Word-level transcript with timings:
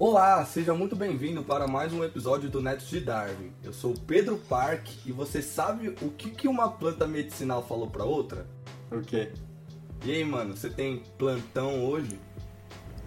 Olá, 0.00 0.42
seja 0.46 0.72
muito 0.72 0.96
bem-vindo 0.96 1.42
para 1.42 1.66
mais 1.68 1.92
um 1.92 2.02
episódio 2.02 2.48
do 2.48 2.62
Netos 2.62 2.88
de 2.88 3.00
Darwin. 3.00 3.52
Eu 3.62 3.70
sou 3.70 3.90
o 3.92 4.00
Pedro 4.00 4.38
Park 4.48 4.86
e 5.04 5.12
você 5.12 5.42
sabe 5.42 5.94
o 6.00 6.08
que, 6.08 6.30
que 6.30 6.48
uma 6.48 6.70
planta 6.70 7.06
medicinal 7.06 7.62
falou 7.62 7.86
para 7.86 8.02
outra? 8.02 8.46
O 8.90 9.02
quê? 9.02 9.28
E 10.02 10.10
aí, 10.10 10.24
mano, 10.24 10.56
você 10.56 10.70
tem 10.70 11.02
plantão 11.18 11.84
hoje? 11.84 12.18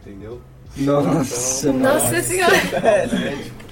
Entendeu? 0.01 0.39
Nossa, 0.77 1.73
Nossa 1.73 2.21
senhora! 2.21 2.55
É, 2.55 3.07
médico. 3.09 3.63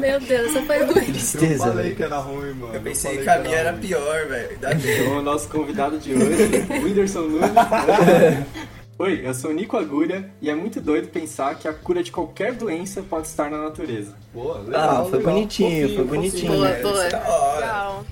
Meu 0.00 0.18
Deus, 0.18 0.50
essa 0.50 0.62
foi 0.62 0.78
ruim. 0.82 0.96
Eu 0.96 1.04
tristeza, 1.04 1.58
falei 1.58 1.84
velho. 1.84 1.96
que 1.96 2.02
era 2.02 2.18
ruim, 2.18 2.52
mano. 2.54 2.74
Eu 2.74 2.80
pensei 2.82 3.10
falei 3.10 3.24
que 3.24 3.30
a 3.30 3.38
minha 3.38 3.56
era 3.56 3.68
era 3.68 3.78
pior, 3.78 4.26
velho. 4.26 4.52
Então, 4.56 5.18
o 5.18 5.22
nosso 5.22 5.48
convidado 5.48 5.96
de 6.00 6.12
hoje, 6.12 6.66
o 6.70 6.84
Whindersson 6.84 7.20
Nunes. 7.20 7.50
Oi, 8.98 9.20
eu 9.26 9.34
sou 9.34 9.50
o 9.50 9.52
Nico 9.52 9.76
Agulha 9.76 10.30
e 10.40 10.48
é 10.48 10.54
muito 10.54 10.80
doido 10.80 11.08
pensar 11.08 11.54
que 11.58 11.68
a 11.68 11.74
cura 11.74 12.02
de 12.02 12.10
qualquer 12.10 12.54
doença 12.54 13.02
pode 13.02 13.26
estar 13.26 13.50
na 13.50 13.58
natureza. 13.62 14.14
Pô, 14.32 14.54
legal, 14.54 15.02
Ah, 15.02 15.04
foi 15.04 15.18
legal. 15.18 15.34
bonitinho, 15.34 15.70
Fofinho, 15.82 15.96
foi 15.96 16.04
bonitinho. 16.06 16.52
Boa, 16.52 16.68
É, 16.68 16.82
boa. 16.82 17.28
hora. 17.28 17.60
Legal. 17.60 18.04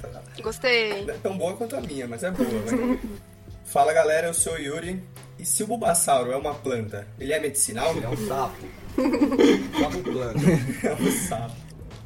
Gostei. 0.43 1.05
Não 1.07 1.15
é 1.15 1.17
tão 1.23 1.39
boa 1.39 1.55
quanto 1.55 1.75
a 1.77 1.81
minha, 1.81 2.07
mas 2.07 2.23
é 2.23 2.31
boa, 2.31 2.49
velho. 2.49 3.01
Fala 3.65 3.95
galera, 3.95 4.27
eu 4.27 4.35
sou 4.35 4.53
o 4.55 4.59
Yuri. 4.59 5.03
E 5.39 5.47
se 5.47 5.63
o 5.63 5.67
bulbasauro 5.67 6.31
é 6.31 6.37
uma 6.37 6.53
planta, 6.55 7.09
ele 7.19 7.33
é 7.33 7.41
medicinal? 7.41 7.95
É 8.03 8.09
um 8.09 8.17
sapo. 8.29 8.65
sapo 9.81 9.99
planta. 10.03 10.39
É 10.87 10.95
um 10.95 11.11
sapo. 11.29 11.55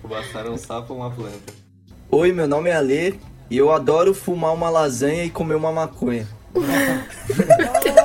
O 0.05 0.15
é 0.15 0.51
um 0.51 0.57
sapo 0.57 0.95
ou 0.95 1.01
uma 1.01 1.11
planta? 1.11 1.53
Oi, 2.11 2.33
meu 2.33 2.47
nome 2.47 2.71
é 2.71 2.77
Alê 2.77 3.15
e 3.51 3.59
eu 3.59 3.73
adoro 3.73 4.15
fumar 4.15 4.55
uma 4.55 4.71
lasanha 4.71 5.25
e 5.25 5.31
comer 5.31 5.57
uma 5.57 5.73
maconha. 5.73 6.29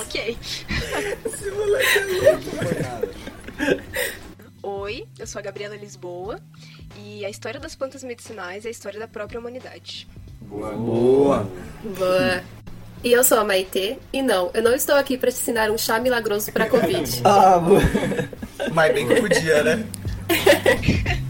Ok. 0.00 0.38
Não 1.24 2.42
foi 2.42 2.82
nada. 2.82 3.08
Oi, 4.62 5.06
eu 5.18 5.26
sou 5.26 5.38
a 5.38 5.42
Gabriela 5.42 5.76
Lisboa 5.76 6.38
e 6.98 7.24
a 7.24 7.30
história 7.30 7.58
das 7.58 7.74
plantas 7.74 8.04
medicinais 8.04 8.64
é 8.64 8.68
a 8.68 8.70
história 8.70 9.00
da 9.00 9.08
própria 9.08 9.40
humanidade. 9.40 10.06
Boa. 10.42 10.72
Boa! 10.72 11.48
Boa. 11.96 12.44
E 13.02 13.12
eu 13.12 13.24
sou 13.24 13.38
a 13.38 13.44
Maitê, 13.44 13.98
e 14.12 14.20
não, 14.20 14.50
eu 14.52 14.62
não 14.62 14.74
estou 14.74 14.96
aqui 14.96 15.16
para 15.16 15.30
te 15.30 15.36
ensinar 15.40 15.70
um 15.70 15.78
chá 15.78 15.98
milagroso 15.98 16.52
para 16.52 16.68
Covid. 16.68 17.22
Ah, 17.24 17.58
boa! 17.58 17.80
Mas 18.72 18.92
bem 18.92 19.06
que 19.06 19.20
podia, 19.20 19.62
né? 19.62 19.86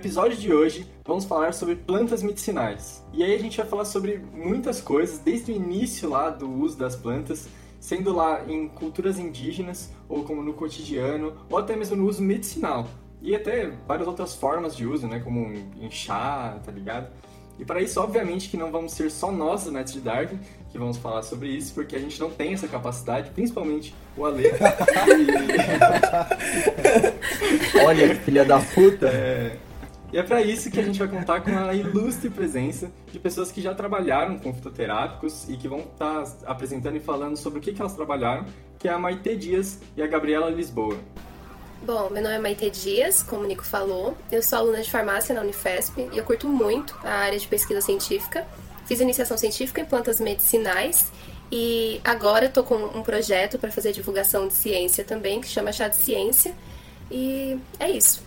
episódio 0.00 0.38
de 0.38 0.50
hoje 0.50 0.86
vamos 1.04 1.26
falar 1.26 1.52
sobre 1.52 1.76
plantas 1.76 2.22
medicinais. 2.22 3.04
E 3.12 3.22
aí 3.22 3.34
a 3.34 3.38
gente 3.38 3.58
vai 3.58 3.66
falar 3.66 3.84
sobre 3.84 4.16
muitas 4.32 4.80
coisas, 4.80 5.18
desde 5.18 5.52
o 5.52 5.54
início 5.54 6.08
lá 6.08 6.30
do 6.30 6.50
uso 6.50 6.78
das 6.78 6.96
plantas, 6.96 7.46
sendo 7.78 8.10
lá 8.14 8.40
em 8.48 8.66
culturas 8.66 9.18
indígenas, 9.18 9.90
ou 10.08 10.24
como 10.24 10.42
no 10.42 10.54
cotidiano, 10.54 11.34
ou 11.50 11.58
até 11.58 11.76
mesmo 11.76 11.96
no 11.96 12.08
uso 12.08 12.22
medicinal. 12.22 12.88
E 13.20 13.36
até 13.36 13.70
várias 13.86 14.08
outras 14.08 14.34
formas 14.34 14.74
de 14.74 14.86
uso, 14.86 15.06
né, 15.06 15.20
como 15.20 15.52
em 15.78 15.90
chá, 15.90 16.58
tá 16.64 16.72
ligado? 16.72 17.08
E 17.58 17.64
para 17.64 17.82
isso, 17.82 18.00
obviamente, 18.00 18.48
que 18.48 18.56
não 18.56 18.72
vamos 18.72 18.92
ser 18.92 19.10
só 19.10 19.30
nós 19.30 19.64
do 19.64 19.72
Net 19.72 19.92
de 19.92 20.00
Darwin 20.00 20.38
que 20.70 20.78
vamos 20.78 20.96
falar 20.96 21.22
sobre 21.22 21.48
isso, 21.48 21.74
porque 21.74 21.94
a 21.94 21.98
gente 21.98 22.18
não 22.18 22.30
tem 22.30 22.54
essa 22.54 22.66
capacidade, 22.66 23.28
principalmente 23.30 23.94
o 24.16 24.24
Ale. 24.24 24.46
E- 24.46 24.50
Olha, 27.84 28.14
filha 28.14 28.44
da 28.44 28.60
puta! 28.60 29.08
é, 29.08 29.56
E 30.12 30.18
é 30.18 30.22
para 30.22 30.42
isso 30.42 30.70
que 30.70 30.80
a 30.80 30.82
gente 30.82 30.98
vai 30.98 31.06
contar 31.06 31.40
com 31.40 31.56
a 31.56 31.72
ilustre 31.72 32.28
presença 32.28 32.90
de 33.12 33.18
pessoas 33.18 33.52
que 33.52 33.62
já 33.62 33.72
trabalharam 33.74 34.38
com 34.38 34.52
fitoterápicos 34.52 35.48
e 35.48 35.56
que 35.56 35.68
vão 35.68 35.80
estar 35.80 36.24
apresentando 36.46 36.96
e 36.96 37.00
falando 37.00 37.36
sobre 37.36 37.60
o 37.60 37.62
que, 37.62 37.72
que 37.72 37.80
elas 37.80 37.94
trabalharam, 37.94 38.44
que 38.78 38.88
é 38.88 38.92
a 38.92 38.98
Maite 38.98 39.36
Dias 39.36 39.78
e 39.96 40.02
a 40.02 40.06
Gabriela 40.08 40.50
Lisboa. 40.50 40.98
Bom, 41.82 42.10
meu 42.10 42.22
nome 42.22 42.34
é 42.34 42.38
Maitê 42.38 42.68
Dias, 42.68 43.22
como 43.22 43.44
o 43.44 43.46
Nico 43.46 43.64
falou. 43.64 44.14
Eu 44.30 44.42
sou 44.42 44.58
aluna 44.58 44.82
de 44.82 44.90
farmácia 44.90 45.34
na 45.34 45.40
Unifesp 45.40 46.08
e 46.12 46.18
eu 46.18 46.24
curto 46.24 46.46
muito 46.46 46.94
a 47.02 47.10
área 47.10 47.38
de 47.38 47.46
pesquisa 47.46 47.80
científica. 47.80 48.46
Fiz 48.86 49.00
iniciação 49.00 49.38
científica 49.38 49.80
em 49.80 49.84
plantas 49.86 50.20
medicinais 50.20 51.10
e 51.50 52.00
agora 52.04 52.46
estou 52.46 52.64
com 52.64 52.74
um 52.74 53.02
projeto 53.02 53.58
para 53.58 53.70
fazer 53.70 53.92
divulgação 53.92 54.46
de 54.46 54.54
ciência 54.54 55.04
também, 55.04 55.40
que 55.40 55.48
chama 55.48 55.72
Chá 55.72 55.88
de 55.88 55.96
Ciência. 55.96 56.54
E 57.10 57.58
é 57.78 57.90
isso. 57.90 58.22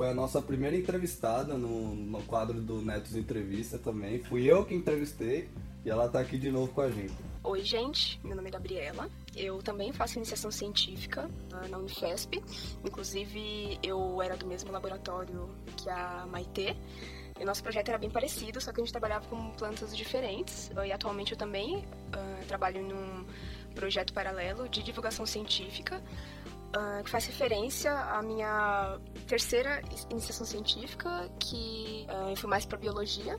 Foi 0.00 0.08
a 0.08 0.14
nossa 0.14 0.40
primeira 0.40 0.74
entrevistada 0.74 1.58
no, 1.58 1.94
no 1.94 2.22
quadro 2.22 2.58
do 2.58 2.80
Netos 2.80 3.14
Entrevista 3.14 3.76
também. 3.76 4.18
Fui 4.18 4.50
eu 4.50 4.64
que 4.64 4.74
entrevistei 4.74 5.50
e 5.84 5.90
ela 5.90 6.08
tá 6.08 6.20
aqui 6.20 6.38
de 6.38 6.50
novo 6.50 6.72
com 6.72 6.80
a 6.80 6.90
gente. 6.90 7.12
Oi, 7.44 7.62
gente. 7.62 8.18
Meu 8.24 8.34
nome 8.34 8.48
é 8.48 8.50
Gabriela. 8.50 9.10
Eu 9.36 9.58
também 9.58 9.92
faço 9.92 10.16
iniciação 10.16 10.50
científica 10.50 11.30
ah, 11.52 11.68
na 11.68 11.76
Unifesp. 11.76 12.42
Inclusive, 12.82 13.78
eu 13.82 14.22
era 14.22 14.38
do 14.38 14.46
mesmo 14.46 14.72
laboratório 14.72 15.50
que 15.76 15.90
a 15.90 16.26
Maitê. 16.32 16.74
E 17.38 17.44
nosso 17.44 17.62
projeto 17.62 17.90
era 17.90 17.98
bem 17.98 18.08
parecido, 18.08 18.58
só 18.58 18.72
que 18.72 18.80
a 18.80 18.82
gente 18.82 18.92
trabalhava 18.92 19.28
com 19.28 19.50
plantas 19.50 19.94
diferentes. 19.94 20.70
E 20.82 20.92
atualmente 20.92 21.32
eu 21.32 21.36
também 21.36 21.84
ah, 22.14 22.40
trabalho 22.48 22.82
num 22.82 23.26
projeto 23.74 24.14
paralelo 24.14 24.66
de 24.66 24.82
divulgação 24.82 25.26
científica, 25.26 26.02
ah, 26.74 27.00
que 27.04 27.10
faz 27.10 27.26
referência 27.26 27.92
à 27.92 28.22
minha 28.22 28.98
terceira 29.26 29.82
iniciação 30.10 30.46
científica, 30.46 31.30
que 31.38 32.06
fui 32.36 32.48
mais 32.48 32.64
para 32.64 32.78
biologia. 32.78 33.38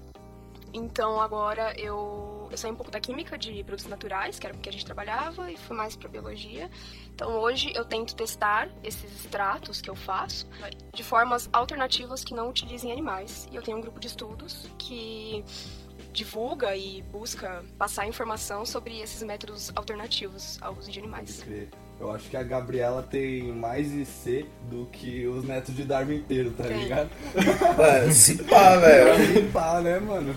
Então 0.73 1.19
agora 1.19 1.73
eu, 1.77 2.47
eu 2.49 2.57
saí 2.57 2.71
um 2.71 2.75
pouco 2.75 2.91
da 2.91 2.99
química 2.99 3.37
de 3.37 3.63
produtos 3.63 3.87
naturais, 3.87 4.39
que 4.39 4.47
era 4.47 4.55
o 4.55 4.59
que 4.59 4.69
a 4.69 4.71
gente 4.71 4.85
trabalhava, 4.85 5.51
e 5.51 5.57
fui 5.57 5.75
mais 5.75 5.95
para 5.95 6.07
biologia. 6.07 6.69
Então 7.13 7.37
hoje 7.39 7.73
eu 7.75 7.83
tento 7.83 8.15
testar 8.15 8.69
esses 8.83 9.11
extratos 9.25 9.81
que 9.81 9.89
eu 9.89 9.95
faço 9.95 10.47
de 10.93 11.03
formas 11.03 11.49
alternativas 11.51 12.23
que 12.23 12.33
não 12.33 12.49
utilizem 12.49 12.91
animais. 12.91 13.47
E 13.51 13.55
eu 13.55 13.61
tenho 13.61 13.77
um 13.77 13.81
grupo 13.81 13.99
de 13.99 14.07
estudos 14.07 14.69
que 14.77 15.43
divulga 16.13 16.75
e 16.75 17.01
busca 17.03 17.63
passar 17.77 18.07
informação 18.07 18.65
sobre 18.65 18.99
esses 18.99 19.21
métodos 19.23 19.71
alternativos 19.75 20.57
ao 20.61 20.73
uso 20.73 20.91
de 20.91 20.99
animais. 20.99 21.43
Eu 22.01 22.11
acho 22.11 22.27
que 22.31 22.35
a 22.35 22.41
Gabriela 22.41 23.05
tem 23.07 23.43
mais 23.53 23.93
IC 23.93 24.47
do 24.71 24.87
que 24.91 25.27
os 25.27 25.45
netos 25.45 25.75
de 25.75 25.83
Darwin 25.83 26.15
inteiro, 26.15 26.49
tá 26.57 26.63
ligado? 26.63 27.11
Mano, 27.77 28.11
se 28.11 28.41
pá, 28.43 28.75
velho. 28.77 29.09
Ela 29.37 29.47
pá, 29.53 29.81
né, 29.81 29.99
mano? 29.99 30.33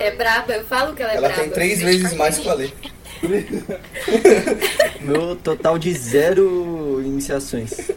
É 0.00 0.10
braba, 0.10 0.52
eu 0.54 0.64
falo 0.64 0.96
que 0.96 1.02
ela 1.04 1.12
é 1.12 1.16
Ela 1.18 1.28
braba. 1.28 1.42
tem 1.44 1.52
três 1.52 1.80
vezes 1.80 2.12
mais 2.14 2.38
que 2.38 2.48
o 2.48 2.50
Ale. 2.50 2.74
Meu 5.00 5.36
total 5.36 5.78
de 5.78 5.94
zero 5.94 7.00
iniciações. 7.04 7.92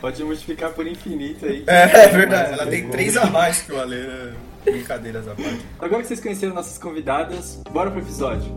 Pode 0.00 0.24
multiplicar 0.24 0.72
por 0.72 0.84
infinito 0.84 1.46
aí. 1.46 1.62
É, 1.68 1.82
é 1.82 2.08
verdade. 2.08 2.54
Ela 2.54 2.66
tem 2.66 2.88
três 2.88 3.16
a 3.16 3.26
mais 3.26 3.62
que 3.62 3.70
o 3.70 3.80
Ale. 3.80 3.96
né? 4.02 4.34
Brincadeiras 4.64 5.28
à 5.28 5.34
parte. 5.36 5.60
Agora 5.78 6.02
que 6.02 6.08
vocês 6.08 6.18
conheceram 6.20 6.54
nossas 6.54 6.76
convidadas, 6.76 7.60
bora 7.70 7.88
pro 7.88 8.00
episódio. 8.00 8.52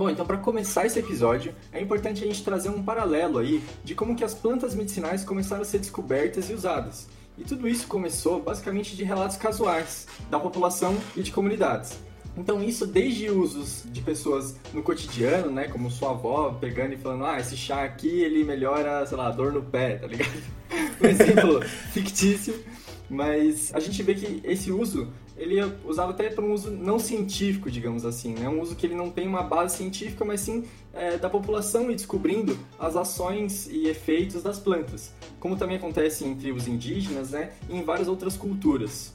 Bom, 0.00 0.08
então 0.08 0.24
para 0.24 0.38
começar 0.38 0.86
esse 0.86 0.98
episódio, 0.98 1.54
é 1.70 1.78
importante 1.78 2.24
a 2.24 2.26
gente 2.26 2.42
trazer 2.42 2.70
um 2.70 2.82
paralelo 2.82 3.36
aí 3.36 3.62
de 3.84 3.94
como 3.94 4.16
que 4.16 4.24
as 4.24 4.32
plantas 4.32 4.74
medicinais 4.74 5.26
começaram 5.26 5.60
a 5.60 5.64
ser 5.66 5.76
descobertas 5.76 6.48
e 6.48 6.54
usadas. 6.54 7.06
E 7.36 7.44
tudo 7.44 7.68
isso 7.68 7.86
começou 7.86 8.40
basicamente 8.40 8.96
de 8.96 9.04
relatos 9.04 9.36
casuais 9.36 10.06
da 10.30 10.40
população 10.40 10.96
e 11.14 11.22
de 11.22 11.30
comunidades. 11.30 11.98
Então 12.34 12.64
isso 12.64 12.86
desde 12.86 13.28
usos 13.28 13.84
de 13.92 14.00
pessoas 14.00 14.56
no 14.72 14.82
cotidiano, 14.82 15.50
né, 15.50 15.68
como 15.68 15.90
sua 15.90 16.12
avó 16.12 16.56
pegando 16.58 16.94
e 16.94 16.96
falando, 16.96 17.26
ah, 17.26 17.38
esse 17.38 17.54
chá 17.54 17.84
aqui 17.84 18.22
ele 18.22 18.42
melhora, 18.42 19.04
sei 19.04 19.18
lá, 19.18 19.30
dor 19.30 19.52
no 19.52 19.60
pé, 19.60 19.98
tá 19.98 20.06
ligado? 20.06 20.32
Um 21.02 21.06
exemplo 21.06 21.62
fictício, 21.92 22.58
mas 23.10 23.70
a 23.74 23.80
gente 23.80 24.02
vê 24.02 24.14
que 24.14 24.40
esse 24.44 24.72
uso 24.72 25.08
ele 25.40 25.56
usado 25.86 26.10
até 26.10 26.28
para 26.28 26.44
um 26.44 26.52
uso 26.52 26.70
não 26.70 26.98
científico, 26.98 27.70
digamos 27.70 28.04
assim, 28.04 28.34
né? 28.34 28.46
Um 28.46 28.60
uso 28.60 28.76
que 28.76 28.86
ele 28.86 28.94
não 28.94 29.10
tem 29.10 29.26
uma 29.26 29.42
base 29.42 29.78
científica, 29.78 30.22
mas 30.22 30.42
sim 30.42 30.64
é, 30.92 31.16
da 31.16 31.30
população 31.30 31.90
ir 31.90 31.94
descobrindo 31.94 32.58
as 32.78 32.94
ações 32.94 33.66
e 33.66 33.88
efeitos 33.88 34.42
das 34.42 34.58
plantas, 34.58 35.14
como 35.40 35.56
também 35.56 35.78
acontece 35.78 36.26
em 36.26 36.34
tribos 36.36 36.68
indígenas, 36.68 37.30
né? 37.30 37.52
E 37.70 37.76
em 37.76 37.82
várias 37.82 38.06
outras 38.06 38.36
culturas. 38.36 39.14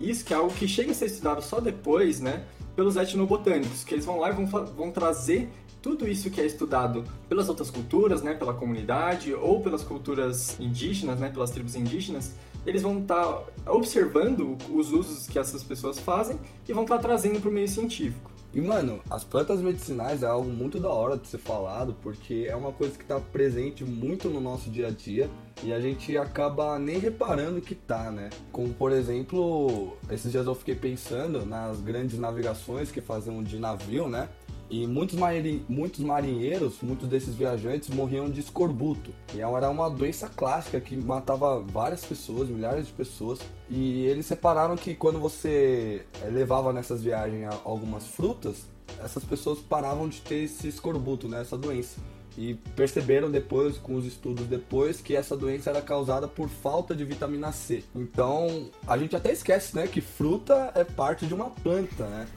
Isso 0.00 0.24
que 0.24 0.32
é 0.32 0.36
algo 0.36 0.54
que 0.54 0.68
chega 0.68 0.92
a 0.92 0.94
ser 0.94 1.06
estudado 1.06 1.42
só 1.42 1.58
depois, 1.58 2.20
né? 2.20 2.44
Pelos 2.76 2.94
etnobotânicos, 2.94 3.82
que 3.82 3.94
eles 3.94 4.04
vão 4.04 4.20
lá 4.20 4.30
e 4.30 4.32
vão, 4.32 4.46
vão 4.46 4.92
trazer 4.92 5.50
tudo 5.82 6.06
isso 6.06 6.30
que 6.30 6.40
é 6.40 6.46
estudado 6.46 7.04
pelas 7.28 7.48
outras 7.48 7.70
culturas, 7.70 8.22
né, 8.22 8.34
pela 8.34 8.52
comunidade 8.52 9.32
ou 9.32 9.60
pelas 9.60 9.82
culturas 9.82 10.58
indígenas, 10.60 11.18
né, 11.18 11.30
pelas 11.30 11.50
tribos 11.50 11.76
indígenas, 11.76 12.34
eles 12.68 12.82
vão 12.82 12.98
estar 13.00 13.24
tá 13.24 13.72
observando 13.72 14.56
os 14.70 14.92
usos 14.92 15.26
que 15.26 15.38
essas 15.38 15.62
pessoas 15.62 15.98
fazem 15.98 16.38
e 16.68 16.72
vão 16.72 16.84
estar 16.84 16.96
tá 16.96 17.02
trazendo 17.02 17.40
para 17.40 17.50
o 17.50 17.52
meio 17.52 17.68
científico. 17.68 18.30
E 18.52 18.60
mano, 18.62 19.00
as 19.10 19.24
plantas 19.24 19.60
medicinais 19.60 20.22
é 20.22 20.26
algo 20.26 20.48
muito 20.48 20.80
da 20.80 20.88
hora 20.88 21.18
de 21.18 21.26
ser 21.26 21.38
falado, 21.38 21.94
porque 22.02 22.46
é 22.48 22.56
uma 22.56 22.72
coisa 22.72 22.96
que 22.96 23.02
está 23.02 23.20
presente 23.20 23.84
muito 23.84 24.30
no 24.30 24.40
nosso 24.40 24.70
dia 24.70 24.88
a 24.88 24.90
dia 24.90 25.28
e 25.62 25.72
a 25.72 25.78
gente 25.78 26.16
acaba 26.16 26.78
nem 26.78 26.98
reparando 26.98 27.60
que 27.60 27.74
tá, 27.74 28.10
né? 28.10 28.30
Como 28.50 28.72
por 28.72 28.90
exemplo, 28.90 29.96
esses 30.10 30.32
dias 30.32 30.46
eu 30.46 30.54
fiquei 30.54 30.74
pensando 30.74 31.44
nas 31.44 31.80
grandes 31.82 32.18
navegações 32.18 32.90
que 32.90 33.02
faziam 33.02 33.42
de 33.42 33.58
navio, 33.58 34.08
né? 34.08 34.30
E 34.70 34.86
muitos, 34.86 35.18
marinheiros, 35.18 35.62
muitos 35.68 36.00
marinheiros, 36.00 36.82
muitos 36.82 37.08
desses 37.08 37.34
viajantes 37.34 37.88
morriam 37.88 38.30
de 38.30 38.40
escorbuto. 38.40 39.12
E 39.34 39.40
era 39.40 39.70
uma 39.70 39.88
doença 39.88 40.28
clássica 40.28 40.80
que 40.80 40.96
matava 40.96 41.60
várias 41.60 42.04
pessoas, 42.04 42.48
milhares 42.48 42.86
de 42.86 42.92
pessoas. 42.92 43.40
E 43.70 44.04
eles 44.04 44.26
separaram 44.26 44.76
que 44.76 44.94
quando 44.94 45.18
você 45.18 46.04
eh, 46.22 46.28
levava 46.30 46.72
nessas 46.72 47.02
viagens 47.02 47.48
algumas 47.64 48.06
frutas, 48.06 48.66
essas 49.02 49.24
pessoas 49.24 49.58
paravam 49.58 50.08
de 50.08 50.20
ter 50.20 50.44
esse 50.44 50.68
escorbuto, 50.68 51.28
né, 51.28 51.40
essa 51.40 51.56
doença 51.56 52.00
e 52.38 52.54
perceberam 52.76 53.28
depois, 53.28 53.78
com 53.78 53.96
os 53.96 54.06
estudos 54.06 54.46
depois, 54.46 55.00
que 55.00 55.16
essa 55.16 55.36
doença 55.36 55.70
era 55.70 55.82
causada 55.82 56.28
por 56.28 56.48
falta 56.48 56.94
de 56.94 57.04
vitamina 57.04 57.50
C. 57.50 57.82
Então, 57.92 58.70
a 58.86 58.96
gente 58.96 59.16
até 59.16 59.32
esquece, 59.32 59.74
né, 59.74 59.88
que 59.88 60.00
fruta 60.00 60.70
é 60.76 60.84
parte 60.84 61.26
de 61.26 61.34
uma 61.34 61.50
planta, 61.50 62.06
né? 62.06 62.28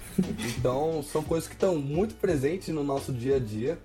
Então, 0.57 1.03
são 1.03 1.21
coisas 1.21 1.47
que 1.47 1.53
estão 1.53 1.75
muito 1.77 2.15
presentes 2.15 2.69
no 2.69 2.83
nosso 2.83 3.13
dia 3.13 3.35
a 3.35 3.39
dia. 3.39 3.77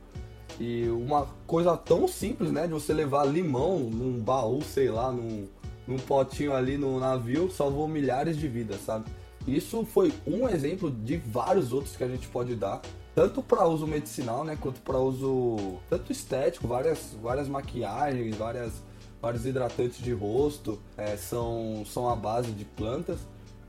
E 0.58 0.88
uma 0.88 1.26
coisa 1.46 1.76
tão 1.76 2.08
simples, 2.08 2.50
né, 2.50 2.66
de 2.66 2.72
você 2.72 2.94
levar 2.94 3.26
limão 3.26 3.78
num 3.78 4.18
baú, 4.18 4.62
sei 4.62 4.88
lá, 4.88 5.12
num, 5.12 5.46
num 5.86 5.98
potinho 5.98 6.54
ali 6.54 6.78
no 6.78 6.98
navio, 6.98 7.50
salvou 7.50 7.86
milhares 7.86 8.38
de 8.38 8.48
vidas, 8.48 8.80
sabe? 8.80 9.04
Isso 9.46 9.84
foi 9.84 10.14
um 10.26 10.48
exemplo 10.48 10.90
de 10.90 11.18
vários 11.18 11.74
outros 11.74 11.94
que 11.94 12.02
a 12.02 12.08
gente 12.08 12.26
pode 12.28 12.54
dar 12.56 12.80
tanto 13.16 13.42
para 13.42 13.66
uso 13.66 13.86
medicinal, 13.86 14.44
né, 14.44 14.58
quanto 14.60 14.78
para 14.82 14.98
uso 14.98 15.78
tanto 15.88 16.12
estético, 16.12 16.68
várias, 16.68 17.16
várias 17.22 17.48
maquiagens, 17.48 18.36
várias, 18.36 18.74
vários 19.22 19.46
hidratantes 19.46 19.96
de 19.96 20.12
rosto 20.12 20.78
é, 20.98 21.16
são, 21.16 21.82
são 21.86 22.10
a 22.10 22.14
base 22.14 22.52
de 22.52 22.66
plantas. 22.66 23.18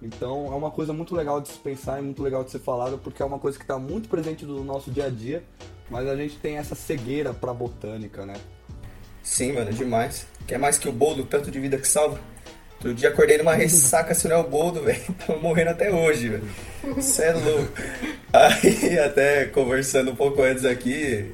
Então 0.01 0.47
é 0.47 0.55
uma 0.55 0.69
coisa 0.69 0.91
muito 0.91 1.15
legal 1.15 1.39
de 1.39 1.47
se 1.47 1.57
pensar 1.59 1.97
e 1.97 2.01
muito 2.01 2.21
legal 2.21 2.43
de 2.43 2.51
ser 2.51 2.59
falada, 2.59 2.97
porque 2.97 3.23
é 3.23 3.25
uma 3.25 3.39
coisa 3.39 3.57
que 3.57 3.63
está 3.63 3.79
muito 3.79 4.09
presente 4.09 4.45
no 4.45 4.65
nosso 4.65 4.91
dia 4.91 5.05
a 5.05 5.09
dia, 5.09 5.41
mas 5.89 6.05
a 6.09 6.15
gente 6.17 6.37
tem 6.39 6.57
essa 6.57 6.75
cegueira 6.75 7.33
para 7.33 7.53
botânica, 7.53 8.25
né? 8.25 8.35
Sim, 9.23 9.53
mano, 9.53 9.71
demais. 9.71 10.27
Quer 10.45 10.59
mais 10.59 10.77
que 10.77 10.89
o 10.89 10.91
bolo, 10.91 11.25
tanto 11.25 11.49
de 11.49 11.57
vida 11.57 11.77
que 11.77 11.87
salva? 11.87 12.19
Outro 12.77 12.93
dia 12.93 13.09
acordei 13.09 13.39
numa 13.39 13.55
ressaca, 13.55 14.13
se 14.13 14.27
não 14.27 14.35
é 14.35 14.39
o 14.39 14.43
boldo, 14.47 14.83
velho. 14.83 15.01
Tava 15.25 15.39
morrendo 15.39 15.71
até 15.71 15.91
hoje, 15.91 16.29
velho. 16.29 16.47
Isso 16.95 17.21
é 17.21 17.33
louco. 17.33 17.73
Aí, 18.31 18.99
até 18.99 19.45
conversando 19.45 20.11
um 20.11 20.15
pouco 20.15 20.43
antes 20.43 20.63
aqui, 20.63 21.33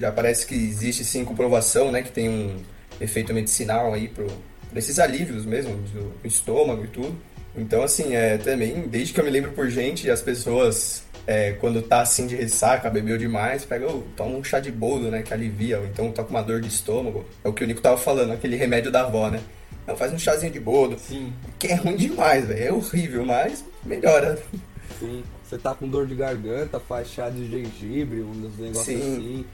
já 0.00 0.10
parece 0.10 0.46
que 0.46 0.54
existe 0.54 1.04
sim 1.04 1.24
comprovação, 1.24 1.92
né? 1.92 2.02
Que 2.02 2.10
tem 2.10 2.28
um 2.28 2.56
efeito 3.00 3.34
medicinal 3.34 3.92
aí 3.92 4.08
pro, 4.08 4.26
pra 4.70 4.78
esses 4.78 4.98
alívios 4.98 5.44
mesmo, 5.44 5.76
do 5.76 6.14
estômago 6.24 6.84
e 6.84 6.88
tudo. 6.88 7.16
Então, 7.54 7.82
assim, 7.82 8.14
é, 8.14 8.38
também, 8.38 8.88
desde 8.88 9.12
que 9.12 9.20
eu 9.20 9.24
me 9.24 9.30
lembro 9.30 9.52
por 9.52 9.68
gente, 9.68 10.10
as 10.10 10.22
pessoas, 10.22 11.02
é, 11.26 11.52
quando 11.52 11.82
tá 11.82 12.00
assim 12.00 12.26
de 12.26 12.34
ressaca, 12.34 12.88
bebeu 12.88 13.18
demais, 13.18 13.64
pega, 13.64 13.86
oh, 13.86 14.04
toma 14.16 14.36
um 14.36 14.44
chá 14.44 14.58
de 14.58 14.72
boldo, 14.72 15.10
né? 15.10 15.22
Que 15.22 15.34
alivia, 15.34 15.80
ou 15.80 15.84
então 15.84 16.10
tá 16.10 16.24
com 16.24 16.30
uma 16.30 16.42
dor 16.42 16.62
de 16.62 16.68
estômago. 16.68 17.26
É 17.44 17.48
o 17.48 17.52
que 17.52 17.62
o 17.62 17.66
Nico 17.66 17.82
tava 17.82 17.98
falando, 17.98 18.32
aquele 18.32 18.56
remédio 18.56 18.90
da 18.90 19.02
avó, 19.02 19.28
né? 19.28 19.40
Não, 19.88 19.96
faz 19.96 20.12
um 20.12 20.18
chazinho 20.18 20.52
de 20.52 20.60
boldo. 20.60 20.98
Sim. 20.98 21.32
Que 21.58 21.68
é 21.68 21.74
ruim 21.74 21.96
demais, 21.96 22.46
velho. 22.46 22.62
É 22.62 22.70
horrível, 22.70 23.24
mas 23.24 23.64
melhora. 23.82 24.38
Sim. 24.98 25.24
Você 25.42 25.56
tá 25.56 25.74
com 25.74 25.88
dor 25.88 26.06
de 26.06 26.14
garganta, 26.14 26.78
faz 26.78 27.08
chá 27.08 27.30
de 27.30 27.50
gengibre, 27.50 28.20
um 28.20 28.32
dos 28.32 28.58
negócios 28.58 28.84
Sim. 28.84 29.12
assim. 29.12 29.46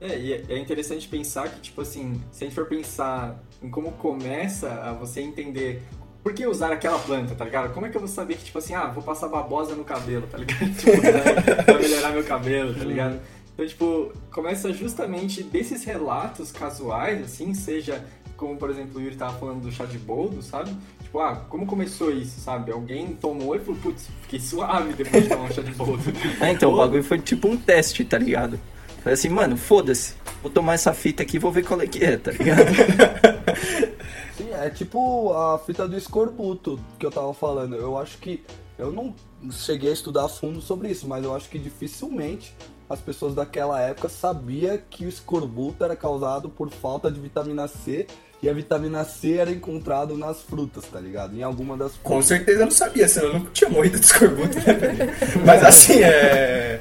É, 0.00 0.16
e 0.16 0.32
é, 0.32 0.44
é 0.50 0.58
interessante 0.58 1.08
pensar 1.08 1.48
que, 1.48 1.60
tipo 1.60 1.80
assim, 1.80 2.22
se 2.30 2.44
a 2.44 2.46
gente 2.46 2.54
for 2.54 2.66
pensar 2.66 3.42
em 3.60 3.68
como 3.68 3.90
começa 3.92 4.70
a 4.70 4.92
você 4.92 5.20
entender 5.20 5.82
por 6.22 6.32
que 6.32 6.46
usar 6.46 6.70
aquela 6.70 7.00
planta, 7.00 7.34
tá 7.34 7.44
ligado? 7.44 7.74
Como 7.74 7.84
é 7.84 7.88
que 7.88 7.96
eu 7.96 8.00
vou 8.00 8.08
saber 8.08 8.36
que, 8.36 8.44
tipo 8.44 8.58
assim, 8.58 8.74
ah, 8.74 8.86
vou 8.86 9.02
passar 9.02 9.26
babosa 9.26 9.74
no 9.74 9.82
cabelo, 9.82 10.28
tá 10.28 10.38
ligado? 10.38 10.70
Tipo, 10.78 11.02
né? 11.02 11.62
pra 11.64 11.78
melhorar 11.78 12.12
meu 12.12 12.22
cabelo, 12.22 12.74
tá 12.74 12.84
ligado? 12.84 13.20
Então, 13.54 13.66
tipo, 13.66 14.12
começa 14.30 14.72
justamente 14.72 15.42
desses 15.42 15.82
relatos 15.82 16.52
casuais, 16.52 17.24
assim, 17.24 17.52
seja 17.54 18.04
como 18.38 18.56
por 18.56 18.70
exemplo 18.70 18.98
o 18.98 19.02
Yuri 19.02 19.16
tava 19.16 19.36
falando 19.36 19.62
do 19.62 19.72
chá 19.72 19.84
de 19.84 19.98
boldo, 19.98 20.40
sabe? 20.40 20.70
Tipo, 21.02 21.18
ah, 21.18 21.44
como 21.48 21.66
começou 21.66 22.10
isso, 22.10 22.40
sabe? 22.40 22.70
Alguém 22.70 23.08
tomou 23.14 23.54
e 23.56 23.58
falou, 23.58 23.80
putz, 23.80 24.08
fiquei 24.22 24.38
suave 24.38 24.92
depois 24.94 25.24
de 25.24 25.28
tomar 25.28 25.44
um 25.44 25.52
chá 25.52 25.60
de 25.60 25.72
boldo. 25.72 26.02
é, 26.40 26.52
então, 26.52 26.72
o 26.72 26.76
bagulho 26.76 27.02
foi 27.02 27.18
tipo 27.18 27.48
um 27.48 27.56
teste, 27.56 28.04
tá 28.04 28.16
ligado? 28.16 28.58
Falei 29.02 29.14
assim, 29.14 29.28
mano, 29.28 29.56
foda-se, 29.56 30.14
vou 30.40 30.50
tomar 30.50 30.74
essa 30.74 30.94
fita 30.94 31.24
aqui 31.24 31.36
e 31.36 31.40
vou 31.40 31.50
ver 31.50 31.64
qual 31.64 31.80
é 31.82 31.86
que 31.86 32.02
é, 32.02 32.16
tá 32.16 32.30
ligado? 32.30 32.68
Sim, 34.38 34.50
é 34.52 34.70
tipo 34.70 35.32
a 35.32 35.58
fita 35.58 35.88
do 35.88 35.96
escorbuto 35.96 36.78
que 36.96 37.04
eu 37.04 37.10
tava 37.10 37.34
falando. 37.34 37.74
Eu 37.74 37.98
acho 37.98 38.18
que. 38.18 38.42
Eu 38.78 38.92
não 38.92 39.12
cheguei 39.50 39.90
a 39.90 39.92
estudar 39.92 40.26
a 40.26 40.28
fundo 40.28 40.60
sobre 40.60 40.88
isso, 40.88 41.08
mas 41.08 41.24
eu 41.24 41.34
acho 41.34 41.48
que 41.48 41.58
dificilmente 41.58 42.54
as 42.88 43.00
pessoas 43.00 43.34
daquela 43.34 43.80
época 43.80 44.08
sabiam 44.08 44.78
que 44.88 45.04
o 45.04 45.08
escorbuto 45.08 45.84
era 45.84 45.94
causado 45.94 46.48
por 46.48 46.70
falta 46.70 47.10
de 47.10 47.20
vitamina 47.20 47.68
C 47.68 48.06
e 48.40 48.48
a 48.48 48.52
vitamina 48.52 49.04
C 49.04 49.36
era 49.36 49.50
encontrada 49.50 50.14
nas 50.14 50.40
frutas, 50.40 50.84
tá 50.84 51.00
ligado? 51.00 51.36
Em 51.36 51.42
alguma 51.42 51.76
das 51.76 51.92
frutas. 51.92 52.02
Com 52.02 52.22
certeza 52.22 52.60
eu 52.60 52.66
não 52.66 52.70
sabia, 52.70 53.08
senão 53.08 53.26
eu 53.28 53.34
nunca 53.34 53.50
tinha 53.50 53.68
morrido 53.68 53.98
de 53.98 54.06
escorbuto, 54.06 54.56
né? 54.58 55.16
Mas 55.44 55.64
assim, 55.64 56.02
é. 56.02 56.80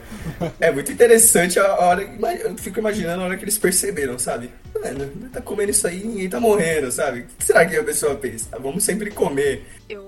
É 0.59 0.71
muito 0.71 0.91
interessante 0.91 1.59
a 1.59 1.79
hora. 1.79 2.03
Eu 2.03 2.55
fico 2.57 2.79
imaginando 2.79 3.23
a 3.23 3.25
hora 3.25 3.37
que 3.37 3.43
eles 3.43 3.57
perceberam, 3.57 4.19
sabe? 4.19 4.51
Mano, 4.75 5.11
tá 5.33 5.41
comendo 5.41 5.71
isso 5.71 5.87
aí 5.87 6.05
ninguém 6.05 6.29
tá 6.29 6.39
morrendo, 6.39 6.91
sabe? 6.91 7.21
O 7.21 7.25
que 7.25 7.43
será 7.43 7.65
que 7.65 7.75
a 7.75 7.83
pessoa 7.83 8.13
pensa? 8.15 8.49
Vamos 8.59 8.83
sempre 8.83 9.09
comer. 9.09 9.65
Eu, 9.89 10.06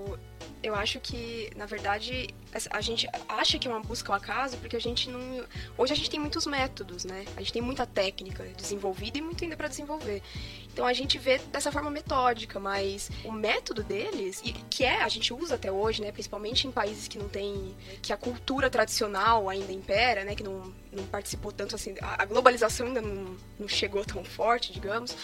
eu 0.62 0.74
acho 0.74 1.00
que, 1.00 1.50
na 1.56 1.66
verdade, 1.66 2.28
a 2.70 2.80
gente 2.80 3.08
acha 3.28 3.58
que 3.58 3.66
é 3.66 3.70
uma 3.70 3.80
busca 3.80 4.12
ao 4.12 4.16
acaso 4.16 4.56
porque 4.58 4.76
a 4.76 4.80
gente 4.80 5.08
não. 5.08 5.44
Hoje 5.78 5.92
a 5.92 5.96
gente 5.96 6.10
tem 6.10 6.20
muitos 6.20 6.46
métodos, 6.46 7.04
né? 7.04 7.24
A 7.36 7.40
gente 7.40 7.52
tem 7.52 7.62
muita 7.62 7.86
técnica 7.86 8.44
desenvolvida 8.56 9.18
e 9.18 9.22
muito 9.22 9.42
ainda 9.42 9.56
para 9.56 9.68
desenvolver. 9.68 10.22
Então 10.72 10.86
a 10.86 10.92
gente 10.92 11.18
vê 11.18 11.38
dessa 11.38 11.72
forma 11.72 11.90
metódica, 11.90 12.60
mas 12.60 13.10
o 13.24 13.32
método 13.32 13.82
deles, 13.82 14.42
que 14.68 14.84
é, 14.84 15.02
a 15.02 15.08
gente 15.08 15.32
usa 15.32 15.54
até 15.54 15.70
hoje, 15.70 16.02
né? 16.02 16.12
Principalmente 16.12 16.66
em 16.66 16.72
países 16.72 17.08
que 17.08 17.18
não 17.18 17.28
tem. 17.28 17.74
que 18.02 18.12
a 18.12 18.16
cultura 18.16 18.68
tradicional 18.68 19.48
ainda 19.48 19.72
impera, 19.72 20.24
né? 20.24 20.34
Que 20.34 20.42
não, 20.42 20.72
não 20.92 21.04
participou 21.06 21.52
tanto 21.52 21.74
assim. 21.74 21.94
A 22.00 22.24
globalização 22.24 22.86
ainda 22.86 23.00
não, 23.00 23.36
não 23.58 23.68
chegou 23.68 24.04
tão 24.04 24.24
forte, 24.24 24.72
digamos. 24.72 25.16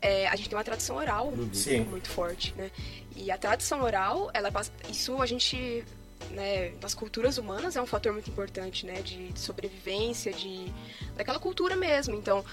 É, 0.00 0.28
a 0.28 0.36
gente 0.36 0.48
tem 0.48 0.56
uma 0.56 0.64
tradição 0.64 0.96
oral 0.96 1.32
Sim. 1.52 1.80
muito 1.80 2.08
forte, 2.08 2.54
né? 2.56 2.70
E 3.14 3.30
a 3.30 3.38
tradição 3.38 3.82
oral, 3.82 4.30
ela 4.34 4.50
isso 4.90 5.20
a 5.22 5.26
gente 5.26 5.84
né, 6.30 6.70
das 6.80 6.94
culturas 6.94 7.38
humanas 7.38 7.76
é 7.76 7.82
um 7.82 7.86
fator 7.86 8.12
muito 8.12 8.28
importante, 8.28 8.84
né, 8.84 9.00
de, 9.00 9.28
de 9.32 9.40
sobrevivência, 9.40 10.32
de 10.32 10.72
daquela 11.16 11.38
cultura 11.38 11.76
mesmo. 11.76 12.14
Então, 12.14 12.44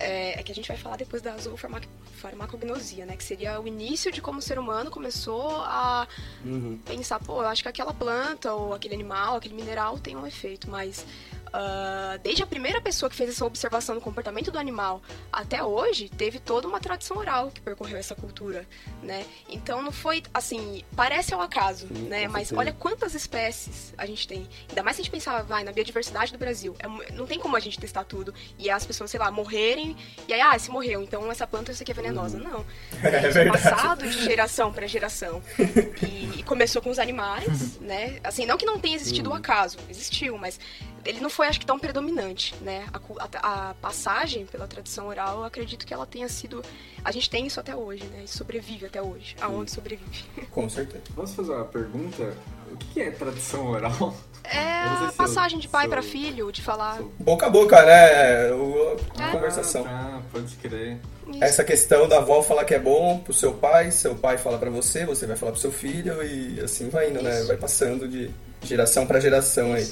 é, 0.00 0.40
é, 0.40 0.42
que 0.42 0.50
a 0.50 0.54
gente 0.54 0.66
vai 0.66 0.78
falar 0.78 0.96
depois 0.96 1.20
da 1.20 1.36
zoofarmacognosia, 1.36 3.04
né? 3.04 3.16
Que 3.16 3.22
seria 3.22 3.60
o 3.60 3.68
início 3.68 4.10
de 4.10 4.22
como 4.22 4.38
o 4.38 4.42
ser 4.42 4.58
humano 4.58 4.90
começou 4.90 5.50
a 5.60 6.08
uhum. 6.42 6.80
pensar, 6.86 7.20
pô, 7.20 7.42
eu 7.42 7.48
acho 7.48 7.62
que 7.62 7.68
aquela 7.68 7.92
planta 7.92 8.52
ou 8.54 8.72
aquele 8.72 8.94
animal, 8.94 9.36
aquele 9.36 9.54
mineral 9.54 9.98
tem 9.98 10.16
um 10.16 10.26
efeito, 10.26 10.70
mas 10.70 11.04
Uh, 11.52 12.18
desde 12.22 12.42
a 12.42 12.46
primeira 12.46 12.80
pessoa 12.80 13.10
que 13.10 13.16
fez 13.16 13.30
essa 13.30 13.44
observação 13.44 13.96
do 13.96 14.00
comportamento 14.00 14.52
do 14.52 14.58
animal 14.58 15.02
até 15.32 15.62
hoje, 15.62 16.08
teve 16.08 16.38
toda 16.38 16.68
uma 16.68 16.78
tradição 16.78 17.16
oral 17.16 17.50
que 17.50 17.60
percorreu 17.60 17.98
essa 17.98 18.14
cultura, 18.14 18.64
né? 19.02 19.24
Então 19.48 19.82
não 19.82 19.90
foi 19.90 20.22
assim, 20.32 20.84
parece 20.94 21.34
ao 21.34 21.40
acaso, 21.40 21.88
Sim, 21.88 22.08
né? 22.08 22.28
Mas 22.28 22.52
olha 22.52 22.72
quantas 22.72 23.14
espécies 23.14 23.92
a 23.98 24.06
gente 24.06 24.28
tem. 24.28 24.48
Ainda 24.68 24.82
mais 24.82 24.96
se 24.96 25.02
a 25.02 25.04
gente 25.04 25.12
pensar, 25.12 25.42
vai, 25.42 25.64
na 25.64 25.72
biodiversidade 25.72 26.32
do 26.32 26.38
Brasil. 26.38 26.76
É, 26.78 27.12
não 27.12 27.26
tem 27.26 27.38
como 27.38 27.56
a 27.56 27.60
gente 27.60 27.78
testar 27.78 28.04
tudo 28.04 28.32
e 28.56 28.70
as 28.70 28.86
pessoas, 28.86 29.10
sei 29.10 29.18
lá, 29.18 29.30
morrerem 29.30 29.96
e 30.28 30.32
aí, 30.32 30.40
ah, 30.40 30.56
se 30.58 30.70
morreu, 30.70 31.02
então 31.02 31.30
essa 31.32 31.46
planta 31.46 31.72
isso 31.72 31.82
aqui 31.82 31.90
é 31.90 31.94
venenosa. 31.94 32.38
Uhum. 32.38 32.44
Não. 32.44 32.66
É, 33.10 33.26
é 33.26 33.50
passado 33.50 34.08
de 34.08 34.24
geração 34.24 34.72
para 34.72 34.86
geração. 34.86 35.42
E, 36.02 36.40
e, 36.40 36.42
começou 36.42 36.80
com 36.80 36.90
os 36.90 36.98
animais, 36.98 37.78
né? 37.80 38.18
Assim, 38.24 38.46
não 38.46 38.56
que 38.56 38.64
não 38.64 38.78
tenha 38.78 38.96
existido 38.96 39.28
o 39.28 39.32
uhum. 39.32 39.38
acaso, 39.38 39.78
existiu, 39.88 40.38
mas 40.38 40.58
ele 41.04 41.20
não 41.20 41.30
foi, 41.30 41.46
acho 41.46 41.60
que, 41.60 41.66
tão 41.66 41.78
predominante, 41.78 42.54
né? 42.60 42.86
A, 42.92 42.98
a, 43.38 43.70
a, 43.70 43.74
passagem 43.74 44.46
pela 44.46 44.66
tradição 44.66 45.08
oral, 45.08 45.38
eu 45.38 45.44
acredito 45.44 45.86
que 45.86 45.94
ela 45.94 46.06
tenha 46.06 46.28
sido. 46.28 46.62
A 47.04 47.10
gente 47.10 47.30
tem 47.30 47.46
isso 47.46 47.58
até 47.58 47.74
hoje, 47.74 48.04
né? 48.04 48.22
E 48.24 48.28
sobrevive 48.28 48.86
até 48.86 49.00
hoje. 49.00 49.36
Aonde 49.40 49.70
sobrevive. 49.70 50.24
Com 50.50 50.68
certeza. 50.68 51.02
Posso 51.14 51.34
fazer 51.34 51.52
uma 51.52 51.64
pergunta? 51.64 52.34
O 52.72 52.76
que 52.76 53.00
é 53.00 53.10
tradição 53.10 53.66
oral? 53.68 54.14
É 54.42 54.80
a 55.06 55.12
passagem 55.14 55.58
de 55.58 55.68
pai 55.68 55.86
para 55.86 56.02
filho, 56.02 56.50
de 56.50 56.62
falar. 56.62 57.00
Boca 57.18 57.46
a 57.46 57.50
boca, 57.50 57.84
né? 57.84 58.50
O, 58.52 58.96
a 59.18 59.28
é. 59.28 59.32
conversação. 59.32 59.84
Ah, 59.86 60.22
pode 60.32 60.56
crer. 60.56 60.98
Isso. 61.28 61.44
Essa 61.44 61.62
questão 61.62 62.08
da 62.08 62.16
avó 62.18 62.42
falar 62.42 62.64
que 62.64 62.74
é 62.74 62.78
bom 62.78 63.18
pro 63.18 63.34
seu 63.34 63.52
pai, 63.52 63.90
seu 63.90 64.14
pai 64.14 64.38
fala 64.38 64.58
para 64.58 64.70
você, 64.70 65.04
você 65.04 65.26
vai 65.26 65.36
falar 65.36 65.52
pro 65.52 65.60
seu 65.60 65.70
filho 65.70 66.22
e 66.22 66.58
assim 66.58 66.88
vai 66.88 67.10
indo, 67.10 67.22
né? 67.22 67.30
Isso. 67.30 67.40
né? 67.42 67.46
Vai 67.48 67.56
passando 67.58 68.08
de 68.08 68.30
geração 68.62 69.06
para 69.06 69.20
geração 69.20 69.74
aí. 69.74 69.86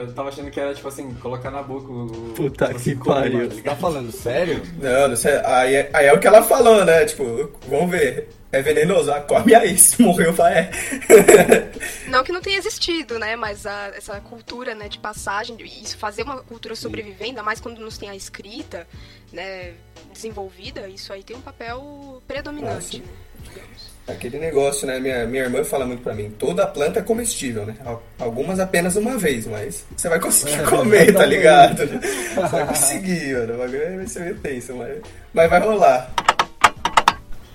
Eu 0.00 0.14
tava 0.14 0.30
achando 0.30 0.50
que 0.50 0.58
era, 0.58 0.74
tipo 0.74 0.88
assim, 0.88 1.12
colocar 1.14 1.50
na 1.50 1.62
boca 1.62 1.92
o. 1.92 2.32
Puta 2.34 2.72
tipo 2.72 3.02
que 3.02 3.08
pariu. 3.10 3.50
Você 3.50 3.60
tá 3.60 3.76
falando 3.76 4.10
sério? 4.10 4.62
Não, 4.80 5.08
não 5.08 5.16
sei. 5.16 5.34
Aí, 5.44 5.74
é, 5.74 5.90
aí 5.92 6.06
é 6.06 6.12
o 6.14 6.18
que 6.18 6.26
ela 6.26 6.42
falou, 6.42 6.84
né? 6.86 7.04
Tipo, 7.04 7.50
vamos 7.68 7.90
ver. 7.90 8.28
É 8.52 8.62
venenoso, 8.62 9.12
ah, 9.12 9.20
come 9.20 9.54
aí, 9.54 9.76
se 9.78 10.02
morreu, 10.02 10.32
vai. 10.32 10.58
É. 10.58 10.70
não 12.08 12.24
que 12.24 12.32
não 12.32 12.40
tenha 12.40 12.58
existido, 12.58 13.16
né? 13.18 13.36
Mas 13.36 13.64
a, 13.64 13.92
essa 13.94 14.20
cultura, 14.20 14.74
né, 14.74 14.88
de 14.88 14.98
passagem, 14.98 15.56
isso 15.62 15.96
fazer 15.96 16.22
uma 16.22 16.38
cultura 16.42 16.74
sobreviver, 16.74 17.28
ainda 17.28 17.44
mais 17.44 17.60
quando 17.60 17.78
nos 17.78 17.96
tem 17.96 18.10
a 18.10 18.16
escrita, 18.16 18.88
né, 19.32 19.74
desenvolvida, 20.12 20.88
isso 20.88 21.12
aí 21.12 21.22
tem 21.22 21.36
um 21.36 21.40
papel 21.40 22.20
predominante, 22.26 23.04
ah, 23.04 23.06
né? 23.06 23.14
Digamos. 23.44 23.89
Aquele 24.12 24.38
negócio, 24.38 24.86
né? 24.86 24.98
Minha, 24.98 25.26
minha 25.26 25.44
irmã 25.44 25.62
fala 25.64 25.86
muito 25.86 26.02
pra 26.02 26.14
mim, 26.14 26.30
toda 26.38 26.66
planta 26.66 27.00
é 27.00 27.02
comestível, 27.02 27.66
né? 27.66 27.76
Algumas 28.18 28.58
apenas 28.58 28.96
uma 28.96 29.16
vez, 29.16 29.46
mas 29.46 29.84
você 29.96 30.08
vai 30.08 30.20
conseguir 30.20 30.60
é, 30.60 30.62
comer, 30.64 31.12
tá 31.14 31.24
ligado? 31.24 31.86
você 31.88 32.56
vai 32.56 32.66
conseguir, 32.66 33.34
mano. 33.34 33.54
O 33.54 33.58
bagulho 33.58 33.96
vai 33.96 34.06
ser 34.06 34.20
meio 34.20 34.38
tenso, 34.38 34.74
mas, 34.74 34.98
mas 35.32 35.50
vai 35.50 35.60
rolar. 35.60 36.12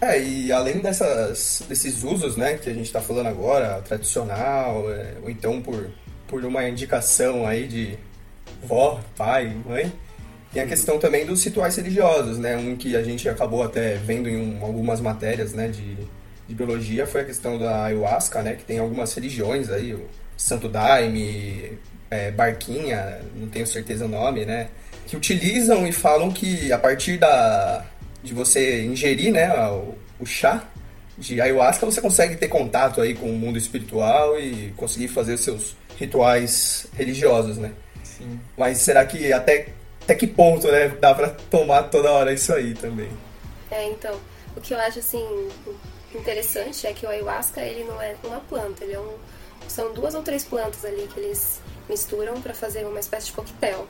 É, 0.01 0.21
e 0.21 0.51
além 0.51 0.79
dessas, 0.79 1.63
desses 1.67 2.03
usos, 2.03 2.35
né, 2.35 2.57
que 2.57 2.69
a 2.69 2.73
gente 2.73 2.91
tá 2.91 3.01
falando 3.01 3.27
agora, 3.27 3.81
tradicional, 3.81 4.91
é, 4.91 5.13
ou 5.23 5.29
então 5.29 5.61
por, 5.61 5.89
por 6.27 6.43
uma 6.45 6.67
indicação 6.67 7.47
aí 7.47 7.67
de 7.67 7.97
vó, 8.63 8.99
pai, 9.15 9.55
mãe, 9.65 9.91
tem 10.53 10.63
a 10.63 10.67
questão 10.67 10.99
também 10.99 11.25
dos 11.25 11.43
rituais 11.43 11.75
religiosos, 11.75 12.37
né? 12.37 12.55
Um 12.55 12.75
que 12.75 12.95
a 12.95 13.03
gente 13.03 13.27
acabou 13.27 13.61
até 13.63 13.95
vendo 13.95 14.29
em 14.29 14.37
um, 14.37 14.63
algumas 14.63 15.01
matérias, 15.01 15.53
né, 15.53 15.67
de 15.67 15.97
de 16.47 16.55
biologia 16.55 17.07
foi 17.07 17.21
a 17.21 17.25
questão 17.25 17.57
da 17.57 17.85
ayahuasca, 17.85 18.41
né? 18.41 18.55
Que 18.55 18.63
tem 18.63 18.79
algumas 18.79 19.13
religiões 19.13 19.69
aí, 19.69 19.93
o 19.93 20.05
Santo 20.37 20.69
Daime, 20.69 21.77
é, 22.09 22.31
Barquinha, 22.31 23.19
não 23.35 23.47
tenho 23.47 23.65
certeza 23.65 24.05
o 24.05 24.09
nome, 24.09 24.45
né? 24.45 24.69
Que 25.07 25.17
utilizam 25.17 25.87
e 25.87 25.91
falam 25.91 26.31
que 26.31 26.71
a 26.71 26.77
partir 26.77 27.17
da 27.17 27.85
de 28.23 28.33
você 28.33 28.83
ingerir, 28.83 29.31
né, 29.31 29.55
o, 29.69 29.95
o 30.19 30.25
chá 30.25 30.63
de 31.17 31.39
ayahuasca, 31.39 31.85
você 31.85 32.01
consegue 32.01 32.35
ter 32.35 32.47
contato 32.47 32.99
aí 32.99 33.13
com 33.13 33.29
o 33.29 33.33
mundo 33.33 33.57
espiritual 33.57 34.37
e 34.39 34.73
conseguir 34.75 35.07
fazer 35.07 35.37
seus 35.37 35.77
rituais 35.97 36.87
religiosos, 36.93 37.57
né? 37.57 37.71
Sim. 38.03 38.39
Mas 38.57 38.79
será 38.79 39.05
que 39.05 39.31
até, 39.31 39.67
até 40.01 40.15
que 40.15 40.27
ponto, 40.27 40.67
né, 40.69 40.89
dá 40.99 41.13
pra 41.13 41.29
tomar 41.29 41.83
toda 41.83 42.11
hora 42.11 42.33
isso 42.33 42.51
aí 42.51 42.73
também? 42.73 43.09
É, 43.71 43.87
então, 43.89 44.19
o 44.57 44.59
que 44.61 44.73
eu 44.73 44.79
acho 44.79 44.99
assim 44.99 45.23
interessante 46.17 46.87
é 46.87 46.93
que 46.93 47.05
o 47.05 47.09
ayahuasca 47.09 47.61
ele 47.61 47.83
não 47.83 48.01
é 48.01 48.15
uma 48.23 48.39
planta, 48.39 48.83
ele 48.83 48.93
é 48.93 48.99
um, 48.99 49.13
são 49.67 49.93
duas 49.93 50.15
ou 50.15 50.21
três 50.21 50.43
plantas 50.43 50.83
ali 50.85 51.07
que 51.13 51.19
eles 51.19 51.61
misturam 51.89 52.41
para 52.41 52.53
fazer 52.53 52.85
uma 52.85 52.99
espécie 52.99 53.27
de 53.27 53.33
coquetel. 53.33 53.87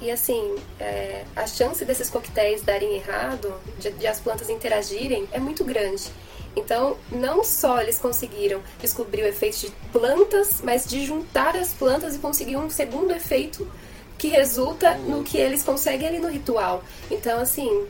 E 0.00 0.10
assim, 0.10 0.56
é, 0.80 1.24
a 1.36 1.46
chance 1.46 1.84
desses 1.84 2.10
coquetéis 2.10 2.62
darem 2.62 2.94
errado, 2.94 3.54
de, 3.78 3.90
de, 3.92 4.06
as 4.06 4.18
plantas 4.18 4.48
interagirem, 4.50 5.28
é 5.30 5.38
muito 5.38 5.64
grande. 5.64 6.10
Então, 6.56 6.96
não 7.10 7.44
só 7.44 7.80
eles 7.80 7.98
conseguiram 7.98 8.60
descobrir 8.80 9.22
o 9.22 9.26
efeito 9.26 9.60
de 9.60 9.70
plantas, 9.92 10.60
mas 10.62 10.86
de 10.86 11.06
juntar 11.06 11.56
as 11.56 11.72
plantas 11.72 12.16
e 12.16 12.18
conseguir 12.18 12.56
um 12.56 12.68
segundo 12.68 13.12
efeito 13.12 13.70
que 14.18 14.28
resulta 14.28 14.94
no 14.96 15.22
que 15.22 15.38
eles 15.38 15.62
conseguem 15.62 16.08
ali 16.08 16.18
no 16.18 16.28
ritual. 16.28 16.82
Então, 17.10 17.40
assim, 17.40 17.86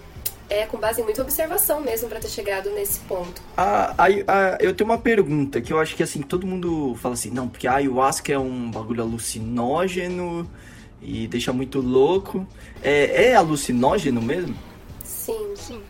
é 0.52 0.66
com 0.66 0.78
base 0.78 1.00
em 1.00 1.04
muita 1.04 1.23
observação 1.23 1.80
mesmo 1.80 2.09
para 2.09 2.21
ter 2.21 2.28
chegado 2.28 2.71
nesse 2.71 3.00
ponto. 3.00 3.40
Ah, 3.56 3.94
ah, 3.99 4.59
eu 4.61 4.75
tenho 4.75 4.90
uma 4.90 4.99
pergunta 4.99 5.61
que 5.61 5.73
eu 5.73 5.78
acho 5.78 5.97
que 5.97 6.02
assim, 6.02 6.21
todo 6.21 6.47
mundo 6.47 6.94
fala 7.00 7.14
assim, 7.14 7.30
não, 7.30 7.49
porque 7.49 7.66
a 7.66 7.76
ayahuasca 7.76 8.32
é 8.32 8.38
um 8.38 8.71
bagulho 8.71 9.02
alucinógeno 9.02 10.49
e 11.00 11.26
deixa 11.26 11.52
muito 11.52 11.80
louco. 11.80 12.47
É, 12.82 13.28
é 13.28 13.35
alucinógeno 13.35 14.21
mesmo? 14.21 14.54
Sim, 15.04 15.54
sim. 15.56 15.80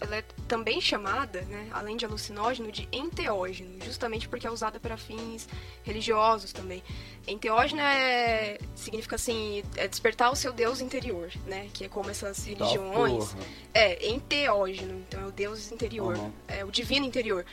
É, 0.00 0.04
ela 0.04 0.16
é 0.16 0.24
também 0.48 0.80
chamada, 0.80 1.42
né, 1.42 1.68
além 1.72 1.96
de 1.96 2.04
alucinógeno, 2.04 2.70
de 2.70 2.88
enteógeno, 2.92 3.78
justamente 3.84 4.28
porque 4.28 4.46
é 4.46 4.50
usada 4.50 4.78
para 4.78 4.96
fins 4.96 5.48
religiosos 5.82 6.52
também. 6.52 6.82
Enteógeno 7.26 7.80
é, 7.80 8.58
significa 8.74 9.16
assim, 9.16 9.62
é 9.76 9.88
despertar 9.88 10.30
o 10.30 10.36
seu 10.36 10.52
Deus 10.52 10.80
interior, 10.80 11.30
né, 11.46 11.68
que 11.72 11.84
é 11.84 11.88
como 11.88 12.10
essas 12.10 12.44
religiões. 12.44 13.32
Tá, 13.32 13.38
é, 13.74 14.08
enteógeno, 14.08 15.04
então 15.06 15.20
é 15.20 15.26
o 15.26 15.32
Deus 15.32 15.70
interior, 15.72 16.16
uhum. 16.16 16.32
é 16.48 16.64
o 16.64 16.70
divino 16.70 17.04
interior. 17.04 17.44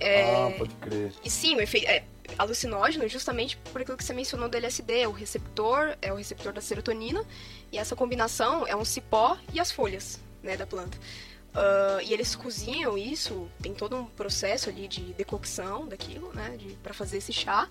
É, 0.00 0.46
ah, 0.46 0.54
pode 0.56 0.74
crer. 0.76 1.12
E 1.24 1.30
sim, 1.30 1.56
o 1.56 1.60
efeito, 1.60 1.86
é, 1.88 2.04
alucinógeno 2.36 3.08
justamente 3.08 3.56
por 3.72 3.80
aquilo 3.80 3.96
que 3.96 4.04
você 4.04 4.12
mencionou 4.12 4.48
do 4.48 4.56
LSD, 4.56 5.06
o 5.06 5.12
receptor 5.12 5.96
é 6.02 6.12
o 6.12 6.16
receptor 6.16 6.52
da 6.52 6.60
serotonina, 6.60 7.24
e 7.72 7.78
essa 7.78 7.94
combinação 7.94 8.66
é 8.66 8.74
um 8.74 8.84
cipó 8.84 9.38
e 9.52 9.60
as 9.60 9.70
folhas, 9.70 10.20
né, 10.42 10.56
da 10.56 10.66
planta. 10.66 10.98
Uh, 11.58 12.00
e 12.02 12.12
eles 12.12 12.36
cozinham 12.36 12.96
isso, 12.96 13.50
tem 13.60 13.74
todo 13.74 13.96
um 13.96 14.04
processo 14.04 14.68
ali 14.68 14.86
de 14.86 15.00
decocção 15.14 15.88
daquilo, 15.88 16.32
né, 16.32 16.56
para 16.84 16.94
fazer 16.94 17.18
esse 17.18 17.32
chá. 17.32 17.68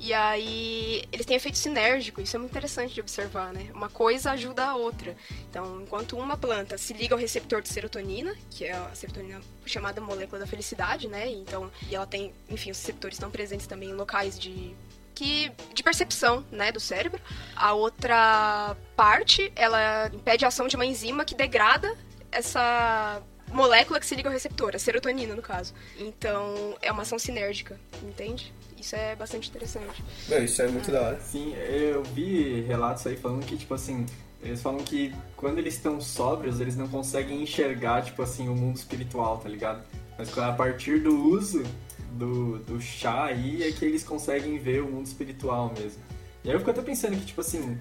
E 0.00 0.12
aí 0.12 1.04
eles 1.12 1.26
têm 1.26 1.36
efeito 1.36 1.58
sinérgico, 1.58 2.20
isso 2.20 2.34
é 2.34 2.38
muito 2.38 2.50
interessante 2.50 2.94
de 2.94 3.00
observar, 3.02 3.52
né? 3.52 3.70
Uma 3.74 3.90
coisa 3.90 4.30
ajuda 4.30 4.64
a 4.64 4.74
outra. 4.74 5.14
Então, 5.48 5.82
enquanto 5.82 6.16
uma 6.16 6.38
planta 6.38 6.78
se 6.78 6.94
liga 6.94 7.14
ao 7.14 7.20
receptor 7.20 7.60
de 7.60 7.68
serotonina, 7.68 8.34
que 8.50 8.64
é 8.64 8.72
a 8.72 8.94
serotonina 8.94 9.42
chamada 9.66 10.00
molécula 10.00 10.40
da 10.40 10.46
felicidade, 10.46 11.06
né? 11.06 11.30
Então, 11.30 11.70
e 11.90 11.94
ela 11.94 12.06
tem, 12.06 12.32
enfim, 12.48 12.70
os 12.70 12.78
receptores 12.78 13.16
estão 13.16 13.30
presentes 13.30 13.66
também 13.66 13.90
em 13.90 13.94
locais 13.94 14.38
de 14.38 14.74
que 15.14 15.52
de 15.74 15.82
percepção, 15.82 16.46
né, 16.50 16.72
do 16.72 16.80
cérebro. 16.80 17.20
A 17.54 17.74
outra 17.74 18.74
parte, 18.96 19.52
ela 19.54 20.10
impede 20.14 20.46
a 20.46 20.48
ação 20.48 20.66
de 20.66 20.76
uma 20.76 20.86
enzima 20.86 21.26
que 21.26 21.34
degrada 21.34 21.94
essa 22.32 23.22
molécula 23.52 23.98
que 23.98 24.06
se 24.06 24.14
liga 24.14 24.28
ao 24.28 24.32
receptor, 24.32 24.74
a 24.74 24.78
serotonina, 24.78 25.34
no 25.34 25.42
caso. 25.42 25.74
Então, 25.98 26.76
é 26.80 26.90
uma 26.90 27.02
ação 27.02 27.18
sinérgica, 27.18 27.78
entende? 28.02 28.52
Isso 28.78 28.96
é 28.96 29.14
bastante 29.14 29.50
interessante. 29.50 30.02
Não, 30.28 30.42
isso 30.42 30.62
é 30.62 30.68
muito 30.68 30.90
da 30.90 31.02
hora. 31.02 31.20
Sim, 31.20 31.54
eu 31.54 32.02
vi 32.02 32.62
relatos 32.62 33.06
aí 33.06 33.16
falando 33.16 33.44
que, 33.44 33.56
tipo 33.56 33.74
assim, 33.74 34.06
eles 34.42 34.62
falam 34.62 34.82
que 34.82 35.14
quando 35.36 35.58
eles 35.58 35.74
estão 35.74 36.00
sóbrios, 36.00 36.60
eles 36.60 36.76
não 36.76 36.88
conseguem 36.88 37.42
enxergar, 37.42 38.02
tipo 38.02 38.22
assim, 38.22 38.48
o 38.48 38.54
mundo 38.54 38.76
espiritual, 38.76 39.38
tá 39.38 39.48
ligado? 39.48 39.84
Mas 40.16 40.36
a 40.38 40.52
partir 40.52 41.00
do 41.00 41.14
uso 41.14 41.62
do, 42.12 42.58
do 42.60 42.80
chá 42.80 43.26
aí 43.26 43.62
é 43.62 43.72
que 43.72 43.84
eles 43.84 44.02
conseguem 44.02 44.58
ver 44.58 44.82
o 44.82 44.86
mundo 44.90 45.06
espiritual 45.06 45.72
mesmo. 45.78 46.02
E 46.42 46.48
aí 46.48 46.54
eu 46.54 46.58
fico 46.58 46.70
até 46.70 46.80
pensando 46.80 47.16
que, 47.16 47.26
tipo 47.26 47.40
assim, 47.42 47.78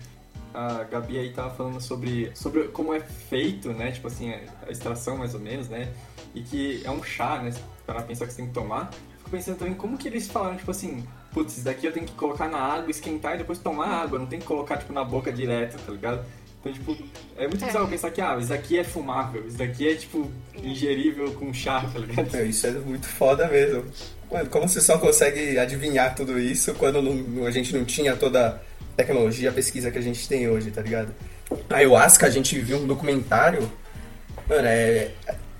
a 0.53 0.83
Gabi 0.83 1.17
aí 1.17 1.31
tava 1.31 1.51
falando 1.51 1.79
sobre, 1.81 2.31
sobre 2.35 2.67
como 2.69 2.93
é 2.93 2.99
feito, 2.99 3.71
né? 3.71 3.91
Tipo 3.91 4.07
assim, 4.07 4.31
a 4.31 4.71
extração 4.71 5.17
mais 5.17 5.33
ou 5.33 5.39
menos, 5.39 5.69
né? 5.69 5.91
E 6.33 6.41
que 6.41 6.81
é 6.83 6.91
um 6.91 7.03
chá, 7.03 7.41
né? 7.41 7.53
Para 7.85 8.01
pensar 8.01 8.25
que 8.25 8.33
você 8.33 8.37
tem 8.37 8.47
que 8.47 8.53
tomar. 8.53 8.91
Fico 9.17 9.29
pensando 9.29 9.57
também 9.57 9.73
como 9.73 9.97
que 9.97 10.07
eles 10.07 10.27
falaram, 10.27 10.57
tipo 10.57 10.71
assim, 10.71 11.05
putz, 11.31 11.57
isso 11.57 11.65
daqui 11.65 11.85
eu 11.85 11.91
tenho 11.91 12.05
que 12.05 12.13
colocar 12.13 12.47
na 12.47 12.57
água, 12.57 12.89
esquentar 12.89 13.35
e 13.35 13.39
depois 13.39 13.59
tomar 13.59 13.87
água, 13.87 14.19
não 14.19 14.25
tem 14.25 14.39
que 14.39 14.45
colocar, 14.45 14.77
tipo, 14.77 14.93
na 14.93 15.03
boca 15.03 15.31
direto, 15.31 15.77
tá 15.83 15.91
ligado? 15.91 16.25
Então, 16.59 16.73
tipo, 16.73 16.97
é 17.37 17.47
muito 17.47 17.65
bizarro 17.65 17.87
é. 17.87 17.89
pensar 17.89 18.11
que, 18.11 18.21
ah, 18.21 18.37
isso 18.37 18.53
aqui 18.53 18.77
é 18.77 18.83
fumável, 18.83 19.47
isso 19.47 19.57
daqui 19.57 19.87
é, 19.87 19.95
tipo, 19.95 20.29
ingerível 20.61 21.31
com 21.33 21.53
chá, 21.53 21.81
tá 21.81 21.99
ligado? 21.99 22.35
É, 22.35 22.45
isso 22.45 22.67
é 22.67 22.71
muito 22.71 23.07
foda 23.07 23.47
mesmo. 23.47 23.85
Mano, 24.29 24.49
como 24.49 24.67
você 24.67 24.81
só 24.81 24.97
consegue 24.97 25.57
adivinhar 25.57 26.13
tudo 26.15 26.37
isso 26.37 26.73
quando 26.75 27.01
não, 27.01 27.45
a 27.45 27.51
gente 27.51 27.75
não 27.75 27.85
tinha 27.85 28.15
toda 28.15 28.61
tecnologia, 28.99 29.49
a 29.49 29.53
pesquisa 29.53 29.89
que 29.89 29.97
a 29.97 30.01
gente 30.01 30.27
tem 30.27 30.49
hoje, 30.49 30.71
tá 30.71 30.81
ligado? 30.81 31.13
A 31.69 31.77
ayahuasca, 31.77 32.27
a 32.27 32.29
gente 32.29 32.59
viu 32.59 32.77
um 32.77 32.85
documentário, 32.85 33.71
mano, 34.47 34.67
é, 34.67 35.11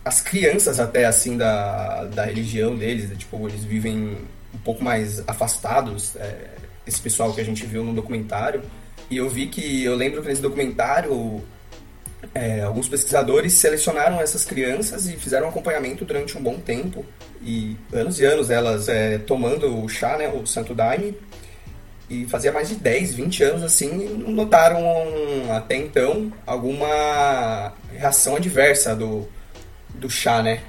as 0.04 0.22
crianças 0.22 0.80
até, 0.80 1.06
assim, 1.06 1.38
da, 1.38 2.04
da 2.06 2.26
religião 2.26 2.76
deles, 2.76 3.18
tipo, 3.18 3.48
eles 3.48 3.64
vivem 3.64 4.18
um 4.54 4.58
pouco 4.64 4.84
mais 4.84 5.24
afastados, 5.28 6.16
é, 6.18 6.50
esse 6.86 7.00
pessoal 7.00 7.34
que 7.34 7.40
a 7.40 7.46
gente 7.46 7.66
viu 7.66 7.84
no 7.84 7.94
documentário, 7.94 8.62
e 9.10 9.18
eu 9.18 9.30
vi 9.30 9.48
que, 9.48 9.84
eu 9.84 9.96
lembro 9.96 10.22
que 10.22 10.28
nesse 10.28 10.42
documentário, 10.42 11.42
é, 12.34 12.62
alguns 12.62 12.90
pesquisadores 12.90 13.54
selecionaram 13.54 14.20
essas 14.20 14.44
crianças 14.44 15.08
e 15.08 15.14
fizeram 15.14 15.48
acompanhamento 15.48 16.04
durante 16.04 16.38
um 16.38 16.42
bom 16.42 16.60
tempo, 16.60 17.06
e 17.42 17.78
anos 17.94 18.20
e 18.20 18.26
anos 18.26 18.50
elas 18.50 18.90
é, 18.90 19.18
tomando 19.18 19.82
o 19.82 19.88
chá, 19.88 20.18
né, 20.18 20.28
o 20.28 20.46
Santo 20.46 20.76
Daime, 20.76 21.16
e 22.10 22.26
fazia 22.26 22.52
mais 22.52 22.70
de 22.70 22.76
10, 22.76 23.16
20 23.16 23.44
anos 23.44 23.64
assim, 23.64 24.06
e 24.06 24.10
não 24.10 24.32
notaram 24.32 24.82
até 25.56 25.76
então 25.76 26.32
alguma 26.46 27.74
reação 27.94 28.36
adversa 28.36 28.96
do, 28.96 29.28
do 29.94 30.10
chá, 30.10 30.42
né? 30.42 30.62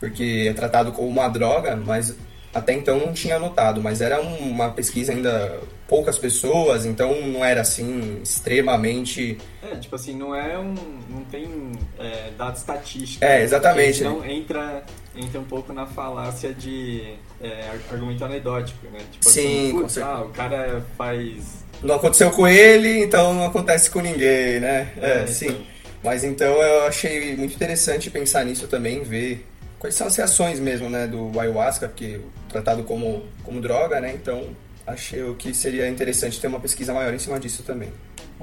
Porque 0.00 0.46
é 0.48 0.52
tratado 0.54 0.92
como 0.92 1.08
uma 1.08 1.28
droga, 1.28 1.76
mas 1.76 2.14
até 2.54 2.72
então 2.72 2.98
não 2.98 3.12
tinha 3.12 3.38
notado, 3.38 3.82
mas 3.82 4.00
era 4.00 4.20
uma 4.20 4.70
pesquisa 4.70 5.12
ainda 5.12 5.60
poucas 5.88 6.18
pessoas, 6.18 6.84
então 6.84 7.20
não 7.22 7.44
era 7.44 7.60
assim 7.60 8.20
extremamente. 8.22 9.38
É, 9.62 9.76
tipo 9.76 9.94
assim, 9.94 10.14
não 10.16 10.34
é 10.34 10.58
um. 10.58 10.74
não 11.08 11.24
tem 11.30 11.72
é, 11.98 12.30
dado 12.36 12.56
estatístico. 12.56 13.24
É, 13.24 13.42
exatamente. 13.42 14.00
Então 14.00 14.24
entra, 14.24 14.84
entra 15.14 15.40
um 15.40 15.44
pouco 15.44 15.72
na 15.72 15.86
falácia 15.86 16.52
de 16.52 17.14
é, 17.40 17.70
argumento 17.90 18.24
anedótico, 18.24 18.86
né? 18.92 19.00
Tipo 19.12 19.28
Sim, 19.28 19.68
assim, 19.68 19.72
putz, 19.72 19.98
ah, 19.98 20.22
o 20.22 20.30
cara 20.30 20.84
faz. 20.96 21.64
Não 21.82 21.96
aconteceu 21.96 22.30
com 22.30 22.48
ele, 22.48 23.04
então 23.04 23.34
não 23.34 23.44
acontece 23.44 23.90
com 23.90 24.00
ninguém, 24.00 24.60
né? 24.60 24.92
É, 24.96 25.22
É, 25.22 25.26
sim. 25.26 25.46
então. 25.48 25.76
Mas 26.02 26.22
então 26.24 26.62
eu 26.62 26.86
achei 26.86 27.36
muito 27.36 27.54
interessante 27.54 28.10
pensar 28.10 28.44
nisso 28.44 28.68
também, 28.68 29.02
ver 29.02 29.44
quais 29.78 29.94
são 29.94 30.06
as 30.06 30.14
reações 30.16 30.60
mesmo, 30.60 30.88
né, 30.88 31.06
do 31.06 31.38
ayahuasca, 31.38 31.88
porque 31.88 32.20
tratado 32.48 32.84
como, 32.84 33.24
como 33.42 33.60
droga, 33.60 34.00
né? 34.00 34.14
Então 34.14 34.54
achei 34.86 35.34
que 35.34 35.52
seria 35.52 35.88
interessante 35.88 36.40
ter 36.40 36.46
uma 36.46 36.60
pesquisa 36.60 36.94
maior 36.94 37.12
em 37.12 37.18
cima 37.18 37.40
disso 37.40 37.62
também. 37.62 37.92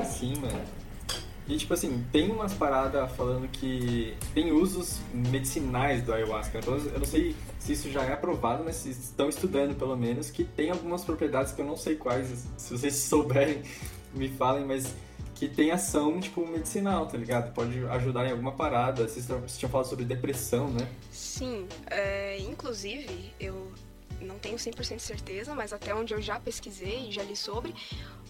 Sim, 0.03 0.33
mano. 0.39 0.61
E 1.47 1.57
tipo 1.57 1.73
assim, 1.73 2.05
tem 2.11 2.31
umas 2.31 2.53
paradas 2.53 3.11
falando 3.15 3.49
que 3.49 4.15
tem 4.33 4.51
usos 4.51 5.01
medicinais 5.13 6.01
do 6.01 6.13
ayahuasca. 6.13 6.57
Então, 6.59 6.77
eu 6.77 6.99
não 6.99 7.05
sei 7.05 7.35
se 7.59 7.73
isso 7.73 7.91
já 7.91 8.03
é 8.03 8.13
aprovado, 8.13 8.63
mas 8.63 8.85
estão 8.85 9.27
estudando 9.27 9.75
pelo 9.75 9.95
menos 9.97 10.31
que 10.31 10.43
tem 10.43 10.69
algumas 10.69 11.03
propriedades 11.03 11.51
que 11.51 11.61
eu 11.61 11.65
não 11.65 11.75
sei 11.75 11.95
quais. 11.95 12.47
Se 12.57 12.77
vocês 12.77 12.95
souberem, 13.09 13.61
me 14.13 14.29
falem, 14.29 14.65
mas 14.65 14.93
que 15.35 15.49
tem 15.49 15.71
ação 15.71 16.21
tipo 16.21 16.47
medicinal, 16.47 17.07
tá 17.07 17.17
ligado? 17.17 17.53
Pode 17.53 17.77
ajudar 17.87 18.25
em 18.25 18.31
alguma 18.31 18.53
parada. 18.53 19.05
Vocês, 19.05 19.25
vocês 19.25 19.57
tinham 19.57 19.69
falado 19.69 19.87
sobre 19.87 20.05
depressão, 20.05 20.69
né? 20.69 20.87
Sim, 21.11 21.67
é, 21.87 22.37
inclusive 22.39 23.33
eu 23.37 23.69
não 24.23 24.39
tenho 24.39 24.55
100% 24.55 24.99
certeza, 24.99 25.53
mas 25.53 25.73
até 25.73 25.93
onde 25.93 26.13
eu 26.13 26.21
já 26.21 26.39
pesquisei 26.39 27.09
e 27.09 27.11
já 27.11 27.23
li 27.23 27.35
sobre, 27.35 27.73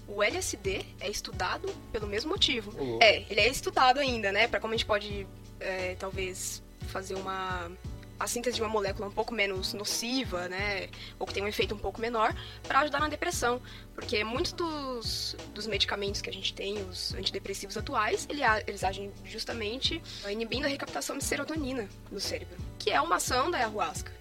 o 0.08 0.22
LSD 0.22 0.86
é 1.00 1.10
estudado 1.10 1.74
pelo 1.92 2.08
mesmo 2.08 2.32
motivo. 2.32 2.74
Ô, 2.78 3.00
É, 3.02 3.26
ele 3.30 3.40
é 3.40 3.48
estudado 3.48 4.00
ainda, 4.00 4.32
né? 4.32 4.48
Pra 4.48 4.60
como 4.60 4.74
a 4.74 4.78
gente 4.78 4.86
pode, 4.86 5.28
é, 5.60 5.96
talvez, 5.96 6.62
fazer 6.88 7.16
uma. 7.16 7.72
a 8.20 8.28
síntese 8.28 8.58
de 8.58 8.62
uma 8.62 8.70
molécula 8.70 9.08
um 9.08 9.12
pouco 9.12 9.34
menos 9.34 9.74
nociva, 9.74 10.48
né? 10.50 10.90
Ou 11.18 11.26
que 11.26 11.34
tem 11.34 11.44
um 11.44 11.48
efeito 11.48 11.74
um 11.74 11.78
pouco 11.78 12.02
menor, 12.02 12.36
para 12.64 12.80
ajudar 12.82 13.00
na 13.00 13.08
depressão. 13.08 13.62
Porque 13.96 14.24
muitos 14.24 14.54
dos, 14.54 15.38
dos 15.54 15.68
medicamentos 15.68 16.22
que 16.22 16.30
a 16.30 16.34
gente 16.34 16.54
tem, 16.54 16.82
os 16.90 17.14
antidepressivos 17.14 17.78
atuais, 17.78 18.28
ele 18.30 18.42
eles 18.68 18.84
agem 18.84 19.12
justamente 19.24 20.02
inibindo 20.30 20.66
a 20.66 20.68
recaptação 20.68 21.18
de 21.18 21.24
serotonina 21.24 21.88
no 22.12 22.20
cérebro, 22.20 22.58
que 22.78 22.92
é 22.92 23.00
uma 23.00 23.16
ação 23.16 23.50
da 23.50 23.58
ayahuasca 23.58 24.12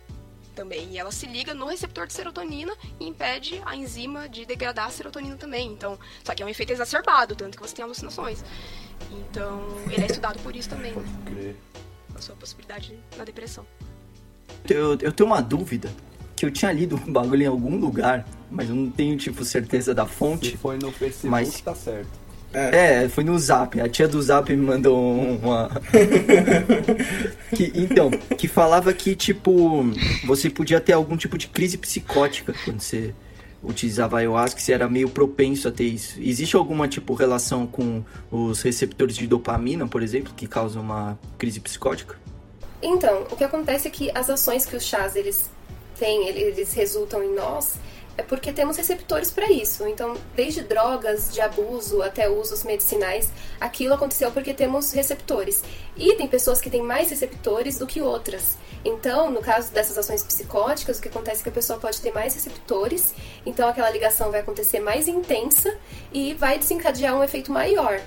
também. 0.53 0.89
E 0.93 0.99
ela 0.99 1.11
se 1.11 1.27
liga 1.27 1.55
no 1.55 1.67
receptor 1.67 2.07
de 2.07 2.13
serotonina 2.13 2.73
e 3.01 3.07
impede 3.09 3.61
a 3.65 3.75
enzima 3.77 4.29
de 4.29 4.45
degradar 4.45 4.87
a 4.87 4.91
serotonina 4.91 5.37
também. 5.37 5.73
Então, 5.73 5.99
só 6.25 6.35
que 6.35 6.43
é 6.43 6.47
um 6.47 6.49
efeito 6.49 6.73
exacerbado, 6.73 7.35
tanto 7.35 7.57
que 7.59 7.63
você 7.67 7.75
tem 7.75 7.85
alucinações. 7.85 8.45
Então, 9.11 9.67
ele 9.91 10.03
é 10.03 10.07
estudado 10.07 10.39
por 10.41 10.55
isso 10.55 10.69
também, 10.69 10.93
né? 10.93 11.03
Crer. 11.27 11.57
A 12.15 12.21
sua 12.21 12.37
possibilidade 12.37 12.99
na 13.17 13.25
depressão. 13.25 13.67
Eu, 14.69 14.97
eu 15.01 15.13
tenho 15.13 15.29
uma 15.29 15.41
dúvida, 15.43 15.91
que 16.37 16.47
eu 16.47 16.51
tinha 16.51 16.71
lido 16.73 16.97
um 16.97 17.13
bagulho 17.13 17.43
em 17.43 17.47
algum 17.47 17.77
lugar, 17.79 18.27
mas 18.51 18.69
eu 18.69 18.75
não 18.77 18.91
tenho, 18.91 19.17
tipo, 19.17 19.45
certeza 19.45 19.95
da 19.95 20.07
Se 20.07 20.13
fonte. 20.13 20.57
foi 20.57 20.79
no 20.79 20.93
Facebook, 20.93 21.29
Mas- 21.31 21.61
tá 21.61 21.75
certo. 21.75 22.22
É, 22.55 23.09
foi 23.09 23.25
no 23.25 23.39
Zap. 23.39 23.81
A 23.81 23.89
tia 23.89 24.07
do 24.07 24.21
Zap 24.21 24.51
me 24.55 24.63
mandou 24.65 24.97
uma. 25.01 25.71
que, 27.55 27.73
então, 27.75 28.11
que 28.11 28.49
falava 28.49 28.93
que, 28.93 29.15
tipo, 29.17 29.85
você 30.27 30.51
podia 30.51 30.81
ter 30.81 30.93
algum 30.93 31.17
tipo 31.17 31.37
de 31.39 31.49
crise 31.49 31.79
psicótica 31.79 32.55
quando 32.65 32.81
você 32.81 33.15
utilizava 33.63 34.19
ayahuasca, 34.19 34.57
que 34.57 34.63
você 34.63 34.73
era 34.73 34.89
meio 34.89 35.09
propenso 35.09 35.69
a 35.69 35.71
ter 35.71 35.85
isso. 35.85 36.19
Existe 36.21 36.57
alguma, 36.57 36.89
tipo, 36.89 37.15
relação 37.15 37.67
com 37.67 38.03
os 38.31 38.61
receptores 38.63 39.15
de 39.17 39.27
dopamina, 39.27 39.87
por 39.87 40.03
exemplo, 40.03 40.33
que 40.37 40.47
causam 40.49 40.83
uma 40.83 41.19
crise 41.39 41.61
psicótica? 41.61 42.17
Então, 42.83 43.23
o 43.31 43.37
que 43.37 43.45
acontece 43.45 43.87
é 43.87 43.91
que 43.91 44.11
as 44.13 44.29
ações 44.29 44.67
que 44.67 44.75
os 44.75 44.83
chás 44.83 45.15
eles 45.15 45.49
têm, 45.97 46.27
ele- 46.27 46.41
eles 46.41 46.73
resultam 46.75 47.23
em 47.23 47.33
nós, 47.37 47.75
é 48.17 48.23
porque 48.23 48.53
temos 48.53 48.77
receptores 48.77 49.31
para 49.31 49.51
isso. 49.51 49.87
Então, 49.87 50.17
desde 50.35 50.63
drogas 50.63 51.33
de 51.33 51.41
abuso 51.41 52.03
até 52.03 52.29
usos 52.29 52.63
medicinais, 52.65 53.31
aquilo 53.61 53.95
aconteceu 53.95 54.31
porque 54.31 54.53
temos 54.53 54.93
receptores. 54.93 55.63
E 55.97 56.15
tem 56.17 56.29
pessoas 56.29 56.61
que 56.61 56.71
têm 56.71 56.83
mais 56.83 57.11
receptores 57.11 57.79
do 57.79 57.87
que 57.87 58.01
outras. 58.01 58.57
Então, 58.85 59.31
no 59.31 59.41
caso 59.41 59.73
dessas 59.73 59.97
ações 59.97 60.23
psicóticas, 60.23 60.99
o 60.99 61.03
que 61.03 61.09
acontece 61.09 61.41
é 61.41 61.43
que 61.45 61.49
a 61.49 61.53
pessoa 61.53 61.79
pode 61.79 62.01
ter 62.01 62.13
mais 62.13 62.35
receptores, 62.35 63.15
então 63.47 63.69
aquela 63.69 63.89
ligação 63.91 64.31
vai 64.31 64.41
acontecer 64.41 64.81
mais 64.81 65.07
intensa 65.07 65.77
e 66.13 66.35
vai 66.35 66.59
desencadear 66.59 67.15
um 67.15 67.23
efeito 67.23 67.53
maior. 67.53 68.01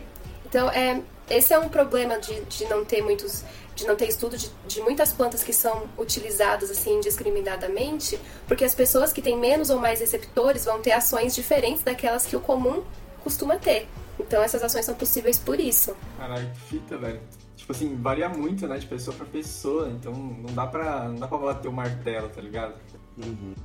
Então, 0.46 0.70
é, 0.70 1.02
esse 1.30 1.54
é 1.54 1.60
um 1.60 1.70
problema 1.70 2.20
de, 2.20 2.42
de 2.42 2.66
não 2.66 2.84
ter 2.84 3.02
muitos 3.02 3.44
de 3.76 3.86
não 3.86 3.96
ter 3.96 4.08
estudo 4.08 4.38
de, 4.38 4.50
de 4.68 4.82
muitas 4.82 5.12
plantas 5.12 5.44
que 5.44 5.52
são 5.52 5.84
utilizadas 5.98 6.72
assim 6.72 6.98
indiscriminadamente, 6.98 8.20
porque 8.48 8.64
as 8.64 8.74
pessoas 8.74 9.12
que 9.12 9.22
têm 9.22 9.38
menos 9.38 9.70
ou 9.70 9.80
mais 9.80 10.00
receptores 10.00 10.66
vão 10.66 10.82
ter 10.82 10.94
ações 10.94 11.36
diferentes 11.36 11.84
daquelas 11.84 12.26
que 12.26 12.36
o 12.36 12.40
comum 12.40 12.84
costuma 13.24 13.58
ter. 13.58 13.88
Então 14.20 14.42
essas 14.42 14.64
ações 14.64 14.86
são 14.86 14.96
possíveis 14.96 15.38
por 15.38 15.60
isso. 15.60 15.96
Caralho, 16.18 16.50
que 16.52 16.60
fita, 16.62 16.98
velho. 16.98 17.22
Tipo 17.58 17.72
assim, 17.72 17.96
varia 17.96 18.30
muito, 18.30 18.68
né, 18.68 18.78
de 18.78 18.86
pessoa 18.86 19.16
pra 19.16 19.26
pessoa, 19.26 19.90
então 19.90 20.14
não 20.14 20.54
dá 20.54 20.68
pra, 20.68 21.10
não 21.10 21.16
dá 21.16 21.28
pra 21.28 21.38
bater 21.38 21.68
o 21.68 21.74
martelo, 21.74 22.30
tá 22.30 22.40
ligado? 22.40 22.76
Uhum. 23.18 23.56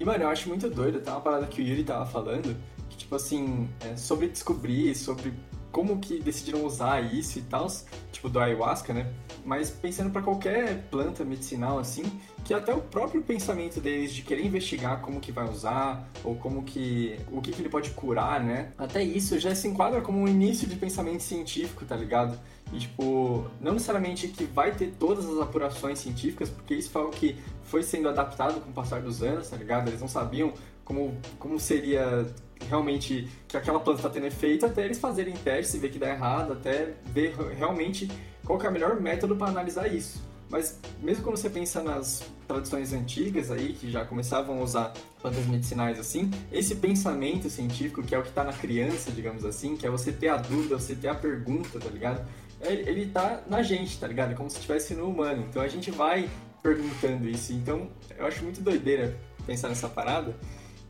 E, 0.00 0.04
mano, 0.04 0.24
eu 0.24 0.28
acho 0.28 0.48
muito 0.48 0.68
doido, 0.68 1.00
tá 1.00 1.12
uma 1.12 1.20
parada 1.20 1.46
que 1.46 1.60
o 1.60 1.64
Yuri 1.64 1.82
tava 1.82 2.06
falando, 2.06 2.56
que, 2.88 2.96
tipo 2.96 3.14
assim, 3.16 3.68
é 3.80 3.96
sobre 3.96 4.28
descobrir, 4.28 4.94
sobre 4.94 5.32
como 5.70 5.98
que 5.98 6.18
decidiram 6.20 6.64
usar 6.64 7.00
isso 7.00 7.38
e 7.38 7.42
tal, 7.42 7.66
tipo 8.10 8.28
do 8.28 8.40
ayahuasca, 8.40 8.92
né? 8.92 9.12
Mas 9.44 9.70
pensando 9.70 10.10
pra 10.10 10.22
qualquer 10.22 10.88
planta 10.90 11.24
medicinal, 11.24 11.78
assim, 11.78 12.04
que 12.44 12.52
até 12.52 12.74
o 12.74 12.80
próprio 12.80 13.22
pensamento 13.22 13.80
deles 13.80 14.12
de 14.12 14.22
querer 14.22 14.44
investigar 14.44 15.00
como 15.00 15.20
que 15.20 15.30
vai 15.30 15.48
usar, 15.48 16.08
ou 16.24 16.34
como 16.36 16.62
que, 16.62 17.18
o 17.30 17.40
que 17.40 17.52
que 17.52 17.60
ele 17.60 17.68
pode 17.68 17.90
curar, 17.90 18.42
né? 18.42 18.72
Até 18.76 19.02
isso 19.02 19.38
já 19.38 19.54
se 19.54 19.68
enquadra 19.68 20.00
como 20.00 20.18
um 20.18 20.28
início 20.28 20.66
de 20.66 20.76
pensamento 20.76 21.22
científico, 21.22 21.84
tá 21.84 21.96
ligado? 21.96 22.38
E, 22.72 22.78
tipo, 22.78 23.46
não 23.60 23.72
necessariamente 23.72 24.28
que 24.28 24.44
vai 24.44 24.72
ter 24.72 24.92
todas 24.98 25.26
as 25.26 25.38
apurações 25.40 25.98
científicas, 25.98 26.50
porque 26.50 26.74
isso 26.74 26.90
foi 26.90 27.10
que 27.10 27.36
foi 27.62 27.82
sendo 27.82 28.08
adaptado 28.08 28.60
com 28.60 28.70
o 28.70 28.72
passar 28.72 29.00
dos 29.00 29.22
anos, 29.22 29.48
tá 29.48 29.56
ligado? 29.56 29.88
Eles 29.88 30.00
não 30.00 30.08
sabiam 30.08 30.52
como, 30.84 31.16
como 31.38 31.60
seria 31.60 32.26
realmente 32.68 33.28
que 33.46 33.56
aquela 33.56 33.80
planta 33.80 34.00
está 34.00 34.10
tendo 34.10 34.26
efeito 34.26 34.66
até 34.66 34.84
eles 34.84 34.98
fazerem 34.98 35.34
testes 35.34 35.74
e 35.74 35.78
ver 35.78 35.90
que 35.90 35.98
dá 35.98 36.10
errado, 36.10 36.52
até 36.52 36.94
ver 37.06 37.34
realmente 37.56 38.10
qual 38.44 38.60
é 38.62 38.68
o 38.68 38.72
melhor 38.72 39.00
método 39.00 39.36
para 39.36 39.48
analisar 39.48 39.86
isso. 39.88 40.26
Mas 40.50 40.80
mesmo 41.02 41.24
quando 41.24 41.36
você 41.36 41.50
pensa 41.50 41.82
nas 41.82 42.22
tradições 42.46 42.92
antigas 42.94 43.50
aí, 43.50 43.74
que 43.74 43.90
já 43.90 44.04
começavam 44.04 44.58
a 44.58 44.62
usar 44.62 44.94
plantas 45.20 45.44
medicinais 45.46 45.98
assim, 45.98 46.30
esse 46.50 46.76
pensamento 46.76 47.50
científico, 47.50 48.02
que 48.02 48.14
é 48.14 48.18
o 48.18 48.22
que 48.22 48.30
está 48.30 48.44
na 48.44 48.52
criança, 48.52 49.10
digamos 49.12 49.44
assim, 49.44 49.76
que 49.76 49.86
é 49.86 49.90
você 49.90 50.10
ter 50.10 50.28
a 50.28 50.38
dúvida, 50.38 50.78
você 50.78 50.94
ter 50.94 51.08
a 51.08 51.14
pergunta, 51.14 51.78
tá 51.78 51.90
ligado? 51.90 52.26
É, 52.60 52.72
Ele 52.72 53.06
tá 53.06 53.42
na 53.46 53.62
gente, 53.62 53.98
tá 54.00 54.06
ligado? 54.06 54.32
É 54.32 54.34
como 54.34 54.48
se 54.48 54.56
estivesse 54.56 54.94
no 54.94 55.08
humano. 55.08 55.44
Então 55.48 55.60
a 55.60 55.68
gente 55.68 55.90
vai 55.90 56.28
perguntando 56.62 57.28
isso. 57.28 57.52
Então 57.52 57.90
eu 58.16 58.26
acho 58.26 58.42
muito 58.42 58.62
doideira 58.62 59.18
pensar 59.46 59.68
nessa 59.68 59.88
parada. 59.88 60.34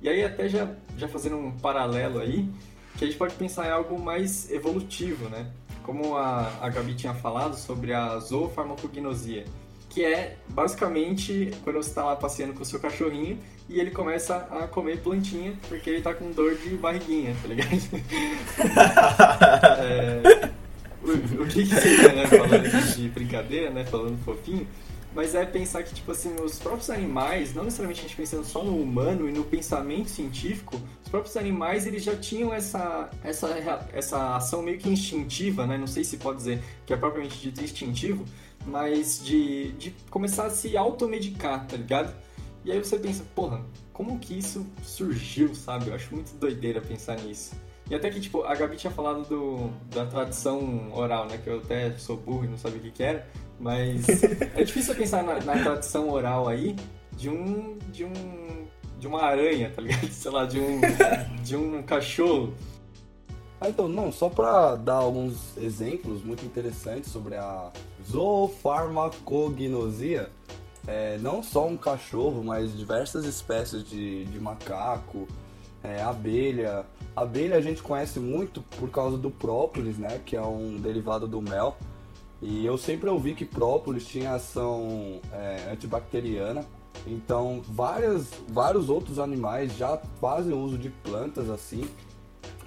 E 0.00 0.08
aí 0.08 0.24
até 0.24 0.48
já, 0.48 0.68
já 0.96 1.08
fazendo 1.08 1.36
um 1.36 1.50
paralelo 1.52 2.20
aí, 2.20 2.48
que 2.96 3.04
a 3.04 3.06
gente 3.06 3.16
pode 3.16 3.34
pensar 3.34 3.66
em 3.66 3.70
algo 3.70 3.98
mais 4.00 4.50
evolutivo, 4.50 5.28
né? 5.28 5.46
Como 5.82 6.16
a, 6.16 6.52
a 6.60 6.68
Gabi 6.68 6.94
tinha 6.94 7.14
falado 7.14 7.56
sobre 7.56 7.92
a 7.92 8.18
zoofarmacognosia, 8.18 9.44
que 9.88 10.04
é 10.04 10.36
basicamente 10.48 11.50
quando 11.64 11.76
você 11.76 11.88
está 11.88 12.04
lá 12.04 12.16
passeando 12.16 12.52
com 12.52 12.62
o 12.62 12.66
seu 12.66 12.78
cachorrinho 12.78 13.38
e 13.68 13.80
ele 13.80 13.90
começa 13.90 14.36
a 14.50 14.66
comer 14.66 15.00
plantinha 15.00 15.54
porque 15.68 15.90
ele 15.90 16.02
tá 16.02 16.14
com 16.14 16.30
dor 16.30 16.54
de 16.56 16.70
barriguinha, 16.76 17.34
tá 17.40 17.48
ligado? 17.48 17.68
É, 19.80 20.50
o, 21.02 21.42
o 21.42 21.46
que, 21.46 21.64
que 21.64 21.74
seria, 21.74 22.12
né? 22.12 22.26
Falando 22.26 22.94
de 22.96 23.08
brincadeira, 23.08 23.70
né? 23.70 23.84
Falando 23.84 24.18
fofinho. 24.24 24.66
Mas 25.14 25.34
é 25.34 25.44
pensar 25.44 25.82
que, 25.82 25.94
tipo 25.94 26.12
assim, 26.12 26.34
os 26.36 26.58
próprios 26.58 26.90
animais, 26.90 27.54
não 27.54 27.64
necessariamente 27.64 28.00
a 28.00 28.02
gente 28.02 28.16
pensando 28.16 28.44
só 28.44 28.62
no 28.62 28.80
humano 28.80 29.28
e 29.28 29.32
no 29.32 29.42
pensamento 29.42 30.10
científico, 30.10 30.80
os 31.02 31.08
próprios 31.08 31.36
animais, 31.36 31.86
eles 31.86 32.04
já 32.04 32.14
tinham 32.14 32.52
essa, 32.52 33.10
essa, 33.24 33.88
essa 33.92 34.36
ação 34.36 34.62
meio 34.62 34.78
que 34.78 34.88
instintiva, 34.88 35.66
né? 35.66 35.78
Não 35.78 35.86
sei 35.86 36.04
se 36.04 36.18
pode 36.18 36.38
dizer 36.38 36.62
que 36.84 36.92
é 36.92 36.96
propriamente 36.96 37.40
dito 37.40 37.64
instintivo, 37.64 38.24
mas 38.66 39.24
de, 39.24 39.72
de 39.72 39.94
começar 40.10 40.46
a 40.46 40.50
se 40.50 40.76
automedicar, 40.76 41.66
tá 41.66 41.76
ligado? 41.76 42.14
E 42.64 42.70
aí 42.70 42.78
você 42.78 42.98
pensa, 42.98 43.24
porra, 43.34 43.64
como 43.92 44.18
que 44.18 44.38
isso 44.38 44.66
surgiu, 44.82 45.54
sabe? 45.54 45.88
Eu 45.88 45.94
acho 45.94 46.14
muito 46.14 46.34
doideira 46.36 46.80
pensar 46.80 47.16
nisso. 47.16 47.56
E 47.90 47.94
até 47.94 48.10
que, 48.10 48.20
tipo, 48.20 48.42
a 48.42 48.54
Gabi 48.54 48.76
tinha 48.76 48.90
falado 48.90 49.26
do, 49.26 49.70
da 49.88 50.04
tradição 50.04 50.92
oral, 50.92 51.26
né? 51.26 51.38
Que 51.38 51.48
eu 51.48 51.58
até 51.58 51.90
sou 51.96 52.16
burro 52.16 52.44
e 52.44 52.48
não 52.48 52.58
sabia 52.58 52.78
o 52.78 52.82
que, 52.82 52.90
que 52.90 53.02
era. 53.02 53.26
Mas 53.58 54.06
é 54.54 54.62
difícil 54.62 54.94
pensar 54.94 55.22
na, 55.22 55.40
na 55.40 55.62
tradição 55.62 56.10
oral 56.10 56.48
aí 56.48 56.76
de 57.12 57.28
um, 57.28 57.78
de 57.90 58.04
um. 58.04 58.66
de 58.98 59.06
uma 59.06 59.22
aranha, 59.22 59.72
tá 59.74 59.82
ligado? 59.82 60.08
Sei 60.10 60.30
lá, 60.30 60.44
de 60.44 60.60
um. 60.60 60.80
de 61.42 61.56
um 61.56 61.82
cachorro. 61.82 62.54
Ah, 63.60 63.68
então, 63.68 63.88
não, 63.88 64.12
só 64.12 64.28
para 64.28 64.76
dar 64.76 64.94
alguns 64.94 65.58
exemplos 65.58 66.22
muito 66.22 66.44
interessantes 66.44 67.10
sobre 67.10 67.34
a 67.34 67.72
zoofarmacognosia, 68.08 70.30
é, 70.86 71.18
não 71.18 71.42
só 71.42 71.66
um 71.66 71.76
cachorro, 71.76 72.44
mas 72.44 72.72
diversas 72.76 73.24
espécies 73.24 73.82
de, 73.82 74.26
de 74.26 74.38
macaco, 74.38 75.26
é, 75.82 76.00
abelha. 76.02 76.86
Abelha 77.16 77.56
a 77.56 77.60
gente 77.60 77.82
conhece 77.82 78.20
muito 78.20 78.62
por 78.62 78.88
causa 78.90 79.18
do 79.18 79.30
própolis, 79.30 79.98
né, 79.98 80.20
que 80.24 80.36
é 80.36 80.42
um 80.42 80.76
derivado 80.76 81.26
do 81.26 81.42
mel. 81.42 81.76
E 82.40 82.64
eu 82.64 82.78
sempre 82.78 83.08
ouvi 83.10 83.34
que 83.34 83.44
própolis 83.44 84.06
tinha 84.06 84.34
ação 84.34 85.20
é, 85.32 85.70
antibacteriana. 85.72 86.64
Então, 87.06 87.62
várias, 87.66 88.30
vários 88.48 88.88
outros 88.88 89.18
animais 89.18 89.76
já 89.76 89.98
fazem 90.20 90.52
uso 90.52 90.78
de 90.78 90.90
plantas 90.90 91.50
assim. 91.50 91.88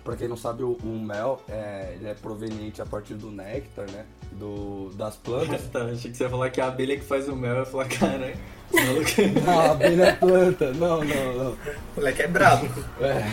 Para 0.04 0.16
quem 0.16 0.28
não 0.28 0.36
sabe, 0.36 0.64
o, 0.64 0.74
o 0.84 1.00
mel 1.00 1.40
é, 1.48 1.94
ele 1.96 2.08
é 2.08 2.14
proveniente 2.14 2.82
a 2.82 2.86
partir 2.86 3.14
do 3.14 3.30
néctar, 3.30 3.90
né? 3.92 4.06
Do, 4.32 4.90
das 4.96 5.16
plantas. 5.16 5.68
tá, 5.72 5.84
achei 5.84 6.12
que 6.12 6.18
você 6.18 6.24
ia 6.24 6.30
falar 6.30 6.50
que 6.50 6.60
é 6.60 6.64
a 6.64 6.68
abelha 6.68 6.98
que 6.98 7.06
faz 7.06 7.30
o 7.30 7.36
mel. 7.36 7.54
Eu 7.54 7.60
ia 7.60 7.66
falar, 7.66 7.88
cara, 7.88 8.34
não, 9.46 9.60
a 9.60 9.72
abelha 9.72 10.04
é 10.04 10.12
planta. 10.14 10.74
Não, 10.74 11.04
não, 11.04 11.34
não. 11.38 11.52
O 11.52 11.58
moleque 11.96 12.24
é 12.24 12.28
brabo. 12.28 12.68
É. 13.00 13.24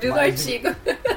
Viu 0.00 0.12
no 0.12 0.20
artigo. 0.20 0.68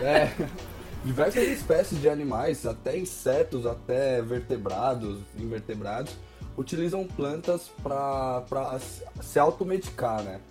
É. 0.01 0.31
Diversas 1.07 1.47
espécies 1.47 2.01
de 2.01 2.09
animais, 2.09 2.65
até 2.65 2.97
insetos, 2.97 3.65
até 3.65 4.21
vertebrados, 4.21 5.21
invertebrados, 5.39 6.11
utilizam 6.57 7.07
plantas 7.07 7.71
para 7.81 8.77
se 9.21 9.39
automedicar, 9.39 10.21
né? 10.21 10.41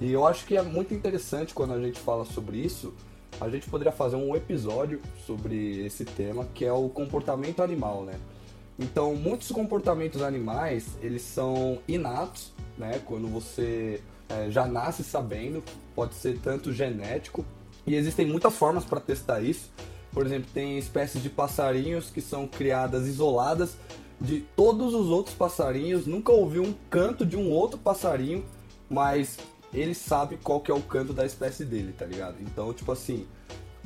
E 0.00 0.10
eu 0.10 0.26
acho 0.26 0.44
que 0.46 0.56
é 0.56 0.62
muito 0.62 0.92
interessante 0.92 1.54
quando 1.54 1.74
a 1.74 1.80
gente 1.80 2.00
fala 2.00 2.24
sobre 2.24 2.56
isso. 2.56 2.92
A 3.40 3.48
gente 3.48 3.70
poderia 3.70 3.92
fazer 3.92 4.16
um 4.16 4.34
episódio 4.34 5.00
sobre 5.24 5.86
esse 5.86 6.04
tema, 6.04 6.44
que 6.54 6.64
é 6.64 6.72
o 6.72 6.88
comportamento 6.88 7.62
animal, 7.62 8.02
né? 8.02 8.18
Então, 8.80 9.14
muitos 9.14 9.52
comportamentos 9.52 10.22
animais, 10.22 10.88
eles 11.00 11.22
são 11.22 11.78
inatos, 11.86 12.52
né? 12.76 13.00
Quando 13.06 13.28
você 13.28 14.02
é, 14.28 14.50
já 14.50 14.66
nasce 14.66 15.04
sabendo, 15.04 15.62
pode 15.94 16.14
ser 16.14 16.36
tanto 16.40 16.72
genético, 16.72 17.44
e 17.86 17.94
existem 17.94 18.26
muitas 18.26 18.56
formas 18.56 18.84
para 18.84 18.98
testar 18.98 19.40
isso. 19.40 19.70
Por 20.12 20.26
exemplo, 20.26 20.48
tem 20.52 20.78
espécies 20.78 21.22
de 21.22 21.30
passarinhos 21.30 22.10
que 22.10 22.20
são 22.20 22.46
criadas 22.46 23.06
isoladas 23.06 23.76
de 24.20 24.40
todos 24.54 24.92
os 24.92 25.08
outros 25.08 25.34
passarinhos, 25.34 26.06
nunca 26.06 26.30
ouviu 26.30 26.62
um 26.62 26.74
canto 26.90 27.24
de 27.24 27.36
um 27.36 27.50
outro 27.50 27.78
passarinho, 27.78 28.44
mas 28.88 29.38
ele 29.72 29.94
sabe 29.94 30.36
qual 30.36 30.60
que 30.60 30.70
é 30.70 30.74
o 30.74 30.82
canto 30.82 31.12
da 31.12 31.24
espécie 31.24 31.64
dele, 31.64 31.94
tá 31.96 32.04
ligado? 32.04 32.36
Então, 32.40 32.72
tipo 32.72 32.92
assim, 32.92 33.26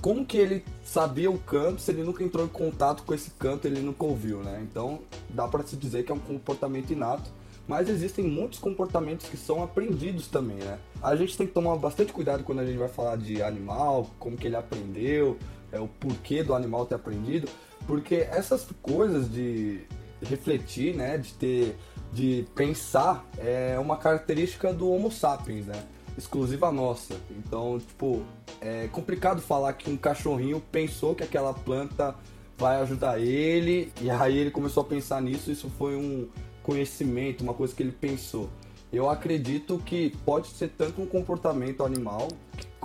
como 0.01 0.25
que 0.25 0.37
ele 0.37 0.65
sabia 0.83 1.31
o 1.31 1.39
canto 1.39 1.81
se 1.81 1.91
ele 1.93 2.03
nunca 2.03 2.25
entrou 2.25 2.45
em 2.45 2.49
contato 2.49 3.05
com 3.05 3.15
esse 3.15 3.31
canto, 3.31 3.67
ele 3.67 3.81
nunca 3.81 4.05
ouviu, 4.05 4.43
né? 4.43 4.61
Então, 4.69 5.01
dá 5.31 5.47
para 5.47 5.63
se 5.63 5.77
dizer 5.77 6.05
que 6.05 6.11
é 6.11 6.15
um 6.15 6.19
comportamento 6.19 6.91
inato, 6.91 7.31
mas 7.67 7.89
existem 7.89 8.25
muitos 8.25 8.59
comportamentos 8.59 9.29
que 9.29 9.37
são 9.37 9.63
aprendidos 9.63 10.27
também, 10.27 10.57
né? 10.57 10.79
A 11.03 11.15
gente 11.17 11.37
tem 11.37 11.47
que 11.47 11.53
tomar 11.53 11.77
bastante 11.77 12.13
cuidado 12.13 12.43
quando 12.43 12.59
a 12.59 12.67
gente 12.67 12.77
vai 12.77 12.89
falar 12.89 13.17
de 13.17 13.43
animal, 13.43 14.11
como 14.19 14.37
que 14.37 14.47
ele 14.47 14.57
aprendeu, 14.57 15.39
é, 15.75 15.81
o 15.81 15.89
porquê 15.89 16.43
do 16.43 16.55
animal 16.55 16.87
ter 16.87 16.95
aprendido, 16.95 17.49
porque 17.87 18.15
essas 18.31 18.67
coisas 18.81 19.31
de 19.31 19.81
refletir, 20.23 20.95
né, 20.95 21.19
de 21.19 21.35
ter, 21.35 21.77
de 22.13 22.47
pensar, 22.55 23.29
é 23.39 23.79
uma 23.79 23.97
característica 23.97 24.73
do 24.73 24.91
Homo 24.91 25.11
sapiens, 25.11 25.67
né, 25.67 25.85
exclusiva 26.17 26.71
nossa. 26.71 27.15
Então, 27.31 27.79
tipo, 27.79 28.23
é 28.61 28.89
complicado 28.89 29.41
falar 29.41 29.73
que 29.75 29.91
um 29.91 29.97
cachorrinho 29.97 30.63
pensou 30.73 31.15
que 31.15 31.23
aquela 31.23 31.53
planta 31.53 32.15
vai 32.57 32.77
ajudar 32.81 33.19
ele 33.19 33.93
e 34.01 34.09
aí 34.09 34.39
ele 34.39 34.51
começou 34.51 34.83
a 34.83 34.87
pensar 34.87 35.21
nisso. 35.21 35.51
Isso 35.51 35.69
foi 35.71 35.97
um 35.97 36.29
conhecimento, 36.63 37.43
uma 37.43 37.53
coisa 37.53 37.75
que 37.75 37.83
ele 37.83 37.93
pensou. 37.93 38.49
Eu 38.93 39.11
acredito 39.11 39.79
que 39.85 40.11
pode 40.25 40.47
ser 40.49 40.69
tanto 40.69 41.03
um 41.03 41.07
comportamento 41.07 41.83
animal 41.83 42.29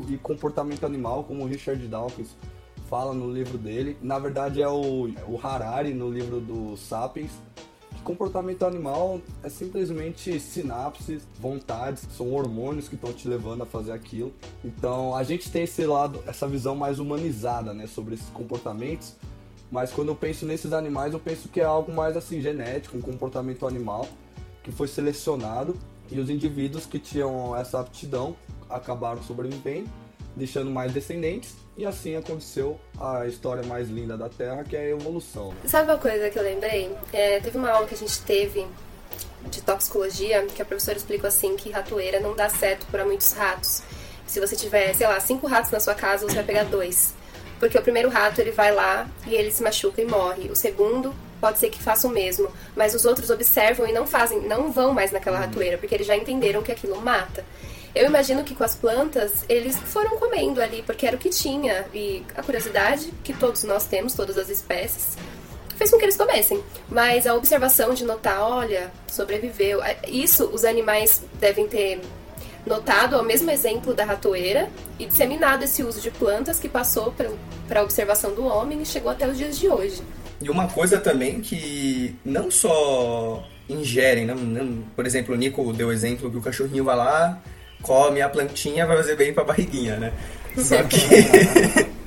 e 0.08 0.18
comportamento 0.18 0.86
animal, 0.86 1.24
como 1.24 1.44
o 1.44 1.48
Richard 1.48 1.86
Dawkins 1.88 2.36
fala 2.90 3.14
no 3.14 3.32
livro 3.32 3.58
dele. 3.58 3.96
Na 4.02 4.18
verdade 4.18 4.62
é 4.62 4.68
o, 4.68 5.10
o 5.28 5.40
Harari 5.42 5.94
no 5.94 6.10
livro 6.10 6.42
do 6.42 6.76
Sapiens. 6.76 7.32
comportamento 8.04 8.66
animal 8.66 9.22
é 9.44 9.50
simplesmente 9.50 10.40
sinapses, 10.40 11.22
vontades, 11.40 12.08
são 12.18 12.34
hormônios 12.34 12.90
que 12.90 12.96
estão 12.96 13.14
te 13.14 13.28
levando 13.28 13.62
a 13.62 13.66
fazer 13.66 13.92
aquilo. 13.92 14.34
Então 14.66 15.16
a 15.16 15.24
gente 15.24 15.52
tem 15.52 15.64
esse 15.64 15.86
lado, 15.86 16.24
essa 16.26 16.48
visão 16.48 16.76
mais 16.76 16.98
humanizada, 16.98 17.74
né, 17.74 17.86
sobre 17.86 18.16
esses 18.16 18.30
comportamentos. 18.30 19.16
Mas 19.72 19.92
quando 19.92 20.08
eu 20.08 20.16
penso 20.16 20.48
nesses 20.48 20.74
animais, 20.74 21.14
eu 21.14 21.20
penso 21.20 21.48
que 21.48 21.62
é 21.62 21.64
algo 21.64 21.94
mais 21.94 22.18
assim 22.18 22.42
genético, 22.42 22.98
um 22.98 23.02
comportamento 23.02 23.68
animal 23.68 24.08
que 24.64 24.72
foi 24.72 24.88
selecionado 24.88 25.78
e 26.12 26.20
os 26.20 26.28
indivíduos 26.28 26.88
que 26.88 26.98
tinham 26.98 27.56
essa 27.56 27.80
aptidão 27.80 28.36
acabaram 28.68 29.22
sobrevivendo, 29.22 29.88
deixando 30.36 30.70
mais 30.70 30.92
descendentes 30.92 31.56
e 31.78 31.86
assim 31.86 32.16
aconteceu 32.16 32.80
a 33.00 33.26
história 33.26 33.64
mais 33.64 33.90
linda 33.90 34.18
da 34.18 34.28
Terra, 34.28 34.64
que 34.64 34.76
é 34.76 34.80
a 34.80 34.90
evolução. 34.90 35.54
Sabe 35.66 35.90
uma 35.90 35.98
coisa 35.98 36.30
que 36.30 36.38
eu 36.38 36.44
lembrei? 36.44 36.94
É, 37.14 37.40
teve 37.40 37.58
uma 37.58 37.70
aula 37.70 37.88
que 37.88 37.96
a 37.96 37.98
gente 37.98 38.22
teve 38.22 38.68
de 39.50 39.62
toxicologia 39.62 40.46
que 40.48 40.62
a 40.62 40.66
professora 40.66 40.98
explicou 40.98 41.28
assim 41.28 41.56
que 41.56 41.72
ratoeira 41.72 42.20
não 42.20 42.36
dá 42.36 42.50
certo 42.50 42.86
para 42.88 43.06
muitos 43.06 43.32
ratos. 43.32 43.82
Se 44.28 44.40
você 44.40 44.56
tiver, 44.56 44.94
sei 44.94 45.08
lá, 45.08 45.20
cinco 45.20 45.48
ratos 45.48 45.72
na 45.72 45.80
sua 45.80 45.96
casa, 45.96 46.28
você 46.28 46.36
vai 46.36 46.44
pegar 46.44 46.66
dois. 46.66 47.14
Porque 47.60 47.78
o 47.78 47.82
primeiro 47.82 48.10
rato 48.10 48.40
ele 48.40 48.52
vai 48.52 48.74
lá 48.74 49.10
e 49.26 49.34
ele 49.34 49.52
se 49.52 49.64
machuca 49.64 50.02
e 50.02 50.06
morre. 50.06 50.50
O 50.50 50.56
segundo 50.56 51.14
pode 51.40 51.58
ser 51.60 51.70
que 51.70 51.82
faça 51.82 52.08
o 52.08 52.12
mesmo, 52.12 52.52
mas 52.76 52.94
os 52.94 53.06
outros 53.06 53.30
observam 53.30 53.88
e 53.88 53.94
não 53.94 54.06
fazem, 54.06 54.42
não 54.42 54.72
vão 54.72 54.94
mais 54.94 55.12
naquela 55.12 55.40
uhum. 55.40 55.46
ratoeira, 55.46 55.78
porque 55.78 55.96
eles 55.96 56.08
já 56.08 56.16
entenderam 56.16 56.62
que 56.62 56.72
aquilo 56.72 57.02
mata. 57.02 57.46
Eu 57.96 58.06
imagino 58.06 58.44
que 58.44 58.54
com 58.54 58.64
as 58.64 58.76
plantas 58.76 59.44
eles 59.50 59.78
foram 59.78 60.18
comendo 60.18 60.62
ali, 60.62 60.84
porque 60.84 61.08
era 61.08 61.16
o 61.16 61.20
que 61.20 61.30
tinha. 61.30 61.86
E 61.94 62.24
a 62.36 62.44
curiosidade 62.44 63.12
que 63.24 63.34
todos 63.34 63.64
nós 63.64 63.86
temos, 63.86 64.14
todas 64.14 64.38
as 64.38 64.50
espécies, 64.50 65.18
fez 65.76 65.90
com 65.90 65.98
que 65.98 66.06
eles 66.06 66.18
comessem. 66.18 66.64
Mas 66.90 67.26
a 67.26 67.34
observação 67.34 67.94
de 67.94 68.04
notar, 68.04 68.42
olha, 68.42 68.92
sobreviveu. 69.08 69.84
É, 69.84 69.98
isso 70.08 70.46
os 70.46 70.64
animais 70.64 71.24
devem 71.40 71.68
ter 71.68 72.02
notado 72.66 73.16
ao 73.16 73.24
mesmo 73.24 73.50
exemplo 73.50 73.94
da 73.94 74.04
ratoeira 74.04 74.70
e 75.00 75.06
disseminado 75.06 75.64
esse 75.64 75.82
uso 75.82 76.02
de 76.02 76.12
plantas 76.12 76.60
que 76.60 76.70
passou 76.70 77.14
para 77.68 77.80
a 77.80 77.84
observação 77.84 78.34
do 78.34 78.46
homem 78.46 78.82
e 78.82 78.86
chegou 78.86 79.12
até 79.12 79.28
os 79.28 79.38
dias 79.38 79.58
de 79.58 79.68
hoje. 79.68 80.02
E 80.42 80.50
uma 80.50 80.68
coisa 80.68 81.00
também 81.00 81.42
que 81.42 82.16
não 82.24 82.52
só 82.52 83.44
ingerem, 83.68 84.26
não, 84.26 84.36
não, 84.36 84.84
por 84.96 85.06
exemplo, 85.06 85.34
o 85.34 85.38
Nico 85.38 85.74
deu 85.74 85.92
exemplo 85.92 86.30
que 86.30 86.38
o 86.38 86.42
cachorrinho 86.42 86.84
vai 86.84 86.96
lá, 86.96 87.42
come 87.82 88.22
a 88.22 88.30
plantinha, 88.30 88.86
vai 88.86 88.98
fazer 88.98 89.16
bem 89.16 89.34
pra 89.34 89.44
barriguinha, 89.44 89.98
né? 89.98 90.14
Só 90.58 90.84
que. 90.84 91.00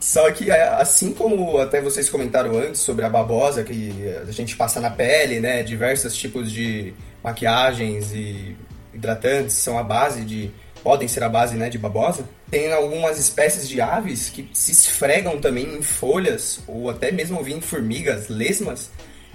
Só 0.00 0.30
que 0.30 0.50
assim 0.50 1.12
como 1.12 1.58
até 1.58 1.82
vocês 1.82 2.08
comentaram 2.08 2.56
antes 2.56 2.80
sobre 2.80 3.04
a 3.04 3.10
babosa 3.10 3.62
que 3.62 3.92
a 4.26 4.30
gente 4.32 4.56
passa 4.56 4.80
na 4.80 4.90
pele, 4.90 5.38
né? 5.38 5.62
Diversos 5.62 6.14
tipos 6.14 6.50
de 6.50 6.94
maquiagens 7.22 8.12
e 8.14 8.56
hidratantes 8.94 9.56
são 9.56 9.78
a 9.78 9.82
base 9.82 10.24
de 10.24 10.50
podem 10.82 11.08
ser 11.08 11.22
a 11.22 11.28
base 11.28 11.56
né, 11.56 11.68
de 11.68 11.78
babosa. 11.78 12.28
Tem 12.50 12.72
algumas 12.72 13.18
espécies 13.18 13.68
de 13.68 13.80
aves 13.80 14.30
que 14.30 14.48
se 14.52 14.72
esfregam 14.72 15.38
também 15.38 15.76
em 15.76 15.82
folhas 15.82 16.60
ou 16.66 16.88
até 16.88 17.12
mesmo 17.12 17.46
em 17.46 17.60
formigas, 17.60 18.28
lesmas, 18.28 18.90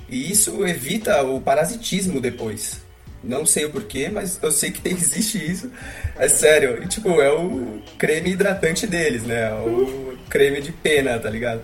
e 0.09 0.31
isso 0.31 0.65
evita 0.65 1.21
o 1.23 1.39
parasitismo 1.39 2.19
depois. 2.19 2.82
Não 3.23 3.45
sei 3.45 3.65
o 3.65 3.71
porquê, 3.71 4.09
mas 4.09 4.37
eu 4.41 4.51
sei 4.51 4.71
que 4.71 4.87
existe 4.89 5.37
isso. 5.37 5.71
É 6.17 6.27
sério. 6.27 6.83
E, 6.83 6.87
tipo, 6.87 7.21
é 7.21 7.31
o 7.31 7.81
creme 7.97 8.31
hidratante 8.31 8.85
deles, 8.85 9.23
né? 9.23 9.49
É 9.49 9.53
o 9.53 10.17
creme 10.29 10.61
de 10.61 10.71
pena, 10.71 11.17
tá 11.19 11.29
ligado? 11.29 11.61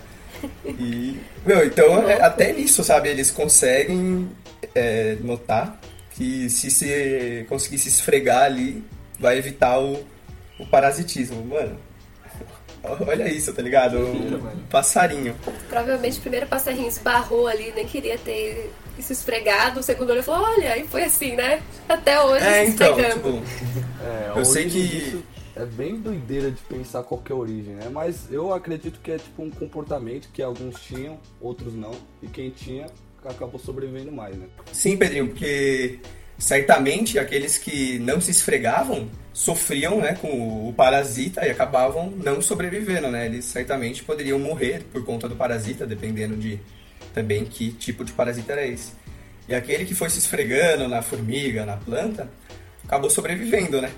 E, 0.65 1.19
meu, 1.45 1.65
então 1.65 2.09
é, 2.09 2.21
até 2.21 2.53
nisso, 2.53 2.83
sabe? 2.83 3.09
Eles 3.09 3.29
conseguem 3.29 4.29
é, 4.73 5.17
notar 5.21 5.79
que 6.11 6.49
se 6.49 6.71
você 6.71 7.45
conseguir 7.49 7.77
se 7.77 7.89
esfregar 7.89 8.43
ali, 8.43 8.83
vai 9.19 9.37
evitar 9.37 9.79
o, 9.79 10.05
o 10.57 10.65
parasitismo, 10.65 11.43
mano. 11.45 11.77
Olha 13.05 13.27
isso, 13.27 13.53
tá 13.53 13.61
ligado? 13.61 13.97
Um 13.99 14.63
passarinho. 14.69 15.35
Provavelmente 15.67 16.19
o 16.19 16.21
primeiro 16.21 16.47
passarinho 16.47 16.87
esbarrou 16.87 17.47
ali, 17.47 17.73
nem 17.75 17.85
queria 17.85 18.17
ter 18.17 18.71
se 19.01 19.13
esfregado. 19.13 19.79
O 19.79 19.83
segundo 19.83 20.11
olho 20.11 20.23
falou, 20.23 20.47
olha, 20.47 20.77
e 20.77 20.87
foi 20.87 21.03
assim, 21.03 21.35
né? 21.35 21.61
Até 21.87 22.21
hoje 22.21 22.45
É, 22.45 22.65
se 22.65 22.71
então, 22.71 22.89
esfregando. 22.99 23.41
tipo, 23.41 23.43
É, 24.03 24.39
Eu 24.39 24.45
sei 24.45 24.69
que- 24.69 25.23
É 25.55 25.65
bem 25.65 25.97
doideira 25.99 26.49
de 26.49 26.61
pensar 26.61 27.03
qual 27.03 27.19
que 27.19 27.33
é 27.33 27.35
a 27.35 27.37
origem, 27.37 27.73
né? 27.75 27.89
Mas 27.91 28.31
eu 28.31 28.53
acredito 28.53 28.99
que 29.01 29.11
é 29.11 29.17
tipo 29.17 29.43
um 29.43 29.49
comportamento 29.49 30.29
que 30.31 30.41
alguns 30.41 30.79
tinham, 30.79 31.19
outros 31.41 31.73
não. 31.73 31.91
E 32.23 32.27
quem 32.27 32.49
tinha 32.49 32.85
acabou 33.25 33.59
sobrevivendo 33.59 34.09
mais, 34.09 34.37
né? 34.37 34.45
sim, 34.71 34.95
Pedrinho, 34.95 35.27
porque 35.27 35.99
certamente 36.37 37.19
aqueles 37.19 37.57
que 37.57 37.99
não 37.99 38.21
se 38.21 38.31
esfregavam 38.31 39.09
sofriam, 39.33 39.99
né, 39.99 40.17
com 40.21 40.67
o 40.69 40.73
parasita 40.73 41.45
e 41.45 41.49
acabavam 41.51 42.09
não 42.23 42.41
sobrevivendo, 42.41 43.09
né? 43.09 43.25
Eles 43.25 43.43
certamente 43.43 44.03
poderiam 44.03 44.39
morrer 44.39 44.83
por 44.93 45.03
conta 45.03 45.27
do 45.27 45.35
parasita, 45.35 45.85
dependendo 45.85 46.37
de 46.37 46.57
também 47.19 47.43
que 47.43 47.71
tipo 47.71 48.05
de 48.05 48.13
parasita 48.13 48.53
era 48.53 48.65
esse. 48.65 48.93
E 49.47 49.53
aquele 49.53 49.83
que 49.83 49.93
foi 49.93 50.09
se 50.09 50.19
esfregando 50.19 50.87
na 50.87 51.01
formiga, 51.01 51.65
na 51.65 51.75
planta, 51.75 52.29
acabou 52.85 53.09
sobrevivendo, 53.09 53.81
né? 53.81 53.91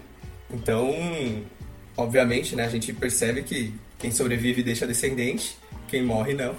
Então, 0.49 0.91
obviamente, 1.95 2.55
né, 2.55 2.65
a 2.65 2.69
gente 2.69 2.91
percebe 2.93 3.43
que 3.43 3.73
quem 3.99 4.11
sobrevive 4.11 4.63
deixa 4.63 4.87
descendente, 4.87 5.55
quem 5.87 6.03
morre 6.03 6.33
não. 6.33 6.55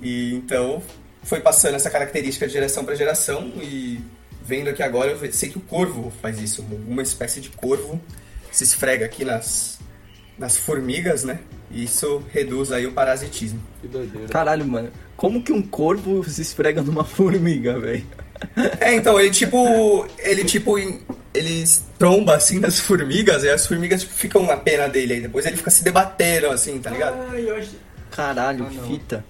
E 0.00 0.34
então 0.34 0.80
foi 1.24 1.40
passando 1.40 1.74
essa 1.74 1.90
característica 1.90 2.46
de 2.46 2.52
geração 2.52 2.84
para 2.84 2.94
geração 2.94 3.52
e 3.60 4.00
vendo 4.40 4.70
aqui 4.70 4.82
agora 4.82 5.10
eu 5.10 5.32
sei 5.32 5.50
que 5.50 5.58
o 5.58 5.60
corvo 5.60 6.12
faz 6.22 6.40
isso, 6.40 6.64
uma 6.86 7.02
espécie 7.02 7.40
de 7.40 7.50
corvo 7.50 8.00
se 8.52 8.62
esfrega 8.62 9.04
aqui 9.04 9.24
nas 9.24 9.78
nas 10.38 10.56
formigas, 10.56 11.24
né? 11.24 11.40
E 11.68 11.82
isso 11.82 12.22
reduz 12.30 12.70
aí 12.70 12.86
o 12.86 12.92
parasitismo. 12.92 13.60
Que 13.80 13.88
doideira. 13.88 14.28
Caralho, 14.28 14.64
mano. 14.64 14.92
Como 15.18 15.42
que 15.42 15.52
um 15.52 15.60
corvo 15.60 16.22
se 16.22 16.40
esfrega 16.40 16.80
numa 16.80 17.04
formiga, 17.04 17.78
velho? 17.78 18.06
É, 18.80 18.94
então 18.94 19.18
ele 19.18 19.30
tipo, 19.32 20.06
ele 20.20 20.44
tipo 20.44 20.78
ele 21.34 21.64
tromba 21.98 22.36
assim 22.36 22.60
nas 22.60 22.78
formigas 22.78 23.42
e 23.42 23.48
as 23.50 23.66
formigas 23.66 24.02
tipo, 24.02 24.14
ficam 24.14 24.46
na 24.46 24.56
pena 24.56 24.88
dele 24.88 25.14
aí 25.14 25.20
depois 25.20 25.44
ele 25.44 25.56
fica 25.56 25.70
se 25.70 25.82
debatendo 25.82 26.46
assim, 26.50 26.78
tá 26.78 26.88
ligado? 26.90 27.16
Ah, 27.32 27.36
eu 27.38 27.56
acho... 27.56 27.70
Caralho, 28.12 28.64
Ah, 28.64 28.72
não. 28.72 28.84
fita. 28.84 29.24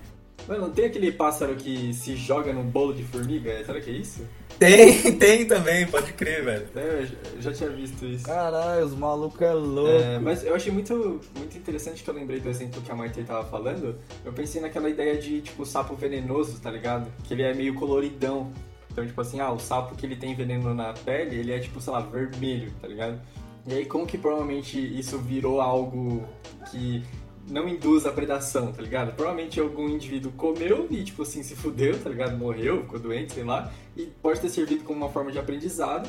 Mano, 0.46 0.60
não 0.60 0.70
tem 0.70 0.84
aquele 0.84 1.10
pássaro 1.10 1.56
que 1.56 1.92
se 1.94 2.16
joga 2.16 2.52
num 2.52 2.64
bolo 2.64 2.92
de 2.94 3.02
formiga? 3.04 3.50
Será 3.64 3.80
que 3.80 3.88
é 3.90 3.94
isso? 3.94 4.20
Tem, 4.58 5.12
tem 5.16 5.44
também, 5.46 5.86
pode 5.86 6.12
crer, 6.14 6.44
velho. 6.44 6.66
É, 6.74 7.06
eu 7.36 7.42
já- 7.42 7.52
tinha 7.52 7.70
visto 7.70 8.04
isso. 8.04 8.24
Caralho, 8.24 8.84
os 8.84 8.94
malucos 8.94 9.40
é 9.40 9.52
louco. 9.52 9.90
É, 10.02 10.18
mas 10.18 10.44
eu 10.44 10.54
achei 10.54 10.72
muito, 10.72 11.20
muito 11.36 11.56
interessante 11.56 12.02
que 12.02 12.10
eu 12.10 12.14
lembrei 12.14 12.40
do 12.40 12.48
exemplo 12.48 12.80
que 12.82 12.90
a 12.90 12.94
Maite 12.94 13.22
tava 13.22 13.44
falando. 13.48 13.96
Eu 14.24 14.32
pensei 14.32 14.60
naquela 14.60 14.88
ideia 14.88 15.16
de, 15.16 15.40
tipo, 15.42 15.64
sapo 15.64 15.94
venenoso, 15.94 16.60
tá 16.60 16.70
ligado? 16.70 17.10
Que 17.24 17.34
ele 17.34 17.42
é 17.42 17.54
meio 17.54 17.74
coloridão. 17.74 18.50
Então, 18.90 19.06
tipo 19.06 19.20
assim, 19.20 19.38
ah, 19.38 19.52
o 19.52 19.60
sapo 19.60 19.94
que 19.94 20.04
ele 20.04 20.16
tem 20.16 20.34
veneno 20.34 20.74
na 20.74 20.92
pele, 20.92 21.36
ele 21.36 21.52
é, 21.52 21.58
tipo, 21.60 21.80
sei 21.80 21.92
lá, 21.92 22.00
vermelho, 22.00 22.72
tá 22.80 22.88
ligado? 22.88 23.20
E 23.66 23.74
aí, 23.74 23.84
como 23.84 24.06
que 24.06 24.18
provavelmente 24.18 24.78
isso 24.98 25.18
virou 25.18 25.60
algo 25.60 26.24
que 26.70 27.04
não 27.48 27.68
induz 27.68 28.06
a 28.06 28.12
predação, 28.12 28.72
tá 28.72 28.82
ligado? 28.82 29.14
Provavelmente 29.14 29.58
algum 29.58 29.88
indivíduo 29.88 30.32
comeu 30.32 30.86
e, 30.90 31.02
tipo 31.02 31.22
assim, 31.22 31.42
se 31.42 31.56
fudeu, 31.56 31.98
tá 31.98 32.10
ligado? 32.10 32.36
Morreu, 32.36 32.82
ficou 32.82 32.98
doente, 32.98 33.32
sei 33.32 33.44
lá. 33.44 33.72
E 33.96 34.06
pode 34.06 34.40
ter 34.40 34.48
servido 34.48 34.84
como 34.84 34.98
uma 35.04 35.10
forma 35.10 35.32
de 35.32 35.38
aprendizado 35.38 36.08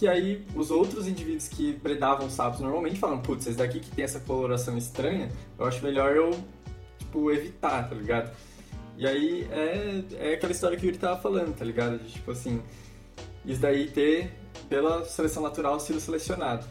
que 0.00 0.08
aí 0.08 0.46
os 0.54 0.70
outros 0.70 1.06
indivíduos 1.06 1.46
que 1.48 1.74
predavam 1.74 2.30
sapos 2.30 2.60
normalmente 2.60 2.98
falam, 2.98 3.20
putz, 3.20 3.46
esse 3.46 3.58
daqui 3.58 3.80
que 3.80 3.90
tem 3.90 4.04
essa 4.04 4.20
coloração 4.20 4.78
estranha, 4.78 5.30
eu 5.58 5.66
acho 5.66 5.82
melhor 5.84 6.16
eu, 6.16 6.30
tipo, 6.98 7.30
evitar, 7.30 7.86
tá 7.86 7.94
ligado? 7.94 8.34
E 8.96 9.06
aí 9.06 9.46
é, 9.50 10.02
é 10.18 10.34
aquela 10.34 10.52
história 10.52 10.78
que 10.78 10.84
o 10.84 10.86
Yuri 10.86 10.98
tava 10.98 11.20
falando, 11.20 11.54
tá 11.54 11.64
ligado? 11.64 11.98
De, 11.98 12.12
tipo 12.12 12.30
assim, 12.30 12.62
isso 13.44 13.60
daí 13.60 13.90
ter, 13.90 14.30
pela 14.68 15.04
seleção 15.04 15.42
natural, 15.42 15.78
sido 15.78 16.00
selecionado. 16.00 16.66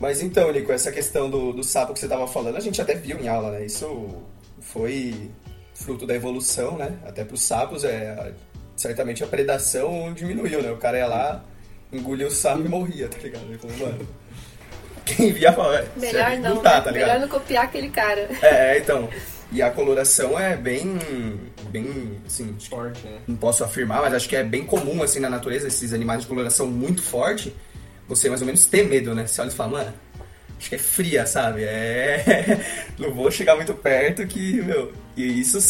Mas 0.00 0.22
então, 0.22 0.50
Nico, 0.52 0.72
essa 0.72 0.90
questão 0.90 1.30
do, 1.30 1.52
do 1.52 1.62
sapo 1.62 1.92
que 1.92 2.00
você 2.00 2.08
tava 2.08 2.26
falando, 2.26 2.56
a 2.56 2.60
gente 2.60 2.80
até 2.80 2.94
viu 2.94 3.18
em 3.18 3.28
aula, 3.28 3.52
né? 3.52 3.64
Isso 3.64 4.22
foi 4.60 5.30
fruto 5.74 6.06
da 6.06 6.14
evolução, 6.14 6.76
né? 6.76 6.98
Até 7.06 7.24
pros 7.24 7.42
sapos, 7.42 7.84
é, 7.84 8.32
certamente 8.76 9.22
a 9.22 9.26
predação 9.26 10.12
diminuiu, 10.12 10.62
né? 10.62 10.70
O 10.70 10.76
cara 10.76 10.98
ia 10.98 11.06
lá, 11.06 11.44
engolia 11.92 12.26
o 12.26 12.30
sapo 12.30 12.64
e 12.64 12.68
morria, 12.68 13.08
tá 13.08 13.18
ligado? 13.18 13.44
Ele 13.44 13.58
falou, 13.58 13.76
mano, 13.78 14.08
quem 15.04 15.32
via 15.32 15.52
fala, 15.52 15.78
"É, 15.78 15.86
Melhor 15.96 16.32
isso 16.32 16.42
não, 16.42 16.62
dá, 16.62 16.74
né? 16.74 16.80
tá 16.80 16.90
ligado? 16.90 17.08
Melhor 17.08 17.20
não 17.20 17.28
copiar 17.28 17.64
aquele 17.64 17.90
cara. 17.90 18.28
É, 18.42 18.78
então. 18.78 19.08
E 19.52 19.62
a 19.62 19.70
coloração 19.70 20.36
é 20.38 20.56
bem, 20.56 20.98
bem, 21.70 22.18
assim, 22.26 22.56
Forte, 22.68 23.06
né? 23.06 23.20
não 23.28 23.36
posso 23.36 23.62
afirmar, 23.62 24.00
mas 24.00 24.12
acho 24.14 24.28
que 24.28 24.34
é 24.34 24.42
bem 24.42 24.64
comum, 24.64 25.00
assim, 25.00 25.20
na 25.20 25.30
natureza, 25.30 25.68
esses 25.68 25.92
animais 25.92 26.22
de 26.22 26.26
coloração 26.26 26.66
muito 26.66 27.00
forte, 27.02 27.54
você 28.08 28.28
mais 28.28 28.40
ou 28.40 28.46
menos 28.46 28.66
ter 28.66 28.88
medo, 28.88 29.14
né? 29.14 29.26
Você 29.26 29.40
olha 29.40 29.48
e 29.48 29.52
fala, 29.52 29.70
mano, 29.70 29.94
acho 30.58 30.68
que 30.68 30.74
é 30.74 30.78
fria, 30.78 31.26
sabe? 31.26 31.62
É. 31.64 32.60
não 32.98 33.12
vou 33.12 33.30
chegar 33.30 33.56
muito 33.56 33.74
perto 33.74 34.26
que, 34.26 34.62
meu. 34.62 34.92
E 35.16 35.40
isso 35.40 35.60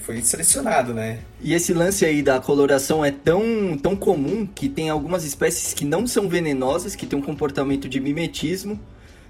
foi 0.00 0.22
selecionado, 0.22 0.94
né? 0.94 1.18
E 1.40 1.52
esse 1.52 1.74
lance 1.74 2.04
aí 2.04 2.22
da 2.22 2.40
coloração 2.40 3.04
é 3.04 3.10
tão, 3.10 3.76
tão 3.76 3.94
comum 3.94 4.46
que 4.46 4.68
tem 4.68 4.88
algumas 4.88 5.24
espécies 5.24 5.74
que 5.74 5.84
não 5.84 6.06
são 6.06 6.28
venenosas, 6.28 6.94
que 6.94 7.06
tem 7.06 7.18
um 7.18 7.22
comportamento 7.22 7.88
de 7.88 8.00
mimetismo, 8.00 8.80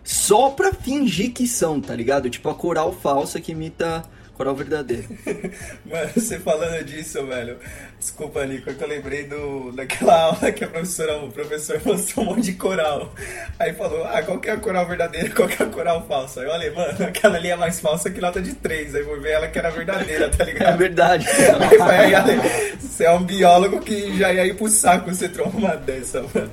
só 0.04 0.50
pra 0.50 0.72
fingir 0.72 1.32
que 1.32 1.48
são, 1.48 1.80
tá 1.80 1.96
ligado? 1.96 2.30
Tipo 2.30 2.48
a 2.50 2.54
coral 2.54 2.92
falsa 2.92 3.40
que 3.40 3.52
imita 3.52 4.04
coral 4.34 4.54
verdadeiro. 4.54 5.04
Mano, 5.86 6.10
você 6.14 6.38
falando 6.38 6.84
disso, 6.84 7.24
velho. 7.26 7.56
Desculpa, 7.98 8.44
Nico, 8.44 8.68
é 8.68 8.74
que 8.74 8.82
eu 8.82 8.88
lembrei 8.88 9.24
do, 9.24 9.72
daquela 9.72 10.14
aula 10.34 10.52
que 10.52 10.64
a 10.64 10.68
professora, 10.68 11.16
o 11.18 11.30
professor 11.32 11.80
mostrou 11.84 12.24
um 12.26 12.28
monte 12.30 12.42
de 12.42 12.52
coral. 12.54 13.12
Aí 13.58 13.72
falou, 13.72 14.04
ah, 14.04 14.22
qual 14.22 14.38
que 14.38 14.48
é 14.50 14.52
a 14.52 14.56
coral 14.58 14.86
verdadeira 14.86 15.30
qual 15.30 15.48
que 15.48 15.62
é 15.62 15.66
a 15.66 15.68
coral 15.70 16.04
falsa? 16.06 16.40
Aí 16.40 16.46
eu 16.46 16.52
falei, 16.52 16.70
mano, 16.70 17.04
aquela 17.06 17.36
ali 17.36 17.48
é 17.48 17.56
mais 17.56 17.80
falsa 17.80 18.10
que 18.10 18.20
nota 18.20 18.42
de 18.42 18.54
3. 18.54 18.94
Aí 18.94 19.04
fui 19.04 19.20
ver 19.20 19.30
ela 19.32 19.48
que 19.48 19.58
era 19.58 19.70
verdadeira, 19.70 20.28
tá 20.28 20.44
É 20.44 20.46
ligado? 20.46 20.78
verdade. 20.78 21.26
Aí 21.30 21.78
foi 21.78 21.96
aí, 21.96 22.14
Ale, 22.14 22.32
você 22.78 23.04
é 23.04 23.10
um 23.12 23.22
biólogo 23.22 23.80
que 23.80 24.16
já 24.18 24.32
ia 24.32 24.46
ir 24.46 24.54
pro 24.56 24.68
saco 24.68 25.10
você 25.14 25.28
tromba 25.28 25.56
uma 25.56 25.76
dessa, 25.76 26.22
mano. 26.22 26.50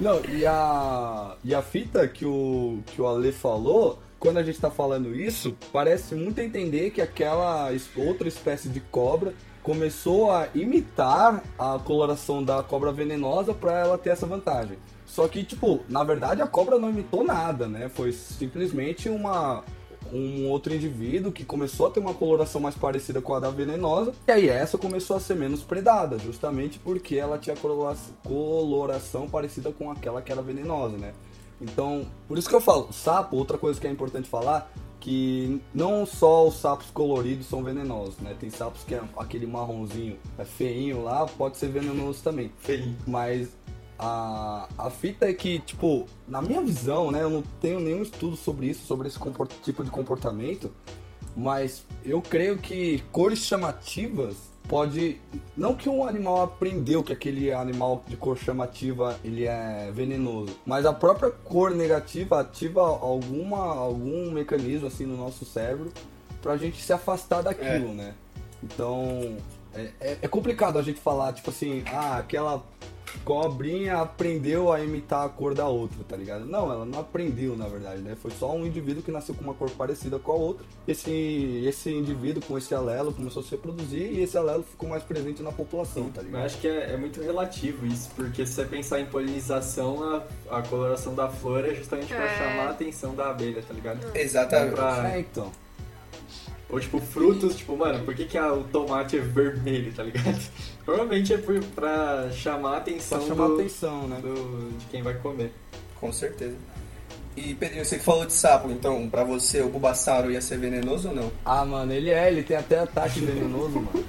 Não, 0.00 0.20
e 0.28 0.44
a, 0.44 1.34
e 1.44 1.54
a 1.54 1.62
fita 1.62 2.06
que 2.08 2.24
o, 2.26 2.80
que 2.86 3.00
o 3.00 3.06
Ale 3.06 3.32
falou, 3.32 4.02
quando 4.24 4.38
a 4.38 4.42
gente 4.42 4.58
tá 4.58 4.70
falando 4.70 5.14
isso, 5.14 5.54
parece 5.70 6.14
muito 6.14 6.40
entender 6.40 6.88
que 6.92 7.02
aquela 7.02 7.70
outra 7.94 8.26
espécie 8.26 8.70
de 8.70 8.80
cobra 8.80 9.34
começou 9.62 10.30
a 10.30 10.48
imitar 10.54 11.44
a 11.58 11.78
coloração 11.78 12.42
da 12.42 12.62
cobra 12.62 12.90
venenosa 12.90 13.52
pra 13.52 13.78
ela 13.80 13.98
ter 13.98 14.08
essa 14.08 14.24
vantagem. 14.24 14.78
Só 15.04 15.28
que, 15.28 15.44
tipo, 15.44 15.80
na 15.90 16.02
verdade 16.02 16.40
a 16.40 16.46
cobra 16.46 16.78
não 16.78 16.88
imitou 16.88 17.22
nada, 17.22 17.68
né? 17.68 17.90
Foi 17.90 18.12
simplesmente 18.12 19.10
uma, 19.10 19.62
um 20.10 20.48
outro 20.48 20.74
indivíduo 20.74 21.30
que 21.30 21.44
começou 21.44 21.88
a 21.88 21.90
ter 21.90 22.00
uma 22.00 22.14
coloração 22.14 22.62
mais 22.62 22.74
parecida 22.74 23.20
com 23.20 23.34
a 23.34 23.40
da 23.40 23.50
venenosa, 23.50 24.14
e 24.26 24.32
aí 24.32 24.48
essa 24.48 24.78
começou 24.78 25.18
a 25.18 25.20
ser 25.20 25.36
menos 25.36 25.62
predada, 25.62 26.18
justamente 26.18 26.78
porque 26.78 27.16
ela 27.16 27.36
tinha 27.36 27.56
colora- 27.56 27.94
coloração 28.22 29.28
parecida 29.28 29.70
com 29.70 29.90
aquela 29.90 30.22
que 30.22 30.32
era 30.32 30.40
venenosa, 30.40 30.96
né? 30.96 31.12
Então, 31.60 32.06
por 32.26 32.38
isso 32.38 32.48
que 32.48 32.54
eu 32.54 32.60
falo, 32.60 32.92
sapo, 32.92 33.36
outra 33.36 33.56
coisa 33.56 33.80
que 33.80 33.86
é 33.86 33.90
importante 33.90 34.28
falar, 34.28 34.70
que 35.00 35.60
não 35.74 36.06
só 36.06 36.48
os 36.48 36.56
sapos 36.56 36.90
coloridos 36.90 37.46
são 37.46 37.62
venenosos, 37.62 38.18
né? 38.18 38.34
Tem 38.40 38.48
sapos 38.48 38.84
que 38.84 38.94
é 38.94 39.02
aquele 39.18 39.46
marronzinho, 39.46 40.16
é 40.38 40.44
feinho 40.44 41.02
lá, 41.02 41.26
pode 41.26 41.58
ser 41.58 41.68
venenoso 41.68 42.22
também. 42.22 42.50
Feio. 42.58 42.96
Mas 43.06 43.50
a, 43.98 44.66
a 44.78 44.90
fita 44.90 45.28
é 45.28 45.34
que, 45.34 45.58
tipo, 45.60 46.06
na 46.26 46.40
minha 46.40 46.62
visão, 46.62 47.10
né? 47.10 47.22
Eu 47.22 47.30
não 47.30 47.42
tenho 47.60 47.80
nenhum 47.80 48.02
estudo 48.02 48.34
sobre 48.34 48.68
isso, 48.68 48.86
sobre 48.86 49.08
esse 49.08 49.18
tipo 49.62 49.84
de 49.84 49.90
comportamento. 49.90 50.72
Mas 51.36 51.84
eu 52.04 52.22
creio 52.22 52.56
que 52.58 53.02
cores 53.12 53.40
chamativas 53.40 54.53
pode. 54.68 55.20
Não 55.56 55.74
que 55.74 55.88
um 55.88 56.06
animal 56.06 56.42
aprendeu 56.42 57.02
que 57.02 57.12
aquele 57.12 57.52
animal 57.52 58.02
de 58.06 58.16
cor 58.16 58.36
chamativa 58.36 59.18
ele 59.24 59.44
é 59.44 59.90
venenoso, 59.92 60.56
mas 60.66 60.84
a 60.86 60.92
própria 60.92 61.30
cor 61.30 61.70
negativa 61.70 62.40
ativa 62.40 62.80
alguma, 62.80 63.58
algum 63.58 64.30
mecanismo 64.30 64.86
assim 64.86 65.06
no 65.06 65.16
nosso 65.16 65.44
cérebro 65.44 65.92
pra 66.42 66.56
gente 66.56 66.82
se 66.82 66.92
afastar 66.92 67.42
daquilo, 67.42 67.94
né? 67.94 68.14
Então, 68.62 69.36
é, 69.74 69.90
é, 70.00 70.18
é 70.22 70.28
complicado 70.28 70.78
a 70.78 70.82
gente 70.82 71.00
falar, 71.00 71.32
tipo 71.32 71.50
assim, 71.50 71.82
ah, 71.92 72.18
aquela 72.18 72.62
cobrinha 73.24 73.98
aprendeu 73.98 74.72
a 74.72 74.80
imitar 74.82 75.24
a 75.26 75.28
cor 75.28 75.54
da 75.54 75.66
outra, 75.66 75.98
tá 76.08 76.16
ligado? 76.16 76.44
Não, 76.44 76.70
ela 76.70 76.84
não 76.84 77.00
aprendeu, 77.00 77.56
na 77.56 77.66
verdade, 77.66 78.02
né? 78.02 78.14
Foi 78.20 78.30
só 78.30 78.54
um 78.54 78.66
indivíduo 78.66 79.02
que 79.02 79.10
nasceu 79.12 79.34
com 79.34 79.42
uma 79.44 79.54
cor 79.54 79.70
parecida 79.70 80.18
com 80.18 80.32
a 80.32 80.34
outra. 80.34 80.64
Esse, 80.86 81.10
esse 81.66 81.90
indivíduo 81.92 82.42
com 82.46 82.56
esse 82.58 82.74
alelo 82.74 83.12
começou 83.12 83.40
a 83.40 83.44
se 83.44 83.50
reproduzir 83.52 84.02
e 84.12 84.22
esse 84.22 84.36
alelo 84.36 84.62
ficou 84.62 84.88
mais 84.88 85.02
presente 85.02 85.42
na 85.42 85.52
população, 85.52 86.10
tá 86.10 86.22
ligado? 86.22 86.40
Eu 86.40 86.46
acho 86.46 86.58
que 86.58 86.68
é, 86.68 86.92
é 86.92 86.96
muito 86.96 87.20
relativo 87.20 87.86
isso, 87.86 88.10
porque 88.16 88.46
se 88.46 88.52
você 88.54 88.64
pensar 88.64 89.00
em 89.00 89.06
polinização, 89.06 90.02
a, 90.50 90.58
a 90.58 90.62
coloração 90.62 91.14
da 91.14 91.28
flor 91.28 91.64
é 91.64 91.74
justamente 91.74 92.08
pra 92.08 92.24
É. 92.24 92.38
chamar 92.38 92.66
a 92.68 92.70
atenção 92.70 93.14
da 93.14 93.30
abelha, 93.30 93.62
tá 93.62 93.72
ligado? 93.74 94.00
Exatamente. 94.16 94.74
Pra- 94.74 95.10
É, 95.14 95.20
então. 95.20 95.50
Ou 96.70 96.80
tipo, 96.80 96.98
frutos, 96.98 97.56
tipo, 97.56 97.76
mano, 97.76 98.04
por 98.04 98.14
que, 98.14 98.24
que 98.24 98.38
a- 98.38 98.52
o 98.52 98.64
tomate 98.64 99.16
é 99.16 99.20
vermelho, 99.20 99.92
tá 99.92 100.02
ligado? 100.02 100.40
Provavelmente 100.84 101.32
é 101.32 101.38
por, 101.38 101.58
pra 101.74 102.30
chamar 102.32 102.74
a 102.74 102.76
atenção, 102.78 103.18
Pra 103.18 103.26
chamar 103.28 103.46
do, 103.48 103.54
atenção, 103.54 104.06
né? 104.08 104.18
do- 104.20 104.76
de 104.78 104.84
quem 104.86 105.02
vai 105.02 105.14
comer. 105.14 105.52
Com 105.98 106.12
certeza. 106.12 106.56
E 107.36 107.54
Pedrinho, 107.54 107.84
você 107.84 107.98
que 107.98 108.04
falou 108.04 108.26
de 108.26 108.32
sapo, 108.32 108.70
então, 108.70 109.08
pra 109.08 109.24
você 109.24 109.60
o 109.62 109.68
Bulbasauro 109.68 110.30
ia 110.30 110.40
ser 110.40 110.58
venenoso 110.58 111.08
ou 111.08 111.14
não? 111.14 111.32
Ah, 111.44 111.64
mano, 111.64 111.92
ele 111.92 112.10
é, 112.10 112.28
ele 112.30 112.42
tem 112.42 112.56
até 112.56 112.78
ataque 112.78 113.20
venenoso, 113.20 113.80
mano. 113.80 114.04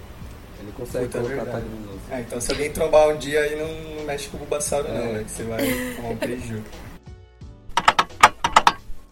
Ele 0.60 0.72
consegue 0.78 1.06
Puta, 1.06 1.18
é 1.18 1.22
colocar 1.22 1.36
verdade. 1.44 1.58
ataque 1.58 1.76
venenoso. 1.76 2.00
Ah, 2.12 2.20
então 2.22 2.42
se 2.42 2.52
alguém 2.52 2.72
trombar 2.72 3.10
um 3.10 3.18
dia 3.18 3.40
aí, 3.40 3.56
não, 3.56 3.96
não 3.98 4.04
mexe 4.06 4.28
com 4.30 4.38
o 4.38 4.40
Bulbasauro 4.42 4.88
não, 4.90 4.96
É. 4.96 5.14
né? 5.14 5.24
Que 5.24 5.32
você 5.32 5.44
vai 5.44 5.96
tomar 5.96 6.10
um 6.10 6.18
prejuízo. 6.18 6.64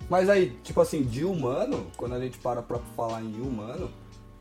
Mas 0.09 0.29
aí, 0.29 0.55
tipo 0.63 0.79
assim, 0.81 1.01
de 1.03 1.23
humano, 1.25 1.87
quando 1.97 2.13
a 2.13 2.19
gente 2.19 2.37
para 2.37 2.61
pra 2.61 2.77
falar 2.95 3.21
em 3.21 3.41
humano, 3.41 3.89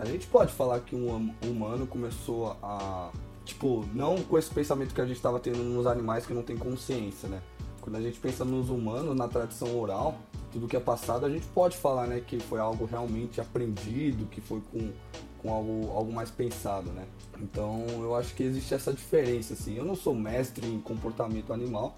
a 0.03 0.05
gente 0.05 0.27
pode 0.27 0.53
falar 0.53 0.81
que 0.81 0.97
um 0.97 1.15
hum- 1.15 1.35
humano 1.45 1.87
começou 1.87 2.57
a. 2.61 3.11
Tipo, 3.45 3.85
não 3.95 4.21
com 4.23 4.37
esse 4.37 4.51
pensamento 4.51 4.93
que 4.93 5.01
a 5.01 5.07
gente 5.07 5.21
tava 5.21 5.38
tendo 5.38 5.59
nos 5.59 5.87
animais 5.87 6.27
que 6.27 6.35
não 6.35 6.43
tem 6.43 6.57
consciência, 6.57 7.29
né? 7.29 7.41
Quando 7.81 7.97
a 7.97 8.01
gente 8.01 8.19
pensa 8.19 8.45
nos 8.45 8.69
humanos, 8.69 9.17
na 9.17 9.29
tradição 9.29 9.79
oral, 9.79 10.17
tudo 10.53 10.67
que 10.67 10.77
é 10.77 10.81
passado, 10.81 11.27
a 11.27 11.31
gente 11.31 11.47
pode 11.49 11.77
falar, 11.77 12.07
né, 12.07 12.21
que 12.21 12.38
foi 12.38 12.61
algo 12.61 12.85
realmente 12.85 13.41
aprendido, 13.41 14.27
que 14.27 14.41
foi 14.41 14.61
com, 14.71 14.93
com 15.38 15.53
algo, 15.53 15.91
algo 15.91 16.12
mais 16.12 16.31
pensado, 16.31 16.91
né? 16.91 17.07
Então 17.41 17.85
eu 18.01 18.15
acho 18.15 18.35
que 18.35 18.43
existe 18.43 18.75
essa 18.75 18.93
diferença, 18.93 19.55
assim. 19.55 19.77
Eu 19.77 19.85
não 19.85 19.95
sou 19.97 20.15
mestre 20.15 20.67
em 20.67 20.81
comportamento 20.81 21.53
animal, 21.53 21.97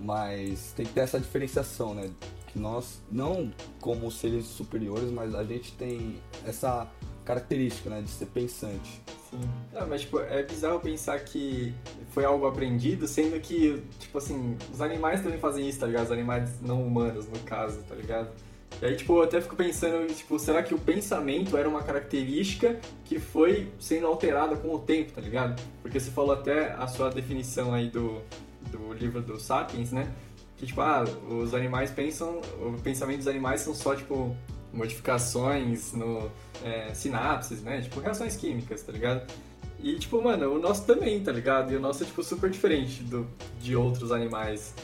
mas 0.00 0.72
tem 0.76 0.86
que 0.86 0.92
ter 0.92 1.00
essa 1.00 1.18
diferenciação, 1.18 1.94
né? 1.94 2.10
Que 2.48 2.58
nós, 2.58 3.00
não 3.10 3.52
como 3.80 4.10
seres 4.10 4.46
superiores, 4.46 5.10
mas 5.10 5.34
a 5.34 5.44
gente 5.44 5.72
tem 5.72 6.16
essa 6.44 6.88
característica, 7.30 7.88
né, 7.88 8.02
de 8.02 8.10
ser 8.10 8.26
pensante. 8.26 9.00
Sim. 9.30 9.40
Não, 9.72 9.86
mas 9.86 10.00
tipo, 10.00 10.18
é 10.18 10.42
bizarro 10.42 10.80
pensar 10.80 11.20
que 11.20 11.72
foi 12.10 12.24
algo 12.24 12.46
aprendido, 12.46 13.06
sendo 13.06 13.40
que, 13.40 13.80
tipo 14.00 14.18
assim, 14.18 14.56
os 14.72 14.80
animais 14.80 15.22
também 15.22 15.38
fazem 15.38 15.68
isso, 15.68 15.78
tá 15.78 15.86
ligado? 15.86 16.06
Os 16.06 16.12
animais 16.12 16.60
não 16.60 16.82
humanos, 16.84 17.28
no 17.28 17.38
caso, 17.40 17.82
tá 17.84 17.94
ligado? 17.94 18.30
E 18.82 18.86
aí, 18.86 18.96
tipo, 18.96 19.16
eu 19.16 19.22
até 19.22 19.40
fico 19.40 19.54
pensando, 19.54 20.12
tipo, 20.12 20.38
será 20.38 20.62
que 20.62 20.74
o 20.74 20.78
pensamento 20.78 21.56
era 21.56 21.68
uma 21.68 21.82
característica 21.82 22.80
que 23.04 23.20
foi 23.20 23.70
sendo 23.78 24.06
alterada 24.06 24.56
com 24.56 24.74
o 24.74 24.78
tempo, 24.78 25.12
tá 25.12 25.20
ligado? 25.20 25.60
Porque 25.82 26.00
você 26.00 26.10
falou 26.10 26.32
até 26.32 26.72
a 26.72 26.86
sua 26.88 27.10
definição 27.10 27.72
aí 27.72 27.88
do, 27.88 28.20
do 28.72 28.92
livro 28.92 29.22
do 29.22 29.38
Sapiens, 29.38 29.92
né? 29.92 30.12
Que, 30.56 30.66
tipo, 30.66 30.80
ah, 30.80 31.04
os 31.28 31.54
animais 31.54 31.90
pensam, 31.90 32.40
o 32.60 32.80
pensamento 32.82 33.18
dos 33.18 33.28
animais 33.28 33.60
são 33.60 33.74
só, 33.74 33.94
tipo, 33.94 34.34
modificações 34.72 35.92
no 35.92 36.30
é, 36.64 36.92
sinapses, 36.94 37.62
né? 37.62 37.80
Tipo, 37.80 38.00
reações 38.00 38.36
químicas, 38.36 38.82
tá 38.82 38.92
ligado? 38.92 39.30
E, 39.82 39.98
tipo, 39.98 40.22
mano, 40.22 40.54
o 40.54 40.58
nosso 40.58 40.84
também, 40.84 41.20
tá 41.22 41.32
ligado? 41.32 41.72
E 41.72 41.76
o 41.76 41.80
nosso 41.80 42.02
é, 42.02 42.06
tipo, 42.06 42.22
super 42.22 42.50
diferente 42.50 43.02
do, 43.02 43.26
de 43.60 43.74
outros 43.74 44.12
animais. 44.12 44.74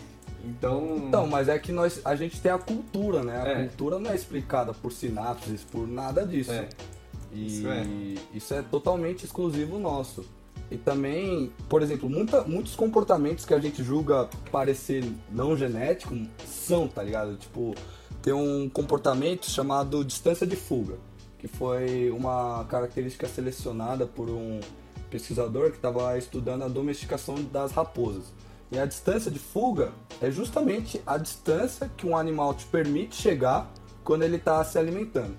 Então... 0.44 1.04
Então, 1.08 1.26
mas 1.26 1.48
é 1.48 1.58
que 1.58 1.72
nós, 1.72 2.00
a 2.04 2.14
gente 2.16 2.40
tem 2.40 2.50
a 2.52 2.58
cultura, 2.58 3.22
né? 3.22 3.42
A 3.42 3.48
É. 3.48 3.66
cultura 3.66 3.98
não 3.98 4.10
é 4.10 4.14
explicada 4.14 4.72
por 4.72 4.92
sinapses, 4.92 5.62
por 5.64 5.86
nada 5.86 6.24
disso. 6.26 6.52
É. 6.52 6.68
E 7.32 7.46
Isso 7.46 7.68
é. 7.68 7.86
isso 8.32 8.54
é 8.54 8.62
totalmente 8.62 9.24
exclusivo 9.24 9.78
nosso. 9.78 10.24
E 10.70 10.76
também, 10.76 11.52
por 11.68 11.82
exemplo, 11.82 12.08
muita- 12.08 12.42
muitos 12.44 12.74
comportamentos 12.74 13.44
que 13.44 13.52
a 13.52 13.58
gente 13.60 13.84
julga 13.84 14.28
parecer 14.50 15.04
não 15.30 15.56
genético 15.56 16.16
são, 16.46 16.88
tá 16.88 17.02
ligado? 17.02 17.36
Tipo, 17.36 17.74
tem 18.26 18.34
um 18.34 18.68
comportamento 18.68 19.48
chamado 19.48 20.04
distância 20.04 20.44
de 20.44 20.56
fuga, 20.56 20.98
que 21.38 21.46
foi 21.46 22.10
uma 22.10 22.64
característica 22.64 23.28
selecionada 23.28 24.04
por 24.04 24.28
um 24.28 24.58
pesquisador 25.08 25.70
que 25.70 25.76
estava 25.76 26.18
estudando 26.18 26.64
a 26.64 26.68
domesticação 26.68 27.36
das 27.52 27.70
raposas. 27.70 28.24
E 28.72 28.80
a 28.80 28.84
distância 28.84 29.30
de 29.30 29.38
fuga 29.38 29.92
é 30.20 30.28
justamente 30.28 31.00
a 31.06 31.18
distância 31.18 31.88
que 31.96 32.04
um 32.04 32.16
animal 32.16 32.52
te 32.52 32.66
permite 32.66 33.14
chegar 33.14 33.70
quando 34.02 34.24
ele 34.24 34.38
está 34.38 34.64
se 34.64 34.76
alimentando. 34.76 35.36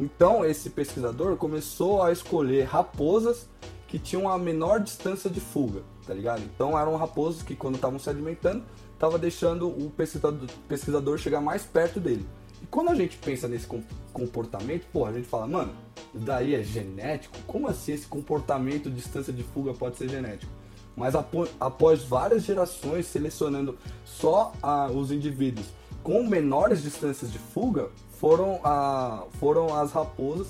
Então, 0.00 0.44
esse 0.44 0.70
pesquisador 0.70 1.36
começou 1.36 2.02
a 2.02 2.10
escolher 2.10 2.64
raposas 2.64 3.48
que 3.86 3.96
tinham 3.96 4.28
a 4.28 4.36
menor 4.36 4.80
distância 4.80 5.30
de 5.30 5.38
fuga, 5.38 5.82
tá 6.04 6.14
ligado? 6.14 6.42
Então, 6.42 6.76
eram 6.76 6.96
raposas 6.96 7.44
que, 7.44 7.54
quando 7.54 7.76
estavam 7.76 8.00
se 8.00 8.10
alimentando, 8.10 8.64
estavam 8.98 9.18
deixando 9.18 9.68
o 9.68 9.90
pesquisador, 9.90 10.48
pesquisador 10.66 11.18
chegar 11.18 11.40
mais 11.40 11.62
perto 11.62 12.00
dele. 12.00 12.26
E 12.60 12.66
quando 12.66 12.90
a 12.90 12.94
gente 12.96 13.16
pensa 13.18 13.46
nesse 13.46 13.66
com- 13.66 13.82
comportamento, 14.12 14.86
porra, 14.92 15.10
a 15.10 15.12
gente 15.14 15.28
fala, 15.28 15.46
mano, 15.46 15.72
daí 16.12 16.56
é 16.56 16.62
genético? 16.64 17.38
Como 17.46 17.68
assim 17.68 17.92
esse 17.92 18.06
comportamento 18.08 18.90
distância 18.90 19.32
de 19.32 19.44
fuga 19.44 19.72
pode 19.72 19.96
ser 19.96 20.08
genético? 20.08 20.50
Mas 20.96 21.14
após 21.14 22.02
várias 22.02 22.42
gerações 22.42 23.06
selecionando 23.06 23.78
só 24.04 24.52
ah, 24.60 24.90
os 24.90 25.12
indivíduos 25.12 25.66
com 26.02 26.24
menores 26.24 26.82
distâncias 26.82 27.30
de 27.30 27.38
fuga, 27.38 27.90
foram, 28.18 28.60
a, 28.64 29.26
foram 29.38 29.72
as 29.78 29.92
raposas 29.92 30.48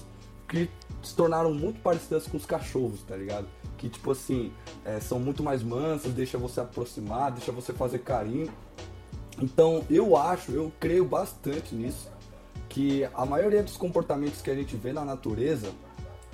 que 0.48 0.70
se 1.02 1.14
tornaram 1.14 1.52
muito 1.52 1.80
parecidas 1.80 2.26
com 2.26 2.38
os 2.38 2.46
cachorros, 2.46 3.02
tá 3.02 3.14
ligado? 3.14 3.46
Que, 3.78 3.88
tipo 3.88 4.10
assim, 4.10 4.52
é, 4.84 5.00
são 5.00 5.18
muito 5.18 5.42
mais 5.42 5.62
mansas, 5.62 6.12
deixa 6.12 6.36
você 6.36 6.60
aproximar, 6.60 7.32
deixa 7.32 7.52
você 7.52 7.72
fazer 7.72 8.00
carinho. 8.00 8.52
Então, 9.40 9.84
eu 9.88 10.16
acho, 10.16 10.50
eu 10.52 10.72
creio 10.80 11.04
bastante 11.04 11.74
nisso, 11.74 12.10
que 12.68 13.08
a 13.14 13.24
maioria 13.24 13.62
dos 13.62 13.76
comportamentos 13.76 14.42
que 14.42 14.50
a 14.50 14.54
gente 14.54 14.76
vê 14.76 14.92
na 14.92 15.04
natureza 15.04 15.72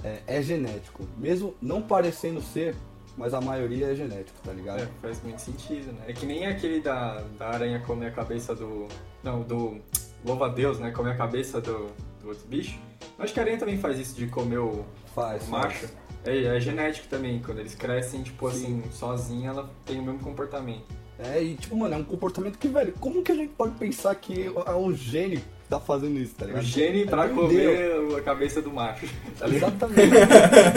é, 0.02 0.22
é 0.26 0.42
genético. 0.42 1.06
Mesmo 1.18 1.54
não 1.60 1.82
parecendo 1.82 2.40
ser, 2.40 2.74
mas 3.16 3.34
a 3.34 3.40
maioria 3.40 3.92
é 3.92 3.94
genético, 3.94 4.38
tá 4.42 4.52
ligado? 4.52 4.82
É, 4.82 4.88
faz 5.00 5.22
muito 5.22 5.40
sentido, 5.40 5.92
né? 5.92 6.04
É 6.08 6.12
que 6.12 6.26
nem 6.26 6.46
aquele 6.46 6.80
da, 6.80 7.20
da 7.38 7.48
aranha 7.48 7.80
comer 7.80 8.06
a 8.06 8.10
cabeça 8.10 8.54
do. 8.54 8.88
Não, 9.22 9.42
do. 9.42 9.80
Louva 10.24 10.46
a 10.46 10.48
Deus, 10.48 10.78
né? 10.78 10.90
Comer 10.90 11.12
a 11.12 11.16
cabeça 11.16 11.60
do, 11.60 11.90
do 12.20 12.28
outro 12.28 12.46
bicho. 12.48 12.78
Acho 13.18 13.32
que 13.32 13.38
a 13.38 13.42
aranha 13.42 13.58
também 13.58 13.78
faz 13.78 13.98
isso 13.98 14.16
de 14.16 14.26
comer 14.26 14.58
o, 14.58 14.84
Faz, 15.14 15.46
o 15.46 15.50
macho. 15.50 15.88
É, 16.24 16.56
é 16.56 16.60
genético 16.60 17.06
também. 17.08 17.40
Quando 17.44 17.58
eles 17.60 17.74
crescem, 17.74 18.22
tipo 18.22 18.50
Sim. 18.50 18.80
assim, 18.80 18.82
sozinha, 18.92 19.50
ela 19.50 19.70
tem 19.84 19.98
o 20.00 20.02
mesmo 20.02 20.20
comportamento. 20.20 20.84
É, 21.18 21.42
e 21.42 21.54
tipo, 21.54 21.76
mano, 21.76 21.94
é 21.94 21.98
um 21.98 22.04
comportamento 22.04 22.58
que, 22.58 22.66
velho, 22.68 22.92
como 22.98 23.22
que 23.22 23.30
a 23.30 23.34
gente 23.36 23.52
pode 23.54 23.74
pensar 23.76 24.14
que 24.16 24.50
é 24.66 24.72
um 24.74 24.92
gênio 24.92 25.38
que 25.38 25.68
tá 25.68 25.78
fazendo 25.78 26.18
isso, 26.18 26.34
tá 26.34 26.44
O 26.44 26.48
ligado? 26.48 26.64
gene 26.64 27.02
É 27.02 27.06
pra 27.06 27.26
doideira. 27.28 27.96
comer 28.00 28.18
a 28.18 28.22
cabeça 28.22 28.60
do 28.60 28.72
macho. 28.72 29.06
Tá? 29.38 29.48
Exatamente. 29.48 30.16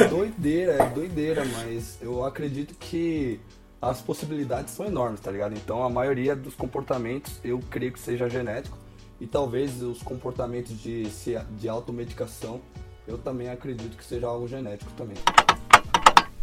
é 0.01 0.07
doideira, 0.07 0.71
é 0.73 0.89
doideira, 0.89 1.43
mas 1.45 1.97
eu 2.01 2.23
acredito 2.23 2.75
que 2.79 3.39
as 3.81 3.99
possibilidades 4.01 4.73
são 4.73 4.85
enormes, 4.85 5.19
tá 5.19 5.31
ligado? 5.31 5.53
Então 5.55 5.83
a 5.83 5.89
maioria 5.89 6.35
dos 6.35 6.53
comportamentos 6.55 7.39
eu 7.43 7.59
creio 7.71 7.91
que 7.91 7.99
seja 7.99 8.29
genético 8.29 8.77
e 9.19 9.25
talvez 9.25 9.81
os 9.81 10.01
comportamentos 10.03 10.79
de, 10.79 11.09
se- 11.09 11.37
de 11.59 11.67
automedicação 11.67 12.61
eu 13.07 13.17
também 13.17 13.49
acredito 13.49 13.95
que 13.95 14.03
seja 14.03 14.27
algo 14.27 14.47
genético 14.47 14.91
também. 14.93 15.17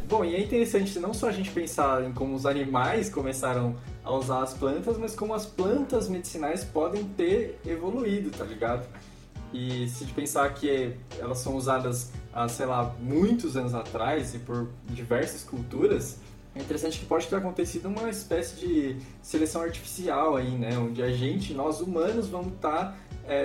Bom, 0.09 0.25
e 0.25 0.35
é 0.35 0.43
interessante 0.43 0.99
não 0.99 1.15
só 1.15 1.29
a 1.29 1.33
gente 1.33 1.51
pensar 1.51 2.05
em 2.05 2.13
como 2.13 2.35
os 2.35 2.45
animais 2.45 3.09
começaram 3.09 3.75
a 4.03 4.13
usar 4.13 4.43
as 4.43 4.53
plantas, 4.53 4.99
mas 4.99 5.15
como 5.15 5.33
as 5.33 5.47
plantas 5.47 6.09
medicinais 6.09 6.63
podem 6.63 7.05
ter 7.05 7.59
evoluído, 7.67 8.31
tá 8.31 8.45
ligado? 8.45 8.87
E 9.53 9.89
se 9.89 10.05
pensar 10.07 10.53
que 10.53 10.95
elas 11.19 11.39
são 11.39 11.57
usadas 11.57 12.13
há, 12.33 12.47
sei 12.49 12.67
lá, 12.67 12.95
muitos 13.01 13.57
anos 13.57 13.73
atrás 13.73 14.35
e 14.35 14.39
por 14.41 14.69
diversas 14.91 15.43
culturas, 15.43 16.19
é 16.55 16.61
interessante 16.61 16.99
que 16.99 17.07
pode 17.07 17.27
ter 17.27 17.37
acontecido 17.37 17.89
uma 17.89 18.09
espécie 18.11 18.57
de 18.57 18.97
seleção 19.23 19.63
artificial 19.63 20.37
aí, 20.37 20.51
né? 20.51 20.77
Onde 20.79 21.03
a 21.03 21.11
gente, 21.11 21.55
nós 21.55 21.81
humanos, 21.81 22.29
vamos 22.29 22.55
estar 22.55 22.97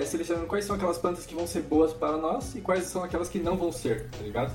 selecionando 0.04 0.46
quais 0.46 0.64
são 0.64 0.76
aquelas 0.76 0.98
plantas 0.98 1.26
que 1.26 1.34
vão 1.34 1.46
ser 1.46 1.62
boas 1.62 1.92
para 1.92 2.16
nós 2.16 2.54
e 2.54 2.60
quais 2.60 2.84
são 2.84 3.02
aquelas 3.02 3.28
que 3.28 3.38
não 3.38 3.56
vão 3.56 3.72
ser, 3.72 4.06
tá 4.10 4.22
ligado? 4.22 4.54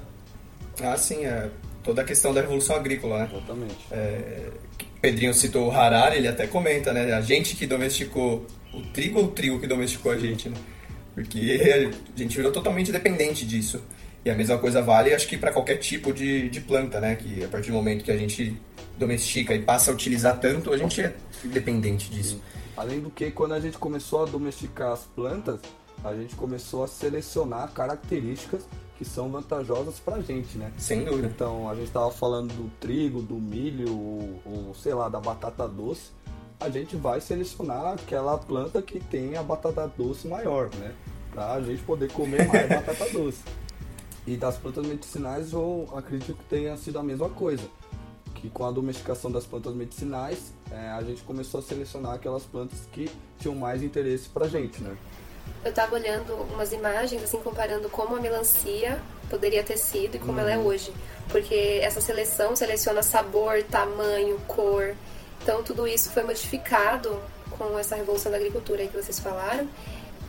Ah, 0.81 0.97
sim, 0.97 1.25
é 1.25 1.49
toda 1.83 2.01
a 2.01 2.05
questão 2.05 2.33
da 2.33 2.41
revolução 2.41 2.75
agrícola, 2.75 3.19
né? 3.19 3.29
Exatamente. 3.31 3.77
Pedrinho 5.01 5.33
citou 5.33 5.67
o 5.67 5.71
Harari, 5.71 6.17
ele 6.17 6.27
até 6.27 6.47
comenta, 6.47 6.91
né? 6.91 7.13
A 7.13 7.21
gente 7.21 7.55
que 7.55 7.67
domesticou 7.67 8.45
o 8.73 8.81
trigo 8.81 9.19
ou 9.19 9.25
o 9.25 9.31
trigo 9.31 9.59
que 9.59 9.67
domesticou 9.67 10.11
a 10.11 10.17
gente, 10.17 10.49
né? 10.49 10.57
Porque 11.13 11.89
a 12.13 12.19
gente 12.19 12.35
virou 12.35 12.51
totalmente 12.51 12.91
dependente 12.91 13.45
disso. 13.45 13.81
E 14.25 14.29
a 14.31 14.35
mesma 14.35 14.57
coisa 14.57 14.81
vale, 14.81 15.13
acho 15.13 15.27
que 15.27 15.37
para 15.37 15.51
qualquer 15.51 15.77
tipo 15.77 16.11
de, 16.11 16.49
de 16.49 16.59
planta, 16.59 16.99
né? 16.99 17.15
Que 17.15 17.43
a 17.43 17.47
partir 17.47 17.69
do 17.69 17.75
momento 17.75 18.03
que 18.03 18.11
a 18.11 18.17
gente 18.17 18.59
domestica 18.97 19.53
e 19.53 19.61
passa 19.61 19.91
a 19.91 19.93
utilizar 19.93 20.39
tanto, 20.39 20.73
a 20.73 20.77
gente 20.77 20.99
é 20.99 21.13
dependente 21.43 22.09
disso. 22.09 22.41
Além 22.77 22.99
do 22.99 23.09
que, 23.09 23.31
quando 23.31 23.53
a 23.53 23.59
gente 23.59 23.77
começou 23.77 24.23
a 24.23 24.25
domesticar 24.25 24.91
as 24.91 25.03
plantas, 25.03 25.59
a 26.03 26.13
gente 26.13 26.35
começou 26.35 26.83
a 26.83 26.87
selecionar 26.87 27.71
características 27.71 28.63
que 28.97 29.05
são 29.05 29.29
vantajosas 29.29 29.99
pra 29.99 30.21
gente, 30.21 30.57
né? 30.57 30.71
Sem 30.77 31.03
dúvida. 31.03 31.27
Então, 31.27 31.69
a 31.69 31.75
gente 31.75 31.91
tava 31.91 32.11
falando 32.11 32.53
do 32.53 32.69
trigo, 32.79 33.21
do 33.21 33.35
milho, 33.35 33.91
ou, 33.91 34.41
ou, 34.45 34.75
sei 34.75 34.93
lá, 34.93 35.09
da 35.09 35.19
batata 35.19 35.67
doce. 35.67 36.11
A 36.59 36.69
gente 36.69 36.95
vai 36.95 37.19
selecionar 37.19 37.93
aquela 37.93 38.37
planta 38.37 38.81
que 38.81 38.99
tem 38.99 39.35
a 39.35 39.43
batata 39.43 39.91
doce 39.97 40.27
maior, 40.27 40.69
né? 40.75 40.93
Pra 41.31 41.59
gente 41.61 41.83
poder 41.83 42.11
comer 42.11 42.47
mais 42.47 42.67
batata 42.69 43.09
doce. 43.11 43.43
E 44.25 44.37
das 44.37 44.57
plantas 44.57 44.85
medicinais, 44.85 45.51
eu 45.53 45.87
acredito 45.95 46.33
que 46.33 46.45
tenha 46.45 46.75
sido 46.77 46.97
a 46.97 47.03
mesma 47.03 47.29
coisa. 47.29 47.63
Que 48.45 48.49
com 48.51 48.63
a 48.63 48.71
domesticação 48.71 49.31
das 49.31 49.43
plantas 49.43 49.73
medicinais, 49.73 50.53
é, 50.71 50.89
a 50.89 51.01
gente 51.01 51.23
começou 51.23 51.59
a 51.59 51.63
selecionar 51.63 52.13
aquelas 52.13 52.43
plantas 52.43 52.77
que 52.91 53.09
tinham 53.39 53.55
mais 53.55 53.81
interesse 53.81 54.29
pra 54.29 54.47
gente, 54.47 54.83
né? 54.83 54.95
Eu 55.63 55.73
tava 55.73 55.95
olhando 55.95 56.35
umas 56.53 56.71
imagens, 56.71 57.23
assim, 57.23 57.39
comparando 57.39 57.89
como 57.89 58.15
a 58.15 58.19
melancia 58.19 59.01
poderia 59.31 59.63
ter 59.63 59.77
sido 59.77 60.17
e 60.17 60.19
como 60.19 60.39
ela 60.39 60.51
é 60.51 60.59
hoje. 60.59 60.93
Porque 61.27 61.79
essa 61.81 61.99
seleção 61.99 62.55
seleciona 62.55 63.01
sabor, 63.01 63.63
tamanho, 63.63 64.39
cor. 64.47 64.95
Então 65.41 65.63
tudo 65.63 65.87
isso 65.87 66.11
foi 66.11 66.21
modificado 66.21 67.19
com 67.49 67.79
essa 67.79 67.95
revolução 67.95 68.31
da 68.31 68.37
agricultura 68.37 68.81
aí 68.81 68.87
que 68.87 68.95
vocês 68.95 69.19
falaram. 69.19 69.67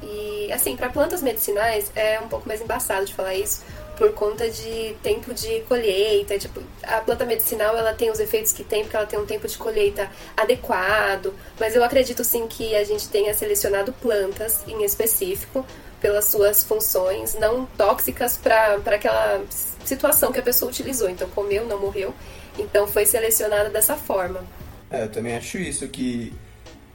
E 0.02 0.50
assim, 0.50 0.74
para 0.74 0.88
plantas 0.88 1.22
medicinais 1.22 1.92
é 1.94 2.18
um 2.18 2.28
pouco 2.28 2.48
mais 2.48 2.62
embaçado 2.62 3.04
de 3.04 3.12
falar 3.12 3.34
isso, 3.34 3.62
por 3.96 4.12
conta 4.12 4.48
de 4.48 4.94
tempo 5.02 5.34
de 5.34 5.60
colheita. 5.62 6.38
Tipo, 6.38 6.62
a 6.82 7.00
planta 7.00 7.24
medicinal 7.24 7.76
ela 7.76 7.94
tem 7.94 8.10
os 8.10 8.20
efeitos 8.20 8.52
que 8.52 8.62
tem 8.62 8.82
porque 8.82 8.96
ela 8.96 9.06
tem 9.06 9.18
um 9.18 9.26
tempo 9.26 9.48
de 9.48 9.56
colheita 9.56 10.10
adequado. 10.36 11.34
Mas 11.58 11.74
eu 11.74 11.82
acredito 11.82 12.22
sim 12.22 12.46
que 12.46 12.74
a 12.74 12.84
gente 12.84 13.08
tenha 13.08 13.34
selecionado 13.34 13.92
plantas 13.92 14.62
em 14.68 14.84
específico 14.84 15.66
pelas 16.00 16.26
suas 16.26 16.62
funções 16.62 17.34
não 17.34 17.66
tóxicas 17.76 18.36
para 18.36 18.76
aquela 18.86 19.42
situação 19.84 20.30
que 20.30 20.38
a 20.38 20.42
pessoa 20.42 20.70
utilizou. 20.70 21.08
Então, 21.08 21.28
comeu, 21.30 21.66
não 21.66 21.80
morreu. 21.80 22.14
Então, 22.58 22.86
foi 22.86 23.06
selecionada 23.06 23.70
dessa 23.70 23.96
forma. 23.96 24.44
É, 24.90 25.04
eu 25.04 25.10
também 25.10 25.36
acho 25.36 25.58
isso, 25.58 25.88
que 25.88 26.32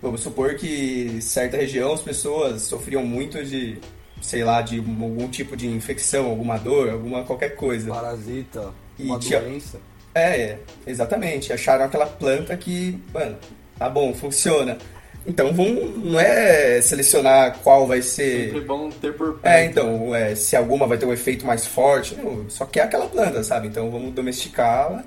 vamos 0.02 0.22
supor 0.22 0.56
que 0.56 1.22
certa 1.22 1.58
região 1.58 1.94
as 1.94 2.02
pessoas 2.02 2.64
sofriam 2.64 3.06
muito 3.06 3.44
de 3.44 3.80
sei 4.22 4.44
lá, 4.44 4.62
de 4.62 4.78
algum 4.78 5.28
tipo 5.28 5.58
de 5.58 5.68
infecção, 5.68 6.28
alguma 6.28 6.58
dor, 6.58 6.90
alguma 6.90 7.24
qualquer 7.24 7.56
coisa. 7.56 7.90
Parasita, 7.92 8.72
E 8.98 9.06
uma 9.06 9.20
doença. 9.20 9.80
É, 10.14 10.42
é, 10.42 10.60
exatamente. 10.86 11.52
Acharam 11.52 11.86
aquela 11.86 12.06
planta 12.06 12.56
que, 12.56 13.02
mano, 13.14 13.38
tá 13.78 13.90
bom, 13.90 14.14
funciona. 14.14 14.78
Então 15.26 15.54
vamos, 15.54 16.04
não 16.04 16.20
é 16.20 16.82
selecionar 16.82 17.60
qual 17.64 17.86
vai 17.86 18.02
Sempre 18.02 18.60
ser. 18.60 18.66
bom 18.66 18.90
ter 18.90 19.14
por 19.14 19.34
perto. 19.40 19.46
É, 19.46 19.66
então, 19.66 20.16
é, 20.16 20.34
se 20.36 20.56
alguma 20.56 20.88
vai 20.88 20.98
ter 20.98 21.06
um 21.06 21.14
efeito 21.14 21.46
mais 21.46 21.66
forte. 21.66 22.16
Não, 22.16 22.50
só 22.50 22.66
quer 22.66 22.82
aquela 22.82 23.08
planta, 23.08 23.44
sabe? 23.44 23.68
Então 23.68 23.90
vamos 23.92 24.14
domesticá-la 24.14 25.04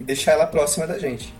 e 0.00 0.04
deixar 0.04 0.32
ela 0.32 0.46
próxima 0.46 0.86
da 0.86 0.98
gente. 0.98 1.32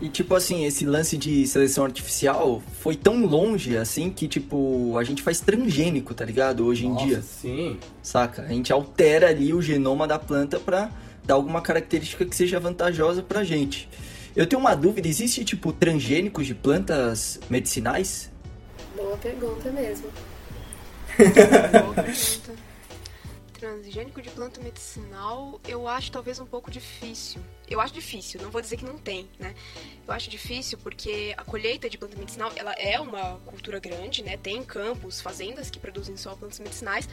E 0.00 0.10
tipo 0.10 0.34
assim, 0.34 0.66
esse 0.66 0.84
lance 0.84 1.16
de 1.16 1.46
seleção 1.46 1.84
artificial 1.84 2.62
foi 2.80 2.94
tão 2.94 3.24
longe 3.24 3.78
assim 3.78 4.10
que, 4.10 4.28
tipo, 4.28 4.96
a 4.98 5.04
gente 5.04 5.22
faz 5.22 5.40
transgênico, 5.40 6.12
tá 6.12 6.24
ligado? 6.24 6.66
Hoje 6.66 6.86
em 6.86 6.90
Nossa, 6.90 7.06
dia, 7.06 7.22
Sim. 7.22 7.78
saca? 8.02 8.42
A 8.42 8.48
gente 8.48 8.70
altera 8.72 9.28
ali 9.30 9.54
o 9.54 9.62
genoma 9.62 10.06
da 10.06 10.18
planta 10.18 10.60
pra 10.60 10.90
dar 11.24 11.34
alguma 11.34 11.62
característica 11.62 12.26
que 12.26 12.36
seja 12.36 12.60
vantajosa 12.60 13.22
pra 13.22 13.42
gente. 13.42 13.88
Eu 14.34 14.46
tenho 14.46 14.60
uma 14.60 14.74
dúvida, 14.74 15.08
existe 15.08 15.42
tipo 15.46 15.72
transgênicos 15.72 16.46
de 16.46 16.54
plantas 16.54 17.40
medicinais? 17.48 18.30
Boa 18.94 19.16
pergunta 19.16 19.70
mesmo. 19.70 20.08
Boa 21.16 21.94
pergunta. 21.94 22.65
Transgênico 23.66 24.22
de 24.22 24.30
planta 24.30 24.60
medicinal, 24.60 25.60
eu 25.66 25.88
acho 25.88 26.12
talvez 26.12 26.38
um 26.38 26.46
pouco 26.46 26.70
difícil. 26.70 27.42
Eu 27.68 27.80
acho 27.80 27.92
difícil, 27.92 28.40
não 28.40 28.48
vou 28.48 28.60
dizer 28.60 28.76
que 28.76 28.84
não 28.84 28.96
tem, 28.96 29.28
né? 29.40 29.56
Eu 30.06 30.14
acho 30.14 30.30
difícil 30.30 30.78
porque 30.78 31.34
a 31.36 31.42
colheita 31.42 31.90
de 31.90 31.98
planta 31.98 32.16
medicinal, 32.16 32.52
ela 32.54 32.72
é 32.74 33.00
uma 33.00 33.40
cultura 33.40 33.80
grande, 33.80 34.22
né? 34.22 34.36
Tem 34.36 34.62
campos, 34.62 35.20
fazendas 35.20 35.68
que 35.68 35.80
produzem 35.80 36.16
só 36.16 36.36
plantas 36.36 36.60
medicinais, 36.60 37.08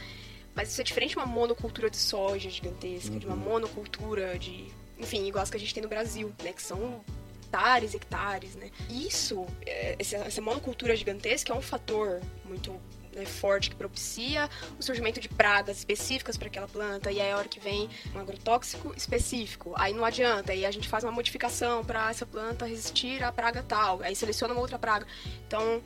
mas 0.54 0.70
isso 0.70 0.80
é 0.80 0.84
diferente 0.84 1.10
de 1.10 1.16
uma 1.16 1.26
monocultura 1.26 1.90
de 1.90 1.96
soja 1.96 2.48
gigantesca, 2.48 3.18
de 3.18 3.26
uma 3.26 3.34
monocultura 3.34 4.38
de, 4.38 4.68
enfim, 4.96 5.26
igual 5.26 5.42
as 5.42 5.50
que 5.50 5.56
a 5.56 5.60
gente 5.60 5.74
tem 5.74 5.82
no 5.82 5.88
Brasil, 5.88 6.32
né? 6.40 6.52
Que 6.52 6.62
são 6.62 7.04
hectares, 7.42 7.94
hectares, 7.94 8.54
né? 8.54 8.70
Isso, 8.88 9.44
é, 9.66 9.96
essa 9.98 10.40
monocultura 10.40 10.94
gigantesca 10.94 11.52
é 11.52 11.56
um 11.56 11.60
fator 11.60 12.20
muito 12.44 12.80
né, 13.14 13.24
forte 13.24 13.70
que 13.70 13.76
propicia 13.76 14.48
o 14.78 14.82
surgimento 14.82 15.20
de 15.20 15.28
pragas 15.28 15.78
específicas 15.78 16.36
para 16.36 16.48
aquela 16.48 16.68
planta 16.68 17.10
e 17.10 17.20
aí 17.20 17.30
a 17.30 17.36
hora 17.36 17.48
que 17.48 17.60
vem 17.60 17.88
um 18.14 18.18
agrotóxico 18.18 18.94
específico, 18.96 19.72
aí 19.76 19.92
não 19.92 20.04
adianta, 20.04 20.52
aí 20.52 20.64
a 20.64 20.70
gente 20.70 20.88
faz 20.88 21.04
uma 21.04 21.12
modificação 21.12 21.84
para 21.84 22.10
essa 22.10 22.26
planta 22.26 22.66
resistir 22.66 23.22
à 23.22 23.32
praga 23.32 23.62
tal, 23.62 24.02
aí 24.02 24.14
seleciona 24.14 24.52
uma 24.54 24.60
outra 24.60 24.78
praga. 24.78 25.06
Então, 25.46 25.82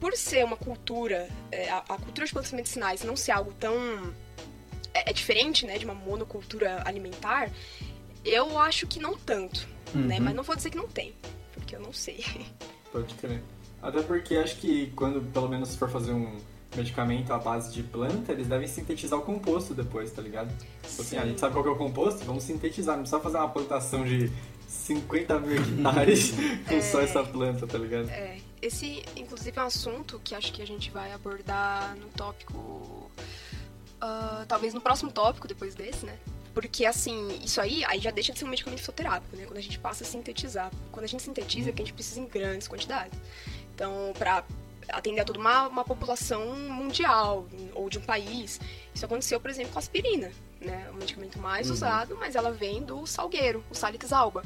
por 0.00 0.12
ser 0.14 0.44
uma 0.44 0.56
cultura, 0.56 1.28
é, 1.50 1.70
a, 1.70 1.80
cultura 1.82 2.26
de 2.26 2.32
plantas 2.32 2.52
medicinais 2.52 3.02
não 3.02 3.16
ser 3.16 3.32
algo 3.32 3.52
tão 3.54 3.74
é, 4.92 5.10
é 5.10 5.12
diferente, 5.12 5.66
né, 5.66 5.78
de 5.78 5.84
uma 5.84 5.94
monocultura 5.94 6.82
alimentar, 6.84 7.50
eu 8.24 8.58
acho 8.58 8.86
que 8.86 8.98
não 8.98 9.16
tanto, 9.16 9.68
né? 9.94 10.18
Mas 10.18 10.34
não 10.34 10.42
vou 10.42 10.56
dizer 10.56 10.70
que 10.70 10.76
não 10.76 10.88
tem, 10.88 11.14
porque 11.52 11.76
eu 11.76 11.80
não 11.80 11.92
sei. 11.92 12.24
Pode 12.90 13.14
crer. 13.14 13.42
Até 13.84 14.02
porque 14.02 14.34
acho 14.36 14.56
que 14.56 14.90
quando, 14.96 15.20
pelo 15.30 15.46
menos, 15.46 15.76
for 15.76 15.90
fazer 15.90 16.12
um 16.12 16.38
medicamento 16.74 17.32
à 17.32 17.38
base 17.38 17.70
de 17.70 17.82
planta, 17.82 18.32
eles 18.32 18.48
devem 18.48 18.66
sintetizar 18.66 19.18
o 19.18 19.22
composto 19.22 19.74
depois, 19.74 20.10
tá 20.10 20.22
ligado? 20.22 20.48
Tipo 20.82 21.02
assim, 21.02 21.18
a 21.18 21.26
gente 21.26 21.38
sabe 21.38 21.52
qual 21.52 21.62
que 21.62 21.68
é 21.68 21.72
o 21.72 21.76
composto, 21.76 22.24
vamos 22.24 22.44
sintetizar, 22.44 22.96
não 22.96 23.02
precisa 23.02 23.20
fazer 23.20 23.36
uma 23.36 23.48
plantação 23.50 24.02
de 24.02 24.32
50 24.66 25.38
mil 25.40 25.58
hectares 25.60 26.32
com 26.66 26.80
só 26.80 27.00
essa 27.02 27.22
planta, 27.22 27.66
tá 27.66 27.76
ligado? 27.76 28.08
É, 28.08 28.38
esse, 28.62 29.04
inclusive, 29.14 29.56
é 29.58 29.62
um 29.62 29.66
assunto 29.66 30.18
que 30.24 30.34
acho 30.34 30.50
que 30.50 30.62
a 30.62 30.66
gente 30.66 30.90
vai 30.90 31.12
abordar 31.12 31.94
no 31.96 32.08
tópico. 32.08 33.10
ah, 34.00 34.46
talvez 34.48 34.72
no 34.72 34.80
próximo 34.80 35.12
tópico, 35.12 35.46
depois 35.46 35.74
desse, 35.74 36.06
né? 36.06 36.18
Porque, 36.54 36.86
assim, 36.86 37.40
isso 37.44 37.60
aí, 37.60 37.84
aí 37.84 37.98
já 37.98 38.12
deixa 38.12 38.32
de 38.32 38.38
ser 38.38 38.44
um 38.44 38.48
medicamento 38.48 38.78
fitoterápico, 38.78 39.36
né? 39.36 39.44
Quando 39.44 39.58
a 39.58 39.60
gente 39.60 39.78
passa 39.78 40.04
a 40.04 40.06
sintetizar. 40.06 40.70
Quando 40.92 41.04
a 41.04 41.08
gente 41.08 41.22
sintetiza, 41.22 41.70
é 41.70 41.72
que 41.72 41.82
a 41.82 41.84
gente 41.84 41.94
precisa 41.94 42.20
em 42.20 42.26
grandes 42.26 42.68
quantidades. 42.68 43.18
Então, 43.74 44.12
pra 44.18 44.44
atender 44.88 45.20
a 45.20 45.24
toda 45.24 45.38
uma, 45.38 45.68
uma 45.68 45.84
população 45.84 46.54
mundial 46.68 47.46
ou 47.74 47.88
de 47.88 47.98
um 47.98 48.02
país. 48.02 48.60
Isso 48.94 49.04
aconteceu, 49.04 49.40
por 49.40 49.50
exemplo, 49.50 49.72
com 49.72 49.78
a 49.78 49.80
aspirina, 49.80 50.30
né? 50.60 50.88
O 50.92 50.94
medicamento 50.94 51.38
mais 51.38 51.70
usado, 51.70 52.16
mas 52.16 52.36
ela 52.36 52.52
vem 52.52 52.82
do 52.82 53.06
salgueiro, 53.06 53.64
o 53.70 53.74
Salix 53.74 54.12
alba. 54.12 54.42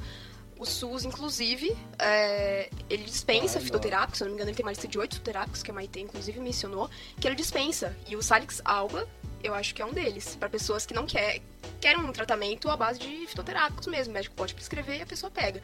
O 0.59 0.67
SUS, 0.67 1.05
inclusive, 1.05 1.77
é, 2.01 2.69
ele 2.91 3.05
dispensa 3.05 3.61
fitoterápicos, 3.61 4.19
se 4.19 4.25
não 4.25 4.31
me 4.31 4.35
engano, 4.35 4.51
ele 4.51 4.57
tem 4.57 4.67
uma 4.67 4.73
lista 4.73 4.89
de 4.89 4.99
oito 4.99 5.15
fitoterápicos, 5.15 5.63
que 5.63 5.71
a 5.71 5.75
Maite, 5.75 6.01
inclusive, 6.01 6.41
mencionou, 6.41 6.91
que 7.21 7.29
ele 7.29 7.37
dispensa. 7.37 7.97
E 8.09 8.17
o 8.17 8.23
Salix 8.23 8.61
alba, 8.65 9.09
eu 9.43 9.55
acho 9.55 9.75
que 9.75 9.83
é 9.83 9.85
um 9.85 9.93
deles, 9.93 10.37
para 10.37 10.49
pessoas 10.49 10.85
que 10.85 10.95
não 10.95 11.07
quer, 11.07 11.41
querem 11.81 12.01
um 12.01 12.13
tratamento 12.13 12.69
à 12.71 12.77
base 12.77 12.99
de 12.99 13.27
fitoterápicos 13.27 13.87
mesmo. 13.87 14.13
O 14.13 14.15
médico 14.15 14.35
pode 14.35 14.55
prescrever 14.55 14.99
e 14.99 15.03
a 15.03 15.07
pessoa 15.07 15.31
pega. 15.31 15.63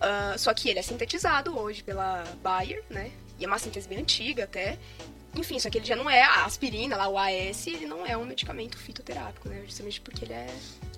Ah, 0.00 0.34
só 0.36 0.52
que 0.52 0.68
ele 0.68 0.78
é 0.78 0.82
sintetizado 0.82 1.58
hoje 1.58 1.82
pela 1.82 2.24
Bayer, 2.42 2.84
né? 2.90 3.10
E 3.38 3.44
é 3.44 3.48
uma 3.48 3.58
síntese 3.58 3.88
bem 3.88 3.98
antiga 3.98 4.44
até. 4.44 4.78
Enfim, 5.36 5.58
só 5.58 5.68
que 5.68 5.78
ele 5.78 5.86
já 5.86 5.96
não 5.96 6.08
é 6.08 6.22
a 6.22 6.44
aspirina, 6.44 6.96
lá 6.96 7.08
o 7.08 7.18
AS, 7.18 7.66
ele 7.66 7.86
não 7.86 8.06
é 8.06 8.16
um 8.16 8.24
medicamento 8.24 8.78
fitoterápico, 8.78 9.48
né? 9.48 9.62
Justamente 9.64 10.00
porque 10.00 10.24
ele 10.24 10.32
é. 10.32 10.46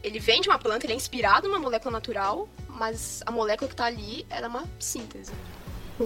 Ele 0.02 0.18
vem 0.18 0.40
de 0.40 0.48
uma 0.48 0.58
planta, 0.58 0.84
ele 0.84 0.92
é 0.92 0.96
inspirado 0.96 1.48
numa 1.48 1.58
molécula 1.58 1.92
natural, 1.92 2.48
mas 2.68 3.22
a 3.24 3.30
molécula 3.30 3.68
que 3.68 3.74
tá 3.74 3.86
ali 3.86 4.26
ela 4.28 4.46
é 4.46 4.48
uma 4.48 4.64
síntese. 4.78 5.32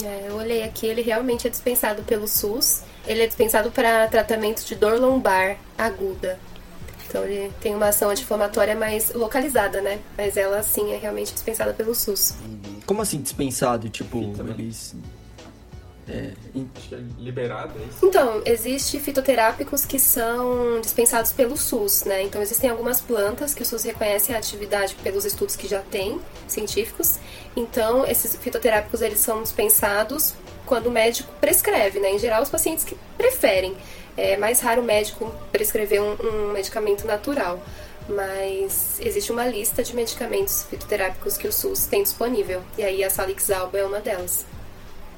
É, 0.02 0.28
eu 0.28 0.36
olhei 0.36 0.62
aqui, 0.62 0.86
ele 0.86 1.02
realmente 1.02 1.46
é 1.46 1.50
dispensado 1.50 2.02
pelo 2.02 2.28
SUS. 2.28 2.82
Ele 3.06 3.22
é 3.22 3.26
dispensado 3.26 3.70
para 3.70 4.06
tratamento 4.08 4.64
de 4.64 4.74
dor 4.74 5.00
lombar 5.00 5.56
aguda. 5.76 6.38
Então 7.08 7.24
ele 7.24 7.52
tem 7.60 7.74
uma 7.74 7.88
ação 7.88 8.08
anti-inflamatória 8.08 8.76
mais 8.76 9.12
localizada, 9.12 9.80
né? 9.80 9.98
Mas 10.16 10.36
ela 10.36 10.62
sim 10.62 10.92
é 10.92 10.96
realmente 10.96 11.32
dispensada 11.32 11.72
pelo 11.72 11.92
SUS. 11.92 12.36
Como 12.86 13.02
assim 13.02 13.20
dispensado? 13.20 13.88
Tipo, 13.88 14.32
eles. 14.56 14.94
É, 16.10 16.32
é 16.56 16.98
liberado, 17.18 17.72
é 17.78 17.84
isso? 17.84 18.04
Então, 18.04 18.42
existe 18.44 18.98
fitoterápicos 18.98 19.84
que 19.84 19.98
são 19.98 20.80
dispensados 20.80 21.32
pelo 21.32 21.56
SUS, 21.56 22.04
né? 22.04 22.22
Então 22.22 22.42
existem 22.42 22.68
algumas 22.68 23.00
plantas 23.00 23.54
que 23.54 23.62
o 23.62 23.66
SUS 23.66 23.84
reconhece 23.84 24.32
a 24.32 24.38
atividade 24.38 24.96
pelos 24.96 25.24
estudos 25.24 25.54
que 25.54 25.68
já 25.68 25.80
tem, 25.80 26.20
científicos. 26.48 27.18
Então, 27.54 28.04
esses 28.04 28.34
fitoterápicos 28.34 29.02
eles 29.02 29.20
são 29.20 29.42
dispensados 29.42 30.34
quando 30.66 30.86
o 30.86 30.90
médico 30.90 31.32
prescreve, 31.40 32.00
né? 32.00 32.10
Em 32.12 32.18
geral, 32.18 32.42
os 32.42 32.50
pacientes 32.50 32.84
que 32.84 32.96
preferem. 33.16 33.76
É 34.16 34.36
mais 34.36 34.60
raro 34.60 34.82
o 34.82 34.84
médico 34.84 35.32
prescrever 35.52 36.02
um, 36.02 36.16
um 36.20 36.52
medicamento 36.52 37.06
natural, 37.06 37.62
mas 38.08 38.98
existe 39.00 39.30
uma 39.30 39.46
lista 39.46 39.82
de 39.82 39.94
medicamentos 39.94 40.64
fitoterápicos 40.64 41.36
que 41.36 41.46
o 41.46 41.52
SUS 41.52 41.86
tem 41.86 42.02
disponível, 42.02 42.62
e 42.76 42.82
aí 42.82 43.04
a 43.04 43.08
Salix 43.08 43.50
alba 43.50 43.78
é 43.78 43.84
uma 43.84 44.00
delas, 44.00 44.44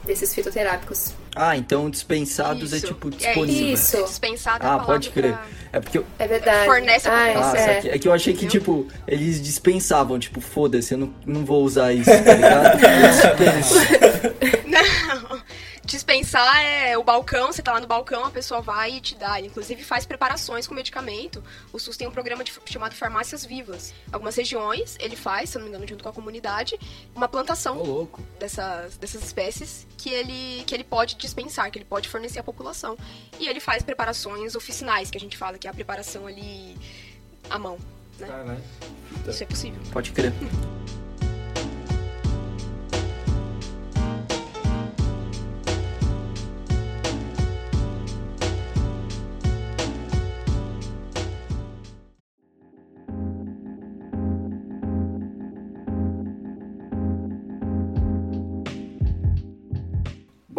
desses 0.04 0.34
fitoterápicos. 0.34 1.12
Ah, 1.34 1.56
então 1.56 1.88
dispensados 1.88 2.72
é 2.72 2.76
Isso. 2.76 2.86
tipo 2.88 3.08
É 3.08 3.10
disponível. 3.10 3.72
isso. 3.74 4.04
Dispensado 4.04 4.64
é 4.64 4.68
a 4.68 4.70
Ah, 4.70 4.72
palavra 4.78 4.86
pode 4.94 5.10
crer. 5.10 5.32
pra- 5.32 5.46
É 5.72 5.80
porque 5.80 5.98
eu, 5.98 6.06
É 6.18 6.26
verdade. 6.28 6.66
Fornece 6.66 7.08
a 7.08 7.12
ah, 7.12 7.52
ah, 7.52 7.56
é. 7.56 7.74
saquei. 7.76 7.90
é 7.92 7.98
que 7.98 8.06
eu 8.08 8.12
achei 8.12 8.34
que, 8.34 8.46
tipo, 8.46 8.86
eles 9.08 9.40
dispensavam, 9.42 10.18
tipo, 10.18 10.40
foda-se, 10.40 10.92
eu 10.92 10.98
não, 10.98 11.14
não 11.24 11.44
vou 11.46 11.62
usar 11.64 11.92
isso, 11.94 12.10
tá 12.10 12.34
ligado? 12.34 12.78
Eu 12.84 13.10
dispenso. 13.10 13.74
Não. 14.66 15.31
Dispensar 15.84 16.62
é 16.62 16.96
o 16.96 17.02
balcão, 17.02 17.52
você 17.52 17.60
tá 17.60 17.72
lá 17.72 17.80
no 17.80 17.86
balcão, 17.88 18.24
a 18.24 18.30
pessoa 18.30 18.60
vai 18.60 18.92
e 18.92 19.00
te 19.00 19.16
dá. 19.16 19.38
Ele, 19.38 19.48
inclusive 19.48 19.82
faz 19.82 20.06
preparações 20.06 20.66
com 20.66 20.74
medicamento. 20.74 21.42
O 21.72 21.78
SUS 21.78 21.96
tem 21.96 22.06
um 22.06 22.10
programa 22.12 22.44
de- 22.44 22.52
chamado 22.66 22.94
Farmácias 22.94 23.44
Vivas. 23.44 23.92
Algumas 24.12 24.36
regiões 24.36 24.96
ele 25.00 25.16
faz, 25.16 25.50
se 25.50 25.56
eu 25.56 25.60
não 25.60 25.64
me 25.66 25.70
engano, 25.70 25.86
junto 25.88 26.02
com 26.04 26.08
a 26.08 26.12
comunidade, 26.12 26.78
uma 27.14 27.28
plantação 27.28 27.82
louco. 27.82 28.22
dessas, 28.38 28.96
dessas 28.96 29.24
espécies 29.24 29.86
que 29.98 30.08
ele, 30.10 30.62
que 30.64 30.72
ele 30.74 30.84
pode 30.84 31.16
dispensar, 31.16 31.70
que 31.70 31.78
ele 31.78 31.84
pode 31.84 32.08
fornecer 32.08 32.38
à 32.38 32.44
população. 32.44 32.96
E 33.40 33.48
ele 33.48 33.58
faz 33.58 33.82
preparações 33.82 34.54
oficinais, 34.54 35.10
que 35.10 35.18
a 35.18 35.20
gente 35.20 35.36
fala, 35.36 35.58
que 35.58 35.66
é 35.66 35.70
a 35.70 35.74
preparação 35.74 36.26
ali 36.28 36.78
à 37.50 37.58
mão. 37.58 37.76
Né? 38.20 38.28
Caralho. 38.28 38.62
Isso 39.28 39.42
é 39.42 39.46
possível. 39.46 39.80
Pode 39.92 40.12
crer. 40.12 40.32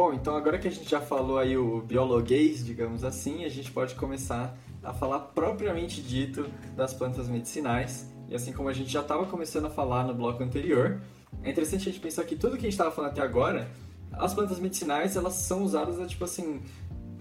Bom, 0.04 0.14
então 0.14 0.36
agora 0.36 0.60
que 0.60 0.68
a 0.68 0.72
gente 0.72 0.90
já 0.90 1.00
falou 1.00 1.38
aí 1.38 1.56
o 1.56 1.80
biologuês, 1.80 2.66
digamos 2.66 3.06
assim, 3.06 3.46
a 3.46 3.50
gente 3.50 3.72
pode 3.72 3.96
começar 3.96 4.54
a 4.84 4.94
falar 4.94 5.18
propriamente 5.20 6.02
dito 6.02 6.46
das 6.76 6.94
plantas 6.94 7.30
medicinais. 7.30 8.12
E 8.28 8.36
assim 8.36 8.52
como 8.52 8.68
a 8.68 8.74
gente 8.74 8.92
já 8.92 9.00
estava 9.00 9.26
começando 9.26 9.68
a 9.68 9.70
falar 9.70 10.04
no 10.04 10.14
bloco 10.14 10.44
anterior, 10.44 11.00
é 11.42 11.50
interessante 11.50 11.88
a 11.88 11.92
gente 11.94 12.02
pensar 12.02 12.26
que 12.26 12.36
tudo 12.36 12.58
que 12.58 12.64
a 12.68 12.70
gente 12.70 12.74
estava 12.74 12.92
falando 12.92 13.12
até 13.12 13.22
agora, 13.22 13.72
as 14.12 14.34
plantas 14.34 14.60
medicinais, 14.60 15.16
elas 15.16 15.36
são 15.36 15.64
usadas, 15.64 16.06
tipo 16.12 16.26
assim, 16.26 16.62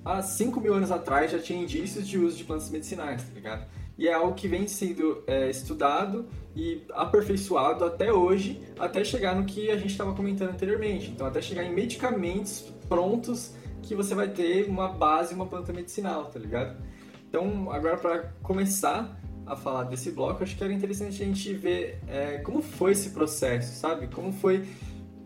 há 0.04 0.20
5 0.20 0.60
mil 0.60 0.74
anos 0.74 0.90
atrás 0.90 1.30
já 1.30 1.38
tinha 1.38 1.62
indícios 1.62 2.04
de 2.04 2.18
uso 2.18 2.36
de 2.36 2.42
plantas 2.42 2.68
medicinais, 2.68 3.22
tá 3.22 3.32
ligado? 3.32 3.64
E 3.98 4.08
é 4.08 4.12
algo 4.12 4.34
que 4.34 4.48
vem 4.48 4.66
sendo 4.66 5.22
é, 5.26 5.50
estudado 5.50 6.26
e 6.56 6.82
aperfeiçoado 6.92 7.84
até 7.84 8.12
hoje, 8.12 8.60
até 8.78 9.04
chegar 9.04 9.34
no 9.34 9.44
que 9.44 9.70
a 9.70 9.76
gente 9.76 9.90
estava 9.90 10.14
comentando 10.14 10.50
anteriormente. 10.50 11.10
Então, 11.10 11.26
até 11.26 11.40
chegar 11.40 11.64
em 11.64 11.72
medicamentos 11.72 12.72
prontos 12.88 13.54
que 13.82 13.94
você 13.94 14.14
vai 14.14 14.28
ter 14.28 14.68
uma 14.68 14.88
base, 14.88 15.34
uma 15.34 15.46
planta 15.46 15.72
medicinal, 15.72 16.26
tá 16.26 16.38
ligado? 16.38 16.76
Então, 17.28 17.70
agora 17.70 17.96
para 17.96 18.18
começar 18.42 19.18
a 19.46 19.56
falar 19.56 19.84
desse 19.84 20.10
bloco, 20.12 20.42
acho 20.42 20.56
que 20.56 20.62
era 20.62 20.72
interessante 20.72 21.22
a 21.22 21.26
gente 21.26 21.52
ver 21.54 21.98
é, 22.06 22.38
como 22.38 22.62
foi 22.62 22.92
esse 22.92 23.10
processo, 23.10 23.78
sabe? 23.78 24.06
Como 24.08 24.32
foi 24.32 24.64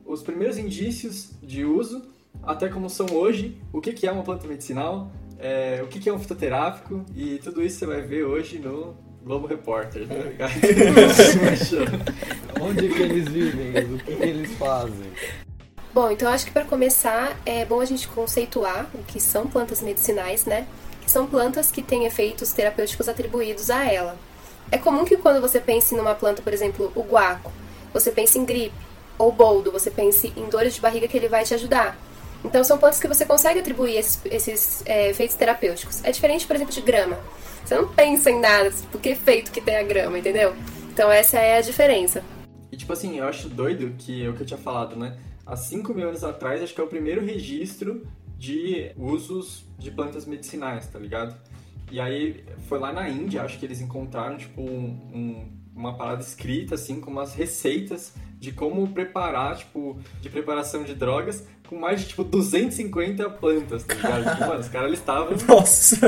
os 0.05 0.23
primeiros 0.23 0.57
indícios 0.57 1.33
de 1.43 1.65
uso, 1.65 2.03
até 2.43 2.69
como 2.69 2.89
são 2.89 3.07
hoje, 3.13 3.61
o 3.73 3.81
que, 3.81 3.93
que 3.93 4.07
é 4.07 4.13
uma 4.13 4.23
planta 4.23 4.47
medicinal, 4.47 5.11
é, 5.39 5.81
o 5.83 5.87
que, 5.87 6.09
é 6.09 6.13
um 6.13 6.19
fitoterápico, 6.19 7.05
e 7.15 7.39
tudo 7.39 7.63
isso 7.63 7.79
você 7.79 7.87
vai 7.87 8.03
ver 8.03 8.25
hoje 8.25 8.59
no 8.59 8.97
Globo 9.23 9.47
Repórter, 9.47 10.07
tá 10.07 10.15
ligado? 10.15 10.51
Fechou. 10.51 11.87
Onde 12.61 12.89
que 12.89 13.03
eles 13.03 13.29
vivem? 13.29 13.95
O 13.95 13.99
que, 13.99 14.17
que 14.17 14.23
eles 14.23 14.53
fazem? 14.57 15.13
Bom, 15.93 16.11
então 16.11 16.29
acho 16.29 16.45
que 16.45 16.53
para 16.53 16.65
começar 16.65 17.41
é 17.45 17.65
bom 17.65 17.81
a 17.81 17.85
gente 17.85 18.07
conceituar 18.09 18.87
o 18.95 19.03
que 19.05 19.19
são 19.19 19.47
plantas 19.47 19.81
medicinais, 19.81 20.45
né? 20.45 20.67
Que 21.03 21.11
são 21.11 21.27
plantas 21.27 21.71
que 21.71 21.83
têm 21.83 22.05
efeitos 22.05 22.53
terapêuticos 22.53 23.09
atribuídos 23.09 23.71
a 23.71 23.91
ela. 23.91 24.17
É 24.71 24.79
comum 24.79 25.05
que 25.05 25.17
quando 25.17 25.41
você 25.41 25.61
pense 25.61 25.95
numa 25.95 26.15
planta, 26.15 26.43
por 26.43 26.53
exemplo, 26.53 26.93
o 26.95 27.03
guaco, 27.03 27.53
você 27.93 28.11
pense 28.11 28.39
em 28.39 28.45
gripe, 28.45 28.75
ou 29.19 29.33
boldo, 29.33 29.73
você 29.73 29.91
pense 29.91 30.33
em 30.37 30.49
dores 30.49 30.75
de 30.75 30.81
barriga 30.81 31.09
que 31.09 31.17
ele 31.17 31.29
vai 31.29 31.45
te 31.45 31.55
ajudar. 31.55 31.97
Então 32.47 32.63
são 32.65 32.79
plantas 32.79 32.99
que 33.01 33.09
você 33.09 33.25
consegue 33.27 33.61
atribuir 33.61 33.97
esses, 33.97 34.21
esses 34.27 34.83
é, 34.87 35.11
efeitos 35.11 35.37
terapêuticos. 35.37 36.03
É 36.05 36.11
diferente, 36.11 36.47
por 36.47 36.57
exemplo, 36.57 36.73
de 36.73 36.81
grama. 36.81 37.19
Você 37.65 37.75
não 37.75 37.89
pensa 37.89 38.31
em 38.31 38.41
nada, 38.41 38.71
tipo, 38.71 38.99
que 38.99 39.09
efeito 39.11 39.51
que 39.51 39.61
tem 39.61 39.77
a 39.77 39.83
grama, 39.83 40.19
entendeu? 40.19 40.55
Então 40.93 41.11
essa 41.11 41.39
é 41.39 41.59
a 41.59 41.61
diferença. 41.61 42.23
E 42.71 42.77
tipo 42.77 42.93
assim, 42.93 43.19
eu 43.19 43.27
acho 43.27 43.49
doido 43.49 43.95
que 43.99 44.25
é 44.25 44.29
o 44.29 44.35
que 44.35 44.43
eu 44.43 44.47
tinha 44.47 44.59
falado, 44.59 44.97
né? 44.97 45.17
Há 45.45 45.57
5 45.57 45.93
mil 45.95 46.09
anos 46.09 46.25
atrás, 46.25 46.63
acho 46.63 46.75
que 46.75 46.81
é 46.81 46.85
o 46.85 46.89
primeiro 46.89 47.25
registro 47.25 48.07
de 48.39 48.91
usos 48.97 49.65
de 49.79 49.91
plantas 49.91 50.27
medicinais, 50.27 50.87
tá 50.87 50.99
ligado? 50.99 51.37
E 51.91 52.01
aí 52.01 52.45
foi 52.69 52.79
lá 52.79 52.93
na 52.93 53.09
Índia, 53.09 53.43
acho 53.43 53.59
que 53.59 53.65
eles 53.65 53.81
encontraram, 53.81 54.37
tipo, 54.37 54.61
um- 54.61 54.99
um- 55.15 55.56
uma 55.77 55.95
parada 55.95 56.23
escrita, 56.23 56.75
assim, 56.75 57.01
com 57.01 57.11
umas 57.11 57.35
receitas 57.35 58.15
de 58.39 58.51
como 58.51 58.89
preparar, 58.89 59.57
tipo, 59.57 59.99
de 60.21 60.31
preparação 60.31 60.83
de 60.83 60.95
drogas 60.95 61.47
com 61.69 61.79
mais 61.79 62.01
de, 62.01 62.09
tipo, 62.09 62.25
250 62.25 63.29
plantas, 63.31 63.85
tá 63.85 63.95
ligado? 63.95 64.37
tipo, 64.37 64.49
mano, 64.49 64.61
os 64.61 64.69
caras 64.69 64.91
listavam 64.91 65.37
Nossa! 65.47 65.99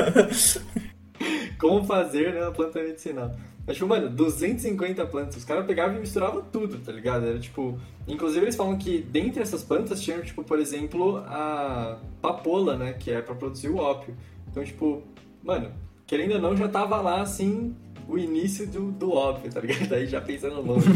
como 1.58 1.84
fazer 1.84 2.32
né, 2.32 2.46
a 2.46 2.50
planta 2.50 2.80
medicinal. 2.80 3.34
Mas, 3.66 3.76
tipo, 3.76 3.88
mano, 3.88 4.08
250 4.08 5.04
plantas. 5.06 5.36
Os 5.36 5.44
caras 5.44 5.66
pegavam 5.66 5.96
e 5.96 6.00
misturavam 6.00 6.42
tudo, 6.50 6.78
tá 6.78 6.90
ligado? 6.90 7.26
Era 7.26 7.38
tipo. 7.38 7.78
Inclusive, 8.06 8.46
eles 8.46 8.56
falam 8.56 8.78
que 8.78 9.02
dentre 9.02 9.42
essas 9.42 9.62
plantas 9.62 10.00
tinha, 10.00 10.18
tipo, 10.22 10.42
por 10.42 10.58
exemplo, 10.58 11.18
a 11.26 11.98
papoula, 12.22 12.76
né? 12.76 12.94
Que 12.94 13.10
é 13.10 13.20
pra 13.20 13.34
produzir 13.34 13.68
o 13.68 13.76
ópio. 13.76 14.16
Então, 14.50 14.64
tipo, 14.64 15.02
mano, 15.42 15.70
querendo 16.06 16.32
ou 16.36 16.40
não, 16.40 16.56
já 16.56 16.66
tava 16.66 16.98
lá, 17.02 17.20
assim, 17.20 17.76
o 18.08 18.18
início 18.18 18.66
do, 18.66 18.90
do 18.90 19.12
ópio, 19.12 19.52
tá 19.52 19.60
ligado? 19.60 19.92
Aí 19.94 20.06
já 20.06 20.20
pensando 20.20 20.62
longe. 20.62 20.88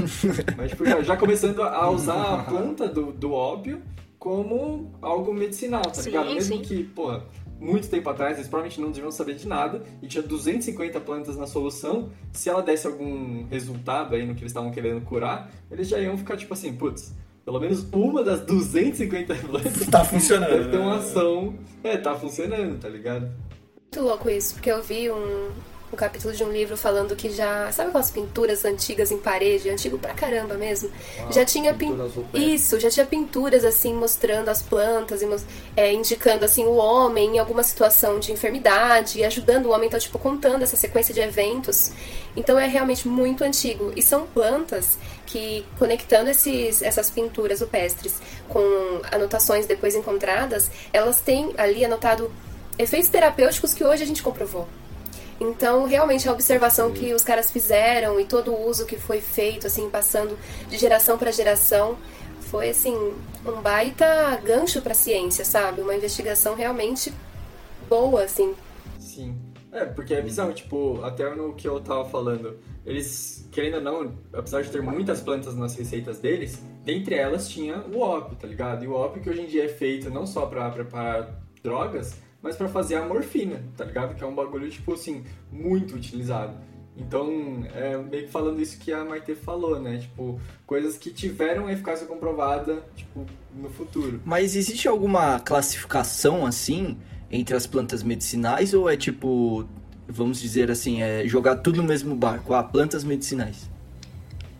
Mas, 0.56 0.70
tipo, 0.70 0.84
já, 0.84 1.02
já 1.02 1.16
começando 1.16 1.62
a 1.62 1.90
usar 1.90 2.40
a 2.40 2.42
planta 2.44 2.88
do, 2.88 3.12
do 3.12 3.32
ópio 3.32 3.82
como 4.18 4.90
algo 5.02 5.34
medicinal, 5.34 5.82
tá 5.82 5.94
Sim, 5.94 6.10
ligado? 6.10 6.32
Mesmo 6.32 6.56
sim. 6.56 6.62
que, 6.62 6.84
porra, 6.84 7.24
muito 7.60 7.88
tempo 7.88 8.08
atrás, 8.08 8.38
eles 8.38 8.48
provavelmente 8.48 8.80
não 8.80 8.90
deviam 8.90 9.10
saber 9.10 9.34
de 9.34 9.46
nada 9.46 9.82
e 10.00 10.06
tinha 10.06 10.22
250 10.22 11.00
plantas 11.00 11.36
na 11.36 11.46
solução. 11.46 12.10
Se 12.32 12.48
ela 12.48 12.62
desse 12.62 12.86
algum 12.86 13.44
resultado 13.46 14.14
aí 14.14 14.24
no 14.26 14.34
que 14.34 14.40
eles 14.40 14.50
estavam 14.50 14.70
querendo 14.70 15.00
curar, 15.02 15.50
eles 15.70 15.88
já 15.88 15.98
iam 15.98 16.16
ficar 16.16 16.36
tipo 16.36 16.54
assim, 16.54 16.72
putz, 16.72 17.12
pelo 17.44 17.60
menos 17.60 17.86
uma 17.92 18.22
das 18.22 18.40
250 18.46 19.34
plantas 19.34 19.86
Tá 19.86 20.04
funcionando. 20.04 20.50
deve 20.50 20.70
ter 20.70 20.78
uma 20.78 20.94
né? 20.94 20.98
ação. 21.00 21.54
É, 21.84 21.96
tá 21.96 22.14
funcionando, 22.14 22.80
tá 22.80 22.88
ligado? 22.88 23.30
Muito 23.80 24.00
louco 24.00 24.30
isso, 24.30 24.54
porque 24.54 24.70
eu 24.70 24.82
vi 24.82 25.10
um, 25.10 25.50
um 25.93 25.97
capítulo 25.97 26.32
de 26.34 26.43
um 26.43 26.51
livro 26.51 26.76
falando 26.76 27.14
que 27.14 27.30
já. 27.30 27.70
Sabe 27.70 27.90
aquelas 27.90 28.11
pinturas 28.11 28.64
antigas 28.64 29.11
em 29.11 29.18
parede? 29.18 29.68
Antigo 29.68 29.99
pra 29.99 30.14
caramba 30.14 30.55
mesmo? 30.55 30.90
já 31.30 31.45
tinha 31.45 31.74
pin... 31.74 31.95
Isso, 32.32 32.80
já 32.80 32.90
tinha 32.90 33.05
pinturas 33.05 33.64
assim 33.64 33.93
mostrando 33.95 34.49
as 34.49 34.62
plantas 34.62 35.20
e 35.20 35.28
é, 35.76 35.93
indicando 35.93 36.45
assim 36.45 36.64
o 36.64 36.74
homem 36.76 37.36
em 37.36 37.38
alguma 37.38 37.62
situação 37.62 38.18
de 38.18 38.32
enfermidade 38.32 39.18
e 39.18 39.24
ajudando 39.24 39.66
o 39.66 39.70
homem, 39.70 39.88
então 39.88 40.01
tipo 40.01 40.18
contando 40.18 40.62
essa 40.62 40.76
sequência 40.76 41.12
de 41.12 41.20
eventos. 41.20 41.93
Então 42.34 42.59
é 42.59 42.66
realmente 42.66 43.07
muito 43.07 43.45
antigo 43.45 43.93
e 43.95 44.03
são 44.03 44.26
plantas 44.26 44.97
que 45.26 45.64
conectando 45.78 46.30
esses, 46.30 46.80
essas 46.82 47.11
pinturas 47.11 47.61
rupestres 47.61 48.14
com 48.49 48.62
anotações 49.11 49.66
depois 49.66 49.95
encontradas, 49.95 50.70
elas 50.93 51.20
têm 51.20 51.53
ali 51.59 51.84
anotado 51.84 52.32
efeitos 52.78 53.11
terapêuticos 53.11 53.74
que 53.74 53.84
hoje 53.84 54.03
a 54.03 54.07
gente 54.07 54.22
comprovou. 54.22 54.66
Então, 55.41 55.85
realmente, 55.87 56.28
a 56.28 56.33
observação 56.33 56.93
que 56.93 57.12
os 57.12 57.22
caras 57.22 57.51
fizeram 57.51 58.20
e 58.20 58.24
todo 58.24 58.53
o 58.53 58.68
uso 58.68 58.87
que 58.87 58.97
foi 58.97 59.20
feito, 59.20 59.66
assim, 59.66 59.91
passando 59.91 60.39
de 60.68 60.78
geração 60.78 61.18
para 61.18 61.33
geração, 61.33 61.97
foi, 62.43 62.70
assim, 62.70 62.95
um 63.45 63.61
baita 63.61 64.37
gancho 64.45 64.80
para 64.83 64.93
a 64.93 64.95
ciência, 64.95 65.45
sabe? 65.45 65.80
Uma 65.80 65.95
investigação 65.95 66.55
realmente 66.55 67.12
boa, 67.89 68.24
assim. 68.24 68.55
Sim. 68.99 69.37
É, 69.72 69.87
porque 69.87 70.12
é 70.12 70.20
bizarro, 70.20 70.53
tipo, 70.53 71.03
até 71.03 71.35
no 71.35 71.55
que 71.55 71.66
eu 71.66 71.80
tava 71.80 72.05
falando, 72.05 72.59
eles, 72.85 73.49
querendo 73.51 73.76
ou 73.76 73.80
não, 73.80 74.18
apesar 74.35 74.62
de 74.62 74.70
ter 74.70 74.83
muitas 74.83 75.22
plantas 75.22 75.57
nas 75.57 75.74
receitas 75.74 76.18
deles, 76.18 76.62
dentre 76.85 77.14
elas 77.14 77.49
tinha 77.49 77.78
o 77.78 78.01
ópio, 78.01 78.37
tá 78.37 78.47
ligado? 78.47 78.85
E 78.85 78.89
o 78.89 78.93
ópio 78.93 79.22
que 79.22 79.30
hoje 79.30 79.41
em 79.41 79.47
dia 79.47 79.64
é 79.64 79.68
feito 79.68 80.11
não 80.11 80.26
só 80.26 80.45
pra 80.45 80.70
preparar 80.70 81.43
drogas, 81.62 82.18
mas 82.43 82.57
pra 82.57 82.68
fazer 82.68 82.97
a 82.97 83.05
morfina, 83.07 83.62
tá 83.76 83.84
ligado? 83.84 84.14
Que 84.14 84.24
é 84.24 84.26
um 84.26 84.34
bagulho, 84.34 84.68
tipo 84.68 84.93
assim, 84.95 85.24
muito 85.51 85.95
utilizado. 85.95 86.57
Então, 86.97 87.66
é 87.74 87.97
meio 87.97 88.24
que 88.26 88.30
falando 88.30 88.61
isso 88.61 88.78
que 88.78 88.93
a 88.93 89.05
Maite 89.05 89.34
falou, 89.34 89.80
né? 89.80 89.99
Tipo, 89.99 90.38
coisas 90.66 90.99
que 90.99 91.11
tiveram 91.11 91.70
eficácia 91.70 92.07
comprovada, 92.07 92.84
tipo, 92.95 93.24
no 93.55 93.70
futuro. 93.70 94.20
Mas 94.24 94.55
existe 94.55 94.86
alguma 94.88 95.40
classificação 95.40 96.45
assim 96.45 96.99
entre 97.30 97.57
as 97.57 97.66
plantas 97.66 98.03
medicinais 98.03 98.74
ou 98.74 98.90
é 98.90 98.97
tipo, 98.97 99.66
vamos 100.07 100.38
dizer 100.40 100.70
assim, 100.70 101.01
é 101.01 101.26
jogar 101.26 101.57
tudo 101.57 101.80
no 101.80 101.88
mesmo 101.88 102.14
barco? 102.14 102.53
Ah, 102.53 102.62
plantas 102.62 103.05
medicinais. 103.05 103.70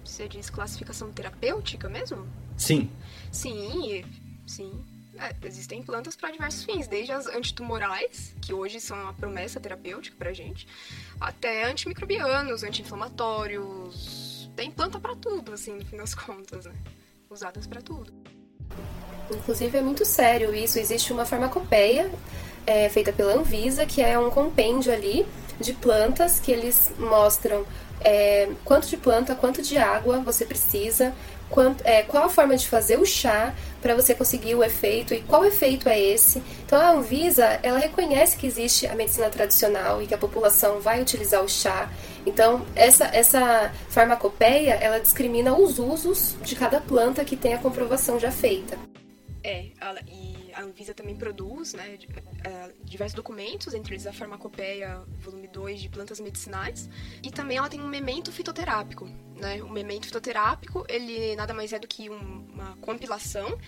Você 0.03 0.27
diz 0.27 0.49
classificação 0.49 1.11
terapêutica 1.13 1.89
mesmo? 1.89 2.27
Sim. 2.57 2.89
Sim, 3.31 4.05
sim. 4.47 4.73
É, 5.19 5.35
existem 5.47 5.83
plantas 5.83 6.17
para 6.17 6.31
diversos 6.31 6.65
fins, 6.65 6.89
desde 6.89 7.13
as 7.13 7.27
antitumorais, 7.27 8.35
que 8.41 8.55
hoje 8.55 8.81
são 8.81 9.01
uma 9.01 9.13
promessa 9.13 9.61
terapêutica 9.61 10.17
pra 10.19 10.33
gente, 10.33 10.67
até 11.21 11.65
antimicrobianos, 11.65 12.63
anti-inflamatórios. 12.63 14.51
Tem 14.57 14.71
planta 14.71 14.99
para 14.99 15.15
tudo, 15.15 15.53
assim, 15.53 15.75
no 15.75 15.85
fim 15.85 15.97
das 15.97 16.15
contas, 16.15 16.65
né? 16.65 16.75
Usadas 17.29 17.67
para 17.67 17.83
tudo. 17.83 18.13
Inclusive 19.31 19.79
é 19.79 19.83
muito 19.83 20.05
sério 20.05 20.55
isso. 20.55 20.79
Existe 20.79 21.13
uma 21.13 21.25
farmacopeia 21.25 22.11
é, 22.67 22.89
feita 22.89 23.13
pela 23.13 23.35
Anvisa, 23.35 23.87
que 23.87 24.03
é 24.03 24.19
um 24.19 24.31
compêndio 24.31 24.93
ali 24.93 25.27
de 25.61 25.73
plantas 25.73 26.41
que 26.41 26.51
eles 26.51 26.93
mostram 26.99 27.65
é, 28.05 28.49
quanto 28.65 28.87
de 28.89 28.97
planta, 28.97 29.35
quanto 29.35 29.63
de 29.63 29.79
água 29.79 30.21
você 30.21 30.45
precisa, 30.45 31.15
quanto, 31.51 31.87
é, 31.87 32.03
qual 32.03 32.25
a 32.25 32.29
forma 32.29 32.57
de 32.57 32.67
fazer 32.67 32.99
o 32.99 33.05
chá 33.05 33.55
para 33.81 33.95
você 33.95 34.15
conseguir 34.15 34.55
o 34.55 34.65
efeito 34.65 35.13
e 35.13 35.21
qual 35.21 35.45
efeito 35.45 35.89
é 35.89 36.01
esse. 36.01 36.43
Então 36.65 36.81
a 36.81 36.91
Anvisa 36.91 37.61
ela 37.63 37.79
reconhece 37.79 38.37
que 38.37 38.47
existe 38.47 38.87
a 38.87 38.95
medicina 38.95 39.29
tradicional 39.29 40.03
e 40.03 40.07
que 40.07 40.15
a 40.15 40.19
população 40.19 40.81
vai 40.81 41.01
utilizar 41.01 41.43
o 41.45 41.49
chá. 41.49 41.91
Então 42.25 42.67
essa 42.75 43.05
essa 43.07 43.73
farmacopeia 43.89 44.75
ela 44.75 44.99
discrimina 44.99 45.55
os 45.55 45.79
usos 45.79 46.35
de 46.43 46.57
cada 46.57 46.81
planta 46.81 47.25
que 47.25 47.37
tem 47.37 47.55
a 47.55 47.59
comprovação 47.59 48.19
já 48.19 48.31
feita. 48.31 48.79
É, 49.45 49.67
e 50.07 50.42
a 50.55 50.63
Anvisa 50.63 50.95
também 50.95 51.17
produz 51.17 51.75
né, 51.75 51.99
é, 52.45 52.73
diversos 52.85 53.15
documentos, 53.15 53.75
entre 53.75 53.95
eles 53.95 54.07
a 54.07 54.13
Farmacopeia, 54.13 55.03
volume 55.19 55.49
2 55.49 55.81
de 55.81 55.89
plantas 55.89 56.21
medicinais, 56.21 56.89
e 57.23 57.31
também 57.31 57.57
ela 57.57 57.69
tem 57.69 57.81
um 57.81 57.89
memento 57.89 58.31
fitoterápico. 58.33 59.09
Né? 59.37 59.63
O 59.63 59.69
memento 59.69 60.07
fitoterápico, 60.07 60.85
ele 60.89 61.35
nada 61.35 61.53
mais 61.53 61.73
é 61.73 61.79
do 61.79 61.89
que 61.89 62.09
um, 62.09 62.47
uma 62.53 62.77
compilação 62.77 63.59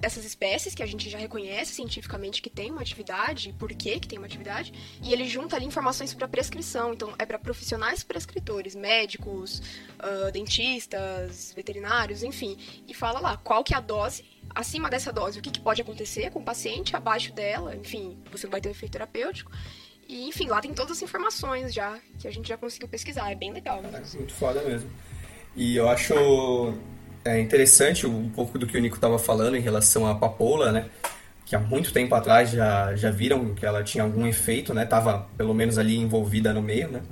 dessas 0.00 0.24
espécies 0.24 0.74
que 0.74 0.82
a 0.82 0.86
gente 0.86 1.08
já 1.08 1.18
reconhece 1.18 1.72
cientificamente 1.72 2.42
que 2.42 2.50
tem 2.50 2.70
uma 2.70 2.82
atividade, 2.82 3.50
e 3.50 3.52
por 3.52 3.70
que 3.70 4.00
que 4.00 4.08
tem 4.08 4.18
uma 4.18 4.26
atividade, 4.26 4.72
e 5.02 5.12
ele 5.12 5.26
junta 5.26 5.56
ali 5.56 5.64
informações 5.64 6.12
para 6.12 6.28
prescrição, 6.28 6.92
então 6.92 7.14
é 7.18 7.24
para 7.24 7.38
profissionais 7.38 8.02
prescritores, 8.02 8.74
médicos, 8.74 9.60
uh, 9.98 10.30
dentistas, 10.32 11.52
veterinários, 11.54 12.22
enfim, 12.22 12.58
e 12.86 12.92
fala 12.92 13.20
lá 13.20 13.36
qual 13.36 13.64
que 13.64 13.72
é 13.72 13.76
a 13.76 13.80
dose 13.80 14.33
acima 14.54 14.90
dessa 14.90 15.12
dose, 15.12 15.38
o 15.38 15.42
que, 15.42 15.50
que 15.50 15.60
pode 15.60 15.82
acontecer 15.82 16.30
com 16.30 16.40
o 16.40 16.44
paciente, 16.44 16.96
abaixo 16.96 17.32
dela, 17.32 17.74
enfim, 17.76 18.16
você 18.30 18.46
vai 18.46 18.60
ter 18.60 18.68
um 18.68 18.72
efeito 18.72 18.92
terapêutico. 18.92 19.50
E, 20.08 20.28
enfim, 20.28 20.48
lá 20.48 20.60
tem 20.60 20.72
todas 20.72 20.98
as 20.98 21.02
informações 21.02 21.72
já, 21.72 21.98
que 22.18 22.28
a 22.28 22.30
gente 22.30 22.48
já 22.48 22.56
conseguiu 22.56 22.88
pesquisar. 22.88 23.30
É 23.30 23.34
bem 23.34 23.52
legal. 23.52 23.80
Né? 23.80 24.02
É 24.12 24.16
muito 24.16 24.34
foda 24.34 24.62
mesmo. 24.62 24.90
E 25.56 25.76
eu 25.76 25.88
acho 25.88 26.74
é, 27.24 27.40
interessante 27.40 28.06
um 28.06 28.28
pouco 28.28 28.58
do 28.58 28.66
que 28.66 28.76
o 28.76 28.80
Nico 28.80 28.96
estava 28.96 29.18
falando 29.18 29.56
em 29.56 29.60
relação 29.60 30.06
à 30.06 30.14
papoula, 30.14 30.72
né? 30.72 30.90
Que 31.46 31.56
há 31.56 31.60
muito 31.60 31.92
tempo 31.92 32.14
atrás 32.14 32.50
já, 32.50 32.94
já 32.96 33.10
viram 33.10 33.54
que 33.54 33.64
ela 33.64 33.82
tinha 33.82 34.04
algum 34.04 34.26
efeito, 34.26 34.74
né? 34.74 34.84
Tava 34.84 35.26
pelo 35.36 35.54
menos 35.54 35.78
ali 35.78 35.96
envolvida 35.96 36.52
no 36.52 36.60
meio, 36.60 36.90
né? 36.90 37.02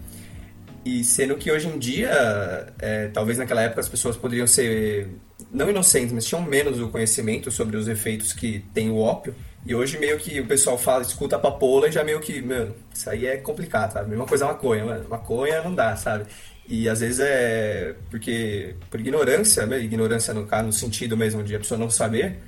E 0.84 1.04
sendo 1.04 1.36
que 1.36 1.50
hoje 1.50 1.68
em 1.68 1.78
dia, 1.78 2.72
é, 2.80 3.08
talvez 3.08 3.38
naquela 3.38 3.62
época 3.62 3.80
as 3.80 3.88
pessoas 3.88 4.16
poderiam 4.16 4.46
ser 4.46 5.08
não 5.52 5.70
inocentes, 5.70 6.12
mas 6.12 6.24
tinham 6.24 6.42
menos 6.42 6.80
o 6.80 6.88
conhecimento 6.88 7.50
sobre 7.50 7.76
os 7.76 7.86
efeitos 7.86 8.32
que 8.32 8.64
tem 8.74 8.90
o 8.90 8.98
ópio. 8.98 9.34
E 9.64 9.74
hoje 9.74 9.98
meio 9.98 10.18
que 10.18 10.40
o 10.40 10.46
pessoal 10.46 10.76
fala, 10.76 11.02
escuta 11.02 11.36
a 11.36 11.38
papoula 11.38 11.88
e 11.88 11.92
já 11.92 12.02
meio 12.02 12.18
que, 12.20 12.42
mano, 12.42 12.74
isso 12.92 13.08
aí 13.08 13.26
é 13.26 13.36
complicado, 13.36 13.92
sabe? 13.92 14.10
Mesma 14.10 14.26
coisa 14.26 14.46
maconha, 14.46 14.84
mano. 14.84 15.06
Maconha 15.08 15.62
não 15.62 15.72
dá, 15.72 15.94
sabe? 15.94 16.26
E 16.68 16.88
às 16.88 17.00
vezes 17.00 17.20
é 17.20 17.94
porque 18.10 18.74
por 18.90 18.98
ignorância, 18.98 19.66
né? 19.66 19.78
ignorância 19.78 20.34
no 20.34 20.46
caso 20.46 20.66
no 20.66 20.72
sentido 20.72 21.16
mesmo 21.16 21.42
de 21.42 21.54
a 21.54 21.58
pessoa 21.58 21.78
não 21.78 21.90
saber, 21.90 22.38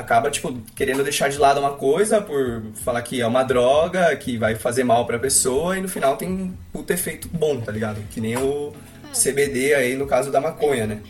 acaba 0.00 0.30
tipo 0.30 0.52
querendo 0.74 1.02
deixar 1.04 1.28
de 1.28 1.38
lado 1.38 1.60
uma 1.60 1.72
coisa 1.72 2.20
por 2.20 2.62
falar 2.84 3.02
que 3.02 3.20
é 3.20 3.26
uma 3.26 3.42
droga, 3.42 4.14
que 4.16 4.36
vai 4.36 4.54
fazer 4.54 4.84
mal 4.84 5.06
para 5.06 5.16
a 5.16 5.20
pessoa 5.20 5.76
e 5.76 5.80
no 5.80 5.88
final 5.88 6.16
tem 6.16 6.28
um 6.28 6.54
puto 6.72 6.92
efeito 6.92 7.28
bom, 7.32 7.60
tá 7.60 7.70
ligado? 7.70 8.00
Que 8.10 8.20
nem 8.20 8.36
o 8.36 8.72
CBD 9.12 9.74
aí 9.74 9.96
no 9.96 10.06
caso 10.06 10.30
da 10.30 10.40
maconha, 10.40 10.86
né? 10.86 11.00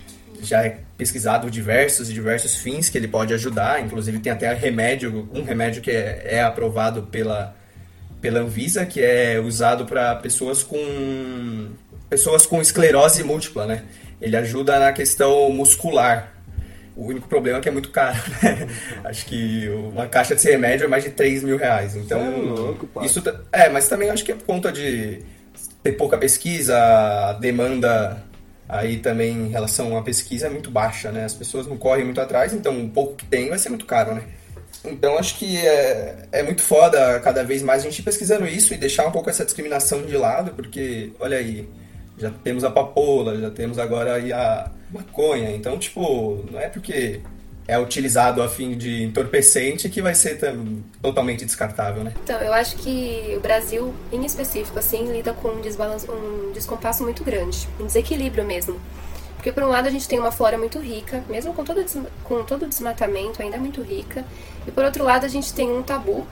já 0.42 0.64
é 0.64 0.78
pesquisado 0.96 1.50
diversos 1.50 2.10
e 2.10 2.12
diversos 2.12 2.56
fins 2.56 2.88
que 2.88 2.98
ele 2.98 3.08
pode 3.08 3.32
ajudar, 3.34 3.80
inclusive 3.80 4.18
tem 4.18 4.32
até 4.32 4.52
remédio, 4.52 5.28
um 5.34 5.42
remédio 5.42 5.82
que 5.82 5.90
é, 5.90 6.22
é 6.24 6.42
aprovado 6.42 7.04
pela, 7.04 7.54
pela 8.20 8.40
Anvisa, 8.40 8.86
que 8.86 9.02
é 9.02 9.38
usado 9.38 9.84
para 9.84 10.16
pessoas 10.16 10.62
com 10.62 11.68
pessoas 12.08 12.44
com 12.44 12.60
esclerose 12.60 13.22
múltipla, 13.22 13.66
né? 13.66 13.84
Ele 14.20 14.36
ajuda 14.36 14.78
na 14.78 14.92
questão 14.92 15.50
muscular. 15.50 16.34
O 17.00 17.06
único 17.06 17.26
problema 17.28 17.58
é 17.58 17.60
que 17.62 17.68
é 17.68 17.72
muito 17.72 17.90
caro, 17.90 18.18
né? 18.42 18.68
Acho 19.04 19.24
que 19.24 19.68
uma 19.68 20.06
caixa 20.06 20.34
desse 20.34 20.50
remédio 20.50 20.84
é 20.84 20.88
mais 20.88 21.02
de 21.02 21.10
3 21.10 21.42
mil 21.42 21.56
reais. 21.56 21.96
Então, 21.96 22.20
é 22.20 22.28
louco, 22.28 22.88
isso 23.02 23.22
é, 23.50 23.68
mas 23.70 23.88
também 23.88 24.10
acho 24.10 24.24
que 24.24 24.32
é 24.32 24.34
por 24.34 24.44
conta 24.44 24.70
de 24.70 25.22
ter 25.82 25.92
pouca 25.92 26.18
pesquisa, 26.18 26.76
a 26.76 27.32
demanda 27.32 28.22
Aí 28.70 28.98
também 28.98 29.32
em 29.32 29.48
relação 29.48 29.98
à 29.98 30.02
pesquisa 30.02 30.46
é 30.46 30.50
muito 30.50 30.70
baixa, 30.70 31.10
né? 31.10 31.24
As 31.24 31.34
pessoas 31.34 31.66
não 31.66 31.76
correm 31.76 32.04
muito 32.04 32.20
atrás, 32.20 32.52
então 32.52 32.84
o 32.84 32.88
pouco 32.88 33.16
que 33.16 33.26
tem 33.26 33.48
vai 33.48 33.58
ser 33.58 33.68
muito 33.68 33.84
caro, 33.84 34.14
né? 34.14 34.22
Então 34.84 35.18
acho 35.18 35.36
que 35.36 35.56
é, 35.56 36.28
é 36.30 36.42
muito 36.44 36.62
foda 36.62 37.18
cada 37.18 37.42
vez 37.42 37.62
mais 37.62 37.82
a 37.82 37.84
gente 37.84 37.98
ir 37.98 38.04
pesquisando 38.04 38.46
isso 38.46 38.72
e 38.72 38.76
deixar 38.76 39.08
um 39.08 39.10
pouco 39.10 39.28
essa 39.28 39.44
discriminação 39.44 40.02
de 40.02 40.16
lado, 40.16 40.52
porque 40.52 41.12
olha 41.18 41.36
aí, 41.36 41.68
já 42.20 42.30
temos 42.30 42.62
a 42.64 42.70
papoula, 42.70 43.36
já 43.38 43.50
temos 43.50 43.78
agora 43.78 44.16
a 44.16 44.70
maconha, 44.90 45.50
então 45.50 45.78
tipo, 45.78 46.44
não 46.50 46.60
é 46.60 46.68
porque 46.68 47.20
é 47.70 47.78
utilizado 47.78 48.42
a 48.42 48.48
fim 48.48 48.76
de 48.76 49.04
entorpecente 49.04 49.88
que 49.88 50.02
vai 50.02 50.12
ser 50.12 50.40
totalmente 51.00 51.44
descartável, 51.44 52.02
né? 52.02 52.12
Então, 52.24 52.40
eu 52.40 52.52
acho 52.52 52.74
que 52.76 53.32
o 53.36 53.40
Brasil, 53.40 53.94
em 54.10 54.24
específico, 54.26 54.76
assim, 54.76 55.12
lida 55.12 55.32
com 55.32 55.50
um, 55.50 55.60
desbalanço, 55.60 56.10
um 56.10 56.50
descompasso 56.52 57.04
muito 57.04 57.22
grande, 57.22 57.68
um 57.78 57.86
desequilíbrio 57.86 58.44
mesmo. 58.44 58.80
Porque, 59.36 59.52
por 59.52 59.62
um 59.62 59.68
lado, 59.68 59.86
a 59.86 59.90
gente 59.90 60.08
tem 60.08 60.18
uma 60.18 60.32
flora 60.32 60.58
muito 60.58 60.80
rica, 60.80 61.22
mesmo 61.28 61.54
com 61.54 61.64
todo, 61.64 61.84
com 62.24 62.42
todo 62.42 62.64
o 62.64 62.68
desmatamento, 62.68 63.40
ainda 63.40 63.56
é 63.56 63.60
muito 63.60 63.80
rica. 63.82 64.24
E, 64.66 64.72
por 64.72 64.84
outro 64.84 65.04
lado, 65.04 65.24
a 65.24 65.28
gente 65.28 65.54
tem 65.54 65.70
um 65.70 65.82
tabu 65.82 66.26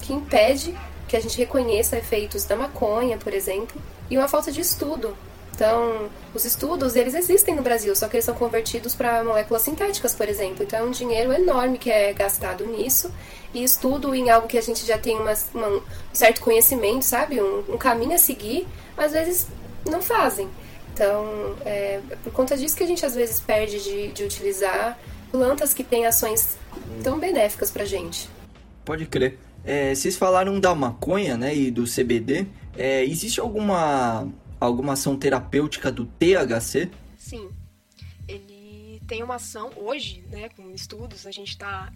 que 0.00 0.12
impede 0.12 0.74
que 1.08 1.16
a 1.16 1.20
gente 1.20 1.36
reconheça 1.36 1.98
efeitos 1.98 2.44
da 2.44 2.54
maconha, 2.54 3.18
por 3.18 3.34
exemplo, 3.34 3.82
e 4.08 4.16
uma 4.16 4.28
falta 4.28 4.52
de 4.52 4.60
estudo 4.60 5.16
então, 5.54 6.10
os 6.34 6.44
estudos, 6.44 6.96
eles 6.96 7.14
existem 7.14 7.54
no 7.54 7.62
Brasil, 7.62 7.94
só 7.94 8.08
que 8.08 8.16
eles 8.16 8.24
são 8.24 8.34
convertidos 8.34 8.94
para 8.94 9.22
moléculas 9.22 9.62
sintéticas, 9.62 10.12
por 10.12 10.28
exemplo. 10.28 10.64
Então, 10.64 10.80
é 10.80 10.82
um 10.82 10.90
dinheiro 10.90 11.32
enorme 11.32 11.78
que 11.78 11.90
é 11.90 12.12
gastado 12.12 12.66
nisso. 12.66 13.10
E 13.54 13.62
estudo 13.62 14.14
em 14.14 14.30
algo 14.30 14.48
que 14.48 14.58
a 14.58 14.60
gente 14.60 14.84
já 14.84 14.98
tem 14.98 15.16
uma, 15.16 15.32
uma, 15.54 15.68
um 15.68 15.82
certo 16.12 16.40
conhecimento, 16.40 17.04
sabe? 17.04 17.40
Um, 17.40 17.60
um, 17.68 17.78
caminho 17.78 18.14
a 18.14 18.18
seguir, 18.18 18.66
às 18.96 19.12
vezes 19.12 19.46
não 19.88 20.02
fazem. 20.02 20.48
Então, 20.92 21.54
é 21.64 22.00
por 22.24 22.32
conta 22.32 22.56
disso 22.56 22.76
que 22.76 22.82
a 22.82 22.86
gente 22.86 23.06
às 23.06 23.14
vezes 23.14 23.38
perde 23.38 23.80
de, 23.80 24.08
de 24.08 24.24
utilizar 24.24 24.98
plantas 25.30 25.72
que 25.72 25.84
têm 25.84 26.04
ações 26.04 26.56
tão 27.02 27.18
benéficas 27.18 27.70
pra 27.70 27.84
gente. 27.84 28.28
Pode 28.84 29.06
crer. 29.06 29.38
É, 29.64 29.94
vocês 29.94 30.16
falaram 30.16 30.58
da 30.58 30.74
maconha, 30.74 31.36
né, 31.36 31.54
e 31.54 31.70
do 31.70 31.84
CBD. 31.84 32.46
É, 32.76 33.04
existe 33.04 33.40
alguma 33.40 34.28
alguma 34.64 34.94
ação 34.94 35.16
terapêutica 35.16 35.90
do 35.90 36.06
THC? 36.06 36.90
Sim. 37.16 37.50
Ele 38.26 39.00
tem 39.06 39.22
uma 39.22 39.36
ação 39.36 39.70
hoje, 39.76 40.24
né, 40.30 40.48
com 40.50 40.70
estudos, 40.70 41.26
a 41.26 41.30
gente 41.30 41.50
está 41.50 41.92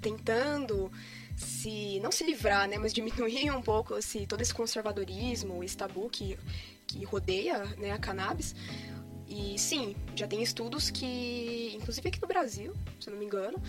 tentando 0.00 0.90
se 1.36 2.00
não 2.00 2.10
se 2.10 2.24
livrar, 2.24 2.68
né, 2.68 2.78
mas 2.78 2.92
diminuir 2.92 3.50
um 3.50 3.60
pouco 3.60 3.98
esse 3.98 4.26
todo 4.26 4.40
esse 4.40 4.54
conservadorismo, 4.54 5.62
esse 5.62 5.76
tabu 5.76 6.08
que 6.08 6.38
que 6.86 7.04
rodeia, 7.04 7.64
né, 7.78 7.90
a 7.90 7.98
cannabis, 7.98 8.54
e 9.28 9.58
sim, 9.58 9.96
já 10.14 10.26
tem 10.26 10.40
estudos 10.40 10.88
que, 10.88 11.72
inclusive 11.74 12.08
aqui 12.08 12.22
no 12.22 12.28
Brasil, 12.28 12.72
se 13.00 13.08
eu 13.08 13.12
não 13.12 13.18
me 13.18 13.26
engano, 13.26 13.60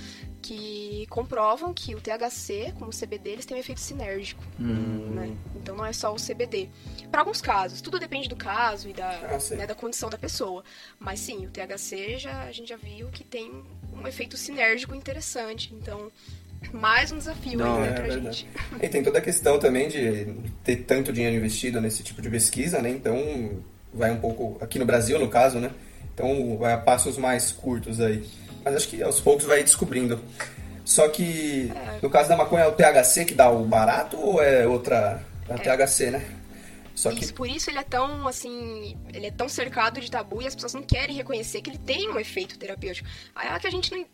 que 0.41 1.07
comprovam 1.09 1.73
que 1.73 1.95
o 1.95 1.99
THC 1.99 2.73
com 2.77 2.85
o 2.85 2.89
CBD 2.89 3.31
eles 3.31 3.45
têm 3.45 3.57
um 3.57 3.59
efeito 3.59 3.81
sinérgico. 3.81 4.43
Hum. 4.59 5.09
Né? 5.15 5.35
Então 5.55 5.75
não 5.75 5.85
é 5.85 5.91
só 5.91 6.13
o 6.13 6.15
CBD. 6.15 6.69
Para 7.09 7.21
alguns 7.21 7.41
casos, 7.41 7.81
tudo 7.81 7.99
depende 7.99 8.29
do 8.29 8.35
caso 8.35 8.87
e 8.87 8.93
da, 8.93 9.09
ah, 9.09 9.55
né, 9.55 9.65
da 9.65 9.73
condição 9.73 10.09
da 10.09 10.17
pessoa. 10.17 10.63
Mas 10.99 11.19
sim, 11.19 11.47
o 11.47 11.49
THC 11.49 12.19
já, 12.19 12.43
a 12.43 12.51
gente 12.51 12.69
já 12.69 12.77
viu 12.77 13.07
que 13.09 13.23
tem 13.23 13.63
um 13.91 14.07
efeito 14.07 14.37
sinérgico 14.37 14.93
interessante. 14.93 15.73
Então, 15.73 16.11
mais 16.71 17.11
um 17.11 17.17
desafio 17.17 17.57
Não, 17.57 17.77
ainda 17.77 17.87
é, 17.87 17.93
pra 17.93 18.09
gente. 18.09 18.47
E 18.81 18.87
tem 18.87 19.01
toda 19.01 19.17
a 19.17 19.21
questão 19.21 19.57
também 19.57 19.89
de 19.89 20.35
ter 20.63 20.77
tanto 20.83 21.11
dinheiro 21.11 21.35
investido 21.35 21.81
nesse 21.81 22.03
tipo 22.03 22.21
de 22.21 22.29
pesquisa, 22.29 22.79
né? 22.79 22.89
Então 22.89 23.63
vai 23.93 24.11
um 24.11 24.19
pouco 24.19 24.57
aqui 24.61 24.79
no 24.79 24.85
Brasil, 24.85 25.19
no 25.19 25.29
caso, 25.29 25.59
né? 25.59 25.71
Então 26.13 26.57
vai 26.57 26.73
a 26.73 26.77
passos 26.77 27.17
mais 27.17 27.51
curtos 27.51 27.99
aí. 28.01 28.27
Mas 28.63 28.75
acho 28.75 28.87
que 28.87 29.01
aos 29.03 29.19
poucos 29.19 29.45
vai 29.45 29.63
descobrindo. 29.63 30.19
Só 30.83 31.07
que 31.09 31.71
no 32.01 32.09
caso 32.09 32.29
da 32.29 32.37
maconha 32.37 32.63
é 32.63 32.67
o 32.67 32.71
THC 32.71 33.25
que 33.25 33.33
dá 33.33 33.49
o 33.49 33.65
barato 33.65 34.17
ou 34.17 34.41
é 34.41 34.65
outra. 34.65 35.21
É 35.47 35.55
o 35.55 35.59
THC, 35.59 36.11
né? 36.11 36.25
Só 36.97 37.11
que 37.11 37.23
Isso, 37.23 37.33
por 37.35 37.47
isso 37.47 37.69
ele 37.69 37.77
é 37.77 37.83
tão, 37.83 38.27
assim, 38.27 38.97
ele 39.13 39.27
é 39.27 39.31
tão 39.31 39.47
cercado 39.47 40.01
de 40.01 40.09
tabu 40.09 40.41
e 40.41 40.47
as 40.47 40.55
pessoas 40.55 40.73
não 40.73 40.81
querem 40.81 41.15
reconhecer 41.15 41.61
que 41.61 41.69
ele 41.69 41.77
tem 41.77 42.09
um 42.09 42.19
efeito 42.19 42.57
terapêutico. 42.57 43.07
Aí 43.35 43.47
é 43.47 43.59
que 43.59 43.67
a 43.67 43.69
gente 43.69 43.91
não, 43.91 43.99
não 43.99 44.07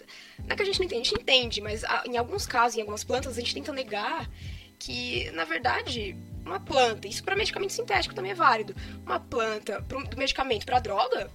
é 0.49 0.55
que 0.55 0.61
a 0.61 0.65
gente 0.65 0.79
não 0.79 0.85
entende, 0.87 1.01
a 1.01 1.03
gente 1.05 1.21
entende, 1.21 1.61
mas 1.61 1.85
ah, 1.85 2.03
em 2.05 2.17
alguns 2.17 2.45
casos, 2.45 2.77
em 2.77 2.81
algumas 2.81 3.05
plantas, 3.05 3.37
a 3.37 3.39
gente 3.39 3.53
tenta 3.53 3.71
negar 3.71 4.29
que, 4.77 5.31
na 5.31 5.45
verdade, 5.45 6.13
uma 6.45 6.59
planta, 6.59 7.07
isso 7.07 7.23
para 7.23 7.35
medicamento 7.35 7.73
sintético 7.73 8.13
também 8.13 8.31
é 8.31 8.35
válido, 8.35 8.75
uma 9.05 9.19
planta 9.19 9.81
pro, 9.87 10.03
do 10.03 10.17
medicamento 10.17 10.65
para 10.65 10.79
droga, 10.79 11.29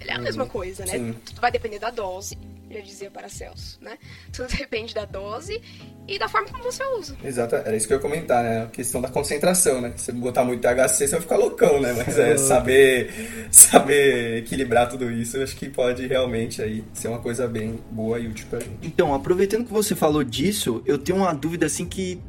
ele 0.00 0.10
é 0.10 0.14
a 0.14 0.18
mesma 0.18 0.46
coisa, 0.46 0.84
né? 0.86 0.92
sim. 0.92 1.14
Tudo 1.26 1.40
vai 1.40 1.52
depender 1.52 1.78
da 1.78 1.90
dose, 1.90 2.36
já 2.70 2.80
dizia 2.80 3.10
Paracelso, 3.10 3.78
né? 3.82 3.98
Tudo 4.32 4.48
depende 4.56 4.94
da 4.94 5.04
dose 5.04 5.60
e 6.06 6.18
da 6.18 6.28
forma 6.28 6.48
como 6.48 6.62
você 6.62 6.82
usa. 6.98 7.16
Exato, 7.22 7.56
era 7.56 7.76
isso 7.76 7.86
que 7.86 7.92
eu 7.92 7.98
ia 7.98 8.02
comentar, 8.02 8.42
né? 8.42 8.62
A 8.62 8.66
questão 8.66 9.00
da 9.00 9.08
concentração, 9.08 9.80
né? 9.80 9.92
Se 9.96 10.06
você 10.06 10.12
botar 10.12 10.44
muito 10.44 10.60
THC, 10.60 11.06
você 11.06 11.08
vai 11.08 11.20
ficar 11.20 11.36
loucão, 11.36 11.80
né? 11.80 11.92
Mas 11.92 12.18
é 12.18 12.36
saber, 12.36 13.12
saber 13.50 14.38
equilibrar 14.38 14.88
tudo 14.88 15.10
isso, 15.10 15.36
eu 15.36 15.42
acho 15.42 15.56
que 15.56 15.68
pode 15.68 16.06
realmente 16.06 16.62
aí 16.62 16.84
ser 16.94 17.08
uma 17.08 17.18
coisa 17.18 17.46
bem 17.46 17.78
boa 17.90 18.18
e 18.18 18.28
útil 18.28 18.46
pra 18.48 18.60
gente. 18.60 18.86
Então, 18.86 19.12
aproveitando 19.12 19.66
que 19.66 19.72
você 19.72 19.94
falou 19.94 20.24
disso, 20.24 20.82
eu 20.86 20.96
tenho 20.96 21.18
uma 21.18 21.32
dúvida 21.32 21.66
assim 21.66 21.84
que 21.84 22.20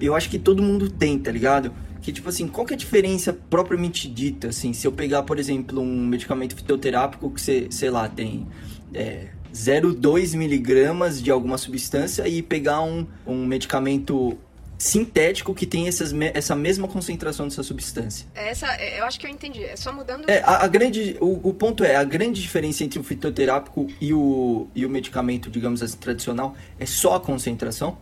eu 0.00 0.14
acho 0.14 0.30
que 0.30 0.38
todo 0.38 0.62
mundo 0.62 0.88
tem, 0.90 1.18
tá 1.18 1.30
ligado? 1.30 1.72
Que 2.00 2.12
tipo 2.12 2.28
assim, 2.28 2.46
qual 2.46 2.66
que 2.66 2.74
é 2.74 2.76
a 2.76 2.78
diferença 2.78 3.32
propriamente 3.32 4.08
dita, 4.08 4.48
assim, 4.48 4.72
se 4.72 4.86
eu 4.86 4.92
pegar, 4.92 5.22
por 5.22 5.38
exemplo, 5.38 5.80
um 5.80 6.06
medicamento 6.06 6.54
fitoterápico 6.54 7.30
que 7.30 7.40
você, 7.40 7.68
sei 7.70 7.90
lá, 7.90 8.08
tem 8.08 8.46
é, 8.92 9.28
0,2 9.54 10.36
miligramas 10.36 11.22
de 11.22 11.30
alguma 11.30 11.56
substância 11.56 12.26
e 12.28 12.42
pegar 12.42 12.82
um, 12.82 13.06
um 13.26 13.46
medicamento 13.46 14.36
sintético 14.76 15.54
que 15.54 15.66
tem 15.66 15.88
essas, 15.88 16.12
essa 16.34 16.54
mesma 16.54 16.88
concentração 16.88 17.46
dessa 17.46 17.62
substância. 17.62 18.26
Essa, 18.34 18.66
é, 18.76 19.00
eu 19.00 19.04
acho 19.04 19.18
que 19.18 19.26
eu 19.26 19.30
entendi. 19.30 19.64
É 19.64 19.76
só 19.76 19.92
mudando. 19.92 20.28
É, 20.28 20.40
a, 20.40 20.64
a 20.64 20.66
grande, 20.66 21.16
o, 21.20 21.48
o 21.48 21.54
ponto 21.54 21.84
é, 21.84 21.96
a 21.96 22.04
grande 22.04 22.42
diferença 22.42 22.84
entre 22.84 22.98
o 22.98 23.02
fitoterápico 23.02 23.86
e 24.00 24.12
o, 24.12 24.68
e 24.74 24.84
o 24.84 24.90
medicamento, 24.90 25.50
digamos 25.50 25.82
assim, 25.82 25.96
tradicional, 25.96 26.54
é 26.78 26.86
só 26.86 27.14
a 27.14 27.20
concentração? 27.20 27.96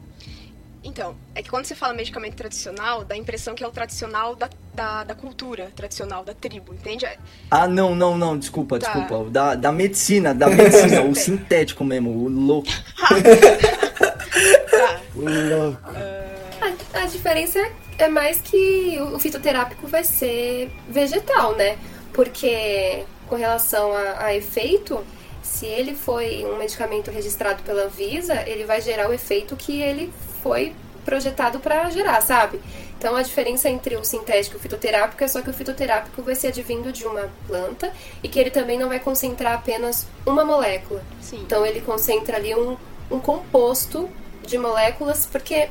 Então, 0.85 1.15
é 1.35 1.43
que 1.43 1.49
quando 1.49 1.65
você 1.65 1.75
fala 1.77 1.95
medicamento 1.95 2.35
tradicional, 2.35 3.05
dá 3.05 3.15
a 3.15 3.19
impressão 3.19 3.55
que 3.55 3.63
é 3.63 3.67
o 3.67 3.71
tradicional 3.71 4.35
da, 4.35 4.51
da, 4.75 5.05
da 5.05 5.15
cultura, 5.15 5.71
tradicional 5.77 6.25
da 6.25 6.35
tribo, 6.35 6.75
entende? 6.75 7.07
Ah, 7.51 7.69
não, 7.69 7.95
não, 7.95 8.19
não, 8.19 8.37
desculpa, 8.37 8.79
Tá. 8.81 8.93
desculpa. 8.93 9.31
Da, 9.31 9.55
da 9.55 9.71
medicina, 9.71 10.35
da 10.35 10.49
medicina, 10.49 11.03
o 11.03 11.15
sintético 11.15 11.85
mesmo, 11.85 12.11
o 12.11 12.29
louco. 12.29 12.69
Tá. 14.71 15.01
A, 16.95 17.03
a 17.03 17.07
diferença 17.07 17.59
é 17.99 18.09
mais 18.09 18.41
que 18.41 18.99
o 19.01 19.19
fitoterápico 19.19 19.87
vai 19.87 20.03
ser 20.03 20.71
vegetal, 20.89 21.55
né? 21.57 21.77
Porque 22.13 23.05
com 23.29 23.37
relação 23.37 23.93
a, 23.93 24.25
a 24.27 24.35
efeito, 24.35 25.05
se 25.43 25.67
ele 25.67 25.95
foi 25.95 26.45
um 26.45 26.57
medicamento 26.59 27.11
registrado 27.11 27.63
pela 27.63 27.85
Anvisa, 27.85 28.43
ele 28.49 28.65
vai 28.65 28.81
gerar 28.81 29.09
o 29.09 29.13
efeito 29.13 29.55
que 29.57 29.81
ele 29.81 30.13
foi 30.43 30.75
projetado 31.05 31.59
para 31.61 31.91
gerar, 31.91 32.21
sabe? 32.21 32.61
Então 32.99 33.17
a 33.17 33.23
diferença 33.23 33.69
entre 33.69 33.97
o 33.97 34.05
sintético 34.05 34.55
e 34.57 34.59
o 34.59 34.61
fitoterápico 34.61 35.25
é 35.25 35.27
só 35.29 35.43
que 35.43 35.51
o 35.51 35.53
fitoterápico 35.53 36.23
vai 36.23 36.35
ser 36.37 36.49
advindo 36.49 36.93
de 36.93 37.05
uma 37.05 37.29
planta 37.49 37.93
e 38.23 38.29
que 38.29 38.39
ele 38.39 38.51
também 38.51 38.79
não 38.79 38.89
vai 38.89 39.01
concentrar 39.01 39.55
apenas 39.55 40.07
uma 40.25 40.45
molécula. 40.45 41.03
Sim. 41.21 41.41
Então 41.45 41.67
ele 41.67 41.81
concentra 41.81 42.37
ali 42.37 42.55
um, 42.55 42.77
um 43.11 43.19
composto 43.19 44.09
de 44.47 44.57
moléculas, 44.57 45.27
porque 45.27 45.69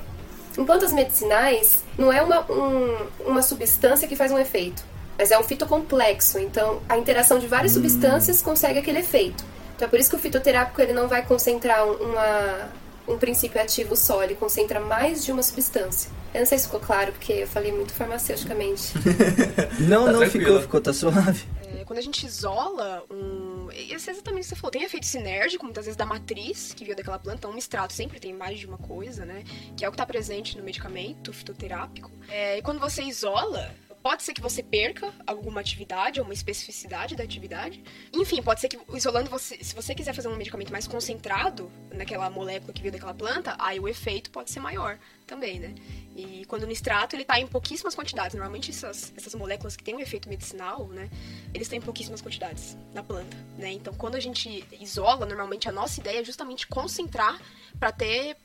em 0.57 0.65
plantas 0.65 0.91
medicinais 0.91 1.83
não 1.97 2.11
é 2.11 2.21
uma, 2.21 2.41
um- 2.51 3.07
uma 3.25 3.41
substância 3.41 4.07
que 4.09 4.15
faz 4.17 4.31
um 4.33 4.37
efeito, 4.39 4.83
mas 5.17 5.31
é 5.31 5.39
um 5.39 5.43
fitocomplexo. 5.43 6.37
Então 6.37 6.81
a 6.89 6.97
interação 6.97 7.39
de 7.39 7.47
várias 7.47 7.71
substâncias 7.71 8.41
consegue 8.41 8.79
aquele 8.79 8.99
efeito. 8.99 9.45
Então 9.77 9.87
é 9.87 9.89
por 9.89 9.97
isso 9.97 10.09
que 10.09 10.17
o 10.17 10.19
fitoterápico 10.19 10.81
ele 10.81 10.91
não 10.91 11.07
vai 11.07 11.21
concentrar 11.25 11.85
um- 11.87 11.93
uma, 11.93 12.69
um 13.07 13.17
princípio 13.17 13.61
ativo 13.61 13.95
só, 13.95 14.23
ele 14.23 14.35
concentra 14.35 14.79
mais 14.79 15.23
de 15.25 15.31
uma 15.31 15.43
substância. 15.43 16.09
Eu 16.33 16.39
não 16.39 16.45
sei 16.45 16.57
se 16.59 16.65
ficou 16.65 16.79
claro, 16.79 17.11
porque 17.11 17.33
eu 17.33 17.47
falei 17.47 17.71
muito 17.71 17.93
farmaceuticamente. 17.93 18.93
Não, 19.81 20.05
Tá 20.05 20.11
não, 20.11 20.19
tranquilo. 20.19 20.45
ficou, 20.45 20.61
ficou, 20.61 20.81
tá 20.81 20.93
suave. 20.93 21.43
É, 21.77 21.83
quando 21.83 21.99
a 21.99 22.01
gente 22.01 22.25
isola 22.25 23.03
um. 23.11 23.69
Isso 23.71 24.09
é 24.09 24.13
exatamente 24.13 24.41
o 24.41 24.43
que 24.43 24.49
você 24.49 24.55
falou. 24.55 24.71
Tem 24.71 24.83
efeito 24.83 25.05
sinérgico, 25.05 25.63
muitas 25.65 25.85
vezes 25.85 25.97
da 25.97 26.05
matriz 26.05 26.73
que 26.73 26.83
veio 26.85 26.95
daquela 26.95 27.19
planta. 27.19 27.39
Então, 27.39 27.51
um 27.51 27.57
extrato 27.57 27.91
sempre 27.93 28.19
tem 28.19 28.33
mais 28.33 28.59
de 28.59 28.65
uma 28.65 28.77
coisa, 28.77 29.25
né? 29.25 29.43
Que 29.75 29.83
é 29.83 29.87
o 29.87 29.91
que 29.91 29.95
está 29.95 30.05
presente 30.05 30.57
no 30.57 30.63
medicamento 30.63 31.33
fitoterápico. 31.33 32.11
É, 32.29 32.57
e 32.59 32.61
quando 32.61 32.79
você 32.79 33.01
isola. 33.03 33.73
Pode 34.01 34.23
ser 34.23 34.33
que 34.33 34.41
você 34.41 34.63
perca 34.63 35.13
alguma 35.27 35.61
atividade 35.61 36.19
ou 36.19 36.25
uma 36.25 36.33
especificidade 36.33 37.15
da 37.15 37.23
atividade. 37.23 37.83
Enfim, 38.11 38.41
pode 38.41 38.59
ser 38.59 38.67
que 38.67 38.79
isolando 38.95 39.29
você, 39.29 39.63
se 39.63 39.75
você 39.75 39.93
quiser 39.93 40.13
fazer 40.13 40.27
um 40.27 40.35
medicamento 40.35 40.71
mais 40.71 40.87
concentrado 40.87 41.71
naquela 41.93 42.29
molécula 42.29 42.73
que 42.73 42.81
veio 42.81 42.91
daquela 42.91 43.13
planta, 43.13 43.55
aí 43.59 43.79
o 43.79 43.87
efeito 43.87 44.31
pode 44.31 44.49
ser 44.49 44.59
maior 44.59 44.97
também, 45.27 45.59
né? 45.59 45.75
E 46.15 46.43
quando 46.45 46.65
no 46.65 46.71
extrato 46.71 47.15
ele 47.15 47.23
tá 47.23 47.39
em 47.39 47.45
pouquíssimas 47.45 47.93
quantidades. 47.93 48.35
Normalmente 48.35 48.71
essas, 48.71 49.13
essas 49.15 49.35
moléculas 49.35 49.75
que 49.75 49.83
têm 49.83 49.95
um 49.95 49.99
efeito 49.99 50.27
medicinal, 50.27 50.87
né? 50.87 51.09
Eles 51.53 51.67
têm 51.67 51.79
pouquíssimas 51.79 52.21
quantidades 52.21 52.75
na 52.93 53.03
planta, 53.03 53.37
né? 53.57 53.71
Então 53.71 53.93
quando 53.93 54.15
a 54.15 54.19
gente 54.19 54.65
isola, 54.79 55.25
normalmente 55.27 55.69
a 55.69 55.71
nossa 55.71 55.99
ideia 55.99 56.21
é 56.21 56.23
justamente 56.23 56.65
concentrar 56.65 57.39
para 57.79 57.91
ter 57.91 58.35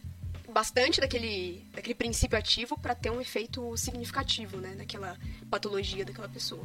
bastante 0.57 1.02
daquele, 1.02 1.66
daquele 1.74 1.94
princípio 1.94 2.38
ativo 2.38 2.78
para 2.78 2.94
ter 2.94 3.11
um 3.11 3.20
efeito 3.20 3.76
significativo, 3.76 4.57
né? 4.57 4.74
Naquela 4.74 5.14
patologia 5.50 6.02
daquela 6.02 6.30
pessoa. 6.30 6.62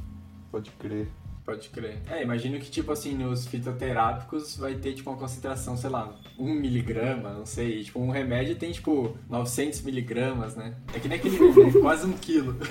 Pode 0.50 0.72
crer. 0.80 1.10
Pode 1.44 1.68
crer. 1.68 1.98
É, 2.10 2.24
imagino 2.24 2.58
que, 2.58 2.72
tipo 2.72 2.90
assim, 2.94 3.14
nos 3.14 3.46
fitoterápicos 3.46 4.56
vai 4.56 4.76
ter, 4.76 4.94
tipo, 4.94 5.10
uma 5.10 5.18
concentração, 5.20 5.76
sei 5.76 5.90
lá, 5.90 6.16
1 6.40 6.54
miligrama, 6.54 7.34
não 7.34 7.46
sei. 7.46 7.84
Tipo, 7.84 8.00
um 8.00 8.10
remédio 8.12 8.56
tem, 8.56 8.72
tipo, 8.72 9.18
900 9.30 9.82
miligramas, 9.82 10.56
né? 10.56 10.74
É 10.94 11.00
que 11.00 11.10
nem 11.10 11.18
aquele 11.18 11.36
remédio, 11.52 11.82
quase 11.82 12.06
um 12.08 12.14
quilo. 12.14 12.56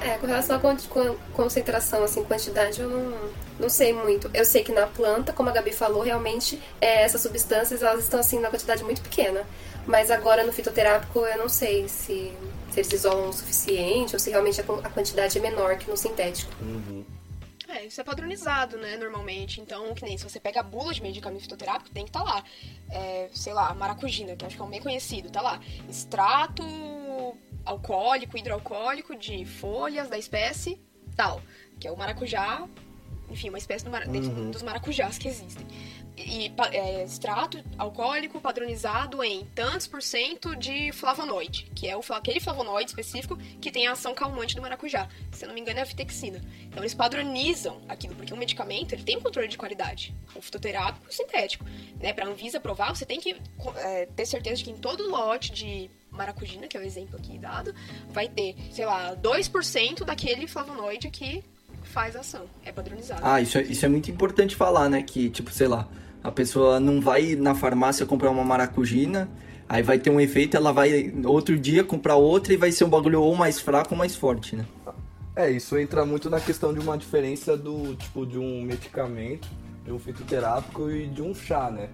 É, 0.00 0.16
com 0.18 0.26
relação 0.26 0.56
à 0.56 0.60
con- 0.60 0.76
con- 0.88 1.16
concentração, 1.32 2.04
assim, 2.04 2.22
quantidade, 2.24 2.80
eu 2.80 2.88
não, 2.88 3.30
não 3.58 3.68
sei 3.68 3.92
muito. 3.92 4.30
Eu 4.32 4.44
sei 4.44 4.62
que 4.62 4.72
na 4.72 4.86
planta, 4.86 5.32
como 5.32 5.48
a 5.48 5.52
Gabi 5.52 5.72
falou, 5.72 6.02
realmente 6.02 6.60
é, 6.80 7.02
essas 7.02 7.20
substâncias 7.20 7.82
elas 7.82 8.04
estão 8.04 8.20
assim 8.20 8.38
na 8.38 8.50
quantidade 8.50 8.84
muito 8.84 9.02
pequena. 9.02 9.44
Mas 9.86 10.10
agora 10.10 10.44
no 10.44 10.52
fitoterápico 10.52 11.20
eu 11.20 11.38
não 11.38 11.48
sei 11.48 11.88
se, 11.88 12.32
se 12.70 12.80
eles 12.80 12.92
isolam 12.92 13.30
o 13.30 13.32
suficiente 13.32 14.14
ou 14.14 14.20
se 14.20 14.30
realmente 14.30 14.60
a, 14.60 14.90
quantidade 14.90 15.38
é 15.38 15.40
menor 15.40 15.76
que 15.78 15.90
no 15.90 15.96
sintético. 15.96 16.52
É, 17.68 17.84
isso 17.84 18.00
é 18.00 18.04
padronizado, 18.04 18.78
né, 18.78 18.96
normalmente. 18.96 19.60
Então, 19.60 19.94
que 19.94 20.04
nem 20.04 20.16
se 20.16 20.24
você 20.24 20.40
pega 20.40 20.60
a 20.60 20.62
bula 20.62 20.92
de 20.92 21.02
medicamento 21.02 21.42
fitoterápico, 21.42 21.90
tem 21.90 22.04
que 22.04 22.10
estar 22.10 22.22
lá. 22.22 22.42
É, 22.90 23.28
sei 23.34 23.52
lá, 23.52 23.74
maracujina, 23.74 24.36
que 24.36 24.44
eu 24.44 24.46
acho 24.46 24.56
que 24.56 24.62
é 24.62 24.64
um 24.64 24.70
bem 24.70 24.80
conhecido, 24.80 25.30
tá 25.30 25.42
lá. 25.42 25.60
Extrato 25.88 26.64
alcoólico, 27.64 28.38
hidroalcoólico 28.38 29.14
de 29.14 29.44
folhas 29.44 30.08
da 30.08 30.16
espécie 30.16 30.80
tal, 31.18 31.42
que 31.80 31.88
é 31.88 31.90
o 31.90 31.96
maracujá, 31.96 32.66
enfim, 33.30 33.48
uma 33.48 33.58
espécie 33.58 33.84
do 33.84 33.90
dentro 34.10 34.30
dos 34.50 34.62
maracujás 34.62 35.18
que 35.18 35.28
existem. 35.28 35.66
E 36.16 36.52
é, 36.72 37.04
extrato 37.04 37.62
alcoólico 37.76 38.40
padronizado 38.40 39.22
em 39.22 39.44
tantos 39.54 39.86
por 39.86 40.02
cento 40.02 40.56
de 40.56 40.90
flavonoide, 40.92 41.70
que 41.74 41.86
é 41.86 41.96
o, 41.96 42.00
aquele 42.10 42.40
flavonoide 42.40 42.90
específico 42.90 43.36
que 43.60 43.70
tem 43.70 43.86
a 43.86 43.92
ação 43.92 44.14
calmante 44.14 44.56
do 44.56 44.62
maracujá. 44.62 45.08
Se 45.30 45.44
eu 45.44 45.48
não 45.48 45.54
me 45.54 45.60
engano, 45.60 45.78
é 45.78 45.82
a 45.82 45.84
vitexina. 45.84 46.40
Então 46.64 46.82
eles 46.82 46.94
padronizam 46.94 47.80
aquilo, 47.88 48.16
porque 48.16 48.34
um 48.34 48.36
medicamento 48.36 48.92
ele 48.94 49.04
tem 49.04 49.16
um 49.16 49.20
controle 49.20 49.48
de 49.48 49.56
qualidade, 49.56 50.14
o 50.34 50.42
fitoterápico 50.42 51.06
e 51.06 51.10
o 51.10 51.12
sintético. 51.12 51.64
Né? 52.00 52.12
Para 52.12 52.26
a 52.26 52.28
Anvisa 52.28 52.58
aprovar, 52.58 52.94
você 52.94 53.06
tem 53.06 53.20
que 53.20 53.36
é, 53.76 54.06
ter 54.06 54.26
certeza 54.26 54.56
de 54.56 54.64
que 54.64 54.70
em 54.70 54.76
todo 54.76 55.08
lote 55.08 55.52
de 55.52 55.88
maracujina, 56.10 56.66
que 56.66 56.76
é 56.76 56.80
o 56.80 56.82
exemplo 56.82 57.16
aqui 57.16 57.38
dado, 57.38 57.72
vai 58.08 58.28
ter, 58.28 58.56
sei 58.72 58.84
lá, 58.84 59.14
2% 59.16 60.04
daquele 60.04 60.48
flavonoide 60.48 61.10
que 61.10 61.44
faz 61.88 62.14
ação. 62.14 62.44
É 62.64 62.70
padronizado. 62.70 63.20
Ah, 63.24 63.40
isso 63.40 63.58
é, 63.58 63.62
isso 63.62 63.84
é 63.84 63.88
muito 63.88 64.10
importante 64.10 64.54
falar, 64.54 64.88
né? 64.88 65.02
Que, 65.02 65.28
tipo, 65.30 65.50
sei 65.50 65.68
lá, 65.68 65.88
a 66.22 66.30
pessoa 66.30 66.78
não 66.78 67.00
vai 67.00 67.34
na 67.34 67.54
farmácia 67.54 68.06
comprar 68.06 68.30
uma 68.30 68.44
maracujina, 68.44 69.28
aí 69.68 69.82
vai 69.82 69.98
ter 69.98 70.10
um 70.10 70.20
efeito, 70.20 70.56
ela 70.56 70.72
vai 70.72 71.12
outro 71.24 71.58
dia 71.58 71.82
comprar 71.82 72.16
outra 72.16 72.52
e 72.52 72.56
vai 72.56 72.72
ser 72.72 72.84
um 72.84 72.88
bagulho 72.88 73.20
ou 73.22 73.34
mais 73.34 73.60
fraco 73.60 73.92
ou 73.92 73.98
mais 73.98 74.14
forte, 74.14 74.56
né? 74.56 74.64
É, 75.34 75.50
isso 75.50 75.78
entra 75.78 76.04
muito 76.04 76.28
na 76.28 76.40
questão 76.40 76.74
de 76.74 76.80
uma 76.80 76.98
diferença 76.98 77.56
do 77.56 77.94
tipo 77.94 78.26
de 78.26 78.38
um 78.38 78.62
medicamento, 78.62 79.48
de 79.84 79.92
um 79.92 79.98
fitoterápico 79.98 80.90
e 80.90 81.06
de 81.06 81.22
um 81.22 81.32
chá, 81.34 81.70
né? 81.70 81.88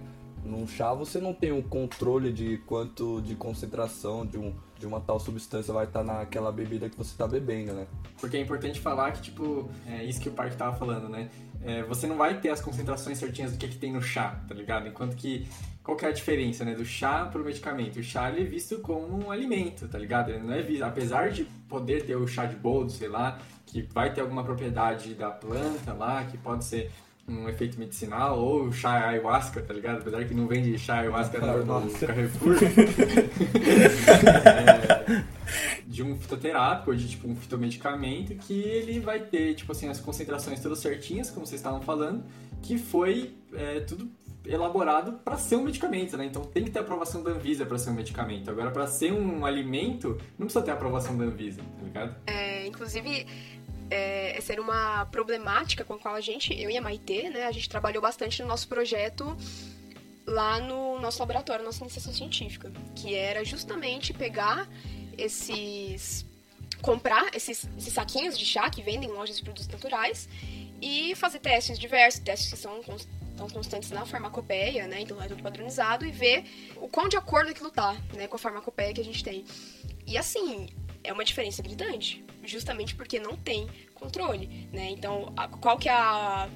Num 0.45 0.67
chá 0.67 0.93
você 0.93 1.19
não 1.19 1.33
tem 1.33 1.51
um 1.51 1.61
controle 1.61 2.31
de 2.31 2.57
quanto 2.59 3.21
de 3.21 3.35
concentração 3.35 4.25
de, 4.25 4.37
um, 4.37 4.53
de 4.77 4.85
uma 4.85 5.01
tal 5.01 5.19
substância 5.19 5.73
vai 5.73 5.85
estar 5.85 6.03
naquela 6.03 6.51
bebida 6.51 6.89
que 6.89 6.97
você 6.97 7.11
está 7.11 7.27
bebendo, 7.27 7.73
né? 7.73 7.87
Porque 8.19 8.37
é 8.37 8.41
importante 8.41 8.79
falar 8.79 9.11
que, 9.11 9.21
tipo, 9.21 9.69
é 9.87 10.03
isso 10.03 10.21
que 10.21 10.29
o 10.29 10.31
Parque 10.31 10.55
tava 10.55 10.75
falando, 10.77 11.09
né? 11.09 11.29
É, 11.63 11.83
você 11.83 12.05
não 12.05 12.15
vai 12.15 12.39
ter 12.39 12.49
as 12.49 12.61
concentrações 12.61 13.17
certinhas 13.17 13.51
do 13.51 13.57
que, 13.57 13.67
que 13.67 13.77
tem 13.77 13.91
no 13.91 14.01
chá, 14.01 14.39
tá 14.47 14.53
ligado? 14.53 14.87
Enquanto 14.87 15.15
que 15.15 15.47
qual 15.85 15.95
que 15.95 16.03
é 16.03 16.09
a 16.09 16.11
diferença, 16.11 16.65
né, 16.65 16.73
do 16.73 16.83
chá 16.83 17.25
pro 17.25 17.43
medicamento? 17.43 17.99
O 17.99 18.03
chá 18.03 18.31
ele 18.31 18.41
é 18.41 18.43
visto 18.43 18.79
como 18.79 19.23
um 19.23 19.29
alimento, 19.29 19.87
tá 19.87 19.99
ligado? 19.99 20.31
Ele 20.31 20.39
não 20.39 20.53
é 20.53 20.61
visto, 20.61 20.81
apesar 20.81 21.29
de 21.29 21.45
poder 21.69 22.05
ter 22.07 22.15
o 22.15 22.27
chá 22.27 22.45
de 22.45 22.55
boldo, 22.55 22.91
sei 22.91 23.07
lá, 23.07 23.37
que 23.67 23.83
vai 23.93 24.11
ter 24.11 24.21
alguma 24.21 24.43
propriedade 24.43 25.13
da 25.13 25.29
planta 25.29 25.93
lá, 25.93 26.23
que 26.25 26.39
pode 26.39 26.65
ser 26.65 26.91
um 27.27 27.49
efeito 27.49 27.79
medicinal, 27.79 28.39
ou 28.39 28.71
chá 28.71 29.07
ayahuasca, 29.09 29.61
tá 29.61 29.73
ligado? 29.73 29.99
Apesar 29.99 30.23
que 30.25 30.33
não 30.33 30.47
vende 30.47 30.77
chá 30.77 30.99
ayahuasca 30.99 31.39
no, 31.39 31.81
no 31.81 31.91
Carrefour. 31.91 32.55
é, 34.45 35.23
de 35.87 36.03
um 36.03 36.15
fitoterápico, 36.17 36.91
ou 36.91 36.97
de 36.97 37.09
tipo 37.09 37.27
um 37.27 37.35
fitomedicamento, 37.35 38.35
que 38.35 38.53
ele 38.53 38.99
vai 38.99 39.19
ter, 39.19 39.55
tipo 39.55 39.71
assim, 39.71 39.89
as 39.89 39.99
concentrações 39.99 40.59
todas 40.59 40.79
certinhas, 40.79 41.31
como 41.31 41.45
vocês 41.45 41.59
estavam 41.59 41.81
falando, 41.81 42.23
que 42.61 42.77
foi 42.77 43.35
é, 43.53 43.79
tudo 43.79 44.09
elaborado 44.47 45.13
para 45.13 45.37
ser 45.37 45.55
um 45.55 45.63
medicamento, 45.63 46.15
né? 46.17 46.25
Então 46.25 46.43
tem 46.43 46.63
que 46.63 46.69
ter 46.69 46.79
aprovação 46.79 47.23
da 47.23 47.31
Anvisa 47.31 47.65
para 47.65 47.77
ser 47.77 47.89
um 47.89 47.93
medicamento. 47.93 48.49
Agora, 48.49 48.71
para 48.71 48.87
ser 48.87 49.11
um 49.11 49.45
alimento, 49.45 50.17
não 50.37 50.45
precisa 50.45 50.63
ter 50.63 50.71
aprovação 50.71 51.17
da 51.17 51.25
Anvisa, 51.25 51.61
tá 51.61 51.83
ligado? 51.83 52.15
É, 52.27 52.67
inclusive, 52.67 53.25
é, 53.89 54.37
essa 54.37 54.53
era 54.53 54.61
uma 54.61 55.05
problemática 55.07 55.83
com 55.83 55.93
a 55.93 55.99
qual 55.99 56.15
a 56.15 56.21
gente, 56.21 56.53
eu 56.59 56.69
e 56.69 56.77
a 56.77 56.81
Maitê, 56.81 57.29
né, 57.29 57.45
a 57.45 57.51
gente 57.51 57.69
trabalhou 57.69 58.01
bastante 58.01 58.41
no 58.41 58.47
nosso 58.47 58.67
projeto 58.67 59.35
lá 60.25 60.59
no 60.59 60.99
nosso 60.99 61.19
laboratório, 61.19 61.63
nossa 61.63 61.83
iniciação 61.83 62.11
científica, 62.11 62.71
que 62.95 63.13
era 63.13 63.43
justamente 63.45 64.13
pegar 64.13 64.67
esses 65.17 66.25
comprar 66.81 67.33
esses, 67.33 67.67
esses 67.77 67.93
saquinhos 67.93 68.37
de 68.37 68.45
chá 68.45 68.69
que 68.69 68.81
vendem 68.81 69.09
em 69.09 69.11
lojas 69.11 69.37
de 69.37 69.43
produtos 69.43 69.67
naturais 69.67 70.27
e 70.81 71.15
fazer 71.15 71.39
testes 71.39 71.79
diversos, 71.79 72.19
testes 72.19 72.51
que 72.51 72.57
são 72.57 72.79
estão 72.79 73.49
constantes 73.49 73.91
na 73.91 74.05
farmacopeia, 74.05 74.87
né? 74.87 75.01
Então 75.01 75.21
é 75.21 75.27
tudo 75.27 75.43
padronizado 75.43 76.05
e 76.05 76.11
ver 76.11 76.45
o 76.77 76.87
quão 76.87 77.09
de 77.09 77.17
acordo 77.17 77.49
aquilo 77.49 77.69
tá, 77.69 77.95
né, 78.13 78.27
com 78.27 78.37
a 78.37 78.39
farmacopeia 78.39 78.93
que 78.93 79.01
a 79.01 79.03
gente 79.03 79.23
tem. 79.23 79.43
E 80.07 80.17
assim, 80.17 80.69
é 81.05 81.13
uma 81.13 81.23
diferença 81.23 81.61
gritante, 81.61 82.23
justamente 82.43 82.95
porque 82.95 83.19
não 83.19 83.35
tem 83.35 83.67
controle, 83.93 84.67
né? 84.71 84.89
Então, 84.91 85.33
a, 85.35 85.47
qual 85.47 85.77
que 85.77 85.89
é 85.89 85.93
a, 85.93 86.49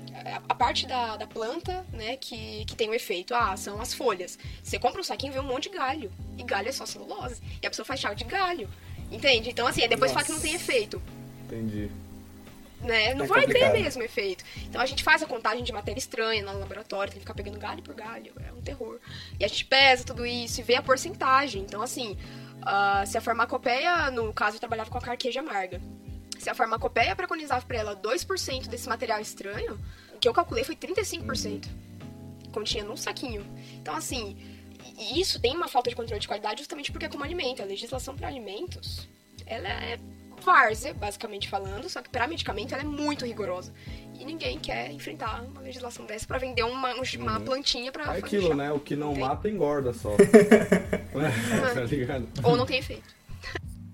a, 0.47 0.55
parte 0.55 0.85
da, 0.85 1.17
da 1.17 1.27
planta, 1.27 1.85
né, 1.91 2.17
que, 2.17 2.65
que 2.65 2.75
tem 2.75 2.89
o 2.89 2.93
efeito? 2.93 3.33
Ah, 3.33 3.55
são 3.55 3.81
as 3.81 3.93
folhas. 3.93 4.37
Você 4.63 4.77
compra 4.77 4.99
um 4.99 5.03
saquinho 5.03 5.31
e 5.31 5.33
vê 5.33 5.39
um 5.39 5.43
monte 5.43 5.69
de 5.69 5.77
galho, 5.77 6.11
e 6.37 6.43
galho 6.43 6.69
é 6.69 6.71
só 6.71 6.85
celulose, 6.85 7.41
e 7.61 7.65
a 7.65 7.69
pessoa 7.69 7.85
faz 7.85 7.99
chá 7.99 8.13
de 8.13 8.23
galho, 8.23 8.69
entende? 9.11 9.49
Então, 9.49 9.67
assim, 9.67 9.81
depois 9.87 10.11
Nossa. 10.11 10.13
fala 10.13 10.25
que 10.25 10.31
não 10.31 10.39
tem 10.39 10.53
efeito. 10.53 11.01
Entendi. 11.45 11.89
Né? 12.81 13.13
Não 13.13 13.25
é 13.25 13.27
vai 13.27 13.41
complicado. 13.41 13.73
ter 13.73 13.81
mesmo 13.81 14.01
efeito. 14.01 14.43
Então 14.63 14.79
a 14.79 14.85
gente 14.85 15.03
faz 15.03 15.21
a 15.21 15.25
contagem 15.25 15.63
de 15.63 15.71
matéria 15.73 15.99
estranha 15.99 16.41
no 16.41 16.57
laboratório, 16.59 17.11
tem 17.11 17.19
que 17.19 17.25
ficar 17.25 17.33
pegando 17.33 17.59
galho 17.59 17.83
por 17.83 17.93
galho, 17.93 18.31
é 18.47 18.53
um 18.53 18.61
terror. 18.61 18.99
E 19.37 19.43
a 19.43 19.47
gente 19.49 19.65
pesa 19.65 20.05
tudo 20.05 20.25
isso 20.25 20.61
e 20.61 20.63
vê 20.63 20.75
a 20.75 20.81
porcentagem. 20.81 21.61
Então, 21.61 21.81
assim, 21.81 22.17
Uh, 22.59 23.07
se 23.07 23.17
a 23.17 23.21
farmacopeia, 23.21 24.11
no 24.11 24.33
caso, 24.33 24.57
eu 24.57 24.59
trabalhava 24.59 24.89
com 24.89 24.97
a 24.97 25.01
carqueja 25.01 25.39
amarga. 25.39 25.81
Se 26.37 26.49
a 26.49 26.55
farmacopeia 26.55 27.15
preconizava 27.15 27.65
para 27.65 27.77
ela 27.77 27.95
2% 27.95 28.67
desse 28.67 28.87
material 28.87 29.19
estranho, 29.19 29.79
o 30.13 30.19
que 30.19 30.27
eu 30.27 30.33
calculei 30.33 30.63
foi 30.63 30.75
35%. 30.75 31.65
Uhum. 31.65 32.51
Continha 32.51 32.83
num 32.83 32.97
saquinho. 32.97 33.45
Então, 33.81 33.95
assim, 33.95 34.37
isso 34.97 35.39
tem 35.39 35.55
uma 35.55 35.67
falta 35.67 35.89
de 35.89 35.95
controle 35.95 36.19
de 36.19 36.27
qualidade 36.27 36.59
justamente 36.59 36.91
porque 36.91 37.05
é 37.05 37.09
como 37.09 37.23
alimento. 37.23 37.61
A 37.61 37.65
legislação 37.65 38.15
para 38.15 38.27
alimentos, 38.27 39.07
ela 39.45 39.67
é 39.67 39.99
várzea, 40.41 40.93
basicamente 40.93 41.49
falando, 41.49 41.89
só 41.89 42.01
que 42.01 42.09
para 42.09 42.27
medicamento 42.27 42.73
ela 42.73 42.83
é 42.83 42.85
muito 42.85 43.25
rigorosa. 43.25 43.73
E 44.19 44.25
ninguém 44.25 44.59
quer 44.59 44.91
enfrentar 44.91 45.41
uma 45.41 45.61
legislação 45.61 46.05
dessa 46.05 46.27
para 46.27 46.37
vender 46.37 46.63
uma, 46.63 46.93
uma 46.93 47.37
uhum. 47.37 47.45
plantinha 47.45 47.89
para 47.89 48.15
É 48.15 48.19
aquilo, 48.19 48.53
né? 48.53 48.69
O 48.69 48.79
que 48.79 48.93
não 48.93 49.15
mata 49.15 49.47
engorda 49.47 49.93
só. 49.93 50.11
tá 51.73 51.81
ligado? 51.81 52.27
Ou 52.43 52.57
não 52.57 52.65
tem 52.65 52.79
efeito. 52.79 53.18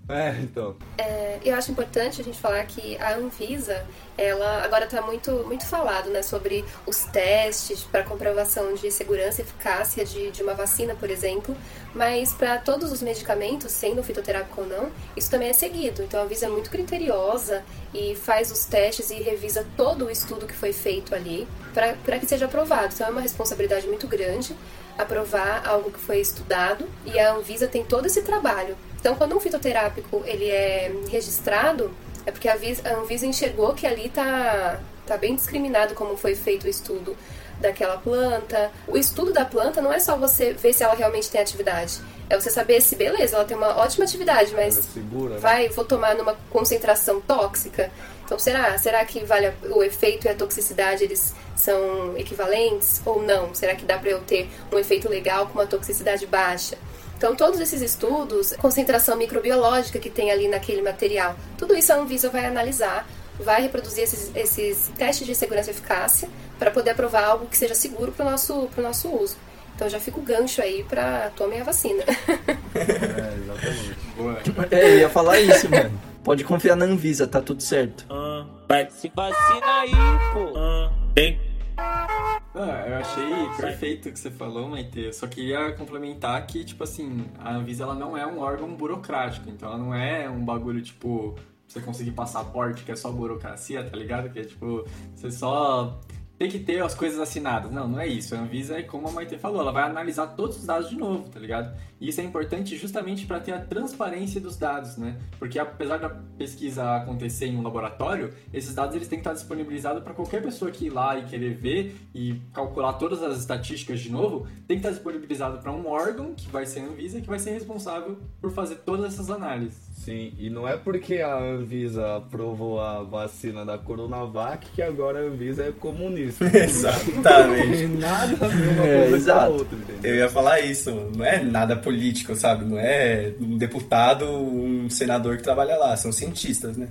É, 0.08 0.39
então. 0.39 0.76
É, 0.97 1.39
eu 1.43 1.56
acho 1.56 1.72
importante 1.72 2.22
a 2.22 2.24
gente 2.24 2.39
falar 2.39 2.64
que 2.66 2.95
a 2.97 3.16
Anvisa, 3.16 3.86
ela 4.16 4.64
agora 4.64 4.86
está 4.86 5.01
muito, 5.01 5.32
muito 5.47 5.66
falado, 5.66 6.10
né, 6.12 6.22
sobre 6.22 6.64
os 6.86 7.06
testes 7.06 7.84
para 7.84 8.03
comprovação 8.03 8.76
de 8.76 8.91
segurança 8.91 9.41
e 9.41 9.43
eficácia 9.43 10.06
de, 10.06 10.30
de 10.30 10.43
uma 10.43 10.53
vacina, 10.53 10.93
por 10.93 11.10
exemplo, 11.10 11.56
mas 11.93 12.34
para 12.34 12.60
todos 12.60 12.91
os 12.91 13.01
medicamentos, 13.01 13.72
sendo 13.72 14.03
fitoterápico 14.03 14.62
ou 14.62 14.68
não, 14.68 14.91
isso 15.18 15.32
também 15.32 15.49
é 15.49 15.53
seguido. 15.53 16.03
Então 16.03 16.20
a 16.20 16.24
Anvisa 16.24 16.45
é 16.45 16.49
muito 16.49 16.70
criteriosa 16.70 17.64
e 17.91 18.16
faz 18.16 18.51
os 18.51 18.66
testes 18.66 19.10
e 19.10 19.16
revisa 19.16 19.66
todo 19.76 20.06
o 20.06 20.12
estudo 20.12 20.45
que 20.45 20.53
foi 20.53 20.72
feito 20.72 21.16
ali 21.16 21.47
para 21.74 22.20
que 22.20 22.28
seja 22.28 22.45
aprovado. 22.45 22.93
Então 22.93 23.08
é 23.08 23.10
uma 23.10 23.22
responsabilidade 23.22 23.88
muito 23.88 24.08
grande 24.08 24.56
aprovar 24.97 25.68
algo 25.68 25.91
que 25.91 25.99
foi 25.99 26.20
estudado 26.20 26.88
e 27.06 27.20
a 27.20 27.34
Anvisa 27.34 27.68
tem 27.68 27.84
todo 27.84 28.06
esse 28.06 28.22
trabalho. 28.22 28.78
Então, 29.06 29.16
quando 29.16 29.38
um 29.38 29.39
fitoterápico 29.39 30.24
ele 30.26 30.49
é 30.49 30.91
registrado, 31.12 31.91
é 32.26 32.32
porque 32.32 32.49
a 32.49 32.56
Anvisa 32.56 33.28
enxergou 33.28 33.72
que 33.76 33.86
ali 33.86 34.08
está 34.08 34.80
tá 35.06 35.16
bem 35.16 35.36
discriminado 35.36 35.93
como 35.93 36.18
foi 36.18 36.34
feito 36.34 36.66
o 36.66 36.68
estudo 36.68 37.16
daquela 37.62 37.97
planta. 37.97 38.72
O 38.88 38.97
estudo 38.97 39.32
da 39.32 39.45
planta 39.45 39.80
não 39.80 39.93
é 39.93 39.99
só 39.99 40.18
você 40.18 40.53
ver 40.53 40.74
se 40.74 40.84
ela 40.84 40.95
realmente 40.95 41.30
tem 41.30 41.39
atividade. 41.39 42.01
É 42.28 42.36
você 42.36 42.49
saber 42.49 42.82
se, 42.82 42.95
beleza, 42.95 43.36
ela 43.36 43.45
tem 43.45 43.56
uma 43.56 43.78
ótima 43.78 44.06
atividade, 44.06 44.56
mas 44.56 44.80
é 44.80 44.82
segura, 44.82 45.36
né? 45.36 45.39
vai, 45.39 45.70
vou 45.70 45.86
tomar 45.86 46.16
numa 46.16 46.36
concentração 46.49 47.22
tóxica. 47.22 47.91
Então, 48.26 48.39
será? 48.39 48.76
Será 48.80 49.06
que 49.06 49.24
vale 49.24 49.53
o 49.70 49.84
efeito 49.84 50.26
e 50.26 50.30
a 50.32 50.34
toxicidade 50.34 51.03
eles 51.03 51.36
são 51.56 52.18
equivalentes 52.18 53.03
ou 53.06 53.22
não? 53.22 53.53
Será 53.53 53.76
que 53.76 53.86
dá 53.86 53.99
para 53.99 54.10
eu 54.10 54.22
ter 54.22 54.49
um 54.74 54.80
efeito 54.80 55.08
legal 55.08 55.45
com 55.45 55.60
uma 55.60 55.68
toxicidade 55.68 56.26
baixa? 56.26 56.76
Então, 57.18 57.36
todos 57.36 57.59
esses 57.59 57.82
estudos, 57.82 58.53
concentração 58.57 59.16
microbiológica 59.16 59.99
que 59.99 60.09
tem 60.09 60.32
ali 60.32 60.47
naquele 60.47 60.82
material, 60.82 61.36
tudo 61.57 61.76
isso 61.76 61.91
a 61.93 61.95
Anvisa 61.95 62.30
vai 62.30 62.45
analisar, 62.45 63.07
vai 63.39 63.61
reproduzir 63.61 64.03
esses, 64.03 64.32
esses 64.36 64.91
testes 64.97 65.26
de 65.26 65.36
segurança 65.36 65.70
e 65.70 65.74
eficácia 65.74 66.30
para 66.59 66.72
poder 66.72 66.91
aprovar 66.91 67.24
algo 67.24 67.45
que 67.47 67.57
seja 67.57 67.74
seguro 67.74 68.11
para 68.11 68.26
o 68.26 68.32
nosso, 68.32 68.70
nosso 68.78 69.09
uso. 69.09 69.38
Então 69.76 69.89
já 69.89 69.99
fica 69.99 70.20
o 70.20 70.24
gancho 70.24 70.61
aí 70.61 70.84
para 70.84 71.32
tomem 71.36 71.59
a 71.59 71.63
vacina. 71.63 72.03
é, 72.74 73.36
exatamente. 73.38 73.95
Boa. 74.16 74.39
É, 74.72 74.93
eu 74.93 74.99
ia 74.99 75.09
falar 75.09 75.39
isso, 75.39 75.70
mano. 75.70 75.99
Pode 76.24 76.43
confiar 76.43 76.76
na 76.76 76.86
Anvisa, 76.86 77.28
tá 77.28 77.41
tudo 77.41 77.61
certo. 77.61 78.05
Uh, 78.09 78.47
vai 78.68 78.89
se 78.89 79.11
vacina 79.13 79.82
aí, 79.82 79.91
pô. 80.34 80.57
Uh, 80.57 80.89
tem. 81.13 81.39
Ah, 81.78 82.86
eu 82.88 82.95
achei 82.95 83.49
perfeito 83.57 84.09
o 84.09 84.11
que 84.11 84.19
você 84.19 84.32
falou, 84.32 84.69
Maite. 84.69 84.99
Eu 84.99 85.13
só 85.13 85.28
queria 85.28 85.73
complementar 85.73 86.45
que, 86.47 86.63
tipo 86.63 86.84
assim, 86.84 87.26
a 87.38 87.53
Anvisa 87.53 87.84
ela 87.84 87.95
não 87.95 88.17
é 88.17 88.26
um 88.26 88.39
órgão 88.39 88.73
burocrático. 88.76 89.49
Então 89.49 89.69
ela 89.69 89.78
não 89.78 89.93
é 89.93 90.30
um 90.30 90.43
bagulho, 90.43 90.82
tipo, 90.82 91.36
você 91.67 91.82
conseguir 91.82 92.11
passaporte, 92.11 92.84
que 92.84 92.91
é 92.91 92.95
só 92.95 93.11
burocracia, 93.11 93.84
tá 93.84 93.97
ligado? 93.97 94.30
Que 94.30 94.39
é 94.39 94.43
tipo, 94.43 94.86
você 95.13 95.30
só 95.30 95.99
tem 96.38 96.49
que 96.49 96.59
ter 96.59 96.83
as 96.83 96.93
coisas 96.93 97.19
assinadas. 97.19 97.71
Não, 97.71 97.88
não 97.88 97.99
é 97.99 98.07
isso. 98.07 98.36
A 98.36 98.39
Anvisa 98.39 98.77
é 98.77 98.83
como 98.83 99.07
a 99.07 99.11
Maite 99.11 99.38
falou, 99.38 99.61
ela 99.61 99.71
vai 99.71 99.83
analisar 99.83 100.27
todos 100.27 100.57
os 100.57 100.65
dados 100.65 100.89
de 100.89 100.95
novo, 100.95 101.29
tá 101.29 101.39
ligado? 101.39 101.75
E 101.99 102.09
isso 102.09 102.19
é 102.19 102.23
importante 102.23 102.75
justamente 102.75 103.25
para 103.25 103.39
ter 103.39 103.53
a 103.53 103.59
transparência 103.59 104.41
dos 104.41 104.57
dados, 104.57 104.97
né? 104.97 105.17
Porque 105.39 105.57
apesar 105.57 105.97
da 105.97 106.09
pesquisa 106.09 106.97
acontecer 106.97 107.47
em 107.47 107.57
um 107.57 107.61
laboratório, 107.61 108.33
esses 108.53 108.73
dados 108.75 108.95
eles 108.95 109.07
têm 109.07 109.19
que 109.19 109.21
estar 109.21 109.33
disponibilizados 109.33 110.03
para 110.03 110.13
qualquer 110.13 110.41
pessoa 110.41 110.69
que 110.71 110.88
ir 110.88 110.89
lá 110.89 111.17
e 111.17 111.25
querer 111.25 111.55
ver 111.55 111.95
e 112.13 112.41
calcular 112.53 112.93
todas 112.93 113.23
as 113.23 113.39
estatísticas 113.39 114.01
de 114.01 114.11
novo, 114.11 114.47
tem 114.67 114.77
que 114.77 114.86
estar 114.86 114.91
disponibilizado 114.91 115.59
para 115.59 115.71
um 115.71 115.88
órgão, 115.88 116.33
que 116.33 116.49
vai 116.49 116.65
ser 116.65 116.81
a 116.81 116.83
Anvisa, 116.83 117.21
que 117.21 117.27
vai 117.27 117.39
ser 117.39 117.51
responsável 117.51 118.17
por 118.41 118.51
fazer 118.51 118.75
todas 118.77 119.13
essas 119.13 119.29
análises. 119.29 119.84
Sim, 120.06 120.34
e 120.38 120.51
não 120.51 120.68
é 120.68 120.78
porque 120.78 121.16
a 121.16 121.36
Anvisa 121.36 122.18
aprovou 122.18 122.80
a 122.80 123.01
vacina 123.01 123.66
da 123.66 123.76
Coronavac 123.76 124.68
que 124.76 124.80
agora 124.80 125.18
a 125.18 125.24
Anvisa 125.24 125.64
é 125.64 125.72
comunista. 125.72 126.45
Exatamente. 126.56 127.88
nada 127.88 128.45
a 128.45 128.47
ver 128.47 128.68
uma 128.68 128.86
é, 128.86 129.10
coisa 129.10 129.34
com 129.34 129.39
a 129.39 129.47
outra, 129.47 129.76
entendeu? 129.76 130.12
Eu 130.12 130.16
ia 130.18 130.30
falar 130.30 130.60
isso, 130.60 130.91
não 131.18 131.26
é 131.26 131.41
nada 131.41 131.76
político, 131.76 132.36
sabe? 132.36 132.66
Não 132.66 132.78
é 132.78 133.34
um 133.41 133.58
deputado, 133.58 134.28
um 134.28 134.88
senador 134.91 135.38
que 135.38 135.43
trabalha 135.43 135.76
lá, 135.76 135.97
são 135.97 136.12
cientistas, 136.12 136.78
né? 136.78 136.88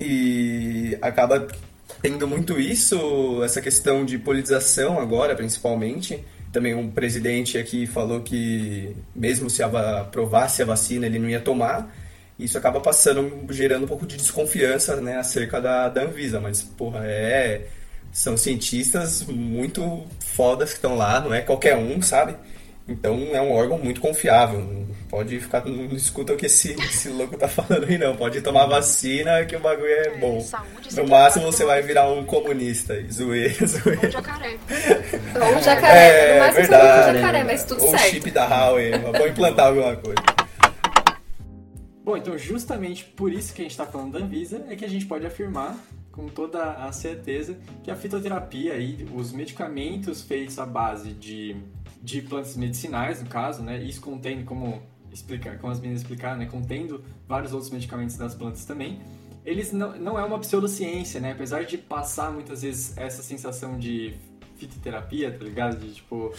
E 0.00 0.98
acaba 1.00 1.46
tendo 2.02 2.26
muito 2.26 2.58
isso, 2.58 3.40
essa 3.44 3.60
questão 3.60 4.04
de 4.04 4.18
politização 4.18 4.98
agora, 4.98 5.36
principalmente. 5.36 6.24
Também 6.52 6.74
um 6.74 6.90
presidente 6.90 7.56
aqui 7.56 7.86
falou 7.86 8.20
que 8.20 8.96
mesmo 9.14 9.48
se 9.48 9.62
aprovasse 9.62 10.60
a 10.60 10.64
vacina, 10.64 11.06
ele 11.06 11.20
não 11.20 11.28
ia 11.28 11.38
tomar 11.38 11.88
isso 12.38 12.56
acaba 12.58 12.80
passando, 12.80 13.30
gerando 13.50 13.84
um 13.84 13.88
pouco 13.88 14.06
de 14.06 14.16
desconfiança, 14.16 14.96
né, 15.00 15.16
acerca 15.18 15.60
da, 15.60 15.88
da 15.88 16.02
Anvisa, 16.02 16.40
mas, 16.40 16.62
porra, 16.62 17.00
é 17.04 17.66
são 18.10 18.36
cientistas 18.36 19.22
muito 19.24 20.06
fodas 20.20 20.70
que 20.70 20.76
estão 20.76 20.96
lá, 20.96 21.20
não 21.20 21.32
é 21.34 21.40
qualquer 21.42 21.76
um, 21.76 22.00
sabe? 22.00 22.34
Então 22.88 23.28
é 23.34 23.40
um 23.42 23.52
órgão 23.52 23.76
muito 23.78 24.00
confiável. 24.00 24.60
Não 24.60 24.86
pode 25.10 25.38
ficar, 25.38 25.62
não 25.66 25.94
escuta 25.94 26.32
o 26.32 26.36
que 26.36 26.46
esse, 26.46 26.72
esse 26.88 27.10
louco 27.10 27.36
tá 27.36 27.46
falando 27.46 27.84
aí, 27.86 27.98
não. 27.98 28.16
Pode 28.16 28.40
tomar 28.40 28.64
vacina 28.64 29.44
que 29.44 29.54
o 29.54 29.60
bagulho 29.60 29.90
é 29.92 30.16
bom. 30.16 30.40
saúde, 30.40 30.68
No 30.84 30.90
você 30.90 31.02
máximo 31.02 31.44
você 31.52 31.64
vai 31.66 31.82
virar 31.82 32.10
um 32.10 32.24
comunista. 32.24 32.94
aí. 32.94 33.06
Zoeira, 33.12 33.54
Um 33.62 33.66
zoeira. 33.68 34.10
jacaré. 34.10 34.56
Ou 35.34 35.56
um 35.58 35.62
jacaré. 35.62 35.98
É, 36.08 36.32
no 36.32 36.38
máximo 36.40 36.54
você 36.64 36.70
verdade. 36.70 36.88
não 36.88 37.10
um 37.10 37.20
jacaré, 37.20 37.44
mas 37.44 37.64
tudo 37.64 37.82
Ou 37.82 37.88
o 37.88 37.90
certo. 37.90 38.10
chip 38.10 38.30
da 38.30 38.46
Huawei. 38.46 38.92
Vou 39.18 39.28
implantar 39.28 39.66
alguma 39.66 39.94
coisa. 39.96 40.22
Bom, 42.08 42.16
então 42.16 42.38
justamente 42.38 43.04
por 43.04 43.30
isso 43.30 43.52
que 43.52 43.60
a 43.60 43.64
gente 43.64 43.72
está 43.72 43.84
falando 43.84 44.12
da 44.12 44.20
Anvisa 44.20 44.64
é 44.70 44.74
que 44.74 44.82
a 44.82 44.88
gente 44.88 45.04
pode 45.04 45.26
afirmar 45.26 45.76
com 46.10 46.26
toda 46.26 46.72
a 46.72 46.90
certeza 46.90 47.58
que 47.84 47.90
a 47.90 47.94
fitoterapia 47.94 48.78
e 48.78 49.06
os 49.14 49.30
medicamentos 49.30 50.22
feitos 50.22 50.58
à 50.58 50.64
base 50.64 51.10
de, 51.10 51.54
de 52.02 52.22
plantas 52.22 52.56
medicinais, 52.56 53.22
no 53.22 53.28
caso, 53.28 53.62
né, 53.62 53.82
isso 53.82 54.00
contém, 54.00 54.42
como, 54.42 54.80
explicar, 55.12 55.58
como 55.58 55.70
as 55.70 55.80
meninas 55.80 56.00
explicaram, 56.00 56.38
né, 56.38 56.46
contendo 56.46 57.04
vários 57.28 57.52
outros 57.52 57.70
medicamentos 57.70 58.16
das 58.16 58.34
plantas 58.34 58.64
também, 58.64 59.02
eles 59.44 59.70
não, 59.70 59.94
não 59.98 60.18
é 60.18 60.24
uma 60.24 60.38
pseudociência, 60.38 61.20
né, 61.20 61.32
apesar 61.32 61.66
de 61.66 61.76
passar 61.76 62.32
muitas 62.32 62.62
vezes 62.62 62.96
essa 62.96 63.22
sensação 63.22 63.78
de 63.78 64.14
fitoterapia, 64.58 65.30
tá 65.30 65.44
ligado? 65.44 65.78
De, 65.78 65.94
tipo, 65.94 66.32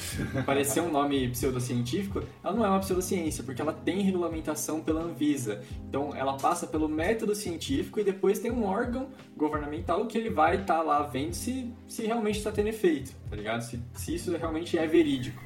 parecer 0.46 0.82
um 0.82 0.92
nome 0.92 1.30
pseudocientífico, 1.30 2.22
ela 2.44 2.54
não 2.54 2.66
é 2.66 2.70
uma 2.70 2.80
pseudociência, 2.80 3.44
porque 3.44 3.62
ela 3.62 3.74
tem 3.74 4.02
regulamentação 4.02 4.82
pela 4.82 5.02
Anvisa. 5.02 5.64
Então, 5.88 6.14
ela 6.16 6.38
passa 6.38 6.68
pelo 6.68 6.88
método 6.88 7.34
científico 7.34 8.00
e 8.00 8.04
depois 8.04 8.40
tem 8.40 8.52
um 8.52 8.66
órgão 8.66 9.08
governamental 9.36 10.06
que 10.06 10.18
ele 10.18 10.30
vai 10.30 10.62
estar 10.62 10.82
lá 10.82 11.04
vendo 11.04 11.34
se, 11.34 11.74
se 11.88 12.06
realmente 12.06 12.38
está 12.38 12.52
tendo 12.52 12.68
efeito, 12.68 13.12
tá 13.30 13.36
ligado? 13.36 13.62
Se, 13.62 13.80
se 13.94 14.16
isso 14.16 14.36
realmente 14.36 14.78
é 14.78 14.86
verídico. 14.86 15.42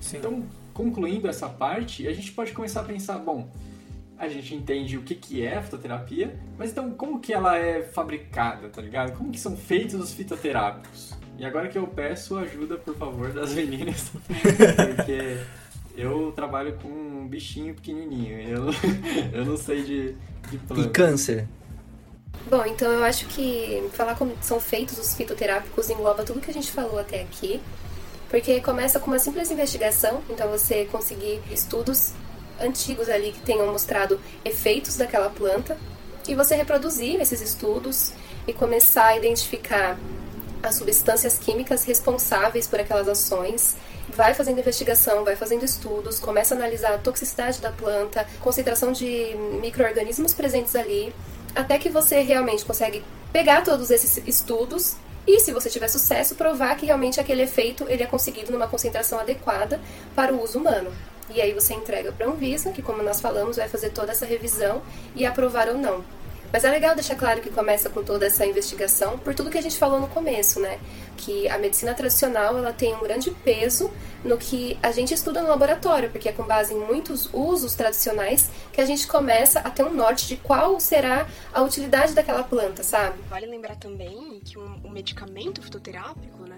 Sim. 0.00 0.18
Então, 0.18 0.44
concluindo 0.72 1.28
essa 1.28 1.48
parte, 1.48 2.06
a 2.06 2.12
gente 2.12 2.32
pode 2.32 2.52
começar 2.52 2.80
a 2.80 2.84
pensar, 2.84 3.18
bom, 3.18 3.50
a 4.18 4.28
gente 4.28 4.54
entende 4.54 4.98
o 4.98 5.02
que, 5.02 5.14
que 5.14 5.44
é 5.44 5.56
a 5.56 5.62
fitoterapia, 5.62 6.38
mas 6.56 6.70
então 6.72 6.90
como 6.90 7.20
que 7.20 7.32
ela 7.32 7.56
é 7.56 7.82
fabricada, 7.82 8.68
tá 8.68 8.82
ligado? 8.82 9.16
Como 9.16 9.30
que 9.30 9.38
são 9.38 9.56
feitos 9.56 9.94
os 9.94 10.12
fitoterápicos? 10.12 11.17
E 11.38 11.44
agora 11.44 11.68
que 11.68 11.78
eu 11.78 11.86
peço 11.86 12.36
ajuda, 12.36 12.76
por 12.76 12.96
favor, 12.96 13.32
das 13.32 13.52
meninas, 13.52 14.10
porque 14.96 15.38
eu 15.96 16.32
trabalho 16.32 16.76
com 16.82 16.88
um 16.88 17.28
bichinho 17.28 17.74
pequenininho, 17.74 18.40
eu, 18.40 18.64
eu 19.32 19.44
não 19.44 19.56
sei 19.56 19.82
de, 19.84 20.12
de 20.50 20.56
E 20.56 20.58
planta. 20.58 20.90
câncer? 20.90 21.46
Bom, 22.50 22.64
então 22.66 22.90
eu 22.92 23.04
acho 23.04 23.26
que 23.26 23.88
falar 23.92 24.14
como 24.16 24.36
são 24.40 24.60
feitos 24.60 24.98
os 24.98 25.14
fitoterápicos 25.14 25.90
engloba 25.90 26.24
tudo 26.24 26.40
que 26.40 26.50
a 26.50 26.54
gente 26.54 26.72
falou 26.72 26.98
até 26.98 27.22
aqui, 27.22 27.60
porque 28.28 28.60
começa 28.60 28.98
com 28.98 29.06
uma 29.10 29.18
simples 29.18 29.50
investigação, 29.50 30.22
então 30.28 30.48
você 30.48 30.86
conseguir 30.86 31.40
estudos 31.50 32.12
antigos 32.60 33.08
ali 33.08 33.32
que 33.32 33.40
tenham 33.42 33.70
mostrado 33.70 34.20
efeitos 34.44 34.96
daquela 34.96 35.30
planta 35.30 35.76
e 36.26 36.34
você 36.34 36.56
reproduzir 36.56 37.20
esses 37.20 37.40
estudos 37.40 38.12
e 38.46 38.52
começar 38.52 39.06
a 39.06 39.16
identificar 39.16 39.96
as 40.62 40.76
substâncias 40.76 41.38
químicas 41.38 41.84
responsáveis 41.84 42.66
por 42.66 42.80
aquelas 42.80 43.08
ações. 43.08 43.76
Vai 44.08 44.34
fazendo 44.34 44.58
investigação, 44.58 45.24
vai 45.24 45.36
fazendo 45.36 45.64
estudos, 45.64 46.18
começa 46.18 46.54
a 46.54 46.58
analisar 46.58 46.94
a 46.94 46.98
toxicidade 46.98 47.60
da 47.60 47.70
planta, 47.70 48.26
concentração 48.40 48.92
de 48.92 49.34
micro-organismos 49.60 50.32
presentes 50.32 50.74
ali, 50.74 51.14
até 51.54 51.78
que 51.78 51.88
você 51.88 52.20
realmente 52.20 52.64
consegue 52.64 53.04
pegar 53.32 53.62
todos 53.62 53.90
esses 53.90 54.16
estudos 54.26 54.96
e, 55.26 55.40
se 55.40 55.52
você 55.52 55.68
tiver 55.68 55.88
sucesso, 55.88 56.34
provar 56.34 56.74
que 56.76 56.86
realmente 56.86 57.20
aquele 57.20 57.42
efeito 57.42 57.84
ele 57.88 58.02
é 58.02 58.06
conseguido 58.06 58.50
numa 58.50 58.66
concentração 58.66 59.20
adequada 59.20 59.78
para 60.14 60.32
o 60.32 60.42
uso 60.42 60.58
humano. 60.58 60.90
E 61.30 61.42
aí 61.42 61.52
você 61.52 61.74
entrega 61.74 62.10
para 62.10 62.26
a 62.26 62.30
Anvisa, 62.30 62.72
que 62.72 62.80
como 62.80 63.02
nós 63.02 63.20
falamos, 63.20 63.56
vai 63.56 63.68
fazer 63.68 63.90
toda 63.90 64.12
essa 64.12 64.24
revisão 64.24 64.80
e 65.14 65.26
aprovar 65.26 65.68
ou 65.68 65.74
não. 65.74 66.02
Mas 66.52 66.64
é 66.64 66.70
legal 66.70 66.94
deixar 66.94 67.14
claro 67.14 67.40
que 67.40 67.50
começa 67.50 67.90
com 67.90 68.02
toda 68.02 68.26
essa 68.26 68.46
investigação 68.46 69.18
por 69.18 69.34
tudo 69.34 69.50
que 69.50 69.58
a 69.58 69.62
gente 69.62 69.76
falou 69.76 70.00
no 70.00 70.08
começo, 70.08 70.60
né? 70.60 70.78
Que 71.16 71.48
a 71.48 71.58
medicina 71.58 71.94
tradicional 71.94 72.56
ela 72.56 72.72
tem 72.72 72.94
um 72.94 73.00
grande 73.00 73.30
peso 73.30 73.90
no 74.24 74.38
que 74.38 74.78
a 74.82 74.90
gente 74.90 75.12
estuda 75.12 75.42
no 75.42 75.48
laboratório, 75.48 76.10
porque 76.10 76.28
é 76.28 76.32
com 76.32 76.42
base 76.44 76.72
em 76.72 76.78
muitos 76.78 77.28
usos 77.32 77.74
tradicionais 77.74 78.50
que 78.72 78.80
a 78.80 78.84
gente 78.84 79.06
começa 79.06 79.60
a 79.60 79.70
ter 79.70 79.84
um 79.84 79.92
norte 79.92 80.26
de 80.26 80.36
qual 80.36 80.80
será 80.80 81.26
a 81.52 81.62
utilidade 81.62 82.14
daquela 82.14 82.42
planta, 82.42 82.82
sabe? 82.82 83.18
Vale 83.28 83.46
lembrar 83.46 83.76
também 83.76 84.40
que 84.44 84.58
um, 84.58 84.80
um 84.84 84.90
medicamento 84.90 85.62
fitoterápico, 85.62 86.44
né, 86.44 86.57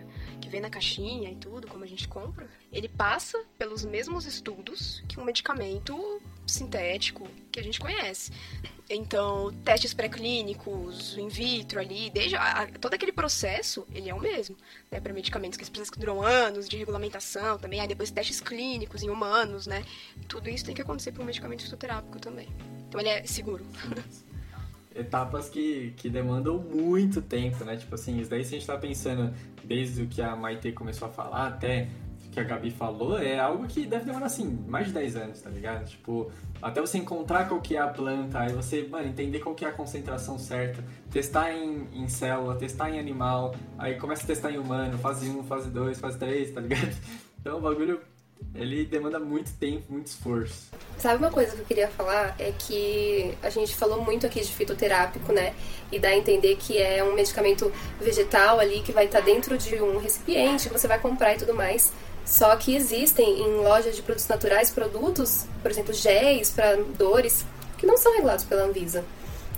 vem 0.51 0.61
na 0.61 0.69
caixinha 0.69 1.31
e 1.31 1.37
tudo, 1.37 1.67
como 1.69 1.85
a 1.85 1.87
gente 1.87 2.07
compra, 2.09 2.49
ele 2.73 2.89
passa 2.89 3.43
pelos 3.57 3.85
mesmos 3.85 4.27
estudos 4.27 5.03
que 5.09 5.19
um 5.21 5.25
medicamento 5.25 6.21
sintético 6.47 7.27
que 7.53 7.61
a 7.61 7.63
gente 7.63 7.79
conhece. 7.81 8.33
Então, 8.89 9.53
testes 9.65 9.95
pré-clínicos, 9.95 11.17
in 11.17 11.29
vitro 11.29 11.79
ali, 11.79 12.11
desde 12.11 12.35
a- 12.35 12.69
todo 12.81 12.95
aquele 12.95 13.13
processo, 13.13 13.87
ele 13.95 14.11
é 14.11 14.15
o 14.15 14.21
mesmo, 14.21 14.57
né, 14.91 15.01
para 15.01 15.13
medicamentos 15.13 15.57
que 15.57 15.65
precisam 15.71 15.93
que 15.93 16.01
duram 16.01 16.21
anos 16.23 16.69
de 16.69 16.77
regulamentação 16.77 17.57
também, 17.57 17.81
aí 17.81 17.87
depois 17.87 18.11
testes 18.11 18.41
clínicos 18.41 19.03
em 19.05 19.09
humanos, 19.11 19.67
né? 19.69 19.85
Tudo 20.29 20.51
isso 20.51 20.65
tem 20.65 20.75
que 20.75 20.83
acontecer 20.83 21.13
para 21.13 21.23
um 21.23 21.27
medicamento 21.27 21.63
fitoterápico 21.63 22.19
também. 22.19 22.49
Então, 22.89 23.01
ele 23.01 23.09
é 23.11 23.25
seguro. 23.25 23.65
etapas 24.95 25.49
que, 25.49 25.93
que 25.97 26.09
demandam 26.09 26.59
muito 26.59 27.23
tempo, 27.23 27.65
né? 27.65 27.77
Tipo 27.77 27.95
assim, 27.95 28.19
isso 28.21 28.31
daí 28.31 28.45
se 28.45 28.55
a 28.55 28.59
gente 28.59 28.67
tá 28.67 28.77
pensando 28.77 29.33
desde 29.65 30.03
o 30.03 30.07
que 30.09 30.21
a 30.21 30.35
Maite 30.35 30.73
começou 30.73 31.09
a 31.09 31.11
falar 31.11 31.47
até 31.47 31.89
que 32.31 32.39
a 32.39 32.45
Gabi 32.45 32.71
falou, 32.71 33.19
é 33.19 33.39
algo 33.39 33.67
que 33.67 33.87
deve 33.87 34.05
demorar, 34.05 34.27
assim, 34.27 34.65
mais 34.69 34.87
de 34.87 34.93
10 34.93 35.17
anos, 35.17 35.43
tá 35.43 35.51
ligado? 35.51 35.85
Tipo, 35.85 36.31
até 36.63 36.81
você 36.81 36.99
encontrar 36.99 37.49
qual 37.49 37.61
que 37.61 37.77
é 37.77 37.81
a 37.81 37.89
planta, 37.89 38.41
aí 38.41 38.53
você, 38.53 38.87
mano, 38.89 39.09
entender 39.09 39.41
qual 39.41 39.55
que 39.55 39.65
é 39.65 39.69
a 39.69 39.73
concentração 39.73 40.39
certa, 40.39 40.85
testar 41.11 41.53
em, 41.53 41.89
em 41.93 42.09
célula, 42.09 42.55
testar 42.57 42.91
em 42.91 42.99
animal, 42.99 43.55
aí 43.77 43.97
começa 43.97 44.23
a 44.23 44.27
testar 44.27 44.53
em 44.53 44.59
humano, 44.59 44.97
fase 44.99 45.29
1, 45.29 45.43
fase 45.45 45.71
2, 45.71 45.99
fase 45.99 46.19
3, 46.19 46.53
tá 46.53 46.61
ligado? 46.61 46.97
Então 47.41 47.57
o 47.57 47.61
bagulho, 47.63 47.99
ele 48.55 48.85
demanda 48.85 49.19
muito 49.19 49.53
tempo, 49.53 49.85
muito 49.93 50.07
esforço. 50.07 50.69
Sabe 50.99 51.17
uma 51.17 51.31
coisa 51.31 51.53
que 51.53 51.61
eu 51.61 51.65
queria 51.65 51.89
falar? 51.89 52.35
É 52.39 52.53
que 52.59 53.35
a 53.43 53.51
gente 53.51 53.75
falou 53.75 54.03
muito 54.03 54.27
aqui 54.27 54.41
de 54.41 54.53
fitoterápico, 54.53 55.33
né? 55.33 55.55
E 55.91 55.99
dá 55.99 56.09
a 56.09 56.17
entender 56.17 56.57
que 56.57 56.79
é 56.79 57.03
um 57.03 57.15
medicamento 57.15 57.73
vegetal 58.01 58.59
ali 58.59 58.81
que 58.83 58.93
vai 58.93 59.07
estar 59.07 59.21
dentro 59.21 59.57
de 59.57 59.77
um 59.77 59.99
recipiente 59.99 60.69
você 60.69 60.87
vai 60.87 60.99
comprar 60.99 61.35
e 61.35 61.39
tudo 61.39 61.55
mais. 61.55 61.93
Só 62.25 62.55
que 62.57 62.77
existem 62.77 63.41
em 63.41 63.57
lojas 63.63 63.97
de 63.97 64.03
produtos 64.03 64.29
naturais 64.29 64.71
produtos, 64.71 65.47
por 65.63 65.71
exemplo, 65.71 65.93
géis 65.93 66.51
para 66.51 66.77
dores, 66.97 67.45
que 67.79 67.87
não 67.87 67.97
são 67.97 68.15
regulados 68.15 68.45
pela 68.45 68.65
Anvisa. 68.65 69.05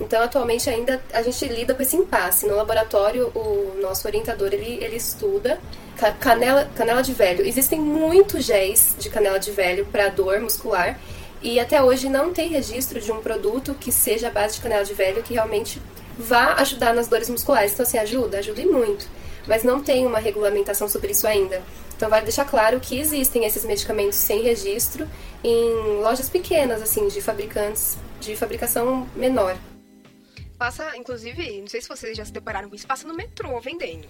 Então, 0.00 0.20
atualmente 0.22 0.68
ainda 0.68 1.00
a 1.12 1.22
gente 1.22 1.44
lida 1.46 1.74
com 1.74 1.82
esse 1.82 1.96
impasse. 1.96 2.46
No 2.46 2.56
laboratório, 2.56 3.28
o 3.34 3.78
nosso 3.80 4.06
orientador 4.08 4.52
ele, 4.52 4.82
ele 4.82 4.96
estuda 4.96 5.60
ca- 5.96 6.12
canela, 6.12 6.68
canela 6.74 7.02
de 7.02 7.12
velho. 7.12 7.46
Existem 7.46 7.78
muitos 7.80 8.44
géis 8.44 8.96
de 8.98 9.08
canela 9.10 9.38
de 9.38 9.50
velho 9.52 9.86
para 9.86 10.08
dor 10.08 10.40
muscular 10.40 10.98
e 11.40 11.60
até 11.60 11.82
hoje 11.82 12.08
não 12.08 12.32
tem 12.32 12.48
registro 12.48 13.00
de 13.00 13.12
um 13.12 13.20
produto 13.20 13.74
que 13.74 13.92
seja 13.92 14.28
a 14.28 14.30
base 14.30 14.56
de 14.56 14.60
canela 14.60 14.84
de 14.84 14.94
velho 14.94 15.22
que 15.22 15.34
realmente 15.34 15.80
vá 16.18 16.54
ajudar 16.54 16.94
nas 16.94 17.06
dores 17.08 17.28
musculares. 17.28 17.72
Então, 17.72 17.84
assim, 17.84 17.98
ajuda, 17.98 18.38
ajuda 18.38 18.60
e 18.60 18.66
muito. 18.66 19.06
Mas 19.46 19.62
não 19.62 19.82
tem 19.82 20.06
uma 20.06 20.18
regulamentação 20.18 20.88
sobre 20.88 21.12
isso 21.12 21.26
ainda. 21.26 21.62
Então, 21.96 22.08
vale 22.08 22.24
deixar 22.24 22.44
claro 22.44 22.80
que 22.80 22.98
existem 22.98 23.44
esses 23.44 23.64
medicamentos 23.64 24.16
sem 24.16 24.42
registro 24.42 25.06
em 25.44 26.00
lojas 26.00 26.28
pequenas, 26.28 26.82
assim, 26.82 27.06
de 27.08 27.20
fabricantes 27.20 27.96
de 28.20 28.36
fabricação 28.36 29.06
menor. 29.16 29.56
Passa, 30.62 30.96
inclusive, 30.96 31.60
não 31.60 31.66
sei 31.66 31.82
se 31.82 31.88
vocês 31.88 32.16
já 32.16 32.24
se 32.24 32.32
depararam 32.32 32.68
com 32.68 32.76
isso, 32.76 32.86
passa 32.86 33.08
no 33.08 33.14
metrô 33.14 33.60
vendendo. 33.60 34.06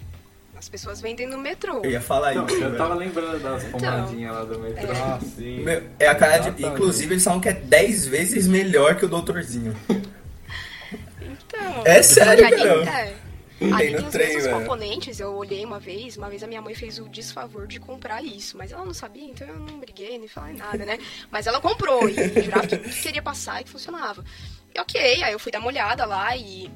As 0.54 0.68
pessoas 0.68 1.00
vendem 1.00 1.26
no 1.26 1.38
metrô. 1.38 1.80
Eu 1.82 1.90
ia 1.92 2.00
falar 2.00 2.34
Não, 2.34 2.44
isso. 2.44 2.56
eu 2.56 2.60
velho. 2.60 2.76
tava 2.76 2.94
lembrando 2.94 3.42
das 3.42 3.64
Então, 3.64 3.80
pomadinhas 3.80 4.34
lá 4.34 4.44
do 4.44 4.58
metrô. 4.58 4.92
Ah, 4.92 5.18
sim. 5.34 5.60
Meu, 5.60 5.82
é 5.98 6.06
a 6.08 6.14
cara 6.14 6.50
de. 6.50 6.62
Inclusive, 6.66 7.14
eles 7.14 7.24
falam 7.24 7.40
que 7.40 7.48
é 7.48 7.54
10 7.54 8.06
vezes 8.06 8.46
melhor 8.46 8.96
que 8.96 9.04
o 9.06 9.08
doutorzinho. 9.08 9.74
Então, 11.22 11.82
É 11.86 12.02
sério, 12.02 12.42
cara. 12.50 12.90
é, 13.08 13.16
Tem 13.58 13.72
ali 13.72 13.90
no 13.92 13.96
tem 13.96 14.06
os 14.06 14.12
trem, 14.12 14.34
mesmos 14.34 14.52
componentes, 14.52 15.20
eu 15.20 15.32
olhei 15.34 15.64
uma 15.64 15.78
vez, 15.80 16.18
uma 16.18 16.28
vez 16.28 16.42
a 16.42 16.46
minha 16.46 16.60
mãe 16.60 16.74
fez 16.74 16.98
o 16.98 17.08
desfavor 17.08 17.66
de 17.66 17.80
comprar 17.80 18.22
isso, 18.22 18.58
mas 18.58 18.72
ela 18.72 18.84
não 18.84 18.92
sabia, 18.94 19.24
então 19.24 19.48
eu 19.48 19.58
não 19.58 19.78
briguei, 19.80 20.18
nem 20.18 20.28
falei 20.28 20.54
nada, 20.54 20.84
né? 20.84 20.98
Mas 21.30 21.46
ela 21.46 21.60
comprou 21.62 22.08
e 22.10 22.42
jurava 22.42 22.66
que 22.66 22.76
queria 23.02 23.22
passar 23.22 23.60
e 23.60 23.64
que 23.64 23.70
funcionava. 23.70 24.22
E 24.74 24.80
ok, 24.80 25.22
aí 25.22 25.32
eu 25.32 25.38
fui 25.38 25.52
dar 25.52 25.58
uma 25.58 25.68
olhada 25.68 26.04
lá 26.04 26.36
e 26.36 26.70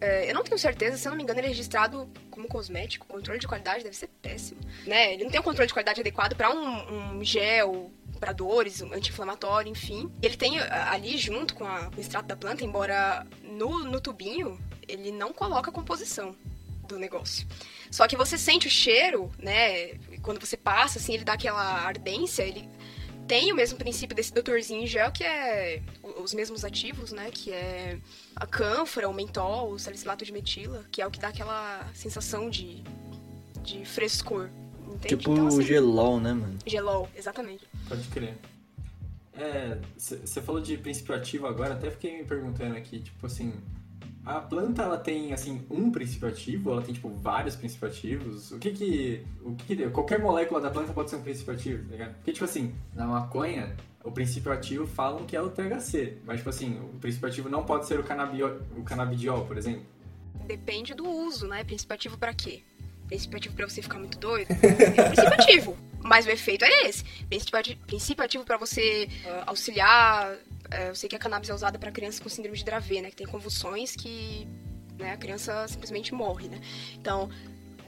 é, 0.00 0.30
eu 0.30 0.34
não 0.34 0.42
tenho 0.44 0.58
certeza, 0.58 0.96
se 0.96 1.06
eu 1.06 1.10
não 1.10 1.16
me 1.16 1.22
engano, 1.22 1.40
ele 1.40 1.46
é 1.46 1.50
registrado 1.50 2.08
como 2.30 2.48
cosmético. 2.48 3.06
O 3.08 3.12
controle 3.12 3.38
de 3.38 3.46
qualidade 3.46 3.84
deve 3.84 3.96
ser 3.96 4.08
péssimo. 4.22 4.60
Né? 4.86 5.14
Ele 5.14 5.24
não 5.24 5.30
tem 5.30 5.40
um 5.40 5.44
controle 5.44 5.66
de 5.66 5.72
qualidade 5.72 6.00
adequado 6.00 6.34
para 6.34 6.50
um, 6.50 7.16
um 7.18 7.24
gel, 7.24 7.90
para 8.18 8.32
dores, 8.32 8.80
um 8.80 8.92
anti-inflamatório, 8.92 9.70
enfim. 9.70 10.10
Ele 10.22 10.36
tem 10.36 10.58
ali 10.58 11.16
junto 11.18 11.54
com, 11.54 11.64
a- 11.64 11.90
com 11.90 11.96
o 11.96 12.00
extrato 12.00 12.26
da 12.28 12.36
planta, 12.36 12.64
embora 12.64 13.26
no, 13.42 13.84
no 13.84 14.00
tubinho 14.00 14.58
ele 14.88 15.10
não 15.12 15.32
coloca 15.32 15.70
a 15.70 15.72
composição. 15.72 16.34
do 16.88 16.98
negócio. 16.98 17.46
Só 17.90 18.06
que 18.06 18.14
você 18.14 18.36
sente 18.36 18.66
o 18.66 18.70
cheiro, 18.70 19.30
né? 19.38 19.94
Quando 20.20 20.38
você 20.44 20.54
passa, 20.56 20.98
assim, 20.98 21.14
ele 21.14 21.24
dá 21.24 21.32
aquela 21.32 21.62
ardência, 21.62 22.42
ele 22.42 22.68
tem 23.26 23.52
o 23.52 23.56
mesmo 23.56 23.78
princípio 23.78 24.14
desse 24.14 24.32
doutorzinho 24.32 24.82
em 24.82 24.86
gel, 24.86 25.10
que 25.10 25.24
é 25.24 25.82
os 26.22 26.34
mesmos 26.34 26.64
ativos, 26.64 27.12
né? 27.12 27.30
Que 27.30 27.52
é 27.52 27.98
a 28.36 28.46
cânfora, 28.46 29.08
o 29.08 29.14
mentol, 29.14 29.72
o 29.72 29.78
salicilato 29.78 30.24
de 30.24 30.32
metila, 30.32 30.84
que 30.90 31.00
é 31.00 31.06
o 31.06 31.10
que 31.10 31.18
dá 31.18 31.28
aquela 31.28 31.88
sensação 31.94 32.50
de, 32.50 32.82
de 33.62 33.84
frescor. 33.84 34.50
Entende? 34.86 35.16
Tipo 35.16 35.32
Então, 35.32 35.48
assim, 35.48 35.62
gelol, 35.62 36.20
né, 36.20 36.32
mano? 36.32 36.58
gelol, 36.66 37.08
exatamente. 37.16 37.64
Pode 37.88 38.06
crer. 38.08 38.36
É, 39.36 39.78
você 39.96 40.40
falou 40.40 40.60
de 40.60 40.76
princípio 40.76 41.14
ativo 41.14 41.46
agora, 41.46 41.74
até 41.74 41.90
fiquei 41.90 42.18
me 42.18 42.24
perguntando 42.24 42.76
aqui, 42.76 43.00
tipo 43.00 43.26
assim, 43.26 43.52
a 44.24 44.40
planta 44.40 44.82
ela 44.82 44.96
tem 44.98 45.32
assim 45.32 45.64
um 45.70 45.90
princípio 45.90 46.28
ativo, 46.28 46.70
ela 46.72 46.82
tem 46.82 46.94
tipo 46.94 47.08
vários 47.10 47.56
princípios 47.56 47.92
ativos. 47.92 48.52
O 48.52 48.58
que 48.58 48.70
que 48.72 49.26
o 49.42 49.54
que, 49.54 49.76
que 49.76 49.90
qualquer 49.90 50.18
molécula 50.18 50.60
da 50.60 50.70
planta 50.70 50.92
pode 50.92 51.10
ser 51.10 51.16
um 51.16 51.22
princípio 51.22 51.52
ativo, 51.54 51.84
tá 51.84 51.92
ligado? 51.92 52.14
Porque 52.14 52.32
tipo 52.32 52.44
assim, 52.44 52.74
na 52.94 53.06
maconha, 53.06 53.76
o 54.02 54.10
princípio 54.10 54.50
ativo 54.52 54.86
falam 54.86 55.24
que 55.24 55.36
é 55.36 55.40
o 55.42 55.50
THC, 55.50 56.18
mas 56.24 56.38
tipo 56.38 56.50
assim, 56.50 56.78
o 56.80 56.98
princípio 56.98 57.28
ativo 57.28 57.48
não 57.48 57.64
pode 57.64 57.86
ser 57.86 57.98
o 58.00 58.02
canabio, 58.02 58.60
o 58.76 58.82
canabidiol, 58.82 59.44
por 59.46 59.56
exemplo. 59.58 59.82
Depende 60.46 60.94
do 60.94 61.08
uso, 61.08 61.46
né? 61.46 61.64
Princípio 61.64 61.94
ativo 61.94 62.18
pra 62.18 62.34
quê? 62.34 62.62
Princípio 63.06 63.36
ativo 63.36 63.54
pra 63.54 63.68
você 63.68 63.82
ficar 63.82 63.98
muito 63.98 64.18
doido? 64.18 64.48
É 64.50 65.02
princípio 65.08 65.34
ativo. 65.34 65.76
Mas 66.02 66.26
o 66.26 66.30
efeito 66.30 66.64
é 66.66 66.86
esse. 66.86 67.02
Princípio 67.28 67.58
ati- 67.58 67.76
princípio 67.86 68.22
ativo 68.24 68.44
pra 68.44 68.58
você 68.58 69.08
ah, 69.26 69.44
auxiliar. 69.46 70.36
Eh, 70.70 70.90
eu 70.90 70.94
sei 70.94 71.08
que 71.08 71.16
a 71.16 71.18
cannabis 71.18 71.50
é 71.50 71.54
usada 71.54 71.78
pra 71.78 71.90
crianças 71.90 72.20
com 72.20 72.28
síndrome 72.28 72.56
de 72.56 72.64
Dravet, 72.64 73.02
né? 73.02 73.10
Que 73.10 73.16
tem 73.16 73.26
convulsões 73.26 73.94
que 73.94 74.48
né, 74.98 75.12
a 75.12 75.16
criança 75.16 75.66
simplesmente 75.68 76.14
morre, 76.14 76.48
né? 76.48 76.60
Então, 76.94 77.28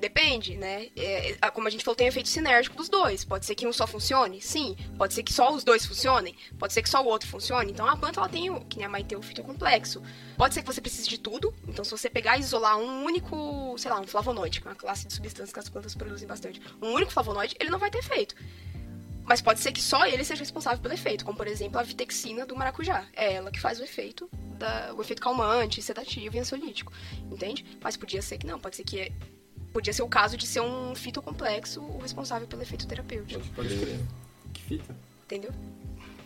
depende, 0.00 0.56
né? 0.56 0.88
É, 0.96 1.32
é, 1.32 1.50
como 1.50 1.66
a 1.66 1.70
gente 1.70 1.84
falou, 1.84 1.96
tem 1.96 2.06
efeito 2.06 2.28
sinérgico 2.28 2.76
dos 2.76 2.88
dois. 2.88 3.24
Pode 3.24 3.46
ser 3.46 3.54
que 3.54 3.66
um 3.66 3.72
só 3.72 3.86
funcione? 3.86 4.40
Sim. 4.40 4.76
Pode 4.96 5.14
ser 5.14 5.22
que 5.22 5.32
só 5.32 5.52
os 5.52 5.64
dois 5.64 5.86
funcionem? 5.86 6.36
Pode 6.58 6.72
ser 6.72 6.82
que 6.82 6.88
só 6.88 7.02
o 7.02 7.06
outro 7.06 7.28
funcione? 7.28 7.72
Então, 7.72 7.88
a 7.88 7.96
planta, 7.96 8.20
ela 8.20 8.28
tem, 8.28 8.52
que 8.64 8.76
nem 8.76 8.86
a 8.86 8.88
Maite, 8.88 9.16
o 9.16 9.22
fitocomplexo. 9.22 10.02
Pode 10.36 10.54
ser 10.54 10.62
que 10.62 10.66
você 10.66 10.80
precise 10.80 11.08
de 11.08 11.18
tudo. 11.18 11.54
Então, 11.66 11.84
se 11.84 11.90
você 11.90 12.10
pegar 12.10 12.36
e 12.36 12.40
isolar 12.40 12.78
um 12.78 13.04
único, 13.04 13.74
sei 13.78 13.90
lá, 13.90 14.00
um 14.00 14.06
flavonoide, 14.06 14.60
que 14.60 14.68
é 14.68 14.70
uma 14.70 14.76
classe 14.76 15.06
de 15.06 15.12
substâncias 15.12 15.52
que 15.52 15.58
as 15.58 15.68
plantas 15.68 15.94
produzem 15.94 16.28
bastante, 16.28 16.60
um 16.82 16.92
único 16.92 17.12
flavonoide, 17.12 17.56
ele 17.58 17.70
não 17.70 17.78
vai 17.78 17.90
ter 17.90 17.98
efeito. 17.98 18.34
Mas 19.26 19.42
pode 19.42 19.58
ser 19.60 19.72
que 19.72 19.82
só 19.82 20.06
ele 20.06 20.22
seja 20.24 20.40
responsável 20.40 20.78
pelo 20.78 20.94
efeito, 20.94 21.24
como 21.24 21.36
por 21.36 21.46
exemplo 21.48 21.78
a 21.78 21.82
vitexina 21.82 22.46
do 22.46 22.54
maracujá. 22.54 23.04
É 23.14 23.34
ela 23.34 23.50
que 23.50 23.60
faz 23.60 23.80
o 23.80 23.82
efeito, 23.84 24.30
da, 24.58 24.94
o 24.96 25.00
efeito 25.00 25.20
calmante, 25.20 25.82
sedativo 25.82 26.36
e 26.36 26.38
ansiolítico, 26.38 26.92
entende? 27.30 27.64
Mas 27.82 27.96
podia 27.96 28.22
ser 28.22 28.38
que 28.38 28.46
não, 28.46 28.58
pode 28.58 28.76
ser 28.76 28.84
que 28.84 29.00
é- 29.00 29.12
podia 29.72 29.92
ser 29.92 30.02
o 30.02 30.08
caso 30.08 30.36
de 30.36 30.46
ser 30.46 30.60
um 30.60 30.94
fitocomplexo 30.94 31.82
o 31.82 31.98
responsável 31.98 32.46
pelo 32.46 32.62
efeito 32.62 32.86
terapêutico, 32.86 33.44
Pode, 33.54 33.76
crer. 33.76 33.98
Que 34.54 34.62
fita. 34.62 34.96
entendeu? 35.24 35.50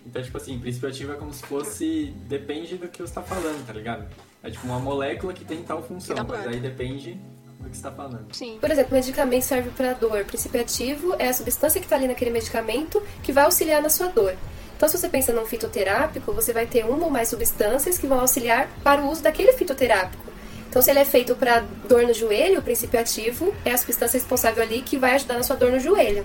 Então, 0.07 0.23
tipo 0.23 0.37
assim, 0.37 0.59
princípio 0.59 0.89
ativo 0.89 1.13
é 1.13 1.17
como 1.17 1.33
se 1.33 1.45
fosse. 1.45 2.15
Depende 2.29 2.77
do 2.77 2.89
que 2.89 3.01
você 3.03 3.13
tá 3.15 3.23
falando, 3.23 3.67
tá 3.67 3.73
ligado? 3.73 4.09
É 4.43 4.51
tipo 4.51 4.67
uma 4.67 4.79
molécula 4.79 5.33
que 5.33 5.45
tem 5.45 5.63
tal 5.63 5.83
função, 5.83 6.17
mas 6.27 6.47
aí 6.47 6.61
depende 6.61 7.19
do 7.63 7.71
que 7.71 7.77
você 7.77 7.83
tá 7.83 7.91
falando. 7.91 8.27
Sim. 8.33 8.59
Por 8.61 8.71
exemplo, 8.71 8.95
medicamento 8.95 9.43
serve 9.43 9.71
para 9.71 9.93
dor. 9.93 10.25
Princípio 10.25 10.61
ativo 10.61 11.15
é 11.19 11.29
a 11.29 11.33
substância 11.33 11.81
que 11.81 11.87
está 11.87 11.97
ali 11.97 12.09
naquele 12.09 12.31
medicamento 12.31 13.03
que 13.23 13.33
vai 13.33 13.45
auxiliar 13.45 13.83
na 13.83 13.89
sua 13.89 14.09
dor. 14.09 14.35
Então, 14.77 14.89
se 14.89 14.97
você 14.97 15.09
pensa 15.09 15.33
num 15.33 15.45
fitoterápico, 15.45 16.33
você 16.33 16.53
vai 16.53 16.67
ter 16.67 16.87
uma 16.87 17.05
ou 17.05 17.11
mais 17.11 17.29
substâncias 17.29 17.99
que 17.99 18.07
vão 18.07 18.21
auxiliar 18.21 18.67
para 18.83 19.03
o 19.03 19.11
uso 19.11 19.23
daquele 19.23 19.53
fitoterápico. 19.53 20.25
Então, 20.71 20.81
se 20.81 20.89
ele 20.91 21.01
é 21.01 21.05
feito 21.05 21.35
para 21.35 21.65
dor 21.87 22.03
no 22.05 22.15
joelho, 22.15 22.61
o 22.61 22.63
princípio 22.63 22.99
ativo 22.99 23.53
é 23.65 23.73
a 23.73 23.77
substância 23.77 24.19
responsável 24.19 24.63
ali 24.63 24.81
que 24.81 24.97
vai 24.97 25.15
ajudar 25.17 25.35
na 25.35 25.43
sua 25.43 25.57
dor 25.57 25.71
no 25.71 25.81
joelho. 25.81 26.25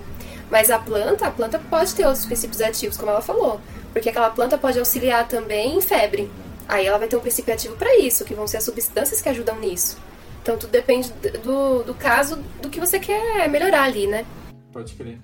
Mas 0.50 0.70
a 0.70 0.78
planta, 0.78 1.26
a 1.26 1.30
planta 1.30 1.58
pode 1.58 1.94
ter 1.94 2.06
outros 2.06 2.24
princípios 2.24 2.62
ativos, 2.62 2.96
como 2.96 3.10
ela 3.10 3.20
falou, 3.20 3.60
porque 3.92 4.08
aquela 4.08 4.30
planta 4.30 4.56
pode 4.56 4.78
auxiliar 4.78 5.26
também 5.28 5.76
em 5.76 5.80
febre. 5.82 6.30
Aí 6.68 6.86
ela 6.86 6.96
vai 6.96 7.08
ter 7.08 7.16
um 7.16 7.20
princípio 7.20 7.52
ativo 7.52 7.76
para 7.76 7.98
isso, 7.98 8.24
que 8.24 8.34
vão 8.34 8.46
ser 8.46 8.56
as 8.58 8.64
substâncias 8.64 9.20
que 9.20 9.28
ajudam 9.28 9.58
nisso. 9.58 9.98
Então 10.46 10.56
tudo 10.56 10.70
depende 10.70 11.12
do, 11.42 11.82
do 11.82 11.92
caso, 11.92 12.36
do 12.62 12.70
que 12.70 12.78
você 12.78 13.00
quer 13.00 13.48
melhorar 13.48 13.82
ali, 13.82 14.06
né? 14.06 14.24
Pode 14.72 14.94
crer. 14.94 15.18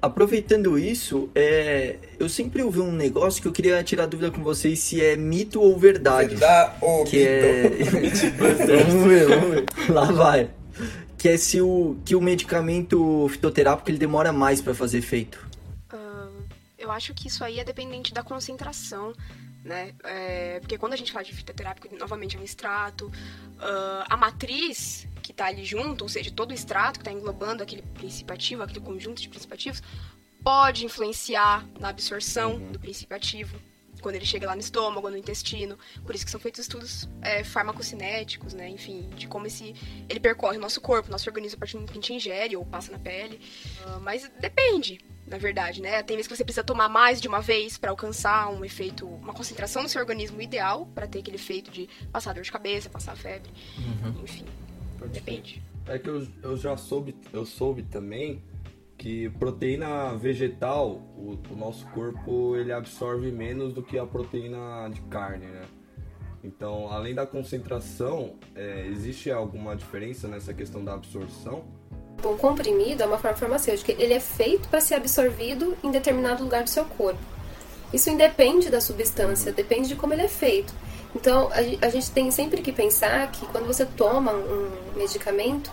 Aproveitando 0.00 0.78
isso, 0.78 1.28
é, 1.34 1.96
eu 2.18 2.26
sempre 2.26 2.62
ouvi 2.62 2.80
um 2.80 2.90
negócio 2.90 3.42
que 3.42 3.46
eu 3.46 3.52
queria 3.52 3.84
tirar 3.84 4.06
dúvida 4.06 4.30
com 4.30 4.42
vocês 4.42 4.78
se 4.78 5.04
é 5.04 5.14
mito 5.14 5.60
ou 5.60 5.78
verdade. 5.78 6.36
Dá 6.36 6.74
o 6.80 7.04
Que 7.04 7.26
é. 7.26 7.68
vamos 8.64 9.06
ver, 9.06 9.28
vamos 9.28 9.50
ver. 9.50 9.64
Lá 9.90 10.10
vai. 10.10 10.50
Que 11.18 11.28
é 11.28 11.36
se 11.36 11.60
o, 11.60 11.98
que 12.06 12.16
o 12.16 12.22
medicamento 12.22 13.28
fitoterápico 13.28 13.90
ele 13.90 13.98
demora 13.98 14.32
mais 14.32 14.62
pra 14.62 14.72
fazer 14.72 14.98
efeito. 14.98 15.46
Ah, 15.90 16.28
eu 16.78 16.90
acho 16.90 17.12
que 17.12 17.28
isso 17.28 17.44
aí 17.44 17.60
é 17.60 17.64
dependente 17.64 18.14
da 18.14 18.22
concentração, 18.22 19.12
né? 19.68 19.94
É, 20.02 20.58
porque 20.60 20.78
quando 20.78 20.94
a 20.94 20.96
gente 20.96 21.12
fala 21.12 21.24
de 21.24 21.32
fitoterápico, 21.34 21.94
novamente 21.96 22.36
é 22.36 22.40
um 22.40 22.42
extrato. 22.42 23.12
ah, 23.60 24.06
a 24.08 24.16
matriz 24.16 25.06
que 25.22 25.32
tá 25.32 25.46
ali 25.46 25.64
junto, 25.64 26.02
ou 26.02 26.08
seja, 26.08 26.30
todo 26.30 26.50
o 26.50 26.54
extrato 26.54 26.98
que 26.98 27.04
tá 27.04 27.12
englobando 27.12 27.62
aquele 27.62 27.82
princípio 27.82 28.34
ativo, 28.34 28.62
aquele 28.62 28.80
conjunto 28.80 29.20
de 29.20 29.28
princípios 29.28 29.52
ativos, 29.52 29.82
pode 30.42 30.84
influenciar 30.86 31.66
na 31.78 31.90
absorção 31.90 32.58
do 32.58 32.78
princípio 32.78 33.14
ativo. 33.14 33.60
Quando 34.00 34.14
ele 34.14 34.26
chega 34.26 34.46
lá 34.46 34.54
no 34.54 34.60
estômago, 34.60 35.10
no 35.10 35.16
intestino. 35.16 35.78
Por 36.04 36.14
isso 36.14 36.24
que 36.24 36.30
são 36.30 36.40
feitos 36.40 36.60
estudos 36.60 37.08
é, 37.22 37.44
farmacocinéticos, 37.44 38.54
né? 38.54 38.68
Enfim, 38.68 39.08
de 39.16 39.26
como 39.26 39.46
esse, 39.46 39.74
ele 40.08 40.20
percorre 40.20 40.56
o 40.56 40.60
nosso 40.60 40.80
corpo, 40.80 41.10
nosso 41.10 41.28
organismo 41.28 41.56
a 41.56 41.60
partir 41.60 41.72
do 41.72 41.78
momento 41.78 41.92
que 41.92 41.98
a 41.98 42.00
gente 42.00 42.14
ingere 42.14 42.56
ou 42.56 42.64
passa 42.64 42.92
na 42.92 42.98
pele. 42.98 43.40
Ah, 43.84 43.98
mas 44.00 44.30
depende, 44.40 45.00
na 45.26 45.38
verdade, 45.38 45.82
né? 45.82 46.02
Tem 46.02 46.16
vezes 46.16 46.28
que 46.28 46.36
você 46.36 46.44
precisa 46.44 46.64
tomar 46.64 46.88
mais 46.88 47.20
de 47.20 47.28
uma 47.28 47.40
vez 47.40 47.76
para 47.78 47.90
alcançar 47.90 48.48
um 48.50 48.64
efeito, 48.64 49.06
uma 49.06 49.34
concentração 49.34 49.82
no 49.82 49.88
seu 49.88 50.00
organismo 50.00 50.40
ideal 50.40 50.86
para 50.94 51.06
ter 51.06 51.20
aquele 51.20 51.36
efeito 51.36 51.70
de 51.70 51.88
passar 52.12 52.32
dor 52.34 52.42
de 52.42 52.52
cabeça, 52.52 52.88
passar 52.88 53.16
febre, 53.16 53.50
enfim, 54.22 54.44
Pode 54.98 55.12
depende. 55.12 55.62
É 55.86 55.98
que 55.98 56.08
eu, 56.08 56.26
eu 56.42 56.56
já 56.56 56.76
soube, 56.76 57.16
eu 57.32 57.46
soube 57.46 57.82
também 57.82 58.42
que 58.98 59.30
proteína 59.38 60.14
vegetal, 60.16 61.00
o, 61.16 61.38
o 61.50 61.56
nosso 61.56 61.86
corpo 61.86 62.56
ele 62.56 62.72
absorve 62.72 63.30
menos 63.30 63.72
do 63.72 63.80
que 63.82 63.96
a 63.96 64.04
proteína 64.04 64.90
de 64.92 65.00
carne, 65.02 65.46
né? 65.46 65.62
Então, 66.42 66.90
além 66.90 67.14
da 67.14 67.26
concentração, 67.26 68.34
é, 68.54 68.86
existe 68.86 69.30
alguma 69.30 69.74
diferença 69.76 70.28
nessa 70.28 70.52
questão 70.52 70.84
da 70.84 70.94
absorção? 70.94 71.64
O 72.22 72.36
comprimido 72.36 73.02
é 73.02 73.06
uma 73.06 73.18
forma 73.18 73.36
farmacêutica. 73.36 73.92
Ele 73.92 74.14
é 74.14 74.20
feito 74.20 74.68
para 74.68 74.80
ser 74.80 74.96
absorvido 74.96 75.76
em 75.82 75.90
determinado 75.90 76.42
lugar 76.42 76.64
do 76.64 76.70
seu 76.70 76.84
corpo. 76.84 77.20
Isso 77.92 78.10
independe 78.10 78.68
da 78.68 78.80
substância, 78.80 79.52
depende 79.52 79.88
de 79.88 79.96
como 79.96 80.12
ele 80.12 80.22
é 80.22 80.28
feito. 80.28 80.74
Então, 81.14 81.48
a, 81.48 81.86
a 81.86 81.88
gente 81.88 82.10
tem 82.10 82.30
sempre 82.30 82.60
que 82.60 82.72
pensar 82.72 83.30
que 83.30 83.46
quando 83.46 83.66
você 83.66 83.86
toma 83.86 84.32
um 84.32 84.96
medicamento, 84.96 85.70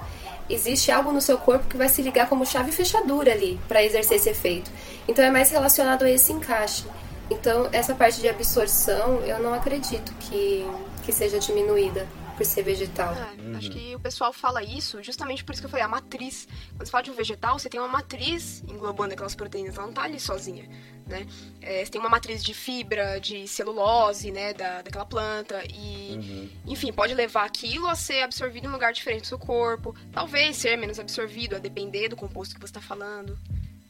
existe 0.50 0.92
algo 0.92 1.12
no 1.12 1.22
seu 1.22 1.38
corpo 1.38 1.68
que 1.68 1.78
vai 1.78 1.90
se 1.90 2.02
ligar 2.02 2.28
como 2.28 2.46
chave 2.46 2.72
fechadura 2.72 3.32
ali 3.32 3.60
para 3.68 3.84
exercer 3.84 4.18
esse 4.18 4.30
efeito. 4.30 4.72
Então, 5.08 5.24
é 5.24 5.32
mais 5.32 5.50
relacionado 5.50 6.04
a 6.04 6.10
esse 6.10 6.32
encaixe. 6.32 6.86
Então, 7.30 7.70
essa 7.72 7.96
parte 7.96 8.22
de 8.22 8.30
absorção, 8.30 9.20
eu 9.22 9.40
não 9.40 9.54
acredito 9.54 10.14
que, 10.20 10.66
que 11.04 11.12
seja 11.12 11.40
diminuída 11.40 12.08
por 12.36 12.46
ser 12.46 12.64
vegetal. 12.64 13.14
É, 13.14 13.58
Acho 13.58 13.72
que 13.72 13.96
o 13.96 14.00
pessoal 14.00 14.34
fala 14.34 14.64
isso 14.64 15.02
justamente 15.02 15.44
por 15.44 15.54
isso 15.54 15.62
que 15.62 15.66
eu 15.66 15.70
falei, 15.70 15.86
a 15.86 15.88
matriz. 15.88 16.48
Quando 16.76 16.86
você 16.86 16.92
fala 16.92 17.04
de 17.04 17.12
um 17.12 17.14
vegetal, 17.14 17.58
você 17.58 17.70
tem 17.70 17.80
uma 17.80 17.88
matriz 17.88 18.64
englobando 18.68 19.14
aquelas 19.14 19.36
proteínas, 19.36 19.78
ela 19.78 19.88
não 19.88 19.94
tá 19.94 20.04
ali 20.04 20.20
sozinha, 20.20 20.68
né? 21.08 21.26
É, 21.62 21.84
você 21.84 21.92
tem 21.92 22.02
uma 22.02 22.10
matriz 22.10 22.44
de 22.44 22.54
fibra, 22.54 23.20
de 23.20 23.48
celulose, 23.48 24.32
né, 24.32 24.54
da, 24.54 24.82
daquela 24.82 25.06
planta 25.06 25.64
e, 25.70 26.52
enfim, 26.66 26.92
pode 26.92 27.14
levar 27.14 27.46
aquilo 27.46 27.88
a 27.88 27.96
ser 27.96 28.22
absorvido 28.24 28.66
em 28.66 28.70
um 28.70 28.74
lugar 28.74 28.94
diferente 28.94 29.22
do 29.22 29.28
seu 29.28 29.40
corpo, 29.40 29.96
talvez 30.12 30.58
ser 30.58 30.78
menos 30.78 31.00
absorvido, 31.00 31.56
a 31.56 31.60
depender 31.60 32.10
do 32.10 32.16
composto 32.16 32.56
que 32.56 32.60
você 32.60 32.72
está 32.72 32.82
falando, 32.82 33.38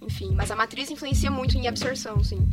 enfim. 0.02 0.32
Mas 0.34 0.52
a 0.52 0.56
matriz 0.56 0.91
influencia 0.91 1.32
muito 1.32 1.58
em 1.58 1.68
absorção, 1.68 2.24
sim. 2.24 2.48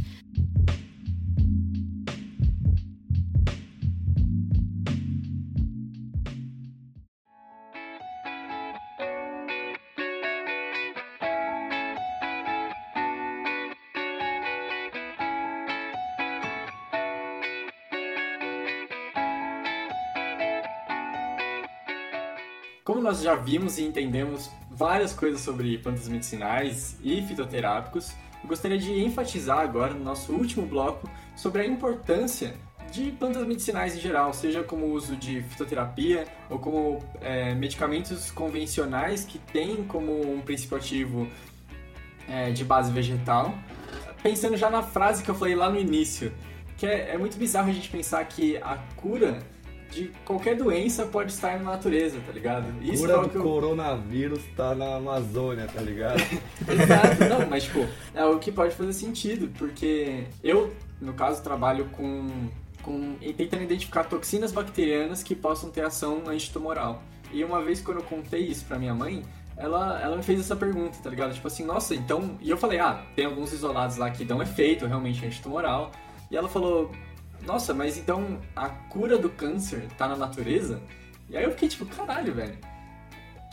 Nós 23.13 23.21
já 23.21 23.35
vimos 23.35 23.77
e 23.77 23.85
entendemos 23.85 24.51
várias 24.71 25.13
coisas 25.13 25.43
sobre 25.43 25.77
plantas 25.77 26.09
medicinais 26.09 26.97
e 27.03 27.21
fitoterápicos, 27.21 28.15
eu 28.43 28.49
gostaria 28.49 28.79
de 28.79 29.05
enfatizar 29.05 29.59
agora 29.59 29.93
no 29.93 30.03
nosso 30.03 30.33
último 30.33 30.65
bloco 30.65 31.11
sobre 31.37 31.61
a 31.61 31.67
importância 31.67 32.55
de 32.91 33.13
plantas 33.13 33.47
medicinais 33.47 33.95
em 33.95 34.01
geral, 34.01 34.33
seja 34.33 34.63
como 34.63 34.87
uso 34.87 35.15
de 35.15 35.43
fitoterapia 35.43 36.27
ou 36.49 36.59
como 36.59 37.01
é, 37.21 37.55
medicamentos 37.55 38.31
convencionais 38.31 39.27
que 39.27 39.39
têm 39.39 39.85
como 39.85 40.35
um 40.35 40.41
princípio 40.41 40.79
ativo 40.79 41.29
é, 42.27 42.51
de 42.51 42.65
base 42.65 42.91
vegetal. 42.91 43.55
Pensando 44.23 44.57
já 44.57 44.71
na 44.71 44.83
frase 44.83 45.23
que 45.23 45.31
eu 45.31 45.35
falei 45.35 45.55
lá 45.55 45.69
no 45.69 45.79
início, 45.79 46.33
que 46.79 46.87
é, 46.87 47.11
é 47.11 47.19
muito 47.19 47.37
bizarro 47.37 47.69
a 47.69 47.75
gente 47.75 47.91
pensar 47.91 48.25
que 48.25 48.57
a 48.57 48.79
cura 48.97 49.39
de 49.93 50.11
qualquer 50.25 50.57
doença 50.57 51.05
pode 51.05 51.33
estar 51.33 51.59
na 51.59 51.73
natureza, 51.73 52.19
tá 52.27 52.33
ligado? 52.33 52.67
Isso 52.83 53.03
cura 53.03 53.29
do 53.29 53.39
eu... 53.39 53.43
coronavírus 53.43 54.41
tá 54.57 54.75
na 54.75 54.97
Amazônia, 54.97 55.69
tá 55.73 55.81
ligado? 55.83 56.21
Exato, 56.67 57.25
não, 57.29 57.49
mas 57.49 57.65
tipo, 57.65 57.87
é 58.15 58.25
o 58.25 58.39
que 58.39 58.51
pode 58.51 58.75
fazer 58.75 58.95
sentido, 58.95 59.49
porque 59.59 60.25
eu, 60.43 60.73
no 61.01 61.13
caso, 61.13 61.43
trabalho 61.43 61.85
com, 61.93 62.49
com 62.83 63.17
tentando 63.37 63.63
identificar 63.63 64.05
toxinas 64.05 64.51
bacterianas 64.51 65.23
que 65.23 65.35
possam 65.35 65.71
ter 65.71 65.85
ação 65.85 66.23
antitumoral. 66.27 67.03
E 67.31 67.45
uma 67.45 67.63
vez 67.63 67.81
quando 67.81 67.99
eu 67.99 68.05
contei 68.05 68.47
isso 68.47 68.65
pra 68.65 68.79
minha 68.79 68.95
mãe, 68.95 69.23
ela, 69.57 70.01
ela 70.01 70.17
me 70.17 70.23
fez 70.23 70.41
essa 70.41 70.57
pergunta, 70.57 70.99
tá 71.03 71.11
ligado? 71.11 71.35
Tipo 71.35 71.47
assim, 71.47 71.65
nossa, 71.65 71.95
então. 71.95 72.37
E 72.41 72.51
eu 72.51 72.57
falei, 72.57 72.79
ah, 72.79 73.05
tem 73.15 73.27
alguns 73.27 73.53
isolados 73.53 73.97
lá 73.97 74.11
que 74.11 74.25
dão 74.25 74.43
efeito 74.43 74.87
realmente 74.87 75.25
antitumoral. 75.25 75.93
E 76.31 76.37
ela 76.37 76.49
falou, 76.49 76.91
nossa, 77.47 77.75
mas 77.75 77.99
então 77.99 78.41
a 78.55 78.69
cura 78.69 79.19
do 79.19 79.29
câncer 79.29 79.87
tá 79.99 80.09
na 80.09 80.17
natureza? 80.17 80.81
E 81.29 81.37
aí 81.37 81.45
eu 81.45 81.51
fiquei 81.53 81.69
tipo, 81.69 81.87
caralho, 81.87 82.35
velho. 82.35 82.59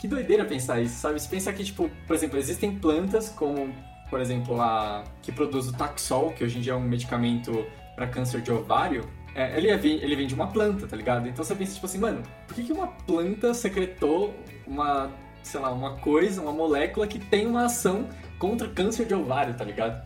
Que 0.00 0.08
doideira 0.08 0.44
pensar 0.44 0.80
isso, 0.80 0.96
sabe? 0.96 1.20
Se 1.20 1.28
pensar 1.28 1.52
que, 1.52 1.62
tipo, 1.62 1.90
por 2.06 2.16
exemplo, 2.16 2.38
existem 2.38 2.78
plantas 2.78 3.28
como, 3.28 3.74
por 4.08 4.20
exemplo, 4.20 4.60
a 4.60 5.04
que 5.22 5.30
produz 5.30 5.68
o 5.68 5.72
Taxol, 5.72 6.32
que 6.32 6.42
hoje 6.42 6.58
em 6.58 6.60
dia 6.62 6.72
é 6.72 6.76
um 6.76 6.80
medicamento 6.80 7.66
para 7.94 8.06
câncer 8.06 8.40
de 8.40 8.50
ovário, 8.50 9.06
é, 9.34 9.56
ele, 9.56 9.68
é, 9.68 9.74
ele 9.74 10.16
vem 10.16 10.26
de 10.26 10.34
uma 10.34 10.46
planta, 10.46 10.86
tá 10.86 10.96
ligado? 10.96 11.28
Então 11.28 11.44
você 11.44 11.54
pensa, 11.54 11.74
tipo 11.74 11.86
assim, 11.86 11.98
mano, 11.98 12.22
por 12.46 12.54
que, 12.54 12.64
que 12.64 12.72
uma 12.72 12.86
planta 12.86 13.52
secretou 13.54 14.34
uma, 14.66 15.10
sei 15.42 15.60
lá, 15.60 15.70
uma 15.70 15.96
coisa, 15.96 16.40
uma 16.40 16.52
molécula 16.52 17.06
que 17.06 17.18
tem 17.18 17.46
uma 17.46 17.66
ação 17.66 18.08
contra 18.38 18.68
câncer 18.68 19.06
de 19.06 19.14
ovário, 19.14 19.54
tá 19.54 19.64
ligado? 19.64 20.02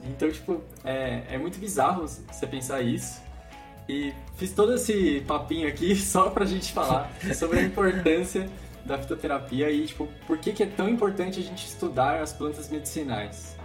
Então, 0.00 0.30
tipo, 0.30 0.62
é, 0.84 1.22
é 1.30 1.38
muito 1.38 1.58
bizarro 1.58 2.06
você 2.06 2.46
pensar 2.46 2.80
isso. 2.82 3.20
E 3.88 4.12
fiz 4.36 4.52
todo 4.52 4.74
esse 4.74 5.22
papinho 5.26 5.66
aqui 5.66 5.96
só 5.96 6.30
pra 6.30 6.44
gente 6.44 6.72
falar 6.72 7.10
sobre 7.34 7.60
a 7.60 7.62
importância 7.62 8.48
da 8.84 8.98
fitoterapia 8.98 9.70
e, 9.70 9.86
tipo, 9.86 10.08
por 10.26 10.38
que, 10.38 10.52
que 10.52 10.62
é 10.62 10.66
tão 10.66 10.88
importante 10.88 11.38
a 11.40 11.42
gente 11.42 11.66
estudar 11.66 12.20
as 12.22 12.32
plantas 12.32 12.68
medicinais. 12.68 13.56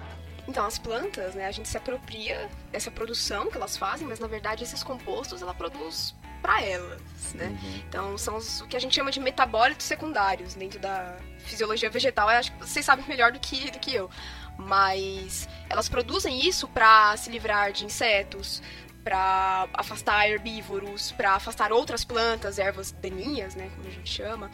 Então, 0.47 0.65
as 0.65 0.77
plantas, 0.77 1.35
né, 1.35 1.47
a 1.47 1.51
gente 1.51 1.69
se 1.69 1.77
apropria 1.77 2.49
dessa 2.71 2.91
produção 2.91 3.49
que 3.49 3.55
elas 3.55 3.77
fazem, 3.77 4.05
mas 4.05 4.19
na 4.19 4.27
verdade 4.27 4.63
esses 4.63 4.83
compostos 4.83 5.41
ela 5.41 5.53
produz 5.53 6.13
para 6.41 6.61
elas, 6.61 7.01
né? 7.33 7.47
Uhum. 7.47 7.83
Então, 7.87 8.17
são 8.17 8.35
os, 8.35 8.59
o 8.59 8.67
que 8.67 8.75
a 8.75 8.79
gente 8.79 8.93
chama 8.93 9.09
de 9.09 9.21
metabólitos 9.21 9.85
secundários 9.85 10.55
dentro 10.55 10.77
da 10.79 11.15
fisiologia 11.39 11.89
vegetal. 11.89 12.29
Eu 12.29 12.37
acho 12.37 12.51
que 12.51 12.59
vocês 12.59 12.85
sabem 12.85 13.05
melhor 13.07 13.31
do 13.31 13.39
que, 13.39 13.71
do 13.71 13.79
que 13.79 13.95
eu 13.95 14.09
mas 14.57 15.47
elas 15.69 15.89
produzem 15.89 16.45
isso 16.45 16.67
para 16.67 17.15
se 17.17 17.29
livrar 17.29 17.71
de 17.71 17.85
insetos, 17.85 18.61
para 19.03 19.67
afastar 19.73 20.29
herbívoros, 20.29 21.11
para 21.11 21.33
afastar 21.33 21.71
outras 21.71 22.05
plantas, 22.05 22.57
ervas 22.57 22.91
daninhas, 22.91 23.55
né, 23.55 23.69
como 23.75 23.87
a 23.87 23.91
gente 23.91 24.09
chama. 24.09 24.49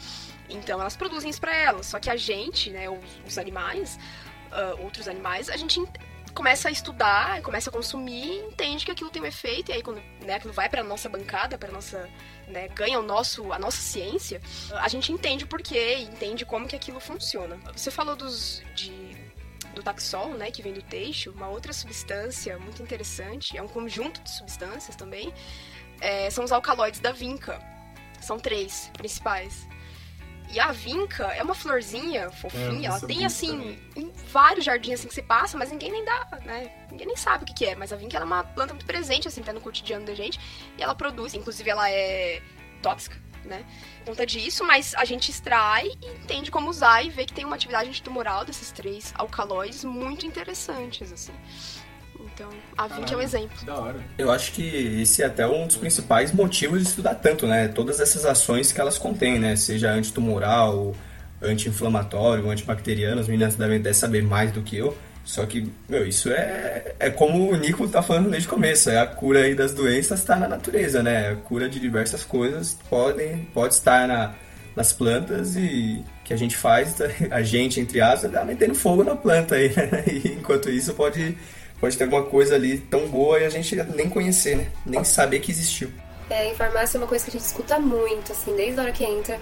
Então 0.50 0.82
elas 0.82 0.96
produzem 0.96 1.30
isso 1.30 1.40
para 1.40 1.56
elas. 1.56 1.86
Só 1.86 2.00
que 2.00 2.10
a 2.10 2.16
gente, 2.16 2.72
né, 2.72 2.90
os, 2.90 3.00
os 3.28 3.38
animais, 3.38 4.00
uh, 4.52 4.84
outros 4.84 5.08
animais, 5.08 5.50
a 5.50 5.58
gente 5.58 5.80
começa 6.34 6.70
a 6.70 6.72
estudar, 6.72 7.42
começa 7.42 7.70
a 7.70 7.74
consumir, 7.74 8.40
entende 8.48 8.86
que 8.86 8.92
aquilo 8.92 9.10
tem 9.10 9.22
um 9.22 9.26
efeito 9.26 9.72
e 9.72 9.74
aí 9.74 9.82
quando 9.82 10.02
né, 10.24 10.36
aquilo 10.36 10.54
vai 10.54 10.70
para 10.70 10.84
nossa 10.84 11.10
bancada, 11.10 11.58
para 11.58 11.72
nossa 11.72 12.10
né, 12.48 12.68
ganha 12.70 13.00
o 13.00 13.04
nosso, 13.04 13.52
a 13.52 13.60
nossa 13.60 13.82
ciência, 13.82 14.42
a 14.74 14.88
gente 14.88 15.12
entende 15.12 15.44
o 15.44 15.48
porquê, 15.48 15.96
entende 15.96 16.46
como 16.46 16.68
que 16.68 16.76
aquilo 16.76 17.00
funciona. 17.00 17.58
Você 17.76 17.92
falou 17.92 18.16
dos 18.16 18.64
de 18.76 18.92
do 19.74 19.84
taxol, 19.84 20.30
né, 20.34 20.52
que 20.52 20.62
vem 20.62 20.74
do 20.74 20.82
teixo, 20.82 21.32
uma 21.32 21.48
outra 21.48 21.72
substância 21.74 22.58
muito 22.60 22.82
interessante, 22.82 23.58
é 23.58 23.62
um 23.62 23.68
conjunto 23.68 24.22
de 24.22 24.30
substâncias 24.32 24.96
também, 24.96 25.34
é, 26.02 26.30
são 26.30 26.44
os 26.44 26.52
alcaloides 26.52 27.00
da 27.00 27.12
vinca. 27.12 27.60
São 28.22 28.38
três 28.38 28.92
principais. 28.98 29.68
E 30.52 30.60
a 30.60 30.72
vinca 30.72 31.26
é 31.28 31.44
uma 31.44 31.54
florzinha 31.54 32.32
fofinha, 32.32 32.90
é, 32.90 32.92
ela 32.92 33.00
tem 33.00 33.24
assim, 33.24 33.80
vários 34.32 34.66
jardins 34.66 34.96
assim 35.00 35.08
que 35.08 35.14
você 35.14 35.22
passa, 35.22 35.58
mas 35.58 35.72
ninguém 35.72 35.92
nem 35.92 36.04
dá, 36.04 36.28
né? 36.44 36.88
Ninguém 36.90 37.06
nem 37.06 37.16
sabe 37.16 37.44
o 37.44 37.48
que, 37.48 37.54
que 37.54 37.66
é. 37.66 37.76
Mas 37.76 37.94
a 37.94 37.96
vinca 37.96 38.18
é 38.18 38.24
uma 38.24 38.44
planta 38.44 38.74
muito 38.74 38.86
presente, 38.86 39.28
assim, 39.28 39.44
tá 39.44 39.54
no 39.54 39.62
cotidiano 39.62 40.06
da 40.06 40.16
gente. 40.16 40.40
E 40.78 40.82
ela 40.82 40.96
produz, 40.96 41.36
inclusive 41.36 41.70
ela 41.70 41.90
é 41.90 42.42
tóxica 42.82 43.29
né? 43.46 43.64
Por 44.00 44.12
conta 44.12 44.26
disso, 44.26 44.64
mas 44.64 44.94
a 44.96 45.06
gente 45.06 45.30
extrai 45.30 45.88
e 46.02 46.08
entende 46.24 46.52
como 46.52 46.70
usar 46.70 47.04
e 47.04 47.10
vê 47.10 47.26
que 47.26 47.34
tem 47.34 47.46
uma 47.46 47.56
atividade 47.56 47.90
antitumoral 47.90 48.46
desses 48.46 48.72
três 48.72 49.14
alcaloides 49.16 49.84
muito 49.84 50.26
interessantes, 50.26 51.12
assim. 51.12 51.34
Então, 52.20 52.50
a 52.78 52.88
Vink 52.88 53.14
é 53.14 53.18
um 53.18 53.22
exemplo. 53.22 53.66
Da 53.66 53.76
hora. 53.76 54.00
Eu 54.18 54.32
acho 54.32 54.52
que 54.52 55.02
esse 55.02 55.22
é 55.24 55.26
até 55.26 55.48
um 55.48 55.68
dos 55.68 55.78
principais 55.78 56.32
motivos 56.32 56.82
de 56.82 56.90
estudar 56.90 57.16
tanto, 57.16 57.48
né? 57.48 57.68
Todas 57.68 58.00
essas 58.00 58.26
ações 58.26 58.72
que 58.72 58.80
elas 58.80 58.98
contêm, 58.98 59.40
né? 59.40 59.56
Seja 59.56 59.92
antitumoral, 59.92 60.96
anti-inflamatório, 61.42 62.50
antibacteriano, 62.50 63.22
as 63.22 63.28
meninas 63.28 63.56
devem 63.56 63.80
até 63.80 63.94
saber 63.94 64.24
mais 64.24 64.52
do 64.52 64.62
que 64.62 64.78
eu. 64.78 64.98
Só 65.30 65.46
que, 65.46 65.72
meu, 65.88 66.08
isso 66.08 66.28
é, 66.32 66.96
é 67.00 67.12
como 67.12 67.52
o 67.52 67.56
Nico 67.56 67.88
tá 67.88 68.02
falando 68.02 68.32
desde 68.32 68.48
o 68.48 68.52
começo, 68.52 68.90
é 68.90 68.98
a 68.98 69.06
cura 69.06 69.42
aí 69.42 69.54
das 69.54 69.72
doenças 69.72 70.22
está 70.22 70.36
na 70.36 70.48
natureza, 70.48 71.04
né? 71.04 71.34
A 71.34 71.36
cura 71.36 71.70
de 71.70 71.80
diversas 71.80 72.24
coisas 72.24 72.76
podem, 72.90 73.48
pode 73.54 73.76
estar 73.76 74.08
na, 74.08 74.34
nas 74.76 74.92
plantas 74.92 75.56
e 75.56 76.04
que 76.26 76.34
a 76.34 76.36
gente 76.36 76.58
faz, 76.58 76.96
a 77.30 77.44
gente, 77.44 77.80
entre 77.80 78.02
aspas, 78.02 78.32
tá 78.32 78.44
metendo 78.44 78.74
fogo 78.74 79.04
na 79.04 79.16
planta 79.16 79.54
aí, 79.54 79.70
né? 79.70 80.04
E 80.12 80.30
enquanto 80.30 80.68
isso 80.68 80.96
pode, 80.96 81.38
pode 81.80 81.96
ter 81.96 82.06
alguma 82.06 82.24
coisa 82.24 82.56
ali 82.56 82.80
tão 82.80 83.08
boa 83.08 83.40
e 83.40 83.46
a 83.46 83.50
gente 83.52 83.76
nem 83.96 84.10
conhecer, 84.10 84.58
né? 84.58 84.68
Nem 84.84 85.04
saber 85.04 85.42
que 85.42 85.52
existiu. 85.52 85.92
É, 86.28 86.52
em 86.52 86.56
farmácia 86.56 86.98
é 86.98 87.02
uma 87.02 87.08
coisa 87.08 87.24
que 87.26 87.30
a 87.30 87.34
gente 87.34 87.46
escuta 87.46 87.78
muito, 87.78 88.32
assim, 88.32 88.56
desde 88.56 88.80
a 88.80 88.84
hora 88.84 88.92
que 88.92 89.06
entra. 89.06 89.40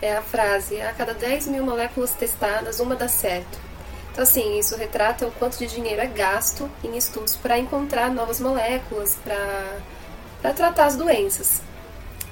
É 0.00 0.16
a 0.16 0.22
frase, 0.22 0.80
a 0.80 0.94
cada 0.94 1.12
10 1.12 1.48
mil 1.48 1.62
moléculas 1.62 2.14
testadas, 2.14 2.80
uma 2.80 2.96
dá 2.96 3.06
certo. 3.06 3.69
Então, 4.12 4.22
assim, 4.22 4.58
isso 4.58 4.76
retrata 4.76 5.26
o 5.26 5.30
quanto 5.32 5.58
de 5.58 5.66
dinheiro 5.66 6.00
é 6.00 6.06
gasto 6.06 6.70
em 6.82 6.96
estudos 6.96 7.36
para 7.36 7.58
encontrar 7.58 8.10
novas 8.10 8.40
moléculas, 8.40 9.16
para 9.22 10.52
tratar 10.52 10.86
as 10.86 10.96
doenças. 10.96 11.62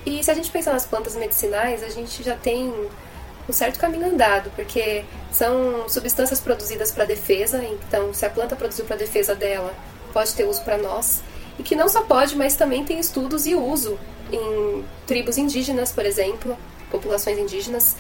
E 0.04 0.22
se 0.22 0.30
a 0.30 0.34
gente 0.34 0.50
pensar 0.50 0.72
nas 0.72 0.86
plantas 0.86 1.14
medicinais, 1.14 1.82
a 1.82 1.88
gente 1.88 2.22
já 2.22 2.36
tem 2.36 2.72
um 3.48 3.52
certo 3.52 3.78
caminho 3.78 4.06
andado, 4.06 4.50
porque 4.54 5.04
são 5.32 5.88
substâncias 5.88 6.40
produzidas 6.40 6.90
para 6.90 7.04
defesa, 7.04 7.64
então 7.64 8.12
se 8.12 8.26
a 8.26 8.30
planta 8.30 8.56
produziu 8.56 8.84
para 8.84 8.96
defesa 8.96 9.34
dela, 9.34 9.74
pode 10.12 10.34
ter 10.34 10.44
uso 10.44 10.62
para 10.62 10.76
nós. 10.76 11.22
E 11.58 11.62
que 11.62 11.74
não 11.74 11.88
só 11.88 12.02
pode, 12.02 12.36
mas 12.36 12.54
também 12.54 12.84
tem 12.84 12.98
estudos 12.98 13.46
e 13.46 13.54
uso 13.54 13.98
em 14.30 14.84
tribos 15.06 15.38
indígenas, 15.38 15.90
por 15.90 16.04
exemplo, 16.04 16.56
populações 16.90 17.38
indígenas. 17.38 17.96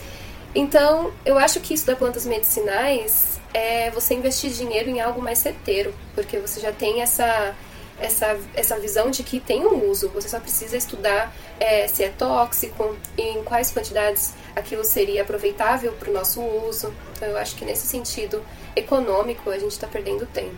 Então, 0.58 1.12
eu 1.24 1.38
acho 1.38 1.60
que 1.60 1.72
isso 1.72 1.86
das 1.86 1.96
plantas 1.96 2.26
medicinais 2.26 3.40
é 3.54 3.92
você 3.92 4.14
investir 4.14 4.50
dinheiro 4.50 4.90
em 4.90 5.00
algo 5.00 5.22
mais 5.22 5.38
certeiro, 5.38 5.94
porque 6.16 6.36
você 6.40 6.58
já 6.58 6.72
tem 6.72 7.00
essa 7.00 7.54
essa, 8.00 8.36
essa 8.54 8.76
visão 8.78 9.08
de 9.08 9.22
que 9.22 9.38
tem 9.38 9.64
um 9.64 9.88
uso, 9.88 10.08
você 10.08 10.28
só 10.28 10.40
precisa 10.40 10.76
estudar 10.76 11.32
é, 11.60 11.86
se 11.86 12.02
é 12.02 12.08
tóxico, 12.08 12.96
em 13.16 13.44
quais 13.44 13.70
quantidades 13.72 14.34
aquilo 14.56 14.82
seria 14.82 15.22
aproveitável 15.22 15.92
para 15.92 16.10
o 16.10 16.12
nosso 16.12 16.40
uso. 16.40 16.92
Então, 17.12 17.28
eu 17.28 17.36
acho 17.36 17.54
que 17.54 17.64
nesse 17.64 17.86
sentido 17.86 18.42
econômico 18.74 19.50
a 19.50 19.58
gente 19.60 19.70
está 19.72 19.86
perdendo 19.86 20.26
tempo. 20.26 20.56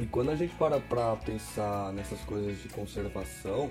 E 0.00 0.06
quando 0.06 0.30
a 0.30 0.34
gente 0.34 0.54
para 0.54 0.80
para 0.80 1.14
pensar 1.16 1.92
nessas 1.92 2.20
coisas 2.20 2.58
de 2.62 2.70
conservação, 2.70 3.68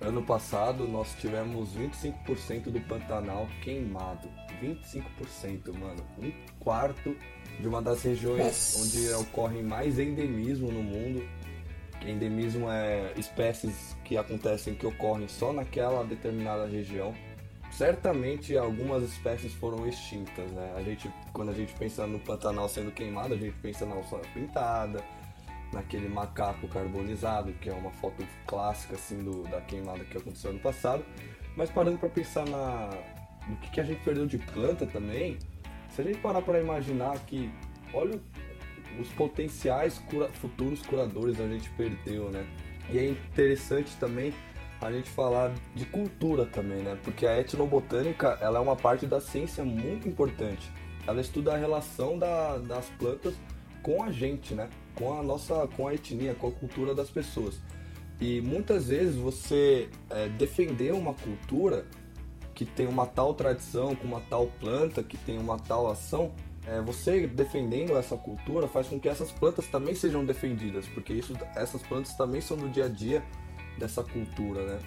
ano 0.00 0.22
passado 0.22 0.86
nós 0.86 1.12
tivemos 1.20 1.76
25% 1.76 2.70
do 2.70 2.80
Pantanal 2.82 3.48
queimado. 3.62 4.28
25%, 4.62 5.72
mano. 5.78 6.04
Um 6.18 6.32
quarto 6.58 7.16
de 7.58 7.68
uma 7.68 7.80
das 7.80 8.02
regiões 8.02 8.76
onde 8.76 9.12
ocorre 9.14 9.62
mais 9.62 9.98
endemismo 9.98 10.70
no 10.70 10.82
mundo. 10.82 11.26
Endemismo 12.06 12.70
é 12.70 13.14
espécies 13.16 13.96
que 14.04 14.16
acontecem, 14.16 14.74
que 14.74 14.86
ocorrem 14.86 15.26
só 15.28 15.52
naquela 15.52 16.04
determinada 16.04 16.66
região. 16.66 17.14
Certamente 17.70 18.56
algumas 18.56 19.02
espécies 19.02 19.52
foram 19.54 19.86
extintas, 19.86 20.50
né? 20.52 20.74
A 20.76 20.82
gente, 20.82 21.10
quando 21.32 21.50
a 21.50 21.54
gente 21.54 21.74
pensa 21.74 22.06
no 22.06 22.20
Pantanal 22.20 22.68
sendo 22.68 22.92
queimado, 22.92 23.34
a 23.34 23.36
gente 23.36 23.56
pensa 23.56 23.84
na 23.84 23.96
onça 23.96 24.18
pintada, 24.32 25.02
naquele 25.72 26.08
macaco 26.08 26.68
carbonizado, 26.68 27.52
que 27.54 27.68
é 27.68 27.72
uma 27.72 27.90
foto 27.90 28.24
clássica 28.46 28.94
assim 28.94 29.18
do, 29.24 29.42
da 29.42 29.60
queimada 29.60 30.04
que 30.04 30.16
aconteceu 30.16 30.50
ano 30.50 30.60
passado. 30.60 31.04
Mas 31.56 31.70
parando 31.70 31.98
para 31.98 32.08
pensar 32.08 32.46
na, 32.46 32.90
no 33.48 33.56
que, 33.56 33.70
que 33.70 33.80
a 33.80 33.84
gente 33.84 34.02
perdeu 34.02 34.26
de 34.26 34.38
planta 34.38 34.86
também, 34.86 35.38
se 35.90 36.00
a 36.00 36.04
gente 36.04 36.18
parar 36.18 36.42
para 36.42 36.60
imaginar 36.60 37.18
que, 37.20 37.50
olha 37.92 38.18
os 39.00 39.08
potenciais 39.08 39.98
cura, 40.10 40.28
futuros 40.28 40.82
curadores 40.82 41.40
a 41.40 41.48
gente 41.48 41.68
perdeu, 41.70 42.30
né? 42.30 42.46
E 42.90 42.98
é 42.98 43.08
interessante 43.08 43.96
também 43.96 44.32
a 44.80 44.92
gente 44.92 45.08
falar 45.08 45.52
de 45.74 45.84
cultura 45.86 46.44
também, 46.46 46.82
né? 46.82 46.98
Porque 47.02 47.26
a 47.26 47.38
etnobotânica 47.38 48.38
ela 48.40 48.58
é 48.58 48.62
uma 48.62 48.76
parte 48.76 49.06
da 49.06 49.20
ciência 49.20 49.64
muito 49.64 50.08
importante. 50.08 50.70
Ela 51.06 51.20
estuda 51.20 51.54
a 51.54 51.56
relação 51.56 52.18
da, 52.18 52.58
das 52.58 52.86
plantas 52.90 53.34
com 53.82 54.02
a 54.02 54.10
gente, 54.10 54.54
né? 54.54 54.68
Com 54.94 55.18
a 55.18 55.22
nossa, 55.22 55.66
com 55.76 55.88
a 55.88 55.94
etnia, 55.94 56.34
com 56.34 56.48
a 56.48 56.52
cultura 56.52 56.94
das 56.94 57.10
pessoas. 57.10 57.60
E 58.20 58.40
muitas 58.40 58.88
vezes 58.88 59.16
você 59.16 59.88
é, 60.10 60.28
defender 60.28 60.92
uma 60.92 61.14
cultura 61.14 61.86
que 62.54 62.64
tem 62.64 62.86
uma 62.86 63.06
tal 63.06 63.34
tradição, 63.34 63.94
com 63.94 64.06
uma 64.06 64.20
tal 64.20 64.46
planta, 64.60 65.02
que 65.02 65.16
tem 65.16 65.38
uma 65.38 65.58
tal 65.58 65.90
ação, 65.90 66.32
é, 66.66 66.80
você 66.80 67.26
defendendo 67.26 67.96
essa 67.96 68.16
cultura 68.16 68.66
faz 68.68 68.86
com 68.88 68.98
que 68.98 69.08
essas 69.08 69.30
plantas 69.30 69.66
também 69.66 69.94
sejam 69.94 70.24
defendidas, 70.24 70.86
porque 70.88 71.12
isso, 71.12 71.34
essas 71.54 71.82
plantas 71.82 72.14
também 72.14 72.40
são 72.40 72.56
do 72.56 72.68
dia 72.68 72.86
a 72.86 72.88
dia 72.88 73.22
dessa 73.78 74.02
cultura, 74.02 74.64
né? 74.64 74.78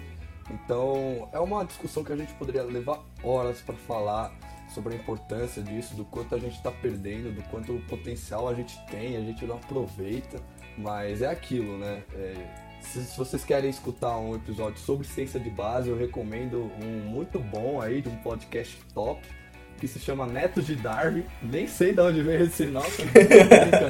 Então 0.50 1.28
é 1.32 1.38
uma 1.38 1.64
discussão 1.64 2.02
que 2.02 2.12
a 2.12 2.16
gente 2.16 2.32
poderia 2.34 2.62
levar 2.62 3.04
horas 3.22 3.60
para 3.60 3.76
falar 3.76 4.34
sobre 4.74 4.94
a 4.94 4.96
importância 4.96 5.62
disso, 5.62 5.94
do 5.94 6.04
quanto 6.04 6.34
a 6.34 6.38
gente 6.38 6.56
está 6.56 6.70
perdendo, 6.70 7.34
do 7.34 7.42
quanto 7.44 7.78
potencial 7.86 8.48
a 8.48 8.54
gente 8.54 8.78
tem, 8.86 9.16
a 9.16 9.20
gente 9.20 9.44
não 9.44 9.56
aproveita, 9.56 10.40
mas 10.76 11.22
é 11.22 11.28
aquilo, 11.28 11.78
né? 11.78 12.02
É, 12.14 12.67
se, 12.80 13.04
se, 13.04 13.16
vocês 13.16 13.44
querem 13.44 13.70
escutar 13.70 14.16
um 14.18 14.34
episódio 14.34 14.78
sobre 14.78 15.06
ciência 15.06 15.38
de 15.38 15.50
base, 15.50 15.88
eu 15.88 15.96
recomendo 15.96 16.70
um 16.82 17.08
muito 17.08 17.38
bom 17.38 17.80
aí, 17.80 18.00
de 18.00 18.08
um 18.08 18.16
podcast 18.16 18.78
top, 18.94 19.20
que 19.78 19.86
se 19.86 19.98
chama 19.98 20.26
Netos 20.26 20.66
de 20.66 20.74
Darwin. 20.74 21.24
Nem 21.42 21.66
sei 21.66 21.92
de 21.92 22.00
onde 22.00 22.22
veio 22.22 22.44
esse 22.44 22.66
nome, 22.66 22.88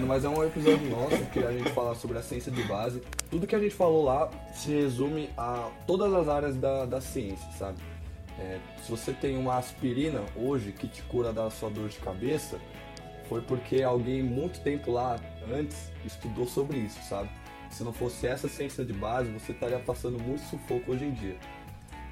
mas 0.07 0.25
é 0.25 0.29
um 0.29 0.45
episódio 0.45 0.89
nosso 0.89 1.25
que 1.33 1.39
a 1.39 1.51
gente 1.53 1.71
fala 1.71 1.95
sobre 1.95 2.19
a 2.19 2.23
ciência 2.23 2.53
de 2.53 2.63
base. 2.65 3.03
Tudo 3.31 3.47
que 3.47 3.55
a 3.55 3.59
gente 3.59 3.75
falou 3.75 4.05
lá 4.05 4.29
se 4.53 4.71
resume 4.71 5.31
a 5.37 5.71
todas 5.87 6.13
as 6.13 6.29
áreas 6.29 6.57
da, 6.57 6.85
da 6.85 7.01
ciência, 7.01 7.49
sabe? 7.59 7.79
É, 8.39 8.59
se 8.83 8.91
você 8.91 9.13
tem 9.13 9.37
uma 9.37 9.57
aspirina 9.57 10.23
hoje 10.37 10.73
que 10.73 10.87
te 10.87 11.03
cura 11.03 11.33
da 11.33 11.51
sua 11.51 11.71
dor 11.71 11.89
de 11.89 11.97
cabeça, 11.99 12.59
foi 13.29 13.41
porque 13.43 13.83
alguém 13.83 14.23
muito 14.23 14.61
tempo 14.61 14.93
lá 14.93 15.17
antes 15.53 15.91
estudou 16.05 16.47
sobre 16.47 16.79
isso, 16.79 16.99
sabe? 17.09 17.29
Se 17.71 17.85
não 17.85 17.93
fosse 17.93 18.27
essa 18.27 18.49
ciência 18.49 18.85
de 18.85 18.93
base, 18.93 19.31
você 19.31 19.53
estaria 19.53 19.79
passando 19.79 20.19
muito 20.19 20.43
sufoco 20.43 20.93
hoje 20.93 21.05
em 21.05 21.13
dia. 21.13 21.37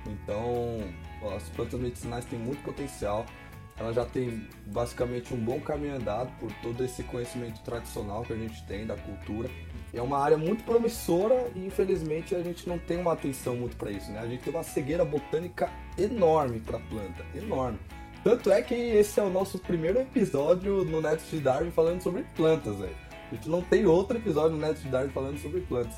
Então, 0.06 0.80
as 1.34 1.48
plantas 1.50 1.80
medicinais 1.80 2.24
têm 2.24 2.38
muito 2.38 2.62
potencial. 2.62 3.26
Ela 3.78 3.92
já 3.92 4.04
tem 4.06 4.48
basicamente 4.66 5.34
um 5.34 5.36
bom 5.36 5.60
caminho 5.60 5.96
andado 5.96 6.30
por 6.38 6.50
todo 6.62 6.82
esse 6.82 7.02
conhecimento 7.02 7.60
tradicional 7.62 8.22
que 8.22 8.32
a 8.32 8.36
gente 8.36 8.64
tem 8.66 8.86
da 8.86 8.96
cultura. 8.96 9.50
É 9.92 10.00
uma 10.00 10.18
área 10.18 10.38
muito 10.38 10.64
promissora 10.64 11.50
e 11.54 11.66
infelizmente 11.66 12.34
a 12.34 12.42
gente 12.42 12.68
não 12.68 12.78
tem 12.78 12.98
uma 12.98 13.12
atenção 13.12 13.54
muito 13.56 13.76
para 13.76 13.90
isso, 13.90 14.10
né? 14.10 14.20
A 14.20 14.26
gente 14.26 14.42
tem 14.42 14.52
uma 14.52 14.62
cegueira 14.62 15.04
botânica 15.04 15.70
enorme 15.98 16.60
para 16.60 16.78
planta, 16.78 17.24
enorme. 17.34 17.78
Tanto 18.24 18.50
é 18.50 18.60
que 18.62 18.74
esse 18.74 19.20
é 19.20 19.22
o 19.22 19.30
nosso 19.30 19.58
primeiro 19.58 20.00
episódio 20.00 20.84
no 20.84 21.00
Neto 21.00 21.22
de 21.30 21.38
Darwin 21.38 21.70
falando 21.70 22.02
sobre 22.02 22.24
plantas, 22.34 22.76
velho. 22.76 23.05
A 23.30 23.34
gente 23.34 23.48
não 23.48 23.60
tem 23.62 23.86
outro 23.86 24.16
episódio 24.16 24.56
no 24.56 24.58
Neto 24.58 24.80
de 24.80 24.88
Darwin 24.88 25.10
falando 25.10 25.38
sobre 25.38 25.60
plantas. 25.60 25.94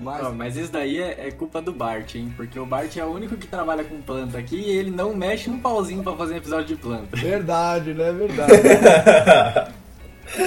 Mas... 0.00 0.22
Não, 0.22 0.34
mas 0.34 0.56
isso 0.56 0.72
daí 0.72 1.00
é, 1.00 1.28
é, 1.28 1.30
culpa 1.30 1.62
do 1.62 1.72
Bart, 1.72 2.16
hein? 2.16 2.32
Porque 2.36 2.58
o 2.58 2.66
Bart 2.66 2.96
é 2.96 3.04
o 3.04 3.12
único 3.12 3.36
que 3.36 3.46
trabalha 3.46 3.84
com 3.84 4.00
planta 4.02 4.38
aqui 4.38 4.56
e 4.56 4.70
ele 4.70 4.90
não 4.90 5.14
mexe 5.14 5.48
um 5.48 5.60
pauzinho 5.60 6.02
pra 6.02 6.16
fazer 6.16 6.34
um 6.34 6.38
episódio 6.38 6.66
de 6.66 6.76
planta. 6.76 7.16
Verdade, 7.16 7.94
né? 7.94 8.10
Verdade. 8.10 9.72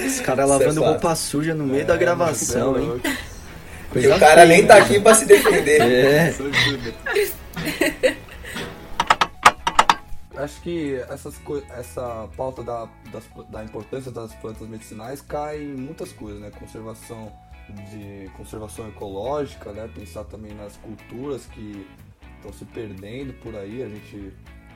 Esse 0.05 0.21
cara 0.21 0.45
lavando 0.45 0.83
roupa 0.83 1.15
suja 1.15 1.53
no 1.53 1.65
meio 1.65 1.81
é, 1.81 1.85
da 1.85 1.95
gravação, 1.95 2.75
é 2.75 2.81
hein? 2.81 3.01
e 3.95 4.07
o 4.07 4.19
cara 4.19 4.45
nem 4.45 4.65
tá 4.65 4.77
aqui 4.77 4.99
pra 4.99 5.13
se 5.13 5.25
defender. 5.25 5.81
É. 5.81 6.33
Acho 10.37 10.61
que 10.61 10.95
essas 11.09 11.41
essa 11.71 12.29
pauta 12.37 12.63
da, 12.63 12.87
das, 13.11 13.27
da 13.49 13.63
importância 13.63 14.11
das 14.11 14.35
plantas 14.35 14.67
medicinais 14.67 15.19
cai 15.19 15.63
em 15.63 15.75
muitas 15.75 16.11
coisas, 16.13 16.39
né? 16.39 16.51
Conservação 16.51 17.31
de 17.89 18.29
conservação 18.37 18.87
ecológica, 18.87 19.71
né? 19.71 19.89
Pensar 19.93 20.25
também 20.25 20.53
nas 20.53 20.77
culturas 20.77 21.47
que 21.47 21.87
estão 22.35 22.53
se 22.53 22.65
perdendo 22.65 23.33
por 23.41 23.55
aí, 23.55 23.81
a 23.81 23.89
gente 23.89 24.31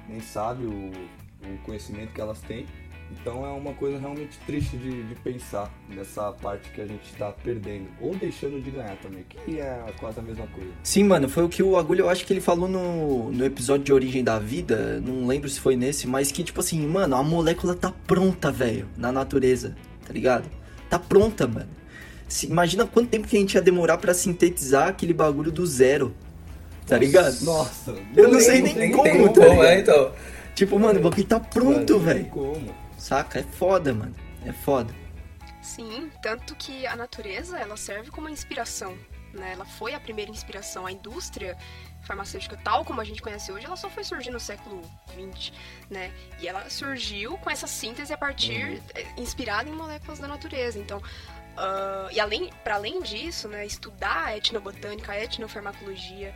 nem 0.10 0.20
sabe 0.20 0.66
o, 0.66 0.92
o 1.48 1.58
conhecimento 1.64 2.12
que 2.12 2.22
elas 2.22 2.42
têm. 2.42 2.66
Então 3.20 3.46
é 3.46 3.50
uma 3.50 3.74
coisa 3.74 4.00
realmente 4.00 4.38
triste 4.46 4.78
de, 4.78 5.04
de 5.04 5.16
pensar 5.16 5.72
nessa 5.90 6.32
parte 6.32 6.70
que 6.72 6.82
a 6.82 6.86
gente 6.86 7.04
está 7.12 7.32
perdendo 7.32 7.88
ou 8.00 8.16
deixando 8.16 8.62
de 8.62 8.72
ganhar 8.72 8.96
também, 8.98 9.24
que 9.24 9.60
é 9.60 9.84
quase 10.00 10.20
a 10.20 10.24
mesma 10.24 10.48
coisa. 10.48 10.70
Sim, 10.84 11.04
mano, 11.04 11.28
foi 11.28 11.44
o 11.44 11.50
que 11.50 11.62
o 11.62 11.78
Agulha, 11.78 12.02
eu 12.02 12.10
acho 12.10 12.26
que 12.26 12.34
ele 12.34 12.42
falou 12.42 12.68
no, 12.68 13.32
no 13.32 13.46
episódio 13.46 13.84
de 13.84 13.94
Origem 13.94 14.24
da 14.24 14.40
Vida, 14.40 15.02
não 15.02 15.28
lembro 15.28 15.50
se 15.50 15.60
foi 15.60 15.76
nesse, 15.76 16.08
mas 16.08 16.32
que 16.32 16.44
tipo 16.44 16.60
assim, 16.60 16.86
mano, 16.86 17.16
a 17.16 17.24
molécula 17.24 17.76
tá 17.76 17.92
pronta, 18.08 18.52
velho, 18.52 18.88
na 18.98 19.12
natureza, 19.12 19.76
tá 20.06 20.14
ligado? 20.14 20.50
Tá 20.90 20.98
pronta, 20.98 21.48
mano. 21.48 21.70
Se, 22.28 22.48
imagina 22.48 22.86
quanto 22.86 23.10
tempo 23.10 23.28
que 23.28 23.36
a 23.36 23.40
gente 23.40 23.56
ia 23.56 23.62
demorar 23.62 23.98
para 23.98 24.14
sintetizar 24.14 24.88
aquele 24.88 25.14
bagulho 25.14 25.52
do 25.52 25.66
zero, 25.66 26.14
tá 26.88 26.98
ligado? 26.98 27.42
Nossa, 27.44 27.96
eu 28.16 28.32
não, 28.32 28.40
sei 28.40 28.62
nem, 28.62 28.74
nem 28.74 28.92
como, 28.92 29.04
tem 29.04 29.28
tá 29.28 29.46
como, 29.48 29.64
é, 29.64 29.80
então. 29.80 30.12
Tipo, 30.56 30.80
mano, 30.80 31.00
o 31.00 31.04
bagulho 31.04 31.26
tá 31.26 31.40
pronto, 31.40 32.00
velho. 32.00 32.26
Como? 32.26 32.81
Saca? 33.02 33.40
É 33.40 33.44
foda, 33.44 33.96
mano. 33.96 34.16
É 34.46 34.54
foda. 34.54 34.94
Sim, 35.60 36.12
tanto 36.22 36.56
que 36.56 36.86
a 36.86 36.96
natureza, 36.96 37.58
ela 37.58 37.76
serve 37.76 38.12
como 38.12 38.30
inspiração, 38.30 38.96
né? 39.34 39.54
Ela 39.54 39.66
foi 39.66 39.96
a 39.96 40.00
primeira 40.00 40.30
inspiração. 40.30 40.86
A 40.86 40.92
indústria 40.92 41.58
farmacêutica 42.04 42.56
tal 42.64 42.86
como 42.86 43.02
a 43.02 43.04
gente 43.04 43.20
conhece 43.20 43.52
hoje, 43.52 43.66
ela 43.66 43.76
só 43.76 43.90
foi 43.90 44.04
surgir 44.04 44.30
no 44.30 44.40
século 44.40 44.82
XX, 45.08 45.52
né? 45.90 46.14
E 46.40 46.48
ela 46.48 46.70
surgiu 46.70 47.40
com 47.40 47.50
essa 47.50 47.66
síntese 47.66 48.14
a 48.14 48.18
partir, 48.18 48.66
uhum. 48.66 49.24
Inspirada 49.24 49.68
em 49.68 49.74
moléculas 49.74 50.20
da 50.20 50.28
natureza. 50.28 50.78
Então, 50.78 51.00
uh, 51.00 52.12
e 52.12 52.20
além, 52.20 52.52
para 52.64 52.76
além 52.76 53.02
disso, 53.02 53.48
né, 53.48 53.66
estudar 53.66 54.26
a 54.26 54.38
etnobotânica, 54.38 55.12
a 55.12 55.24
etnofarmacologia, 55.24 56.36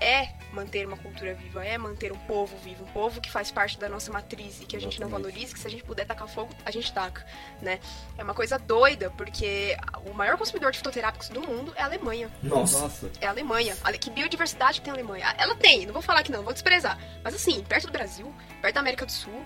é 0.00 0.28
manter 0.52 0.86
uma 0.86 0.96
cultura 0.96 1.34
viva, 1.34 1.64
é 1.64 1.76
manter 1.76 2.12
um 2.12 2.18
povo 2.18 2.56
vivo, 2.58 2.84
um 2.84 2.92
povo 2.92 3.20
que 3.20 3.30
faz 3.30 3.50
parte 3.50 3.78
da 3.78 3.88
nossa 3.88 4.12
matriz 4.12 4.60
e 4.60 4.66
que 4.66 4.76
a 4.76 4.80
gente 4.80 5.00
não 5.00 5.08
valoriza, 5.08 5.52
que 5.52 5.58
se 5.58 5.66
a 5.66 5.70
gente 5.70 5.82
puder 5.82 6.06
tacar 6.06 6.28
fogo, 6.28 6.50
a 6.64 6.70
gente 6.70 6.92
taca, 6.92 7.26
né? 7.60 7.80
É 8.16 8.22
uma 8.22 8.34
coisa 8.34 8.58
doida, 8.58 9.10
porque 9.10 9.76
o 10.06 10.14
maior 10.14 10.36
consumidor 10.36 10.70
de 10.70 10.78
fitoterápicos 10.78 11.28
do 11.28 11.40
mundo 11.40 11.72
é 11.76 11.82
a 11.82 11.86
Alemanha. 11.86 12.30
Nossa. 12.42 13.10
É 13.20 13.26
a 13.26 13.30
Alemanha. 13.30 13.76
Que 14.00 14.10
biodiversidade 14.10 14.80
que 14.80 14.84
tem 14.84 14.92
a 14.92 14.94
Alemanha? 14.94 15.34
Ela 15.38 15.54
tem, 15.56 15.86
não 15.86 15.92
vou 15.92 16.02
falar 16.02 16.22
que 16.22 16.30
não, 16.30 16.42
vou 16.42 16.52
desprezar. 16.52 16.98
Mas 17.22 17.34
assim, 17.34 17.62
perto 17.64 17.86
do 17.86 17.92
Brasil, 17.92 18.32
perto 18.60 18.74
da 18.74 18.80
América 18.80 19.06
do 19.06 19.12
Sul, 19.12 19.44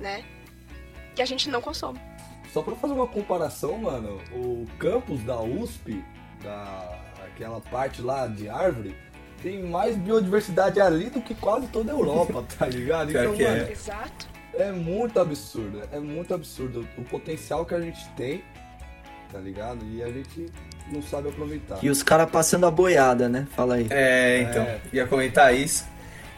né? 0.00 0.24
Que 1.14 1.22
a 1.22 1.26
gente 1.26 1.48
não 1.48 1.60
consome. 1.60 2.00
Só 2.52 2.62
pra 2.62 2.74
fazer 2.76 2.92
uma 2.92 3.06
comparação, 3.06 3.78
mano, 3.78 4.20
o 4.32 4.66
campus 4.78 5.22
da 5.22 5.40
USP, 5.40 6.04
da 6.42 7.00
aquela 7.24 7.60
parte 7.60 8.02
lá 8.02 8.26
de 8.26 8.48
árvore, 8.48 8.94
tem 9.42 9.62
mais 9.62 9.96
biodiversidade 9.96 10.80
ali 10.80 11.10
do 11.10 11.20
que 11.20 11.34
quase 11.34 11.66
toda 11.66 11.92
a 11.92 11.94
Europa, 11.94 12.44
tá 12.58 12.66
ligado? 12.66 13.10
Então, 13.10 13.32
mano, 13.32 13.42
é. 13.42 13.72
Exato. 13.72 14.32
É 14.54 14.70
muito 14.70 15.18
absurdo, 15.18 15.82
é 15.90 15.98
muito 15.98 16.34
absurdo 16.34 16.86
o 16.98 17.02
potencial 17.04 17.64
que 17.64 17.74
a 17.74 17.80
gente 17.80 18.06
tem, 18.10 18.44
tá 19.32 19.38
ligado? 19.38 19.82
E 19.90 20.02
a 20.02 20.08
gente 20.08 20.46
não 20.92 21.02
sabe 21.02 21.30
aproveitar. 21.30 21.78
E 21.82 21.88
os 21.88 22.02
caras 22.02 22.30
passando 22.30 22.66
a 22.66 22.70
boiada, 22.70 23.28
né? 23.30 23.46
Fala 23.56 23.76
aí. 23.76 23.86
É, 23.88 24.42
então, 24.42 24.62
é. 24.62 24.80
ia 24.92 25.06
comentar 25.06 25.54
isso. 25.54 25.86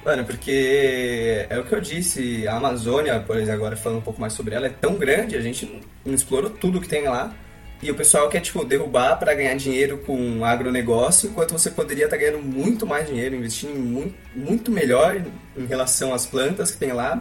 Mano, 0.04 0.24
porque 0.24 1.46
é 1.48 1.58
o 1.58 1.64
que 1.64 1.74
eu 1.74 1.80
disse, 1.80 2.46
a 2.46 2.56
Amazônia, 2.56 3.18
por 3.20 3.36
exemplo, 3.36 3.54
agora 3.54 3.76
falando 3.76 3.98
um 3.98 4.02
pouco 4.02 4.20
mais 4.20 4.34
sobre 4.34 4.54
ela, 4.54 4.66
é 4.66 4.70
tão 4.70 4.94
grande, 4.96 5.34
a 5.34 5.40
gente 5.40 5.82
não 6.04 6.14
explorou 6.14 6.50
tudo 6.50 6.80
que 6.80 6.88
tem 6.88 7.08
lá. 7.08 7.34
E 7.82 7.90
o 7.90 7.94
pessoal 7.94 8.28
quer, 8.28 8.40
tipo, 8.40 8.64
derrubar 8.64 9.16
para 9.16 9.34
ganhar 9.34 9.54
dinheiro 9.56 9.98
com 9.98 10.44
agronegócio, 10.44 11.28
enquanto 11.28 11.52
você 11.52 11.70
poderia 11.70 12.04
estar 12.04 12.16
tá 12.16 12.22
ganhando 12.22 12.42
muito 12.42 12.86
mais 12.86 13.06
dinheiro, 13.06 13.34
investindo 13.34 13.78
muito, 13.78 14.14
muito 14.34 14.70
melhor 14.70 15.22
em 15.56 15.66
relação 15.66 16.14
às 16.14 16.24
plantas 16.24 16.70
que 16.70 16.78
tem 16.78 16.92
lá, 16.92 17.20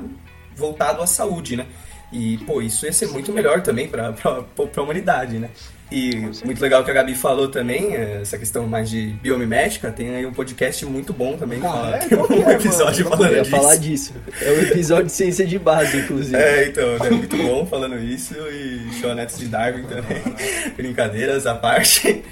voltado 0.56 1.02
à 1.02 1.08
saúde, 1.08 1.56
né? 1.56 1.68
E, 2.12 2.38
pô, 2.46 2.62
isso 2.62 2.86
ia 2.86 2.94
ser 2.94 3.08
muito 3.08 3.34
melhor 3.34 3.62
também 3.62 3.88
para 3.88 4.14
a 4.24 4.82
humanidade, 4.82 5.40
né? 5.40 5.50
E 5.91 6.15
muito 6.43 6.60
legal 6.60 6.81
o 6.81 6.85
que 6.85 6.89
a 6.89 6.93
Gabi 6.93 7.14
falou 7.14 7.47
também, 7.49 7.95
é, 7.95 8.22
essa 8.22 8.38
questão 8.38 8.65
mais 8.65 8.89
de 8.89 9.07
biomimética, 9.22 9.91
tem 9.91 10.15
aí 10.15 10.26
um 10.26 10.34
podcast 10.34 10.84
muito 10.85 11.14
bom 11.14 11.38
também, 11.38 11.60
ah, 11.60 11.69
fala, 11.69 11.95
é? 11.95 11.99
tem 12.07 12.18
um 12.18 12.49
é, 12.49 12.53
episódio 12.53 13.05
mano, 13.05 13.18
falando 13.18 13.31
eu 13.31 13.38
ia 13.38 13.43
disso. 13.43 13.51
falar 13.55 13.76
disso. 13.76 14.14
É 14.41 14.49
o 14.49 14.61
episódio 14.61 15.05
de 15.05 15.11
ciência 15.11 15.45
de 15.45 15.60
base, 15.60 15.97
inclusive. 15.97 16.35
É, 16.35 16.68
então, 16.68 16.95
é 17.05 17.10
muito 17.11 17.38
bom 17.38 17.65
falando 17.65 17.99
isso 17.99 18.34
e 18.34 18.91
Chonetes 18.99 19.38
de 19.38 19.47
Darwin 19.47 19.84
também. 19.84 20.22
Brincadeiras 20.76 21.45
à 21.45 21.53
parte. 21.53 22.23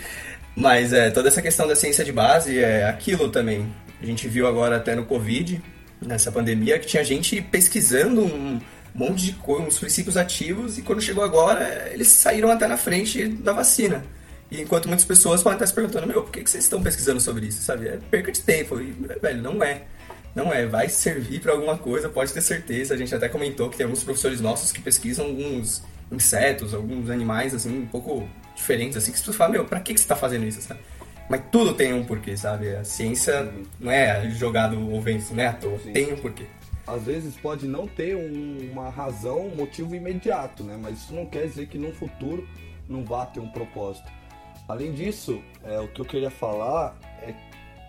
Mas 0.56 0.92
é, 0.92 1.12
toda 1.12 1.28
essa 1.28 1.42
questão 1.42 1.68
da 1.68 1.76
ciência 1.76 2.04
de 2.04 2.12
base 2.12 2.58
é 2.60 2.86
aquilo 2.86 3.30
também. 3.30 3.68
A 4.02 4.06
gente 4.06 4.28
viu 4.28 4.48
agora 4.48 4.78
até 4.78 4.96
no 4.96 5.06
Covid, 5.06 5.62
nessa 6.02 6.32
pandemia, 6.32 6.80
que 6.80 6.88
tinha 6.88 7.04
gente 7.04 7.42
pesquisando 7.42 8.22
um 8.22 8.60
um 8.96 9.00
monte 9.00 9.26
de 9.26 9.34
coisa, 9.34 9.68
uns 9.68 9.80
princípios 9.80 10.18
ativos, 10.18 10.78
e 10.78 10.82
quando 10.82 11.02
chegou 11.02 11.24
agora, 11.24 11.90
eles 11.94 12.08
saíram 12.08 12.52
até 12.52 12.68
na 12.68 12.78
frente 12.78 13.28
da 13.28 13.54
vacina. 13.54 14.04
E 14.52 14.62
enquanto 14.62 14.88
muitas 14.88 15.06
pessoas 15.06 15.42
podem 15.42 15.56
estar 15.56 15.68
se 15.68 15.74
perguntando, 15.74 16.06
meu, 16.06 16.24
por 16.24 16.32
que, 16.32 16.44
que 16.44 16.50
vocês 16.50 16.66
estão 16.66 16.84
pesquisando 16.84 17.22
sobre 17.22 17.48
isso, 17.48 17.62
sabe? 17.64 17.88
É 17.88 17.98
perca 18.10 18.34
de 18.34 18.42
tempo. 18.42 18.82
E, 18.82 18.92
velho, 19.22 19.42
não 19.42 19.64
é. 19.64 19.84
Não 20.36 20.54
é. 20.54 20.66
Vai 20.66 20.90
servir 20.90 21.40
para 21.40 21.54
alguma 21.54 21.78
coisa, 21.78 22.10
pode 22.10 22.34
ter 22.34 22.42
certeza. 22.42 22.94
A 22.94 22.98
gente 22.98 23.16
até 23.16 23.30
comentou 23.30 23.70
que 23.70 23.78
tem 23.78 23.86
alguns 23.86 24.04
professores 24.04 24.42
nossos 24.42 24.74
que 24.74 24.82
pesquisam 24.82 25.26
alguns 25.26 25.82
insetos, 26.12 26.74
alguns 26.74 27.10
animais, 27.10 27.56
assim, 27.56 27.84
um 27.84 27.86
pouco 27.86 28.28
diferentes, 28.54 28.98
assim, 28.98 29.12
que 29.12 29.16
as 29.16 29.22
pessoas 29.22 29.38
falam, 29.38 29.54
meu, 29.54 29.66
pra 29.66 29.80
que, 29.80 29.94
que 29.94 30.02
você 30.02 30.08
tá 30.08 30.18
fazendo 30.18 30.46
isso, 30.46 30.62
sabe? 30.62 30.82
Mas 31.30 31.44
tudo 31.50 31.74
tem 31.74 31.94
um 31.94 32.04
porquê, 32.04 32.36
sabe? 32.36 32.76
A 32.76 32.84
ciência 32.84 33.50
não 33.80 33.90
é 33.90 34.30
jogado 34.32 34.78
ou 34.92 35.02
vence, 35.02 35.34
não 35.34 35.42
é 35.42 35.48
à 35.48 35.54
toa. 35.54 35.80
Tem 35.94 36.12
um 36.12 36.18
porquê. 36.18 36.46
Às 36.94 37.04
vezes 37.04 37.36
pode 37.38 37.68
não 37.68 37.88
ter 37.88 38.16
um- 38.16 38.70
uma 38.72 38.90
razão, 38.90 39.48
um 39.48 39.56
motivo 39.56 39.96
imediato, 39.96 40.64
né? 40.64 40.78
Mas 40.82 41.00
isso 41.00 41.14
não 41.14 41.26
quer 41.26 41.46
dizer 41.48 41.68
que 41.68 41.78
no 41.78 41.94
futuro 41.94 42.48
não 42.88 43.04
vá 43.06 43.26
ter 43.26 43.40
um 43.40 43.50
propósito. 43.50 44.12
Além 44.68 44.92
disso, 44.94 45.42
é, 45.64 45.80
o 45.80 45.88
que 45.88 46.02
eu 46.02 46.06
queria 46.06 46.30
falar 46.30 46.98
é 47.22 47.34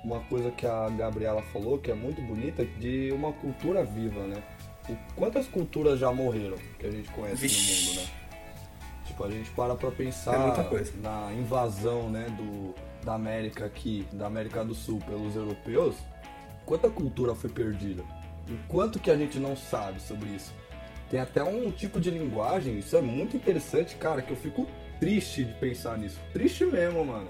uma 0.04 0.20
coisa 0.20 0.50
que 0.50 0.66
a 0.66 0.88
Gabriela 0.90 1.42
falou, 1.52 1.78
que 1.78 1.90
é 1.90 1.94
muito 1.94 2.20
bonita, 2.22 2.64
de 2.64 3.10
uma 3.12 3.32
cultura 3.32 3.84
viva, 3.84 4.20
né? 4.26 4.42
Quantas 5.16 5.46
culturas 5.46 5.98
já 5.98 6.12
morreram 6.12 6.56
que 6.78 6.86
a 6.86 6.90
gente 6.90 7.08
conhece 7.10 7.36
Vixe. 7.36 7.84
no 7.86 7.90
mundo, 7.92 8.00
né? 8.00 8.08
Tipo, 9.06 9.24
a 9.24 9.30
gente 9.30 9.50
para 9.50 9.74
pra 9.74 9.90
pensar 9.90 10.34
É 10.34 11.00
na 11.02 11.32
invasão, 11.34 12.08
né, 12.08 12.26
do, 12.36 12.74
da 13.04 13.14
América 13.14 13.64
aqui, 13.66 14.06
da 14.12 14.26
América 14.26 14.64
do 14.64 14.74
Sul 14.74 14.98
pelos 15.06 15.36
europeus, 15.36 15.96
quanta 16.64 16.88
cultura 16.88 17.34
foi 17.34 17.50
perdida? 17.50 18.02
E 18.48 18.56
quanto 18.68 18.98
que 18.98 19.10
a 19.10 19.16
gente 19.16 19.38
não 19.38 19.56
sabe 19.56 20.00
sobre 20.00 20.28
isso? 20.30 20.52
Tem 21.10 21.20
até 21.20 21.42
um 21.44 21.70
tipo 21.70 22.00
de 22.00 22.10
linguagem, 22.10 22.78
isso 22.78 22.96
é 22.96 23.00
muito 23.02 23.36
interessante, 23.36 23.96
cara, 23.96 24.22
que 24.22 24.30
eu 24.30 24.36
fico 24.36 24.66
triste 24.98 25.44
de 25.44 25.52
pensar 25.54 25.98
nisso. 25.98 26.18
Triste 26.32 26.64
mesmo, 26.64 27.04
mano. 27.04 27.28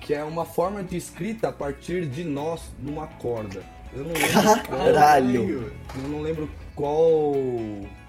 Que 0.00 0.14
é 0.14 0.24
uma 0.24 0.44
forma 0.44 0.82
de 0.82 0.96
escrita 0.96 1.48
a 1.48 1.52
partir 1.52 2.06
de 2.06 2.24
nós 2.24 2.62
numa 2.78 3.06
corda. 3.06 3.62
Eu 3.92 4.04
não 4.04 4.12
lembro 4.14 4.42
qual- 4.66 4.78
Caralho! 4.78 5.72
eu 6.02 6.08
não 6.08 6.20
lembro 6.22 6.50
qual, 6.74 7.34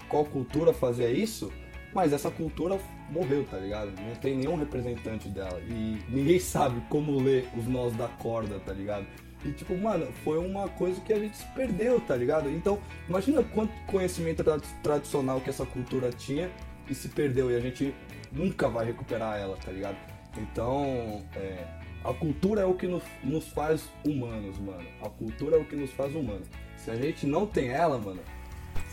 qual 0.08 0.24
cultura 0.24 0.72
fazia 0.72 1.10
isso, 1.10 1.52
mas 1.94 2.12
essa 2.12 2.30
cultura 2.30 2.78
morreu, 3.10 3.44
tá 3.48 3.58
ligado? 3.58 3.92
Não 4.00 4.14
tem 4.16 4.36
nenhum 4.36 4.56
representante 4.56 5.28
dela. 5.28 5.60
E 5.68 5.98
ninguém 6.08 6.38
sabe 6.40 6.80
como 6.88 7.20
ler 7.20 7.46
os 7.56 7.66
nós 7.66 7.94
da 7.94 8.08
corda, 8.08 8.58
tá 8.58 8.72
ligado? 8.72 9.06
E 9.44 9.52
tipo, 9.52 9.76
mano, 9.76 10.06
foi 10.24 10.38
uma 10.38 10.68
coisa 10.68 11.00
que 11.02 11.12
a 11.12 11.18
gente 11.18 11.36
se 11.36 11.44
perdeu, 11.54 12.00
tá 12.00 12.16
ligado? 12.16 12.48
Então, 12.50 12.78
imagina 13.08 13.42
quanto 13.42 13.72
conhecimento 13.86 14.42
tra- 14.42 14.60
tradicional 14.82 15.40
que 15.40 15.50
essa 15.50 15.66
cultura 15.66 16.10
tinha 16.10 16.50
e 16.88 16.94
se 16.94 17.08
perdeu. 17.08 17.50
E 17.50 17.56
a 17.56 17.60
gente 17.60 17.94
nunca 18.32 18.68
vai 18.68 18.86
recuperar 18.86 19.38
ela, 19.38 19.56
tá 19.56 19.70
ligado? 19.70 19.96
Então, 20.36 21.22
é, 21.36 21.64
a 22.02 22.12
cultura 22.12 22.62
é 22.62 22.64
o 22.64 22.74
que 22.74 22.86
nos, 22.86 23.02
nos 23.22 23.46
faz 23.48 23.88
humanos, 24.04 24.58
mano. 24.58 24.84
A 25.02 25.08
cultura 25.08 25.56
é 25.56 25.60
o 25.60 25.64
que 25.64 25.76
nos 25.76 25.90
faz 25.90 26.14
humanos. 26.14 26.48
Se 26.76 26.90
a 26.90 26.96
gente 26.96 27.26
não 27.26 27.46
tem 27.46 27.68
ela, 27.68 27.98
mano, 27.98 28.20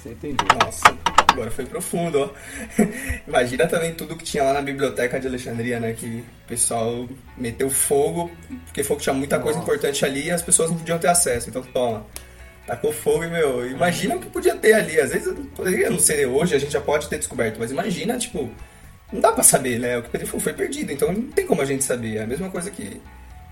você 0.01 0.09
entendeu? 0.09 0.47
Nossa, 0.63 0.97
agora 1.29 1.51
foi 1.51 1.65
profundo, 1.65 2.19
ó. 2.19 2.29
Imagina 3.27 3.67
também 3.67 3.93
tudo 3.93 4.15
que 4.15 4.23
tinha 4.23 4.43
lá 4.43 4.53
na 4.53 4.61
biblioteca 4.61 5.19
de 5.19 5.27
Alexandria, 5.27 5.79
né? 5.79 5.93
Que 5.93 6.23
o 6.45 6.47
pessoal 6.47 7.07
meteu 7.37 7.69
fogo, 7.69 8.31
porque 8.65 8.83
fogo 8.83 8.99
tinha 9.01 9.13
muita 9.13 9.37
coisa 9.39 9.59
Nossa. 9.59 9.69
importante 9.71 10.03
ali 10.05 10.25
e 10.27 10.31
as 10.31 10.41
pessoas 10.41 10.69
não 10.69 10.77
podiam 10.77 10.97
ter 10.99 11.07
acesso. 11.07 11.49
Então, 11.49 11.61
toma. 11.61 12.05
Tacou 12.67 12.91
fogo 12.93 13.23
e, 13.23 13.27
meu, 13.27 13.69
imagina 13.69 14.15
o 14.15 14.19
que 14.19 14.27
podia 14.29 14.55
ter 14.55 14.73
ali. 14.73 14.99
Às 14.99 15.11
vezes, 15.11 15.33
poderia 15.55 15.89
não 15.89 15.99
ser 15.99 16.25
hoje, 16.27 16.55
a 16.55 16.59
gente 16.59 16.71
já 16.71 16.81
pode 16.81 17.09
ter 17.09 17.17
descoberto, 17.17 17.57
mas 17.59 17.71
imagina, 17.71 18.17
tipo, 18.17 18.49
não 19.11 19.19
dá 19.19 19.31
pra 19.31 19.43
saber, 19.43 19.79
né? 19.79 19.97
O 19.97 20.03
que 20.03 20.25
foi, 20.25 20.39
foi 20.39 20.53
perdido, 20.53 20.91
então 20.91 21.11
não 21.11 21.23
tem 21.23 21.45
como 21.45 21.61
a 21.61 21.65
gente 21.65 21.83
saber. 21.83 22.17
É 22.17 22.23
a 22.23 22.27
mesma 22.27 22.49
coisa 22.49 22.69
que 22.71 23.01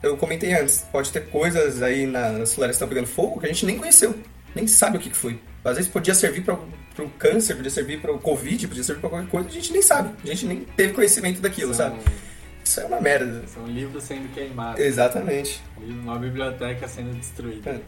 eu 0.01 0.15
comentei 0.15 0.53
antes. 0.53 0.85
Pode 0.91 1.11
ter 1.11 1.25
coisas 1.27 1.81
aí 1.81 2.05
na- 2.05 2.31
nas 2.31 2.53
florestas 2.53 2.77
que 2.77 2.83
estão 2.83 2.87
pegando 2.87 3.07
fogo 3.07 3.39
que 3.39 3.45
a 3.45 3.49
gente 3.49 3.65
nem 3.65 3.77
conheceu, 3.77 4.15
nem 4.55 4.67
sabe 4.67 4.97
o 4.97 4.99
que 4.99 5.09
foi. 5.09 5.39
Às 5.63 5.75
vezes 5.75 5.91
podia 5.91 6.13
servir 6.15 6.43
para 6.43 6.55
o 6.55 7.09
câncer, 7.17 7.55
podia 7.55 7.69
servir 7.71 7.99
para 8.01 8.11
o 8.13 8.19
Covid, 8.19 8.67
podia 8.67 8.83
servir 8.83 9.01
para 9.01 9.09
qualquer 9.09 9.29
coisa, 9.29 9.49
a 9.49 9.51
gente 9.51 9.73
nem 9.73 9.81
sabe. 9.81 10.15
A 10.23 10.27
gente 10.27 10.45
nem 10.45 10.61
teve 10.61 10.93
conhecimento 10.93 11.41
daquilo, 11.41 11.73
São- 11.73 11.89
sabe? 11.89 11.99
Isso 12.63 12.79
é 12.81 12.85
uma 12.85 13.01
merda. 13.01 13.45
São 13.47 13.65
livros 13.67 14.03
sendo 14.03 14.31
queimados. 14.33 14.79
Exatamente. 14.79 15.61
Uma 15.77 16.17
biblioteca 16.17 16.87
sendo 16.87 17.13
destruída. 17.17 17.71
É. 17.71 17.81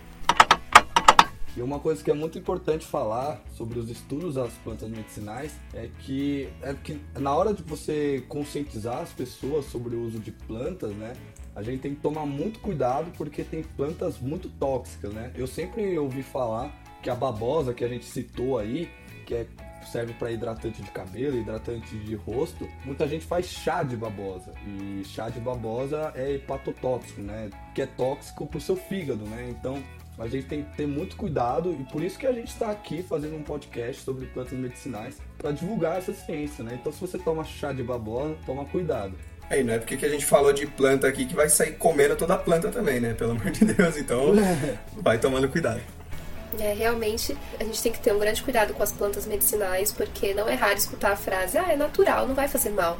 E 1.56 1.62
uma 1.62 1.80
coisa 1.80 2.02
que 2.02 2.10
é 2.10 2.14
muito 2.14 2.38
importante 2.38 2.86
falar 2.86 3.42
sobre 3.58 3.78
os 3.78 3.90
estudos 3.90 4.36
das 4.36 4.52
plantas 4.64 4.90
medicinais 4.90 5.52
é 5.74 5.90
que, 6.00 6.48
é 6.62 6.74
que 6.74 7.00
na 7.20 7.36
hora 7.36 7.54
de 7.54 7.62
você 7.62 8.24
conscientizar 8.30 9.00
as 9.00 9.10
pessoas 9.12 9.66
sobre 9.66 9.96
o 9.96 10.02
uso 10.02 10.18
de 10.18 10.32
plantas, 10.32 10.92
né? 10.92 11.14
A 11.54 11.62
gente 11.62 11.82
tem 11.82 11.94
que 11.94 12.00
tomar 12.00 12.26
muito 12.26 12.60
cuidado 12.62 13.12
porque 13.18 13.44
tem 13.44 13.62
plantas 13.64 14.18
muito 14.20 14.48
tóxicas, 14.48 15.14
né? 15.14 15.32
Eu 15.36 15.46
sempre 15.46 15.98
ouvi 16.00 16.24
falar 16.24 16.74
que 17.02 17.10
a 17.10 17.16
babosa 17.16 17.74
que 17.74 17.84
a 17.84 17.88
gente 17.88 18.06
citou 18.06 18.58
aí, 18.58 18.90
que 19.26 19.34
é, 19.34 19.46
serve 19.92 20.14
para 20.14 20.32
hidratante 20.32 20.82
de 20.82 20.92
cabelo, 20.92 21.38
hidratante 21.38 21.98
de 21.98 22.16
rosto, 22.16 22.68
muita 22.86 23.08
gente 23.08 23.26
faz 23.26 23.48
chá 23.48 23.84
de 23.84 23.96
babosa. 23.96 24.54
E 24.66 25.04
chá 25.06 25.30
de 25.30 25.40
babosa 25.40 26.12
é 26.16 26.34
hepatotóxico, 26.34 27.22
né? 27.22 27.50
Que 27.74 27.82
é 27.82 27.86
tóxico 27.86 28.46
pro 28.46 28.62
seu 28.62 28.76
fígado, 28.76 29.24
né? 29.26 29.48
Então 29.50 29.82
a 30.20 30.28
gente 30.28 30.46
tem 30.46 30.64
que 30.64 30.78
ter 30.78 30.88
muito 30.88 31.16
cuidado 31.16 31.76
e 31.80 31.84
por 31.92 32.04
isso 32.04 32.20
que 32.20 32.28
a 32.28 32.32
gente 32.32 32.50
está 32.50 32.70
aqui 32.70 33.02
fazendo 33.02 33.36
um 33.36 33.44
podcast 33.44 34.04
sobre 34.04 34.28
plantas 34.28 34.58
medicinais 34.58 35.18
para 35.38 35.52
divulgar 35.52 35.98
essa 35.98 36.14
ciência, 36.14 36.64
né? 36.64 36.78
Então 36.80 36.92
se 36.92 37.02
você 37.02 37.18
toma 37.18 37.44
chá 37.44 37.74
de 37.74 37.82
babosa, 37.82 38.36
toma 38.46 38.66
cuidado. 38.66 39.14
Aí, 39.50 39.66
não 39.66 39.74
é 39.74 39.80
porque 39.80 39.98
que 39.98 40.06
a 40.06 40.10
gente 40.10 40.26
falou 40.26 40.54
de 40.54 40.66
planta 40.66 41.10
aqui 41.10 41.26
que 41.26 41.36
vai 41.36 41.50
sair 41.50 41.74
comendo 41.74 42.16
toda 42.16 42.36
a 42.36 42.38
planta 42.38 42.70
também, 42.70 43.02
né? 43.02 43.14
Pelo 43.14 43.32
amor 43.32 43.52
de 43.52 43.66
Deus. 43.66 43.98
Então, 43.98 44.34
vai 45.04 45.18
tomando 45.18 45.50
cuidado. 45.50 45.82
É, 46.60 46.74
realmente, 46.74 47.36
a 47.60 47.64
gente 47.64 47.82
tem 47.82 47.92
que 47.92 48.00
ter 48.00 48.14
um 48.14 48.20
grande 48.20 48.44
cuidado 48.44 48.74
com 48.74 48.84
as 48.84 48.92
plantas 48.92 49.26
medicinais, 49.26 49.92
porque 49.92 50.34
não 50.34 50.48
é 50.50 50.54
raro 50.54 50.78
escutar 50.78 51.14
a 51.14 51.16
frase, 51.16 51.58
ah, 51.58 51.72
é 51.72 51.76
natural, 51.78 52.28
não 52.28 52.36
vai 52.36 52.48
fazer 52.48 52.72
mal. 52.72 52.98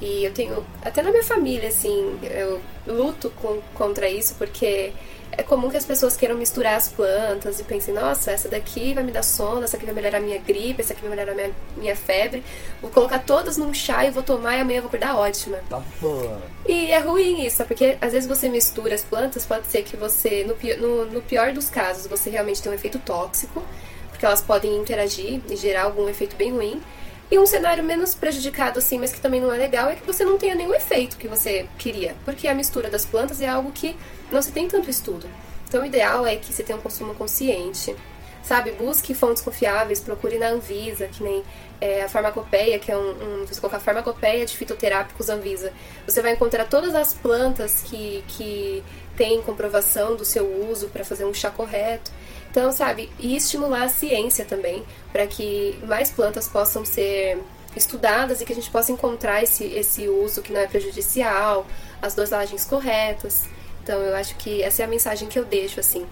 E 0.00 0.24
eu 0.24 0.32
tenho, 0.32 0.64
até 0.82 1.02
na 1.02 1.10
minha 1.10 1.24
família, 1.24 1.68
assim, 1.68 2.18
eu 2.22 2.60
luto 2.86 3.30
com- 3.30 3.60
contra 3.74 4.08
isso, 4.08 4.34
porque 4.36 4.92
é 5.32 5.42
comum 5.42 5.70
que 5.70 5.76
as 5.76 5.84
pessoas 5.84 6.16
queiram 6.16 6.36
misturar 6.36 6.74
as 6.74 6.88
plantas 6.88 7.60
e 7.60 7.64
pensem, 7.64 7.94
nossa, 7.94 8.30
essa 8.30 8.48
daqui 8.48 8.94
vai 8.94 9.04
me 9.04 9.12
dar 9.12 9.22
sono, 9.22 9.62
essa 9.62 9.76
aqui 9.76 9.86
vai 9.86 9.94
melhorar 9.94 10.18
a 10.18 10.20
minha 10.20 10.38
gripe, 10.38 10.80
essa 10.80 10.92
aqui 10.92 11.02
vai 11.02 11.10
melhorar 11.10 11.32
a 11.32 11.34
minha, 11.34 11.50
minha 11.76 11.96
febre. 11.96 12.42
Vou 12.80 12.90
colocar 12.90 13.20
todas 13.20 13.56
num 13.56 13.72
chá 13.72 14.04
e 14.04 14.10
vou 14.10 14.22
tomar 14.22 14.56
e 14.56 14.60
amanhã 14.60 14.78
eu 14.78 14.82
vou 14.82 14.88
acordar 14.88 15.16
ótima. 15.16 15.58
Tá 15.68 15.80
bom. 16.00 16.40
E 16.66 16.90
é 16.90 16.98
ruim 16.98 17.44
isso, 17.44 17.64
porque 17.64 17.96
às 18.00 18.12
vezes 18.12 18.28
você 18.28 18.48
mistura 18.48 18.94
as 18.94 19.02
plantas, 19.02 19.46
pode 19.46 19.66
ser 19.66 19.82
que 19.82 19.96
você, 19.96 20.44
no, 20.44 20.56
no, 20.78 21.06
no 21.06 21.22
pior 21.22 21.52
dos 21.52 21.70
casos, 21.70 22.06
você 22.06 22.30
realmente 22.30 22.62
tem 22.62 22.70
um 22.70 22.74
efeito 22.74 22.98
tóxico, 22.98 23.62
porque 24.08 24.26
elas 24.26 24.40
podem 24.40 24.76
interagir 24.76 25.40
e 25.48 25.56
gerar 25.56 25.84
algum 25.84 26.08
efeito 26.08 26.36
bem 26.36 26.52
ruim. 26.52 26.82
E 27.30 27.38
um 27.38 27.46
cenário 27.46 27.84
menos 27.84 28.12
prejudicado, 28.12 28.80
assim, 28.80 28.98
mas 28.98 29.12
que 29.12 29.20
também 29.20 29.40
não 29.40 29.52
é 29.52 29.56
legal, 29.56 29.88
é 29.88 29.94
que 29.94 30.04
você 30.04 30.24
não 30.24 30.36
tenha 30.36 30.56
nenhum 30.56 30.74
efeito 30.74 31.16
que 31.16 31.28
você 31.28 31.68
queria, 31.78 32.16
porque 32.24 32.48
a 32.48 32.54
mistura 32.54 32.90
das 32.90 33.04
plantas 33.04 33.40
é 33.40 33.48
algo 33.48 33.70
que 33.70 33.94
não 34.30 34.42
se 34.42 34.52
tem 34.52 34.68
tanto 34.68 34.90
estudo. 34.90 35.28
Então 35.68 35.82
o 35.82 35.86
ideal 35.86 36.26
é 36.26 36.36
que 36.36 36.52
você 36.52 36.62
tenha 36.62 36.78
um 36.78 36.82
consumo 36.82 37.14
consciente, 37.14 37.94
sabe? 38.42 38.72
Busque 38.72 39.14
fontes 39.14 39.42
confiáveis, 39.42 40.00
procure 40.00 40.38
na 40.38 40.48
Anvisa, 40.48 41.06
que 41.06 41.22
nem 41.22 41.44
é, 41.80 42.02
a 42.02 42.08
farmacopeia, 42.08 42.78
que 42.78 42.90
é 42.90 42.96
um, 42.96 43.42
um. 43.42 43.46
Se 43.46 43.60
colocar 43.60 43.78
farmacopeia 43.78 44.44
de 44.44 44.56
fitoterápicos 44.56 45.28
Anvisa, 45.28 45.72
você 46.06 46.20
vai 46.20 46.32
encontrar 46.32 46.64
todas 46.66 46.94
as 46.94 47.14
plantas 47.14 47.82
que, 47.86 48.24
que 48.28 48.82
têm 49.16 49.40
comprovação 49.42 50.16
do 50.16 50.24
seu 50.24 50.68
uso 50.68 50.88
para 50.88 51.04
fazer 51.04 51.24
um 51.24 51.34
chá 51.34 51.50
correto. 51.50 52.10
Então, 52.50 52.72
sabe? 52.72 53.08
E 53.18 53.36
estimular 53.36 53.84
a 53.84 53.88
ciência 53.88 54.44
também, 54.44 54.84
para 55.12 55.26
que 55.26 55.78
mais 55.86 56.10
plantas 56.10 56.48
possam 56.48 56.84
ser 56.84 57.38
estudadas 57.76 58.40
e 58.40 58.44
que 58.44 58.52
a 58.52 58.56
gente 58.56 58.70
possa 58.70 58.90
encontrar 58.90 59.42
esse, 59.42 59.64
esse 59.64 60.08
uso 60.08 60.42
que 60.42 60.52
não 60.52 60.60
é 60.60 60.66
prejudicial, 60.66 61.64
as 62.02 62.14
dosagens 62.14 62.64
corretas. 62.64 63.44
Então, 63.82 63.98
eu 64.00 64.14
acho 64.14 64.36
que 64.36 64.62
essa 64.62 64.82
é 64.82 64.84
a 64.84 64.88
mensagem 64.88 65.28
que 65.28 65.38
eu 65.38 65.44
deixo, 65.44 65.80
assim. 65.80 66.06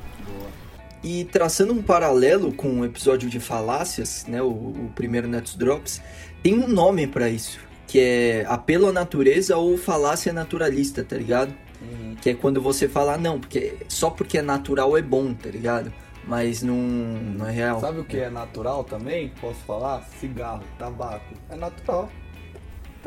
E 1.02 1.24
traçando 1.24 1.72
um 1.72 1.82
paralelo 1.82 2.52
com 2.52 2.80
o 2.80 2.84
episódio 2.84 3.28
de 3.30 3.38
falácias, 3.38 4.26
né, 4.26 4.42
o, 4.42 4.48
o 4.48 4.92
primeiro 4.94 5.28
Netos 5.28 5.54
Drops, 5.54 6.02
tem 6.42 6.54
um 6.54 6.66
nome 6.66 7.06
pra 7.06 7.28
isso, 7.28 7.60
que 7.86 8.00
é 8.00 8.44
apelo 8.48 8.88
à 8.88 8.92
natureza 8.92 9.56
ou 9.56 9.78
falácia 9.78 10.32
naturalista, 10.32 11.04
tá 11.04 11.16
ligado? 11.16 11.54
Que 12.20 12.30
é 12.30 12.34
quando 12.34 12.60
você 12.60 12.88
fala, 12.88 13.14
"Ah, 13.14 13.18
não, 13.18 13.38
porque 13.38 13.76
só 13.88 14.10
porque 14.10 14.38
é 14.38 14.42
natural 14.42 14.96
é 14.98 15.02
bom, 15.02 15.32
tá 15.32 15.48
ligado? 15.48 15.92
Mas 16.24 16.62
não, 16.62 16.74
não 16.76 17.46
é 17.46 17.52
real. 17.52 17.80
Sabe 17.80 18.00
o 18.00 18.04
que 18.04 18.18
é 18.18 18.28
natural 18.28 18.82
também? 18.84 19.32
Posso 19.40 19.60
falar? 19.60 20.04
Cigarro, 20.20 20.62
tabaco. 20.78 21.32
É 21.48 21.56
natural. 21.56 22.10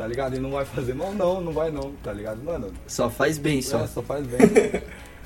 Tá 0.02 0.08
ligado? 0.08 0.34
E 0.34 0.40
não 0.40 0.50
vai 0.50 0.64
fazer 0.64 0.94
mal 0.94 1.12
não, 1.12 1.40
não 1.40 1.52
vai 1.52 1.70
não, 1.70 1.92
tá 2.02 2.12
ligado? 2.12 2.42
Mano, 2.42 2.72
Só 2.88 3.08
faz 3.08 3.38
bem, 3.38 3.62
só. 3.62 3.84
é, 3.84 3.86
só 3.86 4.02
faz 4.02 4.26
bem. 4.26 4.40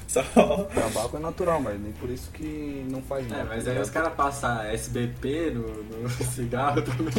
Só. 0.06 0.22
Tabaco 0.22 1.16
é 1.16 1.20
natural, 1.20 1.60
mas 1.60 1.80
nem 1.80 1.92
por 1.92 2.08
isso 2.08 2.30
que 2.30 2.86
não 2.88 3.02
faz 3.02 3.26
mal. 3.26 3.40
É, 3.40 3.44
mas 3.44 3.64
tá 3.64 3.72
aí 3.72 3.80
os 3.80 3.90
caras 3.90 4.14
passam 4.14 4.62
SBP 4.62 5.50
no, 5.50 5.82
no 5.82 6.08
cigarro 6.24 6.80
também. 6.80 7.12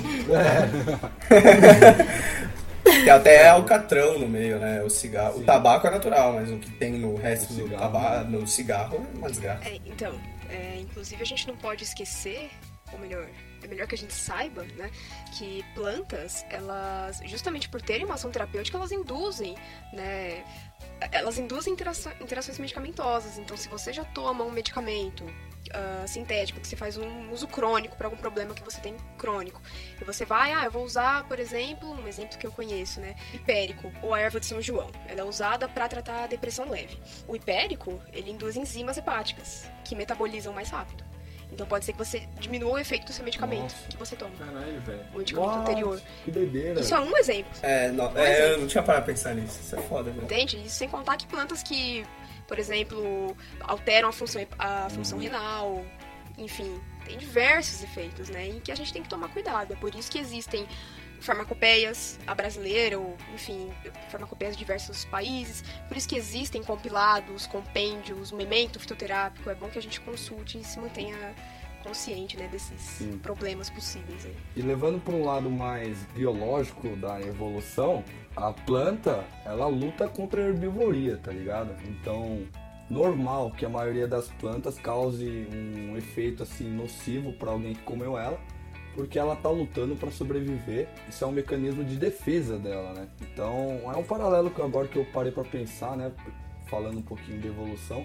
Tem 2.83 3.09
até 3.11 3.49
alcatrão 3.49 4.17
no 4.17 4.27
meio, 4.27 4.57
né? 4.57 4.81
O 4.83 4.89
cigarro. 4.89 5.39
O 5.39 5.43
tabaco 5.43 5.85
é 5.85 5.91
natural, 5.91 6.33
mas 6.33 6.49
o 6.49 6.57
que 6.57 6.71
tem 6.71 6.93
no 6.93 7.15
resto 7.15 7.51
O 7.51 7.55
do 7.57 7.63
cigarro, 7.63 7.81
tabaco, 7.81 8.31
no 8.31 8.47
cigarro 8.47 8.95
é 8.95 9.17
uma 9.17 9.29
desgraça. 9.29 9.67
É, 9.67 9.79
então, 9.85 10.13
é, 10.49 10.79
inclusive 10.79 11.21
a 11.21 11.25
gente 11.25 11.45
não 11.45 11.57
pode 11.57 11.83
esquecer, 11.83 12.49
ou 12.93 12.99
melhor, 12.99 13.27
é 13.61 13.67
melhor 13.67 13.87
que 13.87 13.95
a 13.95 13.97
gente 13.97 14.13
saiba, 14.13 14.63
né, 14.63 14.91
que 15.37 15.63
plantas, 15.73 16.45
elas, 16.49 17.21
justamente 17.25 17.69
por 17.69 17.81
terem 17.81 18.05
uma 18.05 18.15
ação 18.15 18.31
terapêutica, 18.31 18.77
elas 18.77 18.91
induzem, 18.91 19.55
né, 19.93 20.43
elas 21.11 21.37
induzem 21.37 21.73
interaço- 21.73 22.11
interações 22.21 22.57
medicamentosas. 22.59 23.37
Então, 23.37 23.55
se 23.55 23.67
você 23.69 23.91
já 23.93 24.03
toma 24.05 24.43
um 24.43 24.51
medicamento 24.51 25.25
ah, 25.73 26.05
sintético, 26.07 26.59
que 26.59 26.67
você 26.67 26.75
faz 26.75 26.97
um 26.97 27.31
uso 27.31 27.47
crônico 27.47 27.95
para 27.97 28.07
algum 28.07 28.17
problema 28.17 28.53
que 28.53 28.63
você 28.63 28.79
tem 28.79 28.95
crônico, 29.17 29.61
e 29.99 30.03
você 30.03 30.23
vai, 30.23 30.53
ah, 30.53 30.63
eu 30.65 30.71
vou 30.71 30.83
usar, 30.83 31.27
por 31.27 31.39
exemplo, 31.39 31.89
um 31.91 32.07
exemplo 32.07 32.37
que 32.37 32.47
eu 32.47 32.51
conheço, 32.51 32.99
né, 33.01 33.15
hipérico, 33.33 33.91
ou 34.01 34.13
a 34.13 34.19
erva 34.19 34.39
de 34.39 34.45
São 34.45 34.61
João. 34.61 34.89
Ela 35.07 35.21
é 35.21 35.23
usada 35.23 35.67
para 35.67 35.87
tratar 35.87 36.23
a 36.23 36.27
depressão 36.27 36.69
leve. 36.69 36.97
O 37.27 37.35
hipérico, 37.35 38.01
ele 38.13 38.31
induz 38.31 38.55
enzimas 38.55 38.97
hepáticas, 38.97 39.69
que 39.83 39.95
metabolizam 39.95 40.53
mais 40.53 40.69
rápido. 40.69 41.03
Então 41.57 41.65
pode 41.65 41.85
ser 41.85 41.93
que 41.93 41.97
você 41.97 42.21
diminua 42.39 42.73
o 42.73 42.77
efeito 42.77 43.07
do 43.07 43.11
seu 43.11 43.25
medicamento 43.25 43.63
Nossa. 43.63 43.87
que 43.89 43.97
você 43.97 44.15
toma, 44.15 44.29
Caralho, 44.37 44.79
velho. 44.81 44.99
o 45.11 45.17
medicamento 45.17 45.49
Uau, 45.49 45.61
anterior. 45.61 46.01
Que 46.23 46.29
doideira. 46.29 46.79
Isso 46.79 46.93
é 46.93 46.99
um 46.99 47.17
exemplo. 47.17 47.51
É, 47.63 47.89
não, 47.91 48.11
Pois 48.13 48.23
é, 48.23 48.39
é. 48.41 48.53
eu 48.53 48.59
não 48.59 48.67
tinha 48.67 48.83
parado 48.83 49.05
pra 49.05 49.13
pensar 49.15 49.33
nisso. 49.33 49.59
Isso 49.59 49.75
é 49.75 49.81
foda, 49.81 50.11
velho. 50.11 50.23
Entende? 50.25 50.57
Isso 50.63 50.75
sem 50.75 50.87
contar 50.87 51.17
que 51.17 51.25
plantas 51.25 51.63
que, 51.63 52.05
por 52.47 52.59
exemplo, 52.59 53.35
alteram 53.61 54.09
a 54.09 54.11
função, 54.11 54.45
a 54.59 54.87
função 54.91 55.17
renal, 55.17 55.83
enfim, 56.37 56.79
tem 57.03 57.17
diversos 57.17 57.81
efeitos, 57.81 58.29
né? 58.29 58.49
E 58.49 58.59
que 58.59 58.71
a 58.71 58.75
gente 58.75 58.93
tem 58.93 59.01
que 59.01 59.09
tomar 59.09 59.29
cuidado. 59.29 59.73
É 59.73 59.75
por 59.77 59.95
isso 59.95 60.11
que 60.11 60.19
existem 60.19 60.67
farmacopeias, 61.19 62.19
a 62.25 62.33
brasileira, 62.33 62.99
ou, 62.99 63.17
enfim, 63.33 63.71
farmacopeias 64.09 64.55
de 64.55 64.59
diversos 64.59 65.05
países. 65.05 65.63
Por 65.87 65.97
isso 65.97 66.07
que 66.07 66.15
existem 66.15 66.63
compilados, 66.63 67.47
compêndios, 67.47 68.31
memento 68.31 68.79
fitoterápico. 68.79 69.49
É 69.49 69.55
bom 69.55 69.69
que 69.69 69.79
a 69.79 69.81
gente 69.81 69.99
consulte 70.01 70.57
e 70.57 70.63
se 70.63 70.79
mantenha 70.79 71.35
consciente, 71.83 72.37
né, 72.37 72.47
desses 72.51 72.79
Sim. 72.81 73.17
problemas 73.19 73.69
possíveis. 73.69 74.25
aí. 74.25 74.35
E 74.55 74.61
levando 74.61 74.99
para 74.99 75.13
um 75.13 75.23
lado 75.23 75.49
mais 75.49 76.03
biológico 76.13 76.95
da 76.97 77.21
evolução, 77.21 78.03
a 78.35 78.51
planta 78.51 79.23
ela 79.45 79.67
luta 79.67 80.07
contra 80.07 80.41
a 80.41 80.47
herbivoria, 80.47 81.17
tá 81.17 81.31
ligado? 81.31 81.73
Então, 81.87 82.45
normal 82.89 83.51
que 83.51 83.65
a 83.65 83.69
maioria 83.69 84.07
das 84.07 84.27
plantas 84.39 84.77
cause 84.79 85.47
um 85.51 85.95
efeito 85.97 86.43
assim 86.43 86.69
nocivo 86.69 87.33
para 87.33 87.51
alguém 87.51 87.73
que 87.73 87.83
comeu 87.83 88.17
ela, 88.17 88.39
porque 88.97 89.19
ela 89.19 89.35
tá 89.35 89.47
lutando 89.47 89.95
para 89.95 90.09
sobreviver. 90.09 90.89
Isso 91.07 91.23
é 91.23 91.27
um 91.27 91.31
mecanismo 91.31 91.85
de 91.85 91.95
defesa 91.95 92.57
dela, 92.57 92.93
né? 92.93 93.07
Então, 93.21 93.79
é 93.85 93.95
um 93.95 94.03
paralelo 94.03 94.49
que 94.49 94.59
agora 94.59 94.87
que 94.87 94.97
eu 94.97 95.05
parei 95.13 95.31
para 95.31 95.43
pensar, 95.43 95.95
né, 95.95 96.11
falando 96.65 96.97
um 96.97 97.03
pouquinho 97.03 97.39
de 97.39 97.47
evolução, 97.47 98.03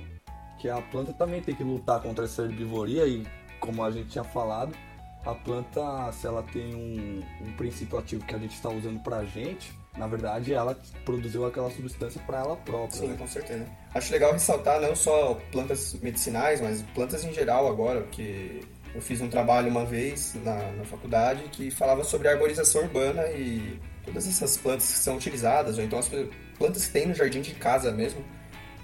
que 0.60 0.68
a 0.68 0.82
planta 0.82 1.14
também 1.14 1.40
tem 1.40 1.54
que 1.54 1.64
lutar 1.64 2.02
contra 2.02 2.26
essa 2.26 2.42
herbivoria 2.42 3.06
e 3.06 3.26
como 3.58 3.82
a 3.82 3.90
gente 3.90 4.10
tinha 4.10 4.22
falado, 4.22 4.76
a 5.24 5.34
planta, 5.34 6.12
se 6.12 6.26
ela 6.26 6.42
tem 6.42 6.74
um, 6.74 7.22
um 7.40 7.52
princípio 7.56 7.96
ativo 7.98 8.26
que 8.26 8.34
a 8.34 8.38
gente 8.38 8.54
está 8.54 8.68
usando 8.68 9.02
pra 9.02 9.24
gente, 9.24 9.72
na 9.96 10.06
verdade 10.06 10.52
ela 10.52 10.78
produziu 11.06 11.46
aquela 11.46 11.70
substância 11.70 12.20
para 12.26 12.40
ela 12.40 12.56
própria. 12.56 13.00
Sim, 13.00 13.08
né? 13.08 13.16
com 13.16 13.26
certeza. 13.26 13.66
Acho 13.94 14.12
legal 14.12 14.32
ressaltar 14.32 14.78
não 14.78 14.94
só 14.94 15.40
plantas 15.50 15.94
medicinais, 16.02 16.60
mas 16.60 16.82
plantas 16.94 17.24
em 17.24 17.32
geral 17.32 17.66
agora, 17.66 18.02
porque 18.02 18.60
eu 18.94 19.00
fiz 19.00 19.20
um 19.20 19.28
trabalho 19.28 19.68
uma 19.68 19.84
vez 19.84 20.34
na, 20.44 20.54
na 20.72 20.84
faculdade 20.84 21.42
que 21.50 21.70
falava 21.70 22.04
sobre 22.04 22.28
arborização 22.28 22.82
urbana 22.82 23.26
e 23.28 23.78
todas 24.04 24.26
essas 24.26 24.56
plantas 24.56 24.90
que 24.92 24.98
são 24.98 25.16
utilizadas, 25.16 25.78
ou 25.78 25.84
então 25.84 25.98
as 25.98 26.10
plantas 26.58 26.86
que 26.86 26.92
tem 26.92 27.06
no 27.06 27.14
jardim 27.14 27.40
de 27.40 27.54
casa 27.54 27.90
mesmo. 27.90 28.22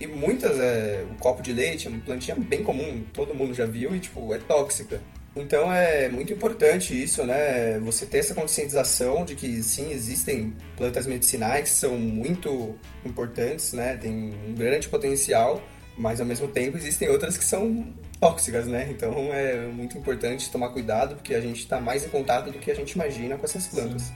E 0.01 0.07
muitas, 0.07 0.59
é, 0.59 1.05
o 1.11 1.15
copo 1.17 1.43
de 1.43 1.53
leite 1.53 1.89
é 1.89 1.91
uma 1.91 2.01
plantinha 2.01 2.37
bem 2.37 2.63
comum, 2.63 3.05
todo 3.13 3.35
mundo 3.35 3.53
já 3.53 3.67
viu 3.67 3.95
e, 3.95 4.01
tipo, 4.01 4.33
é 4.33 4.39
tóxica. 4.39 5.01
Então 5.35 5.73
é 5.73 6.09
muito 6.09 6.33
importante 6.33 7.01
isso, 7.01 7.25
né? 7.25 7.79
Você 7.81 8.07
ter 8.07 8.19
essa 8.19 8.35
conscientização 8.35 9.25
de 9.25 9.35
que 9.35 9.63
sim, 9.63 9.91
existem 9.93 10.55
plantas 10.77 11.07
medicinais 11.07 11.71
que 11.71 11.77
são 11.77 11.99
muito 11.99 12.77
importantes, 13.05 13.73
né? 13.73 13.97
Tem 13.97 14.35
um 14.49 14.55
grande 14.55 14.89
potencial, 14.89 15.63
mas 15.97 16.21
ao 16.21 16.27
mesmo 16.27 16.49
tempo 16.49 16.77
existem 16.77 17.09
outras 17.09 17.37
que 17.37 17.45
são 17.45 17.93
tóxicas, 18.21 18.67
né? 18.67 18.89
Então 18.91 19.13
é 19.33 19.67
muito 19.67 19.97
importante 19.97 20.51
tomar 20.51 20.71
cuidado 20.71 21.17
porque 21.17 21.35
a 21.35 21.41
gente 21.41 21.61
está 21.61 21.81
mais 21.81 22.05
em 22.05 22.09
contato 22.09 22.51
do 22.51 22.59
que 22.59 22.71
a 22.71 22.75
gente 22.75 22.93
imagina 22.93 23.37
com 23.37 23.45
essas 23.45 23.67
plantas. 23.67 24.13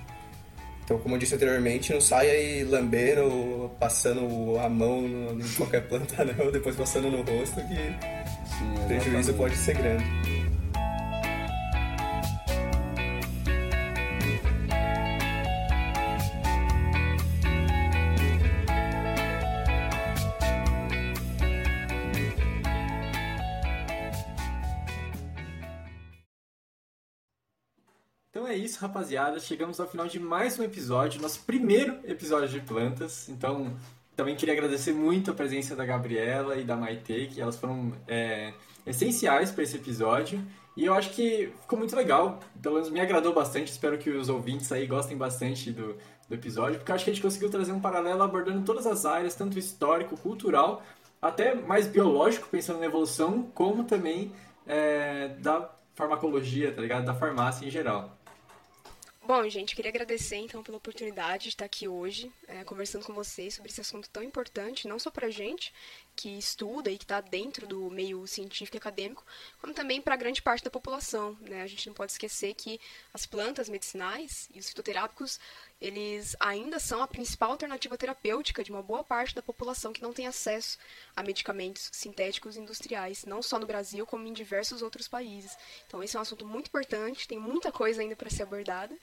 Então, 0.84 0.98
como 0.98 1.14
eu 1.14 1.18
disse 1.18 1.34
anteriormente, 1.34 1.92
não 1.92 2.00
saia 2.00 2.32
aí 2.32 2.64
lambendo, 2.64 3.70
passando 3.78 4.58
a 4.58 4.68
mão 4.68 5.06
em 5.06 5.54
qualquer 5.56 5.86
planta, 5.86 6.24
não, 6.26 6.50
depois 6.50 6.74
passando 6.74 7.08
no 7.10 7.18
rosto, 7.18 7.60
que 7.68 7.76
Sim, 8.52 8.74
o 8.82 8.86
prejuízo 8.86 9.32
pode 9.34 9.56
ser 9.56 9.74
grande. 9.76 10.04
Rapaziada. 28.82 29.38
Chegamos 29.38 29.78
ao 29.78 29.86
final 29.86 30.08
de 30.08 30.18
mais 30.18 30.58
um 30.58 30.64
episódio, 30.64 31.22
nosso 31.22 31.40
primeiro 31.44 32.00
episódio 32.04 32.48
de 32.48 32.60
plantas. 32.60 33.28
Então, 33.28 33.76
também 34.16 34.34
queria 34.34 34.54
agradecer 34.54 34.92
muito 34.92 35.30
a 35.30 35.34
presença 35.34 35.76
da 35.76 35.84
Gabriela 35.84 36.56
e 36.56 36.64
da 36.64 36.76
Maite, 36.76 37.30
que 37.32 37.40
elas 37.40 37.56
foram 37.56 37.92
é, 38.08 38.52
essenciais 38.84 39.52
para 39.52 39.62
esse 39.62 39.76
episódio. 39.76 40.44
E 40.76 40.84
eu 40.84 40.94
acho 40.94 41.10
que 41.10 41.52
ficou 41.60 41.78
muito 41.78 41.94
legal, 41.94 42.40
pelo 42.60 42.76
menos 42.76 42.90
me 42.90 43.00
agradou 43.00 43.32
bastante. 43.32 43.70
Espero 43.70 43.98
que 43.98 44.10
os 44.10 44.28
ouvintes 44.28 44.72
aí 44.72 44.86
gostem 44.86 45.16
bastante 45.16 45.70
do, 45.70 45.96
do 46.28 46.34
episódio, 46.34 46.78
porque 46.78 46.90
eu 46.90 46.96
acho 46.96 47.04
que 47.04 47.10
a 47.10 47.14
gente 47.14 47.22
conseguiu 47.22 47.50
trazer 47.50 47.72
um 47.72 47.80
paralelo 47.80 48.22
abordando 48.22 48.64
todas 48.64 48.86
as 48.86 49.06
áreas, 49.06 49.34
tanto 49.34 49.58
histórico, 49.58 50.16
cultural, 50.16 50.82
até 51.20 51.54
mais 51.54 51.86
biológico, 51.86 52.48
pensando 52.50 52.80
na 52.80 52.86
evolução, 52.86 53.44
como 53.54 53.84
também 53.84 54.32
é, 54.66 55.28
da 55.38 55.70
farmacologia, 55.94 56.72
tá 56.72 56.80
ligado? 56.80 57.04
Da 57.04 57.14
farmácia 57.14 57.64
em 57.64 57.70
geral. 57.70 58.18
Bom, 59.24 59.48
gente, 59.48 59.76
queria 59.76 59.88
agradecer 59.88 60.34
então 60.34 60.64
pela 60.64 60.78
oportunidade 60.78 61.44
de 61.44 61.48
estar 61.50 61.64
aqui 61.64 61.86
hoje, 61.86 62.32
é, 62.48 62.64
conversando 62.64 63.04
com 63.04 63.14
vocês 63.14 63.54
sobre 63.54 63.70
esse 63.70 63.80
assunto 63.80 64.10
tão 64.10 64.20
importante, 64.20 64.88
não 64.88 64.98
só 64.98 65.12
pra 65.12 65.30
gente 65.30 65.72
que 66.16 66.36
estuda 66.36 66.90
e 66.90 66.98
que 66.98 67.04
está 67.04 67.20
dentro 67.20 67.64
do 67.64 67.88
meio 67.88 68.26
científico 68.26 68.76
e 68.76 68.78
acadêmico, 68.78 69.24
como 69.60 69.72
também 69.72 70.02
para 70.02 70.16
grande 70.16 70.42
parte 70.42 70.64
da 70.64 70.70
população. 70.70 71.38
Né? 71.40 71.62
A 71.62 71.68
gente 71.68 71.86
não 71.86 71.94
pode 71.94 72.10
esquecer 72.10 72.52
que 72.54 72.80
as 73.14 73.24
plantas 73.24 73.68
medicinais 73.68 74.48
e 74.52 74.58
os 74.58 74.68
fitoterápicos, 74.68 75.38
eles 75.82 76.36
ainda 76.38 76.78
são 76.78 77.02
a 77.02 77.08
principal 77.08 77.50
alternativa 77.50 77.98
terapêutica 77.98 78.62
de 78.62 78.70
uma 78.70 78.80
boa 78.80 79.02
parte 79.02 79.34
da 79.34 79.42
população 79.42 79.92
que 79.92 80.00
não 80.00 80.12
tem 80.12 80.28
acesso 80.28 80.78
a 81.16 81.24
medicamentos 81.24 81.90
sintéticos 81.90 82.56
industriais, 82.56 83.24
não 83.24 83.42
só 83.42 83.58
no 83.58 83.66
Brasil, 83.66 84.06
como 84.06 84.24
em 84.24 84.32
diversos 84.32 84.80
outros 84.80 85.08
países. 85.08 85.58
Então, 85.88 86.00
esse 86.00 86.16
é 86.16 86.20
um 86.20 86.22
assunto 86.22 86.46
muito 86.46 86.68
importante, 86.68 87.26
tem 87.26 87.36
muita 87.36 87.72
coisa 87.72 88.00
ainda 88.00 88.14
para 88.14 88.30
ser 88.30 88.44
abordada. 88.44 88.94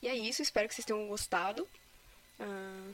E 0.00 0.08
é 0.08 0.16
isso, 0.16 0.40
espero 0.40 0.66
que 0.66 0.74
vocês 0.74 0.86
tenham 0.86 1.06
gostado. 1.08 1.68
Ah, 2.40 2.88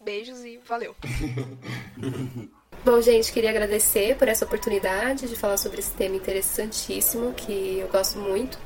beijos 0.00 0.44
e 0.44 0.58
valeu! 0.58 0.96
Bom, 2.84 3.00
gente, 3.00 3.32
queria 3.32 3.50
agradecer 3.50 4.16
por 4.18 4.26
essa 4.26 4.44
oportunidade 4.44 5.28
de 5.28 5.36
falar 5.36 5.56
sobre 5.56 5.78
esse 5.78 5.92
tema 5.92 6.16
interessantíssimo 6.16 7.32
que 7.34 7.78
eu 7.78 7.88
gosto 7.88 8.18
muito. 8.18 8.58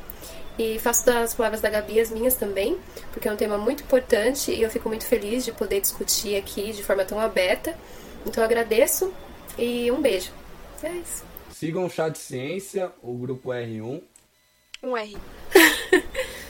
E 0.58 0.78
faço 0.78 1.06
das 1.06 1.34
palavras 1.34 1.60
da 1.60 1.70
Gabi 1.70 1.98
as 1.98 2.10
minhas 2.10 2.36
também, 2.36 2.78
porque 3.12 3.26
é 3.26 3.32
um 3.32 3.36
tema 3.36 3.56
muito 3.56 3.82
importante 3.82 4.52
e 4.52 4.62
eu 4.62 4.70
fico 4.70 4.88
muito 4.88 5.06
feliz 5.06 5.44
de 5.44 5.52
poder 5.52 5.80
discutir 5.80 6.36
aqui 6.36 6.72
de 6.72 6.82
forma 6.82 7.04
tão 7.04 7.18
aberta. 7.18 7.76
Então 8.26 8.42
eu 8.42 8.46
agradeço 8.46 9.12
e 9.58 9.90
um 9.90 10.00
beijo. 10.00 10.30
É 10.82 10.90
isso. 10.90 11.24
Sigam 11.50 11.86
o 11.86 11.90
Chá 11.90 12.08
de 12.08 12.18
Ciência, 12.18 12.92
o 13.02 13.14
grupo 13.14 13.50
R1. 13.50 14.02
Um 14.82 14.96
R. 14.96 15.16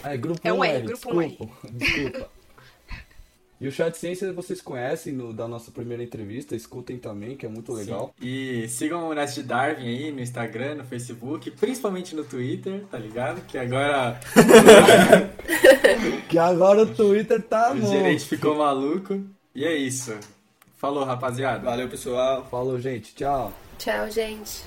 É 0.02 0.16
grupo 0.16 0.40
É 0.42 0.52
um 0.52 0.58
1R, 0.58 0.68
R, 0.68 0.82
grupo 0.82 1.14
um 1.14 1.20
desculpa. 1.20 1.68
Desculpa. 1.70 2.30
E 3.62 3.68
o 3.68 3.70
Chá 3.72 3.88
de 3.88 3.96
Ciência 3.96 4.32
vocês 4.32 4.60
conhecem 4.60 5.12
no- 5.12 5.32
da 5.32 5.46
nossa 5.46 5.70
primeira 5.70 6.02
entrevista, 6.02 6.56
escutem 6.56 6.98
também, 6.98 7.36
que 7.36 7.46
é 7.46 7.48
muito 7.48 7.72
legal. 7.72 8.12
E 8.20 8.66
sigam 8.68 9.08
o 9.08 9.14
Nest 9.14 9.36
de 9.40 9.44
Darwin 9.46 9.86
aí 9.86 10.10
no 10.10 10.20
Instagram, 10.20 10.74
no 10.74 10.84
Facebook, 10.84 11.48
principalmente 11.52 12.14
no 12.16 12.24
Twitter, 12.24 12.84
tá 12.90 12.98
ligado? 12.98 13.40
Que 13.46 13.56
agora 13.56 14.18
Que 16.28 16.38
agora 16.38 16.82
o 16.82 16.86
Twitter 16.86 17.40
tá 17.42 17.72
o 17.72 17.76
bom. 17.76 17.86
gerente 17.90 18.24
ficou 18.24 18.56
maluco. 18.56 19.22
E 19.54 19.64
é 19.64 19.74
isso. 19.76 20.12
Falou, 20.76 21.04
rapaziada. 21.04 21.60
Valeu, 21.64 21.88
pessoal. 21.88 22.44
Falou, 22.50 22.80
gente. 22.80 23.14
Tchau. 23.14 23.52
Tchau, 23.78 24.10
gente. 24.10 24.60